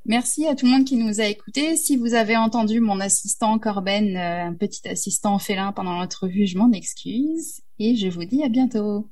Merci 0.05 0.47
à 0.47 0.57
tout 0.57 0.67
le 0.67 0.73
monde 0.73 0.85
qui 0.85 0.97
nous 0.97 1.21
a 1.21 1.27
écoutés. 1.27 1.77
Si 1.77 1.97
vous 1.97 2.15
avez 2.15 2.37
entendu 2.37 2.81
mon 2.81 2.99
assistant 2.99 3.59
Corben, 3.59 4.17
euh, 4.17 4.47
un 4.47 4.55
petit 4.55 4.89
assistant 4.89 5.39
félin 5.39 5.73
pendant 5.73 5.93
l'entrevue, 5.93 6.47
je 6.47 6.59
m'en 6.59 6.73
excuse. 6.73 7.61
Et 7.79 7.95
je 7.95 8.09
vous 8.09 8.25
dis 8.25 8.43
à 8.43 8.49
bientôt. 8.49 9.09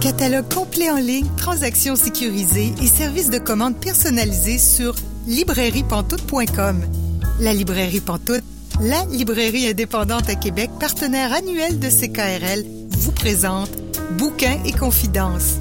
Catalogue 0.00 0.52
complet 0.52 0.90
en 0.90 0.96
ligne, 0.96 1.26
transactions 1.36 1.96
sécurisées 1.96 2.72
et 2.80 2.86
services 2.86 3.30
de 3.30 3.38
commande 3.38 3.76
personnalisés 3.76 4.58
sur 4.58 4.94
librairiepantoute.com. 5.26 6.99
La 7.40 7.54
librairie 7.54 8.02
Pantoute, 8.02 8.44
la 8.82 9.02
librairie 9.06 9.66
indépendante 9.66 10.28
à 10.28 10.34
Québec, 10.34 10.70
partenaire 10.78 11.32
annuel 11.32 11.78
de 11.78 11.88
CKRL, 11.88 12.66
vous 12.90 13.12
présente 13.12 13.70
Bouquins 14.18 14.62
et 14.66 14.72
confidences. 14.72 15.56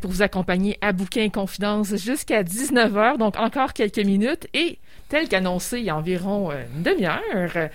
Pour 0.00 0.10
vous 0.10 0.22
accompagner 0.22 0.78
à 0.80 0.92
Bouquin 0.92 1.28
Confidence 1.28 1.96
jusqu'à 1.96 2.42
19h, 2.42 3.18
donc 3.18 3.36
encore 3.36 3.72
quelques 3.72 3.98
minutes. 3.98 4.46
Et 4.54 4.78
tel 5.08 5.28
qu'annoncé 5.28 5.78
il 5.78 5.84
y 5.84 5.90
a 5.90 5.96
environ 5.96 6.50
euh, 6.50 6.62
une 6.76 6.82
demi-heure, 6.82 7.70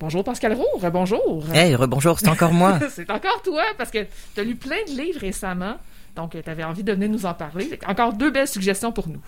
Bonjour 0.00 0.22
Pascal 0.22 0.52
Roux, 0.52 0.90
bonjour. 0.92 1.44
Hey, 1.52 1.74
rebonjour, 1.74 2.20
c'est 2.20 2.28
encore 2.28 2.52
moi. 2.52 2.78
c'est 2.90 3.10
encore 3.10 3.42
toi 3.42 3.64
parce 3.76 3.90
que 3.90 4.06
tu 4.34 4.40
as 4.40 4.44
lu 4.44 4.54
plein 4.54 4.76
de 4.86 4.92
livres 4.92 5.18
récemment, 5.18 5.74
donc 6.14 6.36
tu 6.40 6.50
avais 6.50 6.62
envie 6.62 6.84
de 6.84 6.92
venir 6.92 7.08
nous 7.08 7.26
en 7.26 7.34
parler. 7.34 7.76
Encore 7.84 8.12
deux 8.12 8.30
belles 8.30 8.46
suggestions 8.46 8.92
pour 8.92 9.08
nous. 9.08 9.20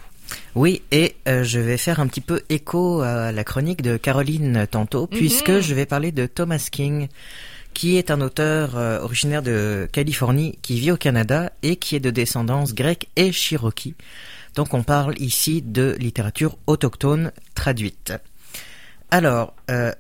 Oui, 0.54 0.82
et 0.92 1.16
euh, 1.26 1.42
je 1.42 1.58
vais 1.58 1.76
faire 1.76 1.98
un 1.98 2.06
petit 2.06 2.20
peu 2.20 2.42
écho 2.50 3.00
à 3.00 3.32
la 3.32 3.42
chronique 3.42 3.82
de 3.82 3.96
Caroline 3.96 4.68
tantôt, 4.70 5.08
mhm. 5.10 5.18
puisque 5.18 5.58
je 5.58 5.74
vais 5.74 5.86
parler 5.86 6.12
de 6.12 6.26
Thomas 6.26 6.68
King 6.70 7.08
qui 7.74 7.96
est 7.96 8.10
un 8.10 8.20
auteur 8.20 8.76
euh, 8.76 9.00
originaire 9.00 9.42
de 9.42 9.88
Californie, 9.92 10.58
qui 10.62 10.78
vit 10.78 10.92
au 10.92 10.96
Canada 10.96 11.52
et 11.62 11.76
qui 11.76 11.96
est 11.96 12.00
de 12.00 12.10
descendance 12.10 12.74
grecque 12.74 13.08
et 13.16 13.32
cherokee. 13.32 13.94
Donc 14.54 14.74
on 14.74 14.82
parle 14.82 15.14
ici 15.18 15.62
de 15.62 15.96
littérature 15.98 16.56
autochtone 16.66 17.32
traduite. 17.54 18.12
Alors, 19.10 19.54
euh, 19.70 19.92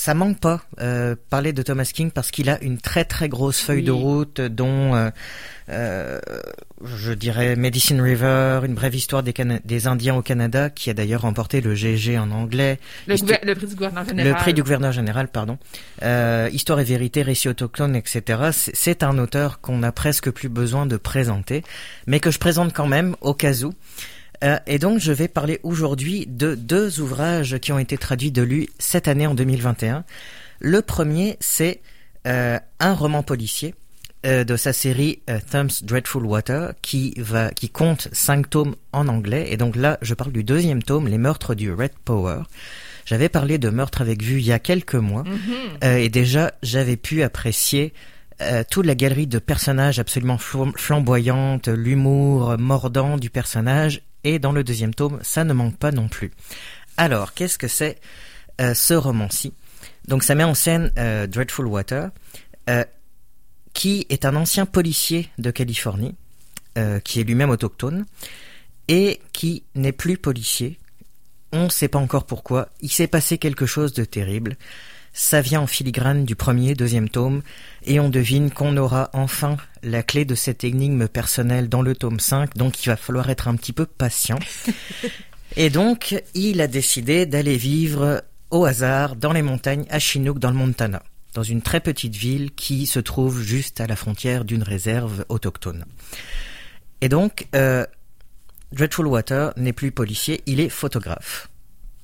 ça 0.00 0.14
manque 0.14 0.40
pas 0.40 0.62
euh, 0.80 1.14
parler 1.28 1.52
de 1.52 1.60
Thomas 1.60 1.90
King 1.92 2.10
parce 2.10 2.30
qu'il 2.30 2.48
a 2.48 2.58
une 2.62 2.78
très 2.78 3.04
très 3.04 3.28
grosse 3.28 3.60
feuille 3.60 3.82
de 3.82 3.90
route 3.90 4.40
dont 4.40 4.94
euh, 4.94 5.10
euh, 5.68 6.18
je 6.82 7.12
dirais 7.12 7.54
Medicine 7.54 8.00
River, 8.00 8.60
une 8.64 8.72
brève 8.72 8.94
histoire 8.94 9.22
des, 9.22 9.34
des 9.62 9.86
Indiens 9.86 10.14
au 10.14 10.22
Canada 10.22 10.70
qui 10.70 10.88
a 10.88 10.94
d'ailleurs 10.94 11.20
remporté 11.20 11.60
le 11.60 11.74
GG 11.74 12.18
en 12.18 12.30
anglais. 12.30 12.78
Le, 13.06 13.16
prix 13.54 13.66
du 13.66 13.74
gouverneur 13.74 14.06
général. 14.06 14.32
Le 14.32 14.38
prix 14.38 14.54
du 14.54 14.62
gouverneur 14.62 14.92
général, 14.92 15.28
pardon. 15.28 15.58
Euh, 16.02 16.48
histoire 16.50 16.80
et 16.80 16.84
vérité, 16.84 17.20
récit 17.20 17.50
autochtone, 17.50 17.94
etc. 17.94 18.52
C'est 18.52 19.02
un 19.02 19.18
auteur 19.18 19.60
qu'on 19.60 19.82
a 19.82 19.92
presque 19.92 20.30
plus 20.30 20.48
besoin 20.48 20.86
de 20.86 20.96
présenter, 20.96 21.62
mais 22.06 22.20
que 22.20 22.30
je 22.30 22.38
présente 22.38 22.72
quand 22.72 22.86
même 22.86 23.16
au 23.20 23.34
cas 23.34 23.64
où. 23.64 23.74
Euh, 24.44 24.58
et 24.66 24.78
donc, 24.78 24.98
je 24.98 25.12
vais 25.12 25.28
parler 25.28 25.60
aujourd'hui 25.62 26.26
de 26.26 26.54
deux 26.54 27.00
ouvrages 27.00 27.58
qui 27.58 27.72
ont 27.72 27.78
été 27.78 27.98
traduits 27.98 28.32
de 28.32 28.42
lui 28.42 28.70
cette 28.78 29.08
année 29.08 29.26
en 29.26 29.34
2021. 29.34 30.04
Le 30.60 30.82
premier, 30.82 31.36
c'est 31.40 31.80
euh, 32.26 32.58
un 32.78 32.94
roman 32.94 33.22
policier 33.22 33.74
euh, 34.26 34.44
de 34.44 34.56
sa 34.56 34.72
série 34.72 35.20
Thumb's 35.50 35.84
Dreadful 35.84 36.24
Water 36.24 36.72
qui 36.82 37.14
va 37.16 37.50
qui 37.50 37.68
compte 37.68 38.08
cinq 38.12 38.48
tomes 38.50 38.76
en 38.92 39.08
anglais. 39.08 39.48
Et 39.50 39.56
donc 39.56 39.76
là, 39.76 39.98
je 40.02 40.14
parle 40.14 40.32
du 40.32 40.44
deuxième 40.44 40.82
tome, 40.82 41.08
Les 41.08 41.18
meurtres 41.18 41.54
du 41.54 41.72
Red 41.72 41.92
Power. 42.04 42.42
J'avais 43.06 43.28
parlé 43.28 43.58
de 43.58 43.70
Meurtres 43.70 44.02
avec 44.02 44.22
vue 44.22 44.38
il 44.38 44.46
y 44.46 44.52
a 44.52 44.58
quelques 44.58 44.94
mois, 44.94 45.24
mm-hmm. 45.24 45.96
et 45.96 46.08
déjà 46.10 46.52
j'avais 46.62 46.96
pu 46.96 47.22
apprécier 47.22 47.92
toute 48.70 48.86
la 48.86 48.94
galerie 48.94 49.26
de 49.26 49.38
personnages 49.38 49.98
absolument 49.98 50.38
flamboyantes, 50.38 51.68
l'humour 51.68 52.56
mordant 52.58 53.16
du 53.16 53.30
personnage 53.30 54.02
et 54.24 54.38
dans 54.38 54.52
le 54.52 54.64
deuxième 54.64 54.94
tome, 54.94 55.18
ça 55.22 55.44
ne 55.44 55.52
manque 55.52 55.76
pas 55.76 55.92
non 55.92 56.08
plus. 56.08 56.30
Alors, 56.96 57.34
qu'est-ce 57.34 57.58
que 57.58 57.68
c'est 57.68 57.98
euh, 58.60 58.74
ce 58.74 58.94
roman-ci? 58.94 59.54
Donc, 60.08 60.22
ça 60.22 60.34
met 60.34 60.44
en 60.44 60.54
scène 60.54 60.92
euh, 60.98 61.26
Dreadful 61.26 61.66
Water, 61.66 62.10
euh, 62.68 62.84
qui 63.72 64.06
est 64.10 64.24
un 64.24 64.36
ancien 64.36 64.66
policier 64.66 65.30
de 65.38 65.50
Californie, 65.50 66.14
qui 67.04 67.20
est 67.20 67.24
lui-même 67.24 67.50
autochtone, 67.50 68.06
et 68.88 69.20
qui 69.32 69.64
n'est 69.74 69.92
plus 69.92 70.16
policier. 70.16 70.78
On 71.52 71.64
ne 71.64 71.68
sait 71.68 71.88
pas 71.88 71.98
encore 71.98 72.24
pourquoi. 72.24 72.70
Il 72.80 72.90
s'est 72.90 73.06
passé 73.06 73.36
quelque 73.36 73.66
chose 73.66 73.92
de 73.92 74.04
terrible. 74.04 74.56
Ça 75.12 75.40
vient 75.40 75.60
en 75.60 75.66
filigrane 75.66 76.24
du 76.24 76.36
premier, 76.36 76.74
deuxième 76.74 77.08
tome, 77.08 77.42
et 77.84 77.98
on 77.98 78.08
devine 78.08 78.50
qu'on 78.50 78.76
aura 78.76 79.10
enfin 79.12 79.56
la 79.82 80.02
clé 80.02 80.24
de 80.24 80.34
cette 80.34 80.62
énigme 80.62 81.08
personnelle 81.08 81.68
dans 81.68 81.82
le 81.82 81.96
tome 81.96 82.20
5, 82.20 82.56
donc 82.56 82.84
il 82.84 82.88
va 82.88 82.96
falloir 82.96 83.28
être 83.28 83.48
un 83.48 83.56
petit 83.56 83.72
peu 83.72 83.86
patient. 83.86 84.38
et 85.56 85.68
donc, 85.68 86.22
il 86.34 86.60
a 86.60 86.68
décidé 86.68 87.26
d'aller 87.26 87.56
vivre 87.56 88.22
au 88.50 88.64
hasard 88.64 89.16
dans 89.16 89.32
les 89.32 89.42
montagnes 89.42 89.86
à 89.90 89.98
Chinook 89.98 90.38
dans 90.38 90.50
le 90.50 90.56
Montana, 90.56 91.02
dans 91.34 91.42
une 91.42 91.62
très 91.62 91.80
petite 91.80 92.14
ville 92.14 92.52
qui 92.52 92.86
se 92.86 93.00
trouve 93.00 93.42
juste 93.42 93.80
à 93.80 93.86
la 93.86 93.96
frontière 93.96 94.44
d'une 94.44 94.62
réserve 94.62 95.24
autochtone. 95.28 95.84
Et 97.00 97.08
donc, 97.08 97.48
euh, 97.54 97.84
Dreadful 98.72 99.06
Water 99.06 99.52
n'est 99.56 99.72
plus 99.72 99.90
policier, 99.90 100.42
il 100.46 100.60
est 100.60 100.68
photographe. 100.68 101.49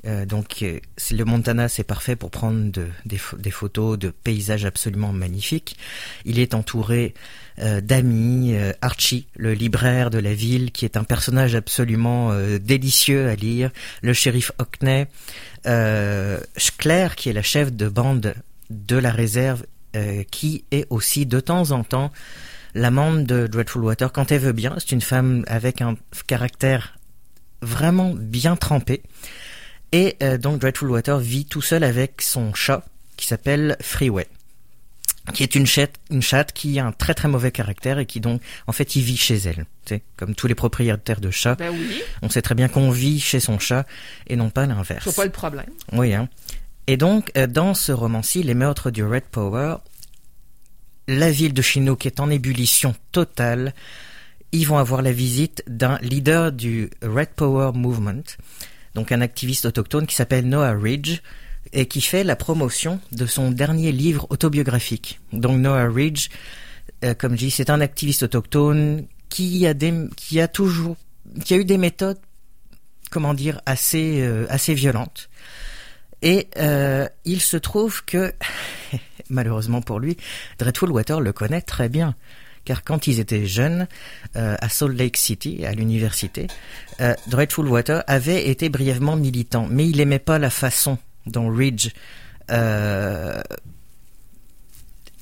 Euh, 0.07 0.25
donc 0.25 0.63
euh, 0.63 0.79
le 1.11 1.25
Montana, 1.25 1.69
c'est 1.69 1.85
parfait 1.85 2.17
pour 2.17 2.31
prendre 2.31 2.71
des, 3.05 3.51
photos 3.51 3.99
de 3.99 4.11
paysages 4.11 4.65
absolument 4.65 5.13
magnifiques. 5.13 5.77
Il 6.25 6.39
est 6.39 6.55
entouré 6.55 7.15
euh, 7.59 7.81
d'amis, 7.81 8.55
Archie, 8.83 9.27
le 9.37 9.55
libraire 9.55 10.11
de 10.11 10.19
la 10.19 10.35
ville, 10.35 10.71
qui 10.73 10.85
est 10.85 10.97
un 10.97 11.05
personnage 11.05 11.55
absolument 11.55 12.33
délicieux 12.59 13.29
à 13.29 13.35
lire, 13.35 13.71
le 14.03 14.13
shérif 14.13 14.53
Hockney, 14.59 15.07
Claire, 15.65 17.17
qui 17.17 17.29
est 17.29 17.33
la 17.33 17.43
chef 17.43 17.73
de 17.73 17.89
bande 17.89 18.35
de 18.71 18.97
la 18.97 19.11
réserve, 19.11 19.65
qui 20.31 20.65
est 20.71 20.87
aussi 20.91 21.27
de 21.27 21.41
temps 21.41 21.71
en 21.71 21.83
temps 21.83 22.13
l'amante 22.75 23.25
de 23.25 23.47
Dreadful 23.47 23.83
Water 23.83 24.13
quand 24.13 24.31
elle 24.31 24.41
veut 24.41 24.53
bien. 24.53 24.75
C'est 24.79 24.93
une 24.93 25.01
femme 25.01 25.45
avec 25.47 25.81
un 25.81 25.97
caractère 26.27 26.99
vraiment 27.63 28.13
bien 28.15 28.55
trempé. 28.55 29.03
Et 29.93 30.17
euh, 30.23 30.39
donc 30.39 30.61
Dreadful 30.61 30.91
Water 30.91 31.19
vit 31.19 31.47
tout 31.47 31.63
seul 31.63 31.85
avec 31.85 32.23
son 32.23 32.53
chat 32.55 32.85
qui 33.17 33.27
s'appelle 33.27 33.77
Freeway. 33.81 34.27
qui 35.33 35.43
est 35.43 35.55
une 35.55 35.67
chatte, 35.67 35.95
une 36.11 36.23
chatte 36.23 36.53
qui 36.53 36.79
a 36.79 36.87
un 36.87 36.93
très 36.93 37.15
très 37.15 37.29
mauvais 37.29 37.51
caractère 37.51 37.99
et 37.99 38.07
qui 38.07 38.21
donc, 38.21 38.43
en 38.67 38.73
fait, 38.73 38.97
il 38.97 39.03
vit 39.03 39.17
chez 39.17 39.37
elle. 39.37 39.65
Tu 39.85 40.01
comme 40.17 40.35
tous 40.35 40.47
les 40.47 40.55
propriétaires 40.55 41.21
de 41.21 41.31
chats. 41.31 41.55
Ben 41.57 41.71
oui. 41.73 42.03
On 42.23 42.29
sait 42.29 42.43
très 42.43 42.55
bien 42.55 42.69
qu'on 42.69 42.91
vit 42.91 43.21
chez 43.21 43.41
son 43.41 43.59
chat 43.59 43.87
et 44.27 44.37
non 44.37 44.51
pas 44.51 44.67
l'inverse. 44.67 45.05
C'est 45.05 45.17
pas 45.17 45.25
le 45.25 45.33
problème. 45.33 45.67
Oui, 45.93 46.15
hein. 46.15 46.29
Et 46.87 46.97
donc, 46.97 47.33
euh, 47.37 47.47
dans 47.47 47.75
ce 47.75 47.91
roman-ci, 47.93 48.43
Les 48.43 48.55
meurtres 48.55 48.91
du 48.91 49.05
Red 49.05 49.25
Power, 49.25 49.77
la 51.09 51.31
ville 51.31 51.55
de 51.55 51.63
Chinook 51.63 52.07
est 52.07 52.21
en 52.21 52.31
ébullition 52.31 52.95
totale. 53.13 53.75
Ils 54.53 54.67
vont 54.67 54.79
avoir 54.79 55.03
la 55.03 55.13
visite 55.13 55.65
d'un 55.67 55.99
leader 56.03 56.53
du 56.53 56.91
Red 57.03 57.31
Power 57.35 57.73
Movement, 57.75 58.23
donc 58.97 59.13
un 59.13 59.21
activiste 59.21 59.67
autochtone 59.67 60.07
qui 60.07 60.17
s'appelle 60.17 60.49
Noah 60.49 60.73
Ridge, 60.73 61.21
et 61.73 61.87
qui 61.87 62.01
fait 62.01 62.25
la 62.25 62.35
promotion 62.35 62.99
de 63.13 63.27
son 63.27 63.51
dernier 63.51 63.93
livre 63.93 64.27
autobiographique. 64.31 65.21
Donc 65.33 65.59
Noah 65.59 65.89
Ridge, 65.89 66.31
euh, 67.05 67.13
comme 67.15 67.33
je 67.33 67.39
dis, 67.39 67.51
c'est 67.51 67.71
un 67.71 67.81
activiste 67.81 68.23
autochtone 68.23 69.07
qui 69.29 69.67
a 69.67 69.75
des, 69.75 69.93
qui 70.17 70.41
a 70.41 70.49
toujours, 70.49 70.97
qui 71.45 71.53
a 71.53 71.59
eu 71.59 71.65
des 71.67 71.77
méthodes, 71.77 72.19
comment 73.11 73.35
dire, 73.35 73.61
assez, 73.67 74.23
euh, 74.23 74.47
violentes. 74.69 75.29
Et 76.23 76.49
euh, 76.57 77.07
il 77.27 77.43
se 77.43 77.59
trouve 77.59 78.03
que, 78.05 78.33
malheureusement 79.29 79.83
pour 79.83 80.01
lui, 80.01 80.17
Dreadful 80.59 80.91
Water 80.91 81.21
le 81.21 81.33
connaît 81.35 81.61
très 81.61 81.91
bien. 81.91 82.15
Car 82.67 82.85
quand 82.85 83.07
ils 83.07 83.21
étaient 83.21 83.47
jeunes, 83.47 83.87
à 84.35 84.69
Salt 84.69 84.93
Lake 84.93 85.17
City, 85.17 85.65
à 85.65 85.73
l'université, 85.73 86.49
Dreadful 87.29 87.67
Water 87.69 88.05
avait 88.07 88.49
été 88.49 88.69
brièvement 88.69 89.17
militant, 89.17 89.67
mais 89.71 89.89
il 89.89 90.01
aimait 90.01 90.19
pas 90.19 90.39
la 90.39 90.51
façon 90.51 90.99
dont 91.27 91.49
Ridge 91.49 91.91
euh, 92.51 93.41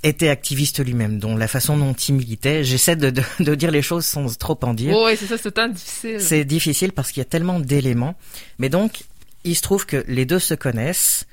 était 0.03 0.29
activiste 0.29 0.85
lui-même, 0.85 1.19
dont 1.19 1.35
la 1.35 1.49
façon 1.49 1.79
dont 1.79 1.95
il 1.95 2.15
militait, 2.15 2.63
j'essaie 2.63 2.97
de, 2.97 3.11
de, 3.41 3.55
dire 3.55 3.71
les 3.71 3.81
choses 3.81 4.05
sans 4.05 4.37
trop 4.39 4.59
en 4.63 4.75
dire. 4.75 4.95
oui, 4.97 5.17
c'est 5.19 5.27
ça, 5.27 5.39
c'est 5.39 5.53
temps 5.53 5.69
difficile. 5.69 6.21
C'est 6.21 6.45
difficile 6.45 6.93
parce 6.93 7.11
qu'il 7.11 7.23
y 7.23 7.27
a 7.27 7.29
tellement 7.29 7.59
d'éléments. 7.59 8.15
Mais 8.59 8.69
donc, 8.69 9.05
il 9.45 9.57
se 9.57 9.63
trouve 9.63 9.87
que 9.87 10.05
les 10.07 10.27
deux 10.27 10.39
se 10.39 10.53
connaissent. 10.53 11.27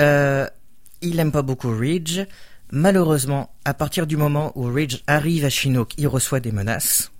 Euh, 0.00 0.46
il 1.02 1.16
n'aime 1.16 1.32
pas 1.32 1.42
beaucoup 1.42 1.70
Ridge. 1.70 2.20
Malheureusement, 2.70 3.50
à 3.64 3.74
partir 3.74 4.06
du 4.06 4.16
moment 4.16 4.52
où 4.54 4.64
Ridge 4.64 5.02
arrive 5.06 5.44
à 5.44 5.50
Chinook, 5.50 5.92
il 5.98 6.08
reçoit 6.08 6.40
des 6.40 6.52
menaces. 6.52 7.12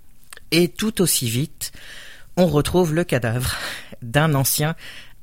Et 0.51 0.69
tout 0.69 1.01
aussi 1.01 1.29
vite, 1.29 1.73
on 2.37 2.47
retrouve 2.47 2.95
le 2.95 3.05
cadavre 3.05 3.55
d'un 4.03 4.35
ancien 4.35 4.75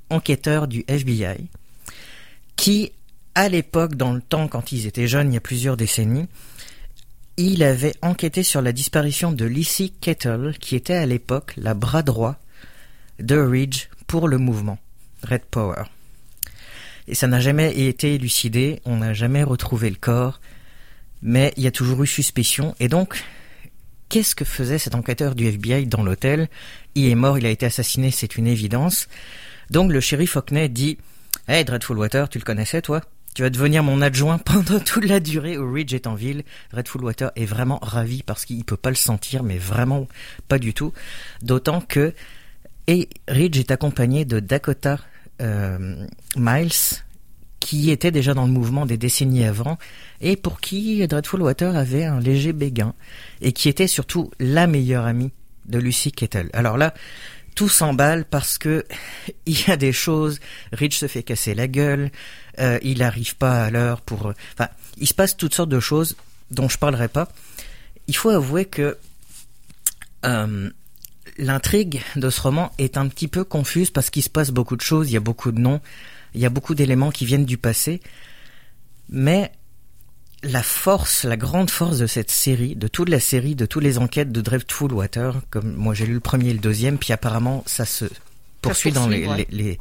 enquêteur 0.10 0.68
du 0.68 0.86
FBI 0.88 1.48
qui, 2.56 2.92
à 3.36 3.50
l'époque, 3.50 3.96
dans 3.96 4.14
le 4.14 4.22
temps, 4.22 4.48
quand 4.48 4.72
ils 4.72 4.86
étaient 4.86 5.08
jeunes, 5.08 5.32
il 5.32 5.34
y 5.34 5.38
a 5.38 5.42
plusieurs 5.42 5.76
décennies, 5.76 6.28
il 7.36 7.64
avait 7.64 7.96
enquêté 8.02 8.44
sur 8.44 8.62
la 8.62 8.72
disparition 8.72 9.32
de 9.32 9.46
Lissy 9.46 9.92
Kettle, 9.92 10.56
qui 10.60 10.76
était 10.76 10.94
à 10.94 11.06
l'époque 11.06 11.54
la 11.58 11.74
bras 11.74 12.04
droit 12.04 12.36
de 13.20 13.38
Ridge 13.38 13.88
pour 14.08 14.28
le 14.28 14.38
mouvement 14.38 14.78
Red 15.24 15.44
Power. 15.50 15.84
Et 17.08 17.16
ça 17.16 17.28
n'a 17.28 17.40
jamais 17.40 17.88
été 17.88 18.16
élucidé, 18.16 18.82
on 18.86 18.98
n'a 18.98 19.14
jamais 19.14 19.44
retrouvé 19.44 19.90
le 19.90 19.96
corps, 19.96 20.40
mais 21.22 21.54
il 21.58 21.64
y 21.64 21.68
a 21.68 21.72
toujours 21.72 22.04
eu 22.04 22.08
suspicion. 22.08 22.76
Et 22.80 22.88
donc, 22.88 23.24
qu'est-ce 24.10 24.36
que 24.36 24.46
faisait 24.46 24.78
cet 24.78 24.96
enquêteur 24.96 25.36
du 25.36 25.46
FBI 25.48 25.88
dans 25.88 26.04
l'hôtel? 26.04 26.50
Il 26.96 27.10
est 27.10 27.16
mort, 27.16 27.38
il 27.38 27.46
a 27.46 27.50
été 27.50 27.66
assassiné, 27.66 28.12
c'est 28.12 28.38
une 28.38 28.48
évidence. 28.48 29.08
Donc 29.70 29.92
le 29.92 30.00
shérif 30.00 30.36
Hockney 30.36 30.70
dit 30.70 30.98
Hey 31.48 31.66
Dreadful 31.66 31.98
Water, 31.98 32.30
tu 32.30 32.38
le 32.38 32.44
connaissais 32.44 32.82
toi? 32.82 33.02
Tu 33.34 33.42
vas 33.42 33.50
devenir 33.50 33.84
mon 33.84 34.02
adjoint 34.02 34.38
pendant 34.38 34.80
toute 34.86 35.06
la 35.06 35.20
durée 35.20 35.58
où 35.58 35.72
Ridge 35.72 35.94
est 35.94 36.08
en 36.08 36.14
ville. 36.14 36.44
Dreadful 36.72 37.04
Water 37.04 37.32
est 37.36 37.46
vraiment 37.46 37.80
ravi 37.82 38.22
parce 38.24 38.46
qu'il 38.46 38.64
peut 38.64 38.78
pas 38.78 38.92
le 38.92 38.96
sentir, 38.96 39.44
mais 39.44 39.58
vraiment 39.58 40.08
pas 40.48 40.60
du 40.60 40.74
tout. 40.74 40.94
D'autant 41.42 41.82
que 41.82 42.14
et 42.88 43.10
Ridge 43.28 43.58
est 43.58 43.72
accompagné 43.72 44.26
de 44.26 44.40
Dakota 44.40 45.00
euh, 45.42 46.06
Miles, 46.36 46.72
qui 47.60 47.92
était 47.92 48.12
déjà 48.12 48.34
dans 48.34 48.46
le 48.46 48.52
mouvement 48.52 48.86
des 48.86 48.98
décennies 48.98 49.46
avant, 49.46 49.78
et 50.22 50.36
pour 50.36 50.60
qui 50.60 51.06
Dreadful 51.08 51.42
Water 51.42 51.76
avait 51.76 52.06
un 52.06 52.20
léger 52.20 52.54
béguin, 52.54 52.94
et 53.42 53.54
qui 53.54 53.70
était 53.70 53.88
surtout 53.88 54.32
la 54.40 54.68
meilleure 54.68 55.06
amie 55.06 55.32
de 55.66 55.80
Lucy 55.80 56.12
Kettle. 56.12 56.50
Alors 56.54 56.78
là, 56.78 56.94
tout 57.56 57.70
s'emballe 57.70 58.26
parce 58.26 58.58
que 58.58 58.86
il 59.46 59.68
y 59.68 59.72
a 59.72 59.78
des 59.78 59.94
choses. 59.94 60.40
Rich 60.72 60.98
se 60.98 61.08
fait 61.08 61.24
casser 61.24 61.54
la 61.54 61.68
gueule, 61.68 62.12
euh, 62.60 62.80
il 62.82 63.00
n'arrive 63.00 63.36
pas 63.38 63.66
à 63.66 63.70
l'heure 63.70 64.02
pour. 64.02 64.34
Enfin, 64.54 64.70
il 64.98 65.08
se 65.08 65.14
passe 65.14 65.38
toutes 65.38 65.54
sortes 65.54 65.70
de 65.70 65.80
choses 65.80 66.16
dont 66.52 66.70
je 66.70 66.78
parlerai 66.78 67.08
pas. 67.08 67.30
Il 68.08 68.16
faut 68.16 68.30
avouer 68.30 68.66
que 68.66 68.98
euh, 70.26 70.70
l'intrigue 71.38 72.02
de 72.16 72.30
ce 72.30 72.42
roman 72.42 72.72
est 72.78 72.98
un 72.98 73.08
petit 73.08 73.28
peu 73.28 73.44
confuse 73.44 73.90
parce 73.90 74.10
qu'il 74.10 74.24
se 74.24 74.30
passe 74.30 74.52
beaucoup 74.52 74.76
de 74.76 74.82
choses, 74.82 75.10
il 75.10 75.14
y 75.14 75.18
a 75.18 75.22
beaucoup 75.22 75.52
de 75.52 75.60
noms, 75.60 75.82
il 76.34 76.42
y 76.42 76.46
a 76.46 76.50
beaucoup 76.50 76.76
d'éléments 76.76 77.12
qui 77.12 77.26
viennent 77.26 77.46
du 77.46 77.58
passé, 77.58 78.02
mais 79.10 79.52
la 80.44 80.62
force, 80.62 81.24
la 81.24 81.38
grande 81.38 81.70
force 81.70 81.98
de 82.00 82.08
cette 82.08 82.32
série, 82.32 82.76
de 82.76 82.88
toute 82.88 83.10
la 83.10 83.20
série, 83.20 83.56
de 83.56 83.66
toutes 83.66 83.84
les 83.84 83.98
enquêtes 83.98 84.32
de 84.32 84.42
Dreadful 84.42 84.92
Water, 84.92 85.42
comme 85.50 85.74
moi 85.74 85.94
j'ai 85.94 86.06
lu 86.06 86.14
le 86.14 86.20
premier 86.20 86.50
et 86.50 86.54
le 86.54 86.60
deuxième, 86.60 86.98
puis 86.98 87.14
apparemment 87.14 87.64
ça 87.66 87.86
se 87.86 88.06
poursuit, 88.62 88.92
dans 88.92 89.08
les, 89.08 89.80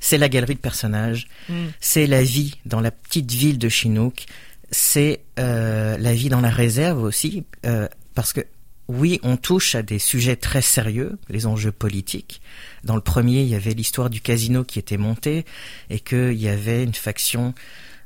c'est 0.00 0.18
la 0.18 0.28
galerie 0.28 0.54
de 0.54 0.60
personnages, 0.60 1.28
mm. 1.48 1.66
c'est 1.80 2.06
la 2.06 2.22
vie 2.22 2.54
dans 2.66 2.80
la 2.80 2.90
petite 2.90 3.30
ville 3.32 3.58
de 3.58 3.68
Chinook, 3.68 4.26
c'est 4.70 5.20
euh, 5.38 5.96
la 5.98 6.14
vie 6.14 6.28
dans 6.28 6.40
la 6.40 6.50
réserve 6.50 7.02
aussi, 7.02 7.44
euh, 7.64 7.88
parce 8.14 8.32
que 8.32 8.40
oui, 8.88 9.18
on 9.22 9.36
touche 9.36 9.74
à 9.74 9.82
des 9.82 9.98
sujets 9.98 10.36
très 10.36 10.62
sérieux, 10.62 11.18
les 11.28 11.46
enjeux 11.46 11.72
politiques. 11.72 12.40
Dans 12.84 12.94
le 12.94 13.00
premier, 13.00 13.42
il 13.42 13.48
y 13.48 13.54
avait 13.54 13.74
l'histoire 13.74 14.10
du 14.10 14.20
casino 14.20 14.62
qui 14.62 14.78
était 14.78 14.96
monté 14.96 15.44
et 15.90 15.98
qu'il 15.98 16.34
y 16.34 16.48
avait 16.48 16.84
une 16.84 16.94
faction 16.94 17.52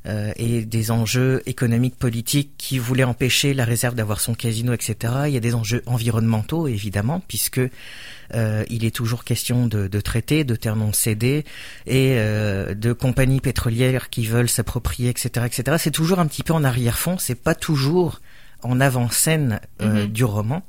euh, 0.07 0.31
et 0.37 0.65
des 0.65 0.89
enjeux 0.89 1.43
économiques, 1.45 1.95
politiques 1.95 2.53
qui 2.57 2.79
voulaient 2.79 3.03
empêcher 3.03 3.53
la 3.53 3.65
réserve 3.65 3.93
d'avoir 3.93 4.19
son 4.19 4.33
casino, 4.33 4.73
etc. 4.73 4.95
Il 5.27 5.33
y 5.33 5.37
a 5.37 5.39
des 5.39 5.53
enjeux 5.53 5.83
environnementaux, 5.85 6.67
évidemment, 6.67 7.21
puisque 7.27 7.61
euh, 8.33 8.63
il 8.67 8.83
est 8.83 8.95
toujours 8.95 9.23
question 9.23 9.67
de, 9.67 9.87
de 9.87 10.01
traités, 10.01 10.43
de 10.43 10.55
terres 10.55 10.75
non 10.75 10.93
cédés 10.93 11.45
et 11.85 12.15
euh, 12.17 12.73
de 12.73 12.93
compagnies 12.93 13.41
pétrolières 13.41 14.09
qui 14.09 14.25
veulent 14.25 14.49
s'approprier, 14.49 15.09
etc., 15.09 15.45
etc. 15.45 15.77
C'est 15.77 15.91
toujours 15.91 16.17
un 16.17 16.25
petit 16.25 16.41
peu 16.41 16.53
en 16.53 16.63
arrière-fond. 16.63 17.19
C'est 17.19 17.35
pas 17.35 17.53
toujours 17.53 18.21
en 18.63 18.79
avant-scène 18.79 19.59
euh, 19.81 20.05
mm-hmm. 20.05 20.11
du 20.11 20.23
roman, 20.23 20.63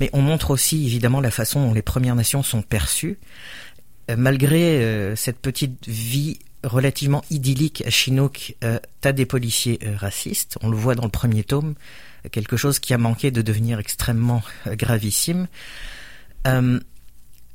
mais 0.00 0.10
on 0.12 0.22
montre 0.22 0.50
aussi 0.50 0.86
évidemment 0.86 1.20
la 1.20 1.30
façon 1.30 1.66
dont 1.66 1.74
les 1.74 1.82
Premières 1.82 2.16
Nations 2.16 2.42
sont 2.42 2.62
perçues 2.62 3.18
malgré 4.16 5.16
cette 5.16 5.40
petite 5.40 5.88
vie 5.88 6.38
relativement 6.66 7.24
idyllique 7.30 7.82
à 7.86 7.90
Chinook, 7.90 8.56
euh, 8.64 8.78
t'as 9.00 9.12
des 9.12 9.26
policiers 9.26 9.78
euh, 9.84 9.96
racistes. 9.96 10.58
On 10.62 10.68
le 10.68 10.76
voit 10.76 10.94
dans 10.94 11.04
le 11.04 11.10
premier 11.10 11.44
tome, 11.44 11.74
quelque 12.30 12.56
chose 12.56 12.78
qui 12.78 12.92
a 12.92 12.98
manqué 12.98 13.30
de 13.30 13.42
devenir 13.42 13.78
extrêmement 13.78 14.42
euh, 14.66 14.74
gravissime. 14.74 15.46
Euh, 16.46 16.80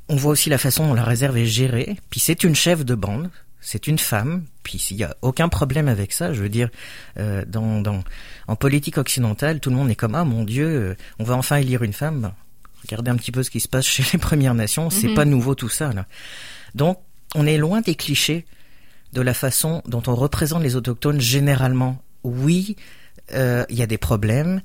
on 0.07 0.15
voit 0.15 0.32
aussi 0.32 0.49
la 0.49 0.57
façon 0.57 0.88
dont 0.88 0.93
la 0.93 1.03
réserve 1.03 1.38
est 1.38 1.45
gérée. 1.45 1.97
Puis 2.09 2.19
c'est 2.19 2.43
une 2.43 2.55
chef 2.55 2.84
de 2.86 2.95
bande, 2.95 3.30
c'est 3.62 3.88
une 3.88 3.99
femme. 3.99 4.43
Puis 4.64 4.86
il 4.91 4.97
n'y 4.97 5.03
a 5.03 5.16
aucun 5.22 5.49
problème 5.49 5.88
avec 5.88 6.12
ça. 6.12 6.34
Je 6.34 6.41
veux 6.41 6.49
dire, 6.49 6.70
dans, 7.16 7.82
dans, 7.82 8.03
en 8.47 8.55
politique 8.55 8.97
occidentale, 8.97 9.59
tout 9.59 9.70
le 9.70 9.76
monde 9.76 9.89
est 9.89 9.95
comme 9.95 10.16
ah 10.16 10.26
mon 10.26 10.43
Dieu, 10.43 10.95
on 11.20 11.24
va 11.24 11.36
enfin 11.36 11.57
élire 11.57 11.84
une 11.84 11.93
femme. 11.93 12.34
Regardez 12.84 13.12
un 13.12 13.16
petit 13.16 13.32
peu 13.32 13.43
ce 13.43 13.49
qui 13.49 13.59
se 13.59 13.68
passe 13.68 13.86
chez 13.88 14.03
les 14.14 14.20
Premières 14.20 14.55
Nations. 14.55 14.89
C'est 14.89 15.09
mhm. 15.09 15.16
pas 15.16 15.26
nouveau 15.26 15.55
tout 15.55 15.70
ça 15.70 15.93
là. 15.93 16.05
Donc 16.76 16.99
on 17.36 17.45
est 17.45 17.57
loin 17.57 17.82
des 17.82 17.95
clichés 17.95 18.45
de 19.14 19.22
la 19.22 19.34
façon 19.34 19.82
dont 19.88 20.03
on 20.07 20.16
représente 20.16 20.64
les 20.64 20.76
autochtones 20.76 21.20
généralement. 21.20 22.01
Oui, 22.24 22.76
euh, 23.34 23.66
il 23.70 23.78
y 23.78 23.82
a 23.82 23.88
des 23.88 23.97
problèmes, 23.97 24.62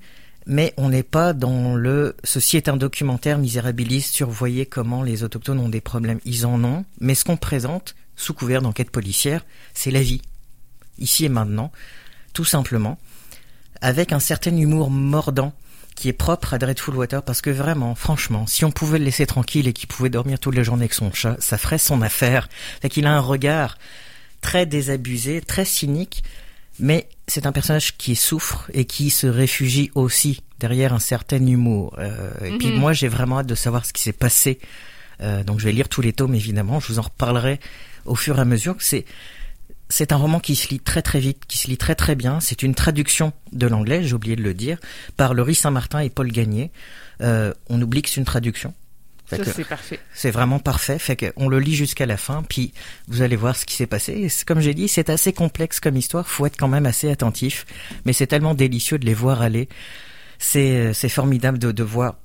mais 0.47 0.73
on 0.77 0.89
n'est 0.89 1.03
pas 1.03 1.33
dans 1.33 1.75
le 1.75 2.17
ceci 2.23 2.57
est 2.57 2.69
un 2.69 2.77
documentaire 2.77 3.39
misérabiliste 3.39 4.15
sur 4.15 4.31
voyez 4.31 4.67
comment 4.67 5.03
les 5.03 5.25
autochtones 5.25 5.59
ont 5.59 5.69
des 5.69 5.81
problèmes. 5.81 6.21
Ils 6.25 6.47
en 6.47 6.63
ont, 6.65 6.85
mais 7.01 7.15
ce 7.15 7.25
qu'on 7.25 7.37
présente 7.37 7.95
sous 8.17 8.35
couvert 8.35 8.63
d'enquête 8.63 8.91
policière, 8.91 9.45
c'est 9.75 9.91
la 9.91 10.03
vie, 10.03 10.23
ici 10.99 11.25
et 11.25 11.29
maintenant, 11.29 11.71
tout 12.33 12.45
simplement, 12.45 12.99
avec 13.81 14.13
un 14.13 14.21
certain 14.21 14.57
humour 14.57 14.91
mordant 14.91 15.53
qui 15.95 16.09
est 16.09 16.13
propre 16.13 16.55
à 16.55 16.59
Dreadful 16.59 16.95
Water 16.95 17.23
parce 17.23 17.41
que 17.41 17.51
vraiment, 17.51 17.95
franchement, 17.95 18.47
si 18.47 18.65
on 18.65 18.71
pouvait 18.71 18.99
le 18.99 19.07
laisser 19.07 19.27
tranquille 19.27 19.67
et 19.67 19.73
qu'il 19.73 19.89
pouvait 19.89 20.11
dormir 20.11 20.39
toutes 20.39 20.55
les 20.55 20.63
journées 20.63 20.83
avec 20.83 20.95
son 20.95 21.13
chat, 21.13 21.37
ça 21.41 21.57
ferait 21.59 21.79
son 21.79 22.03
affaire. 22.03 22.49
Fait 22.83 22.91
qu'il 22.91 23.07
a 23.07 23.13
un 23.13 23.21
regard 23.21 23.79
très 24.43 24.67
désabusé, 24.67 25.41
très 25.41 25.65
cynique, 25.65 26.23
mais 26.79 27.09
c'est 27.27 27.47
un 27.47 27.53
personnage 27.53 27.97
qui 27.97 28.15
souffre 28.15 28.71
et 28.75 28.85
qui 28.85 29.09
se 29.09 29.27
réfugie 29.27 29.91
aussi 29.95 30.43
derrière 30.59 30.93
un 30.93 30.99
certain 30.99 31.45
humour. 31.45 31.97
Euh, 31.99 32.31
et 32.45 32.59
puis 32.59 32.69
mhm. 32.69 32.79
moi, 32.79 32.93
j'ai 32.93 33.09
vraiment 33.09 33.41
hâte 33.41 33.47
de 33.47 33.55
savoir 33.55 33.87
ce 33.87 33.95
qui 33.95 34.03
s'est 34.03 34.13
passé. 34.13 34.59
Euh, 35.23 35.43
donc 35.45 35.61
je 35.61 35.65
vais 35.65 35.73
lire 35.73 35.89
tous 35.89 36.03
les 36.03 36.13
tomes 36.13 36.35
évidemment. 36.35 36.79
Je 36.79 36.89
vous 36.89 36.99
en 36.99 37.03
reparlerai 37.03 37.59
au 38.07 38.15
fur 38.15 38.39
et 38.39 38.41
à 38.41 38.45
mesure. 38.45 38.77
C'est 38.79 39.05
c'est 39.89 40.13
un 40.13 40.17
roman 40.17 40.41
qui 40.41 40.57
se 40.57 40.69
lit 40.69 40.81
très 40.81 41.03
très 41.03 41.21
vite, 41.21 41.45
qui 41.47 41.59
se 41.59 41.69
lit 41.69 41.77
très 41.77 41.95
très 41.95 42.17
bien. 42.17 42.41
C'est 42.41 42.63
une 42.63 42.75
traduction 42.75 43.33
de 43.53 43.67
l'anglais, 43.67 44.03
j'ai 44.03 44.15
oublié 44.15 44.37
de 44.37 44.43
le 44.43 44.55
dire, 44.55 44.79
par 45.17 45.35
Laurie 45.35 45.55
Saint-Martin 45.55 46.01
et 46.01 46.11
Paul 46.11 46.31
Gagné. 46.31 46.73
Euh, 47.21 47.53
on 47.69 47.81
oublie 47.81 48.03
que 48.03 48.09
c'est 48.09 48.17
une 48.17 48.25
traduction. 48.25 48.75
Ça, 49.29 49.39
c'est 49.45 49.65
parfait. 49.65 49.99
C'est 50.15 50.31
vraiment 50.31 50.61
parfait. 50.61 50.99
Fait 50.99 51.17
qu'on 51.17 51.49
le 51.49 51.59
lit 51.59 51.75
jusqu'à 51.75 52.07
la 52.07 52.17
fin, 52.17 52.45
puis 52.49 52.73
vous 53.09 53.23
allez 53.23 53.35
voir 53.35 53.57
ce 53.57 53.67
qui 53.67 53.75
s'est 53.75 53.87
passé. 53.87 54.13
Et 54.13 54.45
comme 54.45 54.61
j'ai 54.61 54.75
dit, 54.75 54.87
c'est 54.87 55.11
assez 55.11 55.33
complexe 55.33 55.81
comme 55.81 55.97
histoire. 55.97 56.29
Faut 56.29 56.47
être 56.47 56.57
quand 56.57 56.69
même 56.69 56.87
assez 56.87 57.11
attentif. 57.11 57.67
Mais 58.05 58.13
c'est 58.13 58.29
tellement 58.29 58.55
délicieux 58.55 58.99
de 58.99 59.07
les 59.07 59.15
voir 59.15 59.43
aller. 59.43 59.69
C'est, 60.39 60.95
c'est 60.95 61.09
formidable 61.09 61.59
de, 61.59 61.73
de 61.73 61.83
voir 61.83 62.17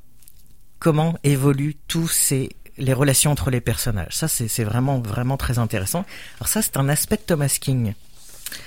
comment 0.77 1.17
évoluent 1.23 1.77
tous 1.87 2.07
ces 2.07 2.49
les 2.81 2.93
relations 2.93 3.31
entre 3.31 3.49
les 3.49 3.61
personnages. 3.61 4.15
Ça, 4.15 4.27
c'est 4.27 4.63
vraiment, 4.63 4.99
vraiment 4.99 5.37
très 5.37 5.59
intéressant. 5.59 6.05
Alors 6.39 6.47
ça, 6.47 6.61
c'est 6.61 6.77
un 6.77 6.89
aspect 6.89 7.17
de 7.17 7.21
Thomas 7.21 7.57
King. 7.59 7.93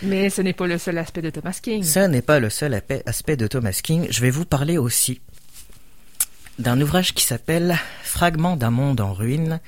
Mais 0.03 0.31
ce 0.31 0.41
n'est 0.41 0.53
pas 0.53 0.67
le 0.67 0.79
seul 0.79 0.97
aspect 0.99 1.21
de 1.21 1.31
Thomas 1.31 1.59
King. 1.61 1.83
Ce 1.83 1.99
n'est 1.99 2.23
pas 2.23 2.41
le 2.41 2.49
seul 2.49 2.81
aspect 3.07 3.37
de 3.37 3.47
Thomas 3.47 3.79
King. 3.83 4.07
Je 4.11 4.21
vais 4.21 4.31
vous 4.31 4.47
parler 4.47 4.79
aussi 4.79 5.21
d'un 6.59 6.81
ouvrage 6.81 7.15
qui 7.15 7.25
s'appelle 7.25 7.77
Fragments 8.03 8.57
d'un 8.57 8.71
monde 8.71 9.01
en 9.01 9.13
ruine, 9.13 9.61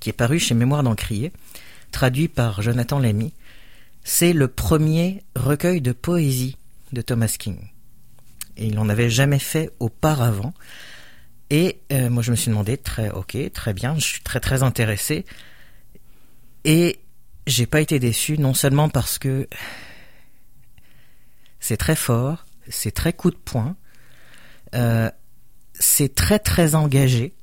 qui 0.00 0.10
est 0.10 0.14
paru 0.14 0.38
chez 0.38 0.54
Mémoire 0.54 0.82
d'Encrier, 0.82 1.32
traduit 1.92 2.28
par 2.28 2.60
Jonathan 2.60 2.98
Lamy. 2.98 3.32
C'est 4.04 4.32
le 4.32 4.48
premier 4.48 5.22
recueil 5.36 5.80
de 5.80 5.92
poésie 5.92 6.56
de 6.92 7.00
Thomas 7.00 7.34
King. 7.38 7.58
Et 8.56 8.66
il 8.66 8.74
n'en 8.74 8.88
avait 8.88 9.10
jamais 9.10 9.38
fait 9.38 9.70
auparavant. 9.78 10.52
Et 11.52 11.82
euh, 11.92 12.08
moi, 12.08 12.22
je 12.22 12.30
me 12.30 12.36
suis 12.36 12.48
demandé, 12.48 12.78
très, 12.78 13.10
ok, 13.10 13.36
très 13.52 13.74
bien, 13.74 13.94
je 13.96 14.06
suis 14.06 14.22
très 14.22 14.40
très 14.40 14.62
intéressé. 14.62 15.26
Et 16.64 16.98
j'ai 17.46 17.66
pas 17.66 17.82
été 17.82 17.98
déçu, 17.98 18.38
non 18.38 18.54
seulement 18.54 18.88
parce 18.88 19.18
que 19.18 19.46
c'est 21.60 21.76
très 21.76 21.94
fort, 21.94 22.46
c'est 22.70 22.92
très 22.92 23.12
coup 23.12 23.30
de 23.30 23.36
poing, 23.36 23.76
euh, 24.74 25.10
c'est 25.74 26.14
très 26.14 26.38
très 26.38 26.74
engagé, 26.74 27.34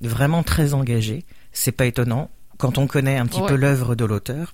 vraiment 0.00 0.42
très 0.42 0.74
engagé. 0.74 1.24
C'est 1.52 1.70
pas 1.70 1.86
étonnant 1.86 2.32
quand 2.58 2.76
on 2.78 2.88
connaît 2.88 3.18
un 3.18 3.26
petit 3.26 3.42
peu 3.46 3.54
l'œuvre 3.54 3.94
de 3.94 4.04
l'auteur. 4.04 4.52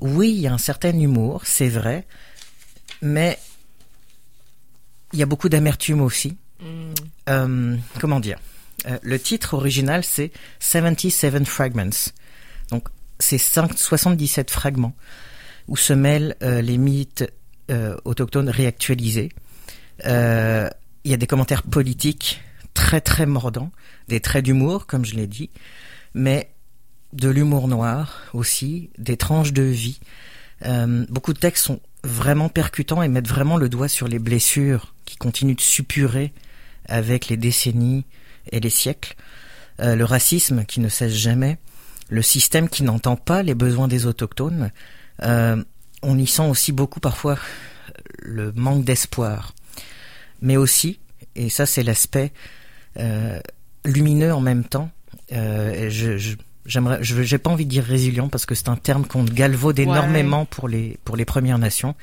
Oui, 0.00 0.30
il 0.30 0.40
y 0.40 0.48
a 0.48 0.52
un 0.52 0.58
certain 0.58 0.98
humour, 0.98 1.42
c'est 1.44 1.68
vrai, 1.68 2.08
mais 3.02 3.38
il 5.12 5.20
y 5.20 5.22
a 5.22 5.26
beaucoup 5.26 5.48
d'amertume 5.48 6.00
aussi. 6.00 6.36
Euh, 7.28 7.76
comment 8.00 8.20
dire? 8.20 8.38
Euh, 8.86 8.98
Le 9.02 9.18
titre 9.18 9.54
original, 9.54 10.04
c'est 10.04 10.32
77 10.60 11.46
Fragments. 11.46 12.12
Donc, 12.70 12.88
c'est 13.18 13.38
77 13.38 14.50
fragments 14.50 14.94
où 15.68 15.76
se 15.76 15.92
mêlent 15.92 16.36
euh, 16.42 16.62
les 16.62 16.78
mythes 16.78 17.30
autochtones 18.04 18.48
réactualisés. 18.48 19.28
Il 20.04 20.08
y 20.08 21.14
a 21.14 21.16
des 21.16 21.26
commentaires 21.28 21.62
politiques 21.62 22.42
très 22.74 23.00
très 23.00 23.26
mordants, 23.26 23.70
des 24.08 24.18
traits 24.18 24.44
d'humour, 24.44 24.88
comme 24.88 25.04
je 25.04 25.14
l'ai 25.14 25.28
dit, 25.28 25.50
mais 26.12 26.50
de 27.12 27.28
l'humour 27.28 27.68
noir 27.68 28.22
aussi, 28.34 28.90
des 28.98 29.16
tranches 29.16 29.52
de 29.52 29.62
vie. 29.62 30.00
beaucoup 31.10 31.32
de 31.32 31.38
textes 31.38 31.64
sont 31.64 31.80
vraiment 32.02 32.48
percutants 32.48 33.02
et 33.02 33.08
mettent 33.08 33.28
vraiment 33.28 33.56
le 33.56 33.68
doigt 33.68 33.86
sur 33.86 34.08
les 34.08 34.18
blessures 34.18 34.92
qui 35.04 35.16
continuent 35.16 35.54
de 35.54 35.60
suppurer 35.60 36.32
avec 36.90 37.28
les 37.28 37.36
décennies 37.36 38.04
et 38.52 38.60
les 38.60 38.70
siècles, 38.70 39.14
euh, 39.80 39.96
le 39.96 40.04
racisme 40.04 40.64
qui 40.64 40.80
ne 40.80 40.88
cesse 40.88 41.14
jamais, 41.14 41.58
le 42.08 42.22
système 42.22 42.68
qui 42.68 42.82
n'entend 42.82 43.16
pas 43.16 43.42
les 43.42 43.54
besoins 43.54 43.88
des 43.88 44.06
autochtones, 44.06 44.70
euh, 45.22 45.62
on 46.02 46.18
y 46.18 46.26
sent 46.26 46.46
aussi 46.46 46.72
beaucoup 46.72 47.00
parfois 47.00 47.38
le 48.18 48.52
manque 48.52 48.84
d'espoir, 48.84 49.54
mais 50.42 50.56
aussi, 50.56 50.98
et 51.36 51.48
ça 51.48 51.64
c'est 51.64 51.82
l'aspect 51.82 52.32
euh, 52.98 53.40
lumineux 53.84 54.34
en 54.34 54.40
même 54.40 54.64
temps, 54.64 54.90
je, 55.30 56.34
j'aimerais 56.66 56.98
je 57.02 57.22
j'ai 57.22 57.38
pas 57.38 57.50
envie 57.50 57.64
de 57.64 57.70
dire 57.70 57.84
résilient 57.84 58.28
parce 58.28 58.46
que 58.46 58.56
c'est 58.56 58.68
un 58.68 58.76
terme 58.76 59.06
qu'on 59.06 59.22
galvaude 59.22 59.78
énormément 59.78 60.44
pour 60.44 60.66
les 60.66 60.98
pour 61.04 61.16
les 61.16 61.24
Premières 61.24 61.58
Nations. 61.58 61.94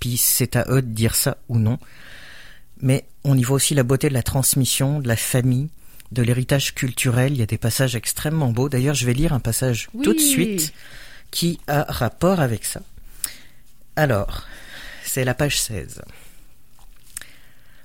Puis 0.00 0.18
c'est 0.18 0.56
à 0.56 0.66
eux 0.68 0.82
de 0.82 0.88
dire 0.88 1.14
ça 1.14 1.38
ou 1.48 1.58
non 1.58 1.78
mais 2.80 3.04
on 3.24 3.36
y 3.36 3.42
voit 3.42 3.56
aussi 3.56 3.74
la 3.74 3.82
beauté 3.82 4.08
de 4.08 4.14
la 4.14 4.22
transmission, 4.22 5.00
de 5.00 5.08
la 5.08 5.16
famille, 5.16 5.70
de 6.12 6.22
l'héritage 6.22 6.74
culturel. 6.74 7.32
Il 7.32 7.38
y 7.38 7.42
a 7.42 7.46
des 7.46 7.58
passages 7.58 7.96
extrêmement 7.96 8.52
beaux. 8.52 8.68
D'ailleurs, 8.68 8.94
je 8.94 9.06
vais 9.06 9.14
lire 9.14 9.32
un 9.32 9.40
passage 9.40 9.88
tout 10.02 10.14
de 10.14 10.20
suite 10.20 10.72
qui 11.30 11.60
a 11.66 11.84
rapport 11.88 12.40
avec 12.40 12.64
ça. 12.64 12.80
Alors, 13.96 14.44
c'est 15.04 15.24
la 15.24 15.34
page 15.34 15.60
16. 15.60 16.02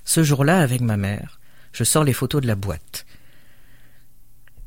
Ce 0.06 0.24
jour-là, 0.24 0.60
avec 0.60 0.82
ma 0.82 0.98
mère, 0.98 1.40
je 1.72 1.84
sors 1.84 2.04
les 2.04 2.14
photos 2.14 2.42
de 2.42 2.48
la 2.48 2.56
boîte 2.56 3.06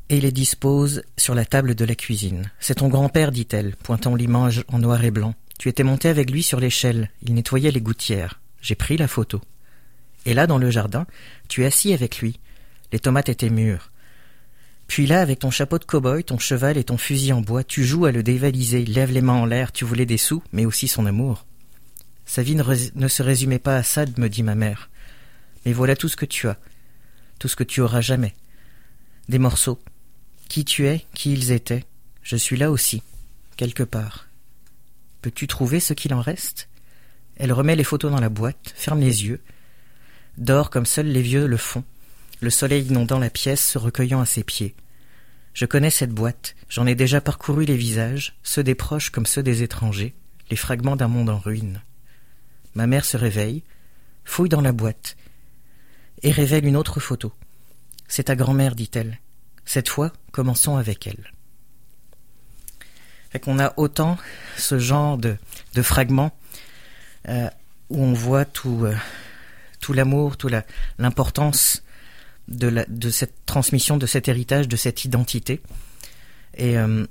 et 0.09 0.21
les 0.21 0.31
dispose 0.31 1.03
sur 1.17 1.35
la 1.35 1.45
table 1.45 1.75
de 1.75 1.85
la 1.85 1.95
cuisine. 1.95 2.51
C'est 2.59 2.75
ton 2.75 2.87
grand-père, 2.87 3.31
dit-elle, 3.31 3.75
pointant 3.75 4.15
l'image 4.15 4.63
en 4.67 4.79
noir 4.79 5.03
et 5.03 5.11
blanc. 5.11 5.33
Tu 5.59 5.69
étais 5.69 5.83
monté 5.83 6.09
avec 6.09 6.29
lui 6.29 6.43
sur 6.43 6.59
l'échelle. 6.59 7.09
Il 7.21 7.33
nettoyait 7.33 7.71
les 7.71 7.81
gouttières. 7.81 8.39
J'ai 8.61 8.75
pris 8.75 8.97
la 8.97 9.07
photo. 9.07 9.41
Et 10.25 10.33
là, 10.33 10.47
dans 10.47 10.57
le 10.57 10.69
jardin, 10.69 11.05
tu 11.47 11.63
es 11.63 11.65
assis 11.65 11.93
avec 11.93 12.19
lui. 12.19 12.39
Les 12.91 12.99
tomates 12.99 13.29
étaient 13.29 13.49
mûres. 13.49 13.91
Puis 14.87 15.07
là, 15.07 15.21
avec 15.21 15.39
ton 15.39 15.51
chapeau 15.51 15.79
de 15.79 15.85
cow-boy, 15.85 16.23
ton 16.23 16.37
cheval 16.37 16.77
et 16.77 16.83
ton 16.83 16.97
fusil 16.97 17.33
en 17.33 17.41
bois, 17.41 17.63
tu 17.63 17.83
joues 17.83 18.05
à 18.05 18.11
le 18.11 18.23
dévaliser, 18.23 18.85
lève 18.85 19.11
les 19.11 19.21
mains 19.21 19.33
en 19.33 19.45
l'air, 19.45 19.71
tu 19.71 19.85
voulais 19.85 20.05
des 20.05 20.17
sous, 20.17 20.43
mais 20.51 20.65
aussi 20.65 20.87
son 20.87 21.05
amour. 21.05 21.45
Sa 22.25 22.43
vie 22.43 22.55
ne, 22.55 23.07
se 23.07 23.23
résumait 23.23 23.59
pas 23.59 23.77
à 23.77 23.83
ça, 23.83 24.05
me 24.17 24.27
dit 24.27 24.43
ma 24.43 24.55
mère. 24.55 24.89
Mais 25.65 25.73
voilà 25.73 25.95
tout 25.95 26.09
ce 26.09 26.15
que 26.15 26.25
tu 26.25 26.47
as, 26.47 26.57
tout 27.39 27.47
ce 27.47 27.55
que 27.55 27.63
tu 27.63 27.81
auras 27.81 28.01
jamais. 28.01 28.33
Des 29.29 29.39
morceaux. 29.39 29.79
Qui 30.49 30.65
tu 30.65 30.87
es, 30.87 31.05
qui 31.13 31.33
ils 31.33 31.51
étaient. 31.51 31.85
Je 32.21 32.35
suis 32.35 32.57
là 32.57 32.69
aussi, 32.69 33.01
quelque 33.57 33.83
part. 33.83 34.27
Peux-tu 35.21 35.47
trouver 35.47 35.79
ce 35.79 35.93
qu'il 35.93 36.13
en 36.13 36.21
reste? 36.21 36.69
Elle 37.37 37.53
remet 37.53 37.75
les 37.75 37.83
photos 37.83 38.11
dans 38.11 38.19
la 38.19 38.29
boîte, 38.29 38.73
ferme 38.75 38.99
les 38.99 39.25
yeux, 39.25 39.41
dort 40.37 40.69
comme 40.69 40.85
seuls 40.85 41.07
les 41.07 41.21
vieux 41.21 41.47
le 41.47 41.57
font, 41.57 41.83
le 42.41 42.49
soleil 42.49 42.85
inondant 42.85 43.19
la 43.19 43.29
pièce, 43.29 43.65
se 43.65 43.77
recueillant 43.77 44.19
à 44.19 44.25
ses 44.25 44.43
pieds. 44.43 44.75
Je 45.53 45.65
connais 45.65 45.89
cette 45.89 46.11
boîte, 46.11 46.55
j'en 46.69 46.87
ai 46.87 46.95
déjà 46.95 47.21
parcouru 47.21 47.65
les 47.65 47.77
visages, 47.77 48.35
ceux 48.43 48.63
des 48.63 48.75
proches 48.75 49.11
comme 49.11 49.25
ceux 49.25 49.43
des 49.43 49.63
étrangers, 49.63 50.15
les 50.49 50.55
fragments 50.55 50.95
d'un 50.95 51.07
monde 51.07 51.29
en 51.29 51.37
ruine. 51.37 51.81
Ma 52.75 52.87
mère 52.87 53.05
se 53.05 53.17
réveille, 53.17 53.63
fouille 54.25 54.49
dans 54.49 54.61
la 54.61 54.71
boîte, 54.71 55.15
et 56.23 56.31
révèle 56.31 56.65
une 56.65 56.77
autre 56.77 56.99
photo. 56.99 57.31
C'est 58.07 58.23
ta 58.23 58.35
grand-mère, 58.35 58.75
dit-elle. 58.75 59.19
Cette 59.65 59.89
fois, 59.89 60.11
commençons 60.31 60.77
avec 60.77 61.07
elle. 61.07 61.31
Fait 63.29 63.39
qu'on 63.39 63.59
a 63.59 63.73
autant 63.77 64.17
ce 64.57 64.77
genre 64.79 65.17
de, 65.17 65.37
de 65.73 65.81
fragments 65.81 66.31
euh, 67.29 67.49
où 67.89 68.03
on 68.03 68.13
voit 68.13 68.45
tout, 68.45 68.85
euh, 68.85 68.95
tout 69.83 69.93
l'amour, 69.93 70.37
toute 70.37 70.53
l'importance 70.97 71.83
de, 72.47 72.67
la, 72.67 72.85
de 72.87 73.09
cette 73.09 73.45
transmission, 73.45 73.97
de 73.97 74.05
cet 74.05 74.29
héritage, 74.29 74.69
de 74.69 74.77
cette 74.77 75.03
identité. 75.03 75.59
Et 76.55 76.77
euh, 76.77 77.05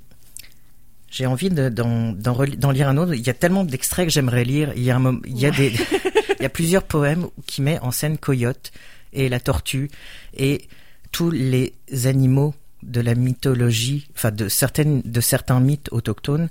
j'ai 1.11 1.27
envie 1.27 1.51
d'en 1.51 2.71
lire 2.71 2.89
un 2.89 2.97
autre. 2.97 3.13
Il 3.13 3.25
y 3.25 3.29
a 3.29 3.35
tellement 3.35 3.63
d'extraits 3.63 4.07
que 4.07 4.11
j'aimerais 4.11 4.43
lire. 4.43 4.73
Il 4.75 4.81
y 4.81 4.89
a, 4.89 4.97
un, 4.97 5.21
il, 5.25 5.39
y 5.39 5.45
a 5.45 5.51
des, 5.51 5.71
il 6.39 6.41
y 6.41 6.45
a 6.45 6.49
plusieurs 6.49 6.83
poèmes 6.83 7.27
qui 7.45 7.61
mettent 7.61 7.83
en 7.83 7.91
scène 7.91 8.17
Coyote 8.17 8.71
et 9.13 9.29
la 9.29 9.39
tortue 9.39 9.91
et 10.35 10.67
tous 11.11 11.29
les 11.29 11.75
animaux 12.05 12.55
de 12.81 13.01
la 13.01 13.13
mythologie, 13.13 14.07
enfin 14.15 14.31
de 14.31 14.49
certaines, 14.49 15.03
de 15.05 15.21
certains 15.21 15.59
mythes 15.59 15.89
autochtones, 15.91 16.49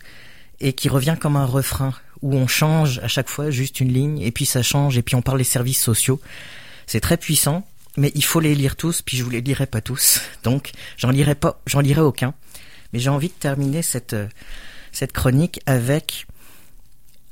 et 0.60 0.72
qui 0.72 0.88
revient 0.88 1.16
comme 1.20 1.34
un 1.34 1.44
refrain 1.44 1.92
où 2.22 2.34
on 2.34 2.46
change 2.46 2.98
à 3.00 3.08
chaque 3.08 3.28
fois 3.28 3.50
juste 3.50 3.80
une 3.80 3.92
ligne 3.92 4.20
et 4.20 4.30
puis 4.30 4.46
ça 4.46 4.62
change 4.62 4.96
et 4.96 5.02
puis 5.02 5.14
on 5.14 5.22
parle 5.22 5.38
des 5.38 5.44
services 5.44 5.82
sociaux. 5.82 6.20
C'est 6.86 7.00
très 7.00 7.16
puissant, 7.16 7.66
mais 7.96 8.12
il 8.14 8.24
faut 8.24 8.40
les 8.40 8.54
lire 8.54 8.76
tous, 8.76 9.02
puis 9.02 9.16
je 9.16 9.24
vous 9.24 9.30
les 9.30 9.40
lirai 9.40 9.66
pas 9.66 9.80
tous. 9.80 10.20
Donc 10.42 10.70
j'en 10.96 11.10
lirai 11.10 11.34
pas, 11.34 11.60
j'en 11.66 11.80
lirai 11.80 12.00
aucun. 12.00 12.34
Mais 12.92 12.98
j'ai 12.98 13.10
envie 13.10 13.28
de 13.28 13.34
terminer 13.34 13.82
cette 13.82 14.14
euh, 14.14 14.28
cette 14.92 15.12
chronique 15.12 15.60
avec 15.66 16.26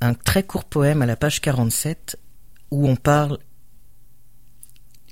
un 0.01 0.15
très 0.15 0.43
court 0.43 0.65
poème 0.65 1.03
à 1.03 1.07
la 1.07 1.17
page 1.17 1.41
47 1.41 2.19
où 2.71 2.89
on 2.89 2.97
parle 2.97 3.39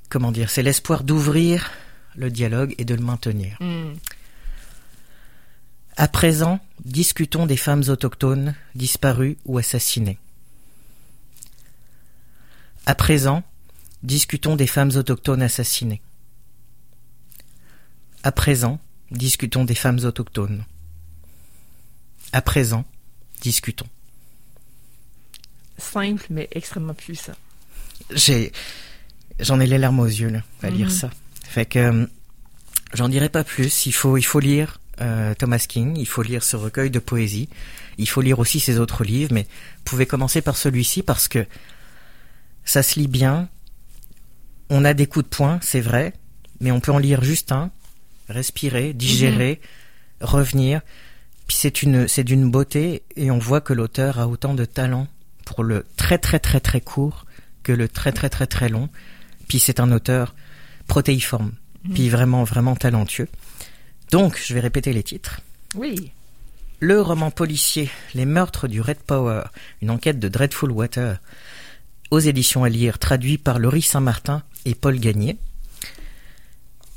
comment 0.09 0.33
dire, 0.33 0.51
c'est 0.51 0.63
l'espoir 0.63 1.05
d'ouvrir 1.05 1.71
le 2.17 2.31
dialogue 2.31 2.75
et 2.79 2.85
de 2.85 2.95
le 2.95 3.03
maintenir. 3.03 3.57
Hmm. 3.61 3.95
À 6.01 6.07
présent, 6.07 6.61
discutons 6.85 7.45
des 7.45 7.57
femmes 7.57 7.83
autochtones 7.89 8.55
disparues 8.77 9.37
ou 9.45 9.59
assassinées. 9.59 10.21
À 12.87 12.95
présent, 12.95 13.43
discutons 14.05 14.55
des 14.55 14.69
femmes 14.69 14.93
autochtones 14.95 15.43
assassinées. 15.43 16.01
À 18.23 18.31
présent, 18.31 18.79
discutons 19.11 19.65
des 19.65 19.75
femmes 19.75 19.99
autochtones. 20.05 20.65
À 22.31 22.43
présent, 22.43 22.85
discutons. 23.41 23.89
simple 25.79 26.27
mais 26.31 26.49
extrêmement 26.53 26.95
puissant. 26.95 27.35
J'ai, 28.13 28.53
j'en 29.41 29.59
ai 29.59 29.67
les 29.67 29.79
larmes 29.79 29.99
aux 29.99 30.07
yeux 30.07 30.31
là, 30.31 30.45
à 30.63 30.71
lire 30.71 30.93
ça. 30.93 31.11
Fait 31.43 31.67
que 31.67 31.79
euh, 31.81 32.07
j'en 32.95 33.09
dirai 33.09 33.31
pas 33.31 33.43
plus. 33.43 33.87
Il 33.87 33.93
faut, 33.93 34.17
il 34.17 34.23
faut 34.23 34.39
lire 34.39 34.79
euh, 35.01 35.35
Thomas 35.35 35.65
King, 35.69 35.97
il 35.97 36.07
faut 36.07 36.23
lire 36.23 36.43
ce 36.43 36.57
recueil 36.57 36.91
de 36.91 36.99
poésie, 36.99 37.49
il 37.99 38.09
faut 38.09 38.21
lire 38.21 38.39
aussi 38.39 38.61
ses 38.61 38.79
autres 38.79 39.05
livres, 39.05 39.33
mais 39.33 39.43
vous 39.43 39.83
pouvez 39.85 40.07
commencer 40.07 40.41
par 40.43 40.57
celui-ci 40.57 41.03
parce 41.03 41.29
que 41.29 41.47
ça 42.65 42.83
se 42.83 42.99
lit 42.99 43.09
bien. 43.09 43.49
On 44.71 44.85
a 44.85 44.95
des 44.95 45.07
coups 45.07 45.25
de 45.25 45.35
poing, 45.35 45.59
c'est 45.63 45.81
vrai, 45.81 46.13
mais 46.61 46.71
on 46.71 46.81
peut 46.81 46.93
en 46.93 46.99
lire 46.99 47.23
juste 47.23 47.53
un, 47.53 47.71
respirer, 48.29 48.93
digérer, 48.93 49.61
revenir. 50.21 50.81
Puis 51.47 51.57
c'est 51.59 51.83
une, 51.83 52.07
c'est 52.09 52.25
d'une 52.25 52.51
beauté 52.51 53.03
et 53.17 53.31
on 53.31 53.39
voit 53.39 53.61
que 53.61 53.73
l'auteur 53.73 54.19
a 54.19 54.29
autant 54.29 54.55
de 54.55 54.65
talent 54.65 55.07
pour 55.47 55.65
le 55.65 55.87
très 55.97 56.19
très 56.19 56.39
très 56.39 56.61
très 56.61 56.81
court 56.81 57.25
que 57.63 57.73
le 57.73 57.89
très 57.89 58.13
très 58.13 58.29
très 58.29 58.47
très 58.47 58.69
long. 58.69 58.91
Puis 59.49 59.59
c'est 59.59 59.81
un 59.81 59.91
auteur 59.93 60.35
protéiforme, 60.87 61.53
puis 61.95 62.11
vraiment 62.11 62.45
vraiment 62.45 62.77
talentueux. 62.77 63.29
Donc 64.11 64.41
je 64.43 64.55
vais 64.55 64.61
répéter 64.61 64.93
les 64.93 65.03
titres. 65.03 65.41
Oui. 65.75 66.13
Le 66.81 67.01
roman 67.01 67.31
policier 67.31 67.91
Les 68.15 68.25
meurtres 68.25 68.69
du 68.69 68.81
Red 68.81 68.99
Power, 68.99 69.45
une 69.83 69.91
enquête 69.91 70.19
de 70.21 70.29
Dreadful 70.29 70.71
Water, 70.71 71.19
aux 72.11 72.21
éditions 72.21 72.65
à 72.65 72.69
lire, 72.69 72.99
traduit 72.99 73.37
par 73.37 73.59
Laurie 73.59 73.83
Saint-Martin 73.83 74.43
et 74.65 74.75
Paul 74.75 74.99
Gagné. 74.99 75.37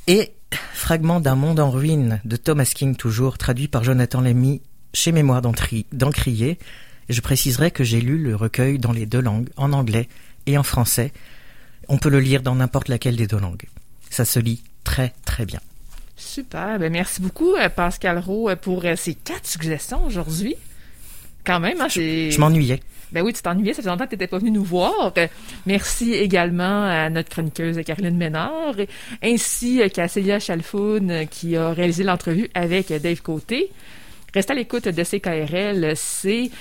Et 0.07 0.33
Fragment 0.73 1.19
d'un 1.19 1.35
monde 1.35 1.59
en 1.59 1.69
ruine 1.69 2.21
de 2.25 2.35
Thomas 2.35 2.69
King 2.73 2.95
toujours, 2.95 3.37
traduit 3.37 3.67
par 3.67 3.83
Jonathan 3.83 4.21
Lamy 4.21 4.61
chez 4.93 5.11
Mémoire 5.11 5.41
d'Encrier. 5.41 6.59
Je 7.07 7.21
préciserai 7.21 7.71
que 7.71 7.83
j'ai 7.83 8.01
lu 8.01 8.17
le 8.17 8.35
recueil 8.35 8.79
dans 8.79 8.91
les 8.91 9.05
deux 9.05 9.21
langues, 9.21 9.49
en 9.57 9.73
anglais 9.73 10.09
et 10.47 10.57
en 10.57 10.63
français. 10.63 11.13
On 11.87 11.97
peut 11.97 12.09
le 12.09 12.19
lire 12.19 12.41
dans 12.41 12.55
n'importe 12.55 12.89
laquelle 12.89 13.15
des 13.15 13.27
deux 13.27 13.39
langues. 13.39 13.67
Ça 14.09 14.25
se 14.25 14.39
lit 14.39 14.63
très 14.83 15.13
très 15.25 15.45
bien. 15.45 15.61
Super. 16.21 16.77
Ben, 16.79 16.91
merci 16.91 17.19
beaucoup, 17.19 17.55
euh, 17.55 17.67
Pascal 17.67 18.19
Rowe, 18.19 18.49
euh, 18.49 18.55
pour 18.55 18.85
euh, 18.85 18.95
ces 18.95 19.15
quatre 19.15 19.47
suggestions 19.47 20.05
aujourd'hui. 20.05 20.55
Quand 21.43 21.59
même, 21.59 21.81
hein, 21.81 21.87
c'est... 21.89 22.29
Je 22.29 22.39
m'ennuyais. 22.39 22.79
Ben 23.11 23.23
oui, 23.23 23.33
tu 23.33 23.41
t'ennuyais, 23.41 23.73
ça 23.73 23.81
faisait 23.81 23.89
longtemps 23.89 24.05
que 24.05 24.11
tu 24.11 24.15
n'étais 24.15 24.27
pas 24.27 24.37
venu 24.37 24.51
nous 24.51 24.63
voir. 24.63 25.13
Merci 25.65 26.13
également 26.13 26.85
à 26.85 27.09
notre 27.09 27.29
chroniqueuse 27.29 27.81
Caroline 27.83 28.15
Ménard, 28.15 28.75
ainsi 29.21 29.81
qu'à 29.93 30.07
Célia 30.07 30.39
Chalfoun 30.39 31.27
qui 31.29 31.57
a 31.57 31.73
réalisé 31.73 32.05
l'entrevue 32.05 32.49
avec 32.53 32.93
Dave 32.93 33.21
Côté. 33.21 33.69
Restez 34.33 34.53
à 34.53 34.55
l'écoute 34.55 34.87
de 34.87 35.03
CKRL, 35.03 35.93
c'est 35.95 36.51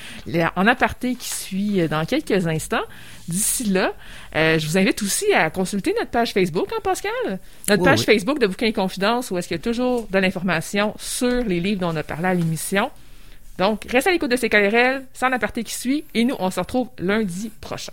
en 0.56 0.66
aparté 0.66 1.14
qui 1.14 1.28
suit 1.28 1.80
euh, 1.80 1.88
dans 1.88 2.04
quelques 2.04 2.46
instants. 2.46 2.82
D'ici 3.28 3.64
là, 3.64 3.92
euh, 4.34 4.58
je 4.58 4.66
vous 4.66 4.76
invite 4.76 5.00
aussi 5.02 5.32
à 5.32 5.50
consulter 5.50 5.94
notre 5.96 6.10
page 6.10 6.32
Facebook, 6.32 6.68
hein, 6.72 6.80
Pascal? 6.82 7.12
Notre 7.68 7.82
Oui, 7.82 7.88
page 7.88 8.00
oui. 8.00 8.04
Facebook 8.06 8.40
de 8.40 8.48
Bouquins 8.48 8.66
et 8.66 8.72
Confidences, 8.72 9.30
où 9.30 9.38
est-ce 9.38 9.46
qu'il 9.46 9.56
y 9.56 9.60
a 9.60 9.62
toujours 9.62 10.08
de 10.08 10.18
l'information 10.18 10.94
sur 10.98 11.44
les 11.44 11.60
livres 11.60 11.80
dont 11.80 11.92
on 11.92 11.96
a 11.96 12.02
parlé 12.02 12.26
à 12.26 12.34
l'émission. 12.34 12.90
Donc, 13.58 13.84
restez 13.88 14.10
à 14.10 14.12
l'écoute 14.12 14.30
de 14.30 14.36
CKRL, 14.36 15.04
c'est 15.12 15.26
en 15.26 15.32
aparté 15.32 15.62
qui 15.62 15.74
suit, 15.74 16.04
et 16.14 16.24
nous, 16.24 16.34
on 16.38 16.50
se 16.50 16.58
retrouve 16.58 16.88
lundi 16.98 17.52
prochain. 17.60 17.92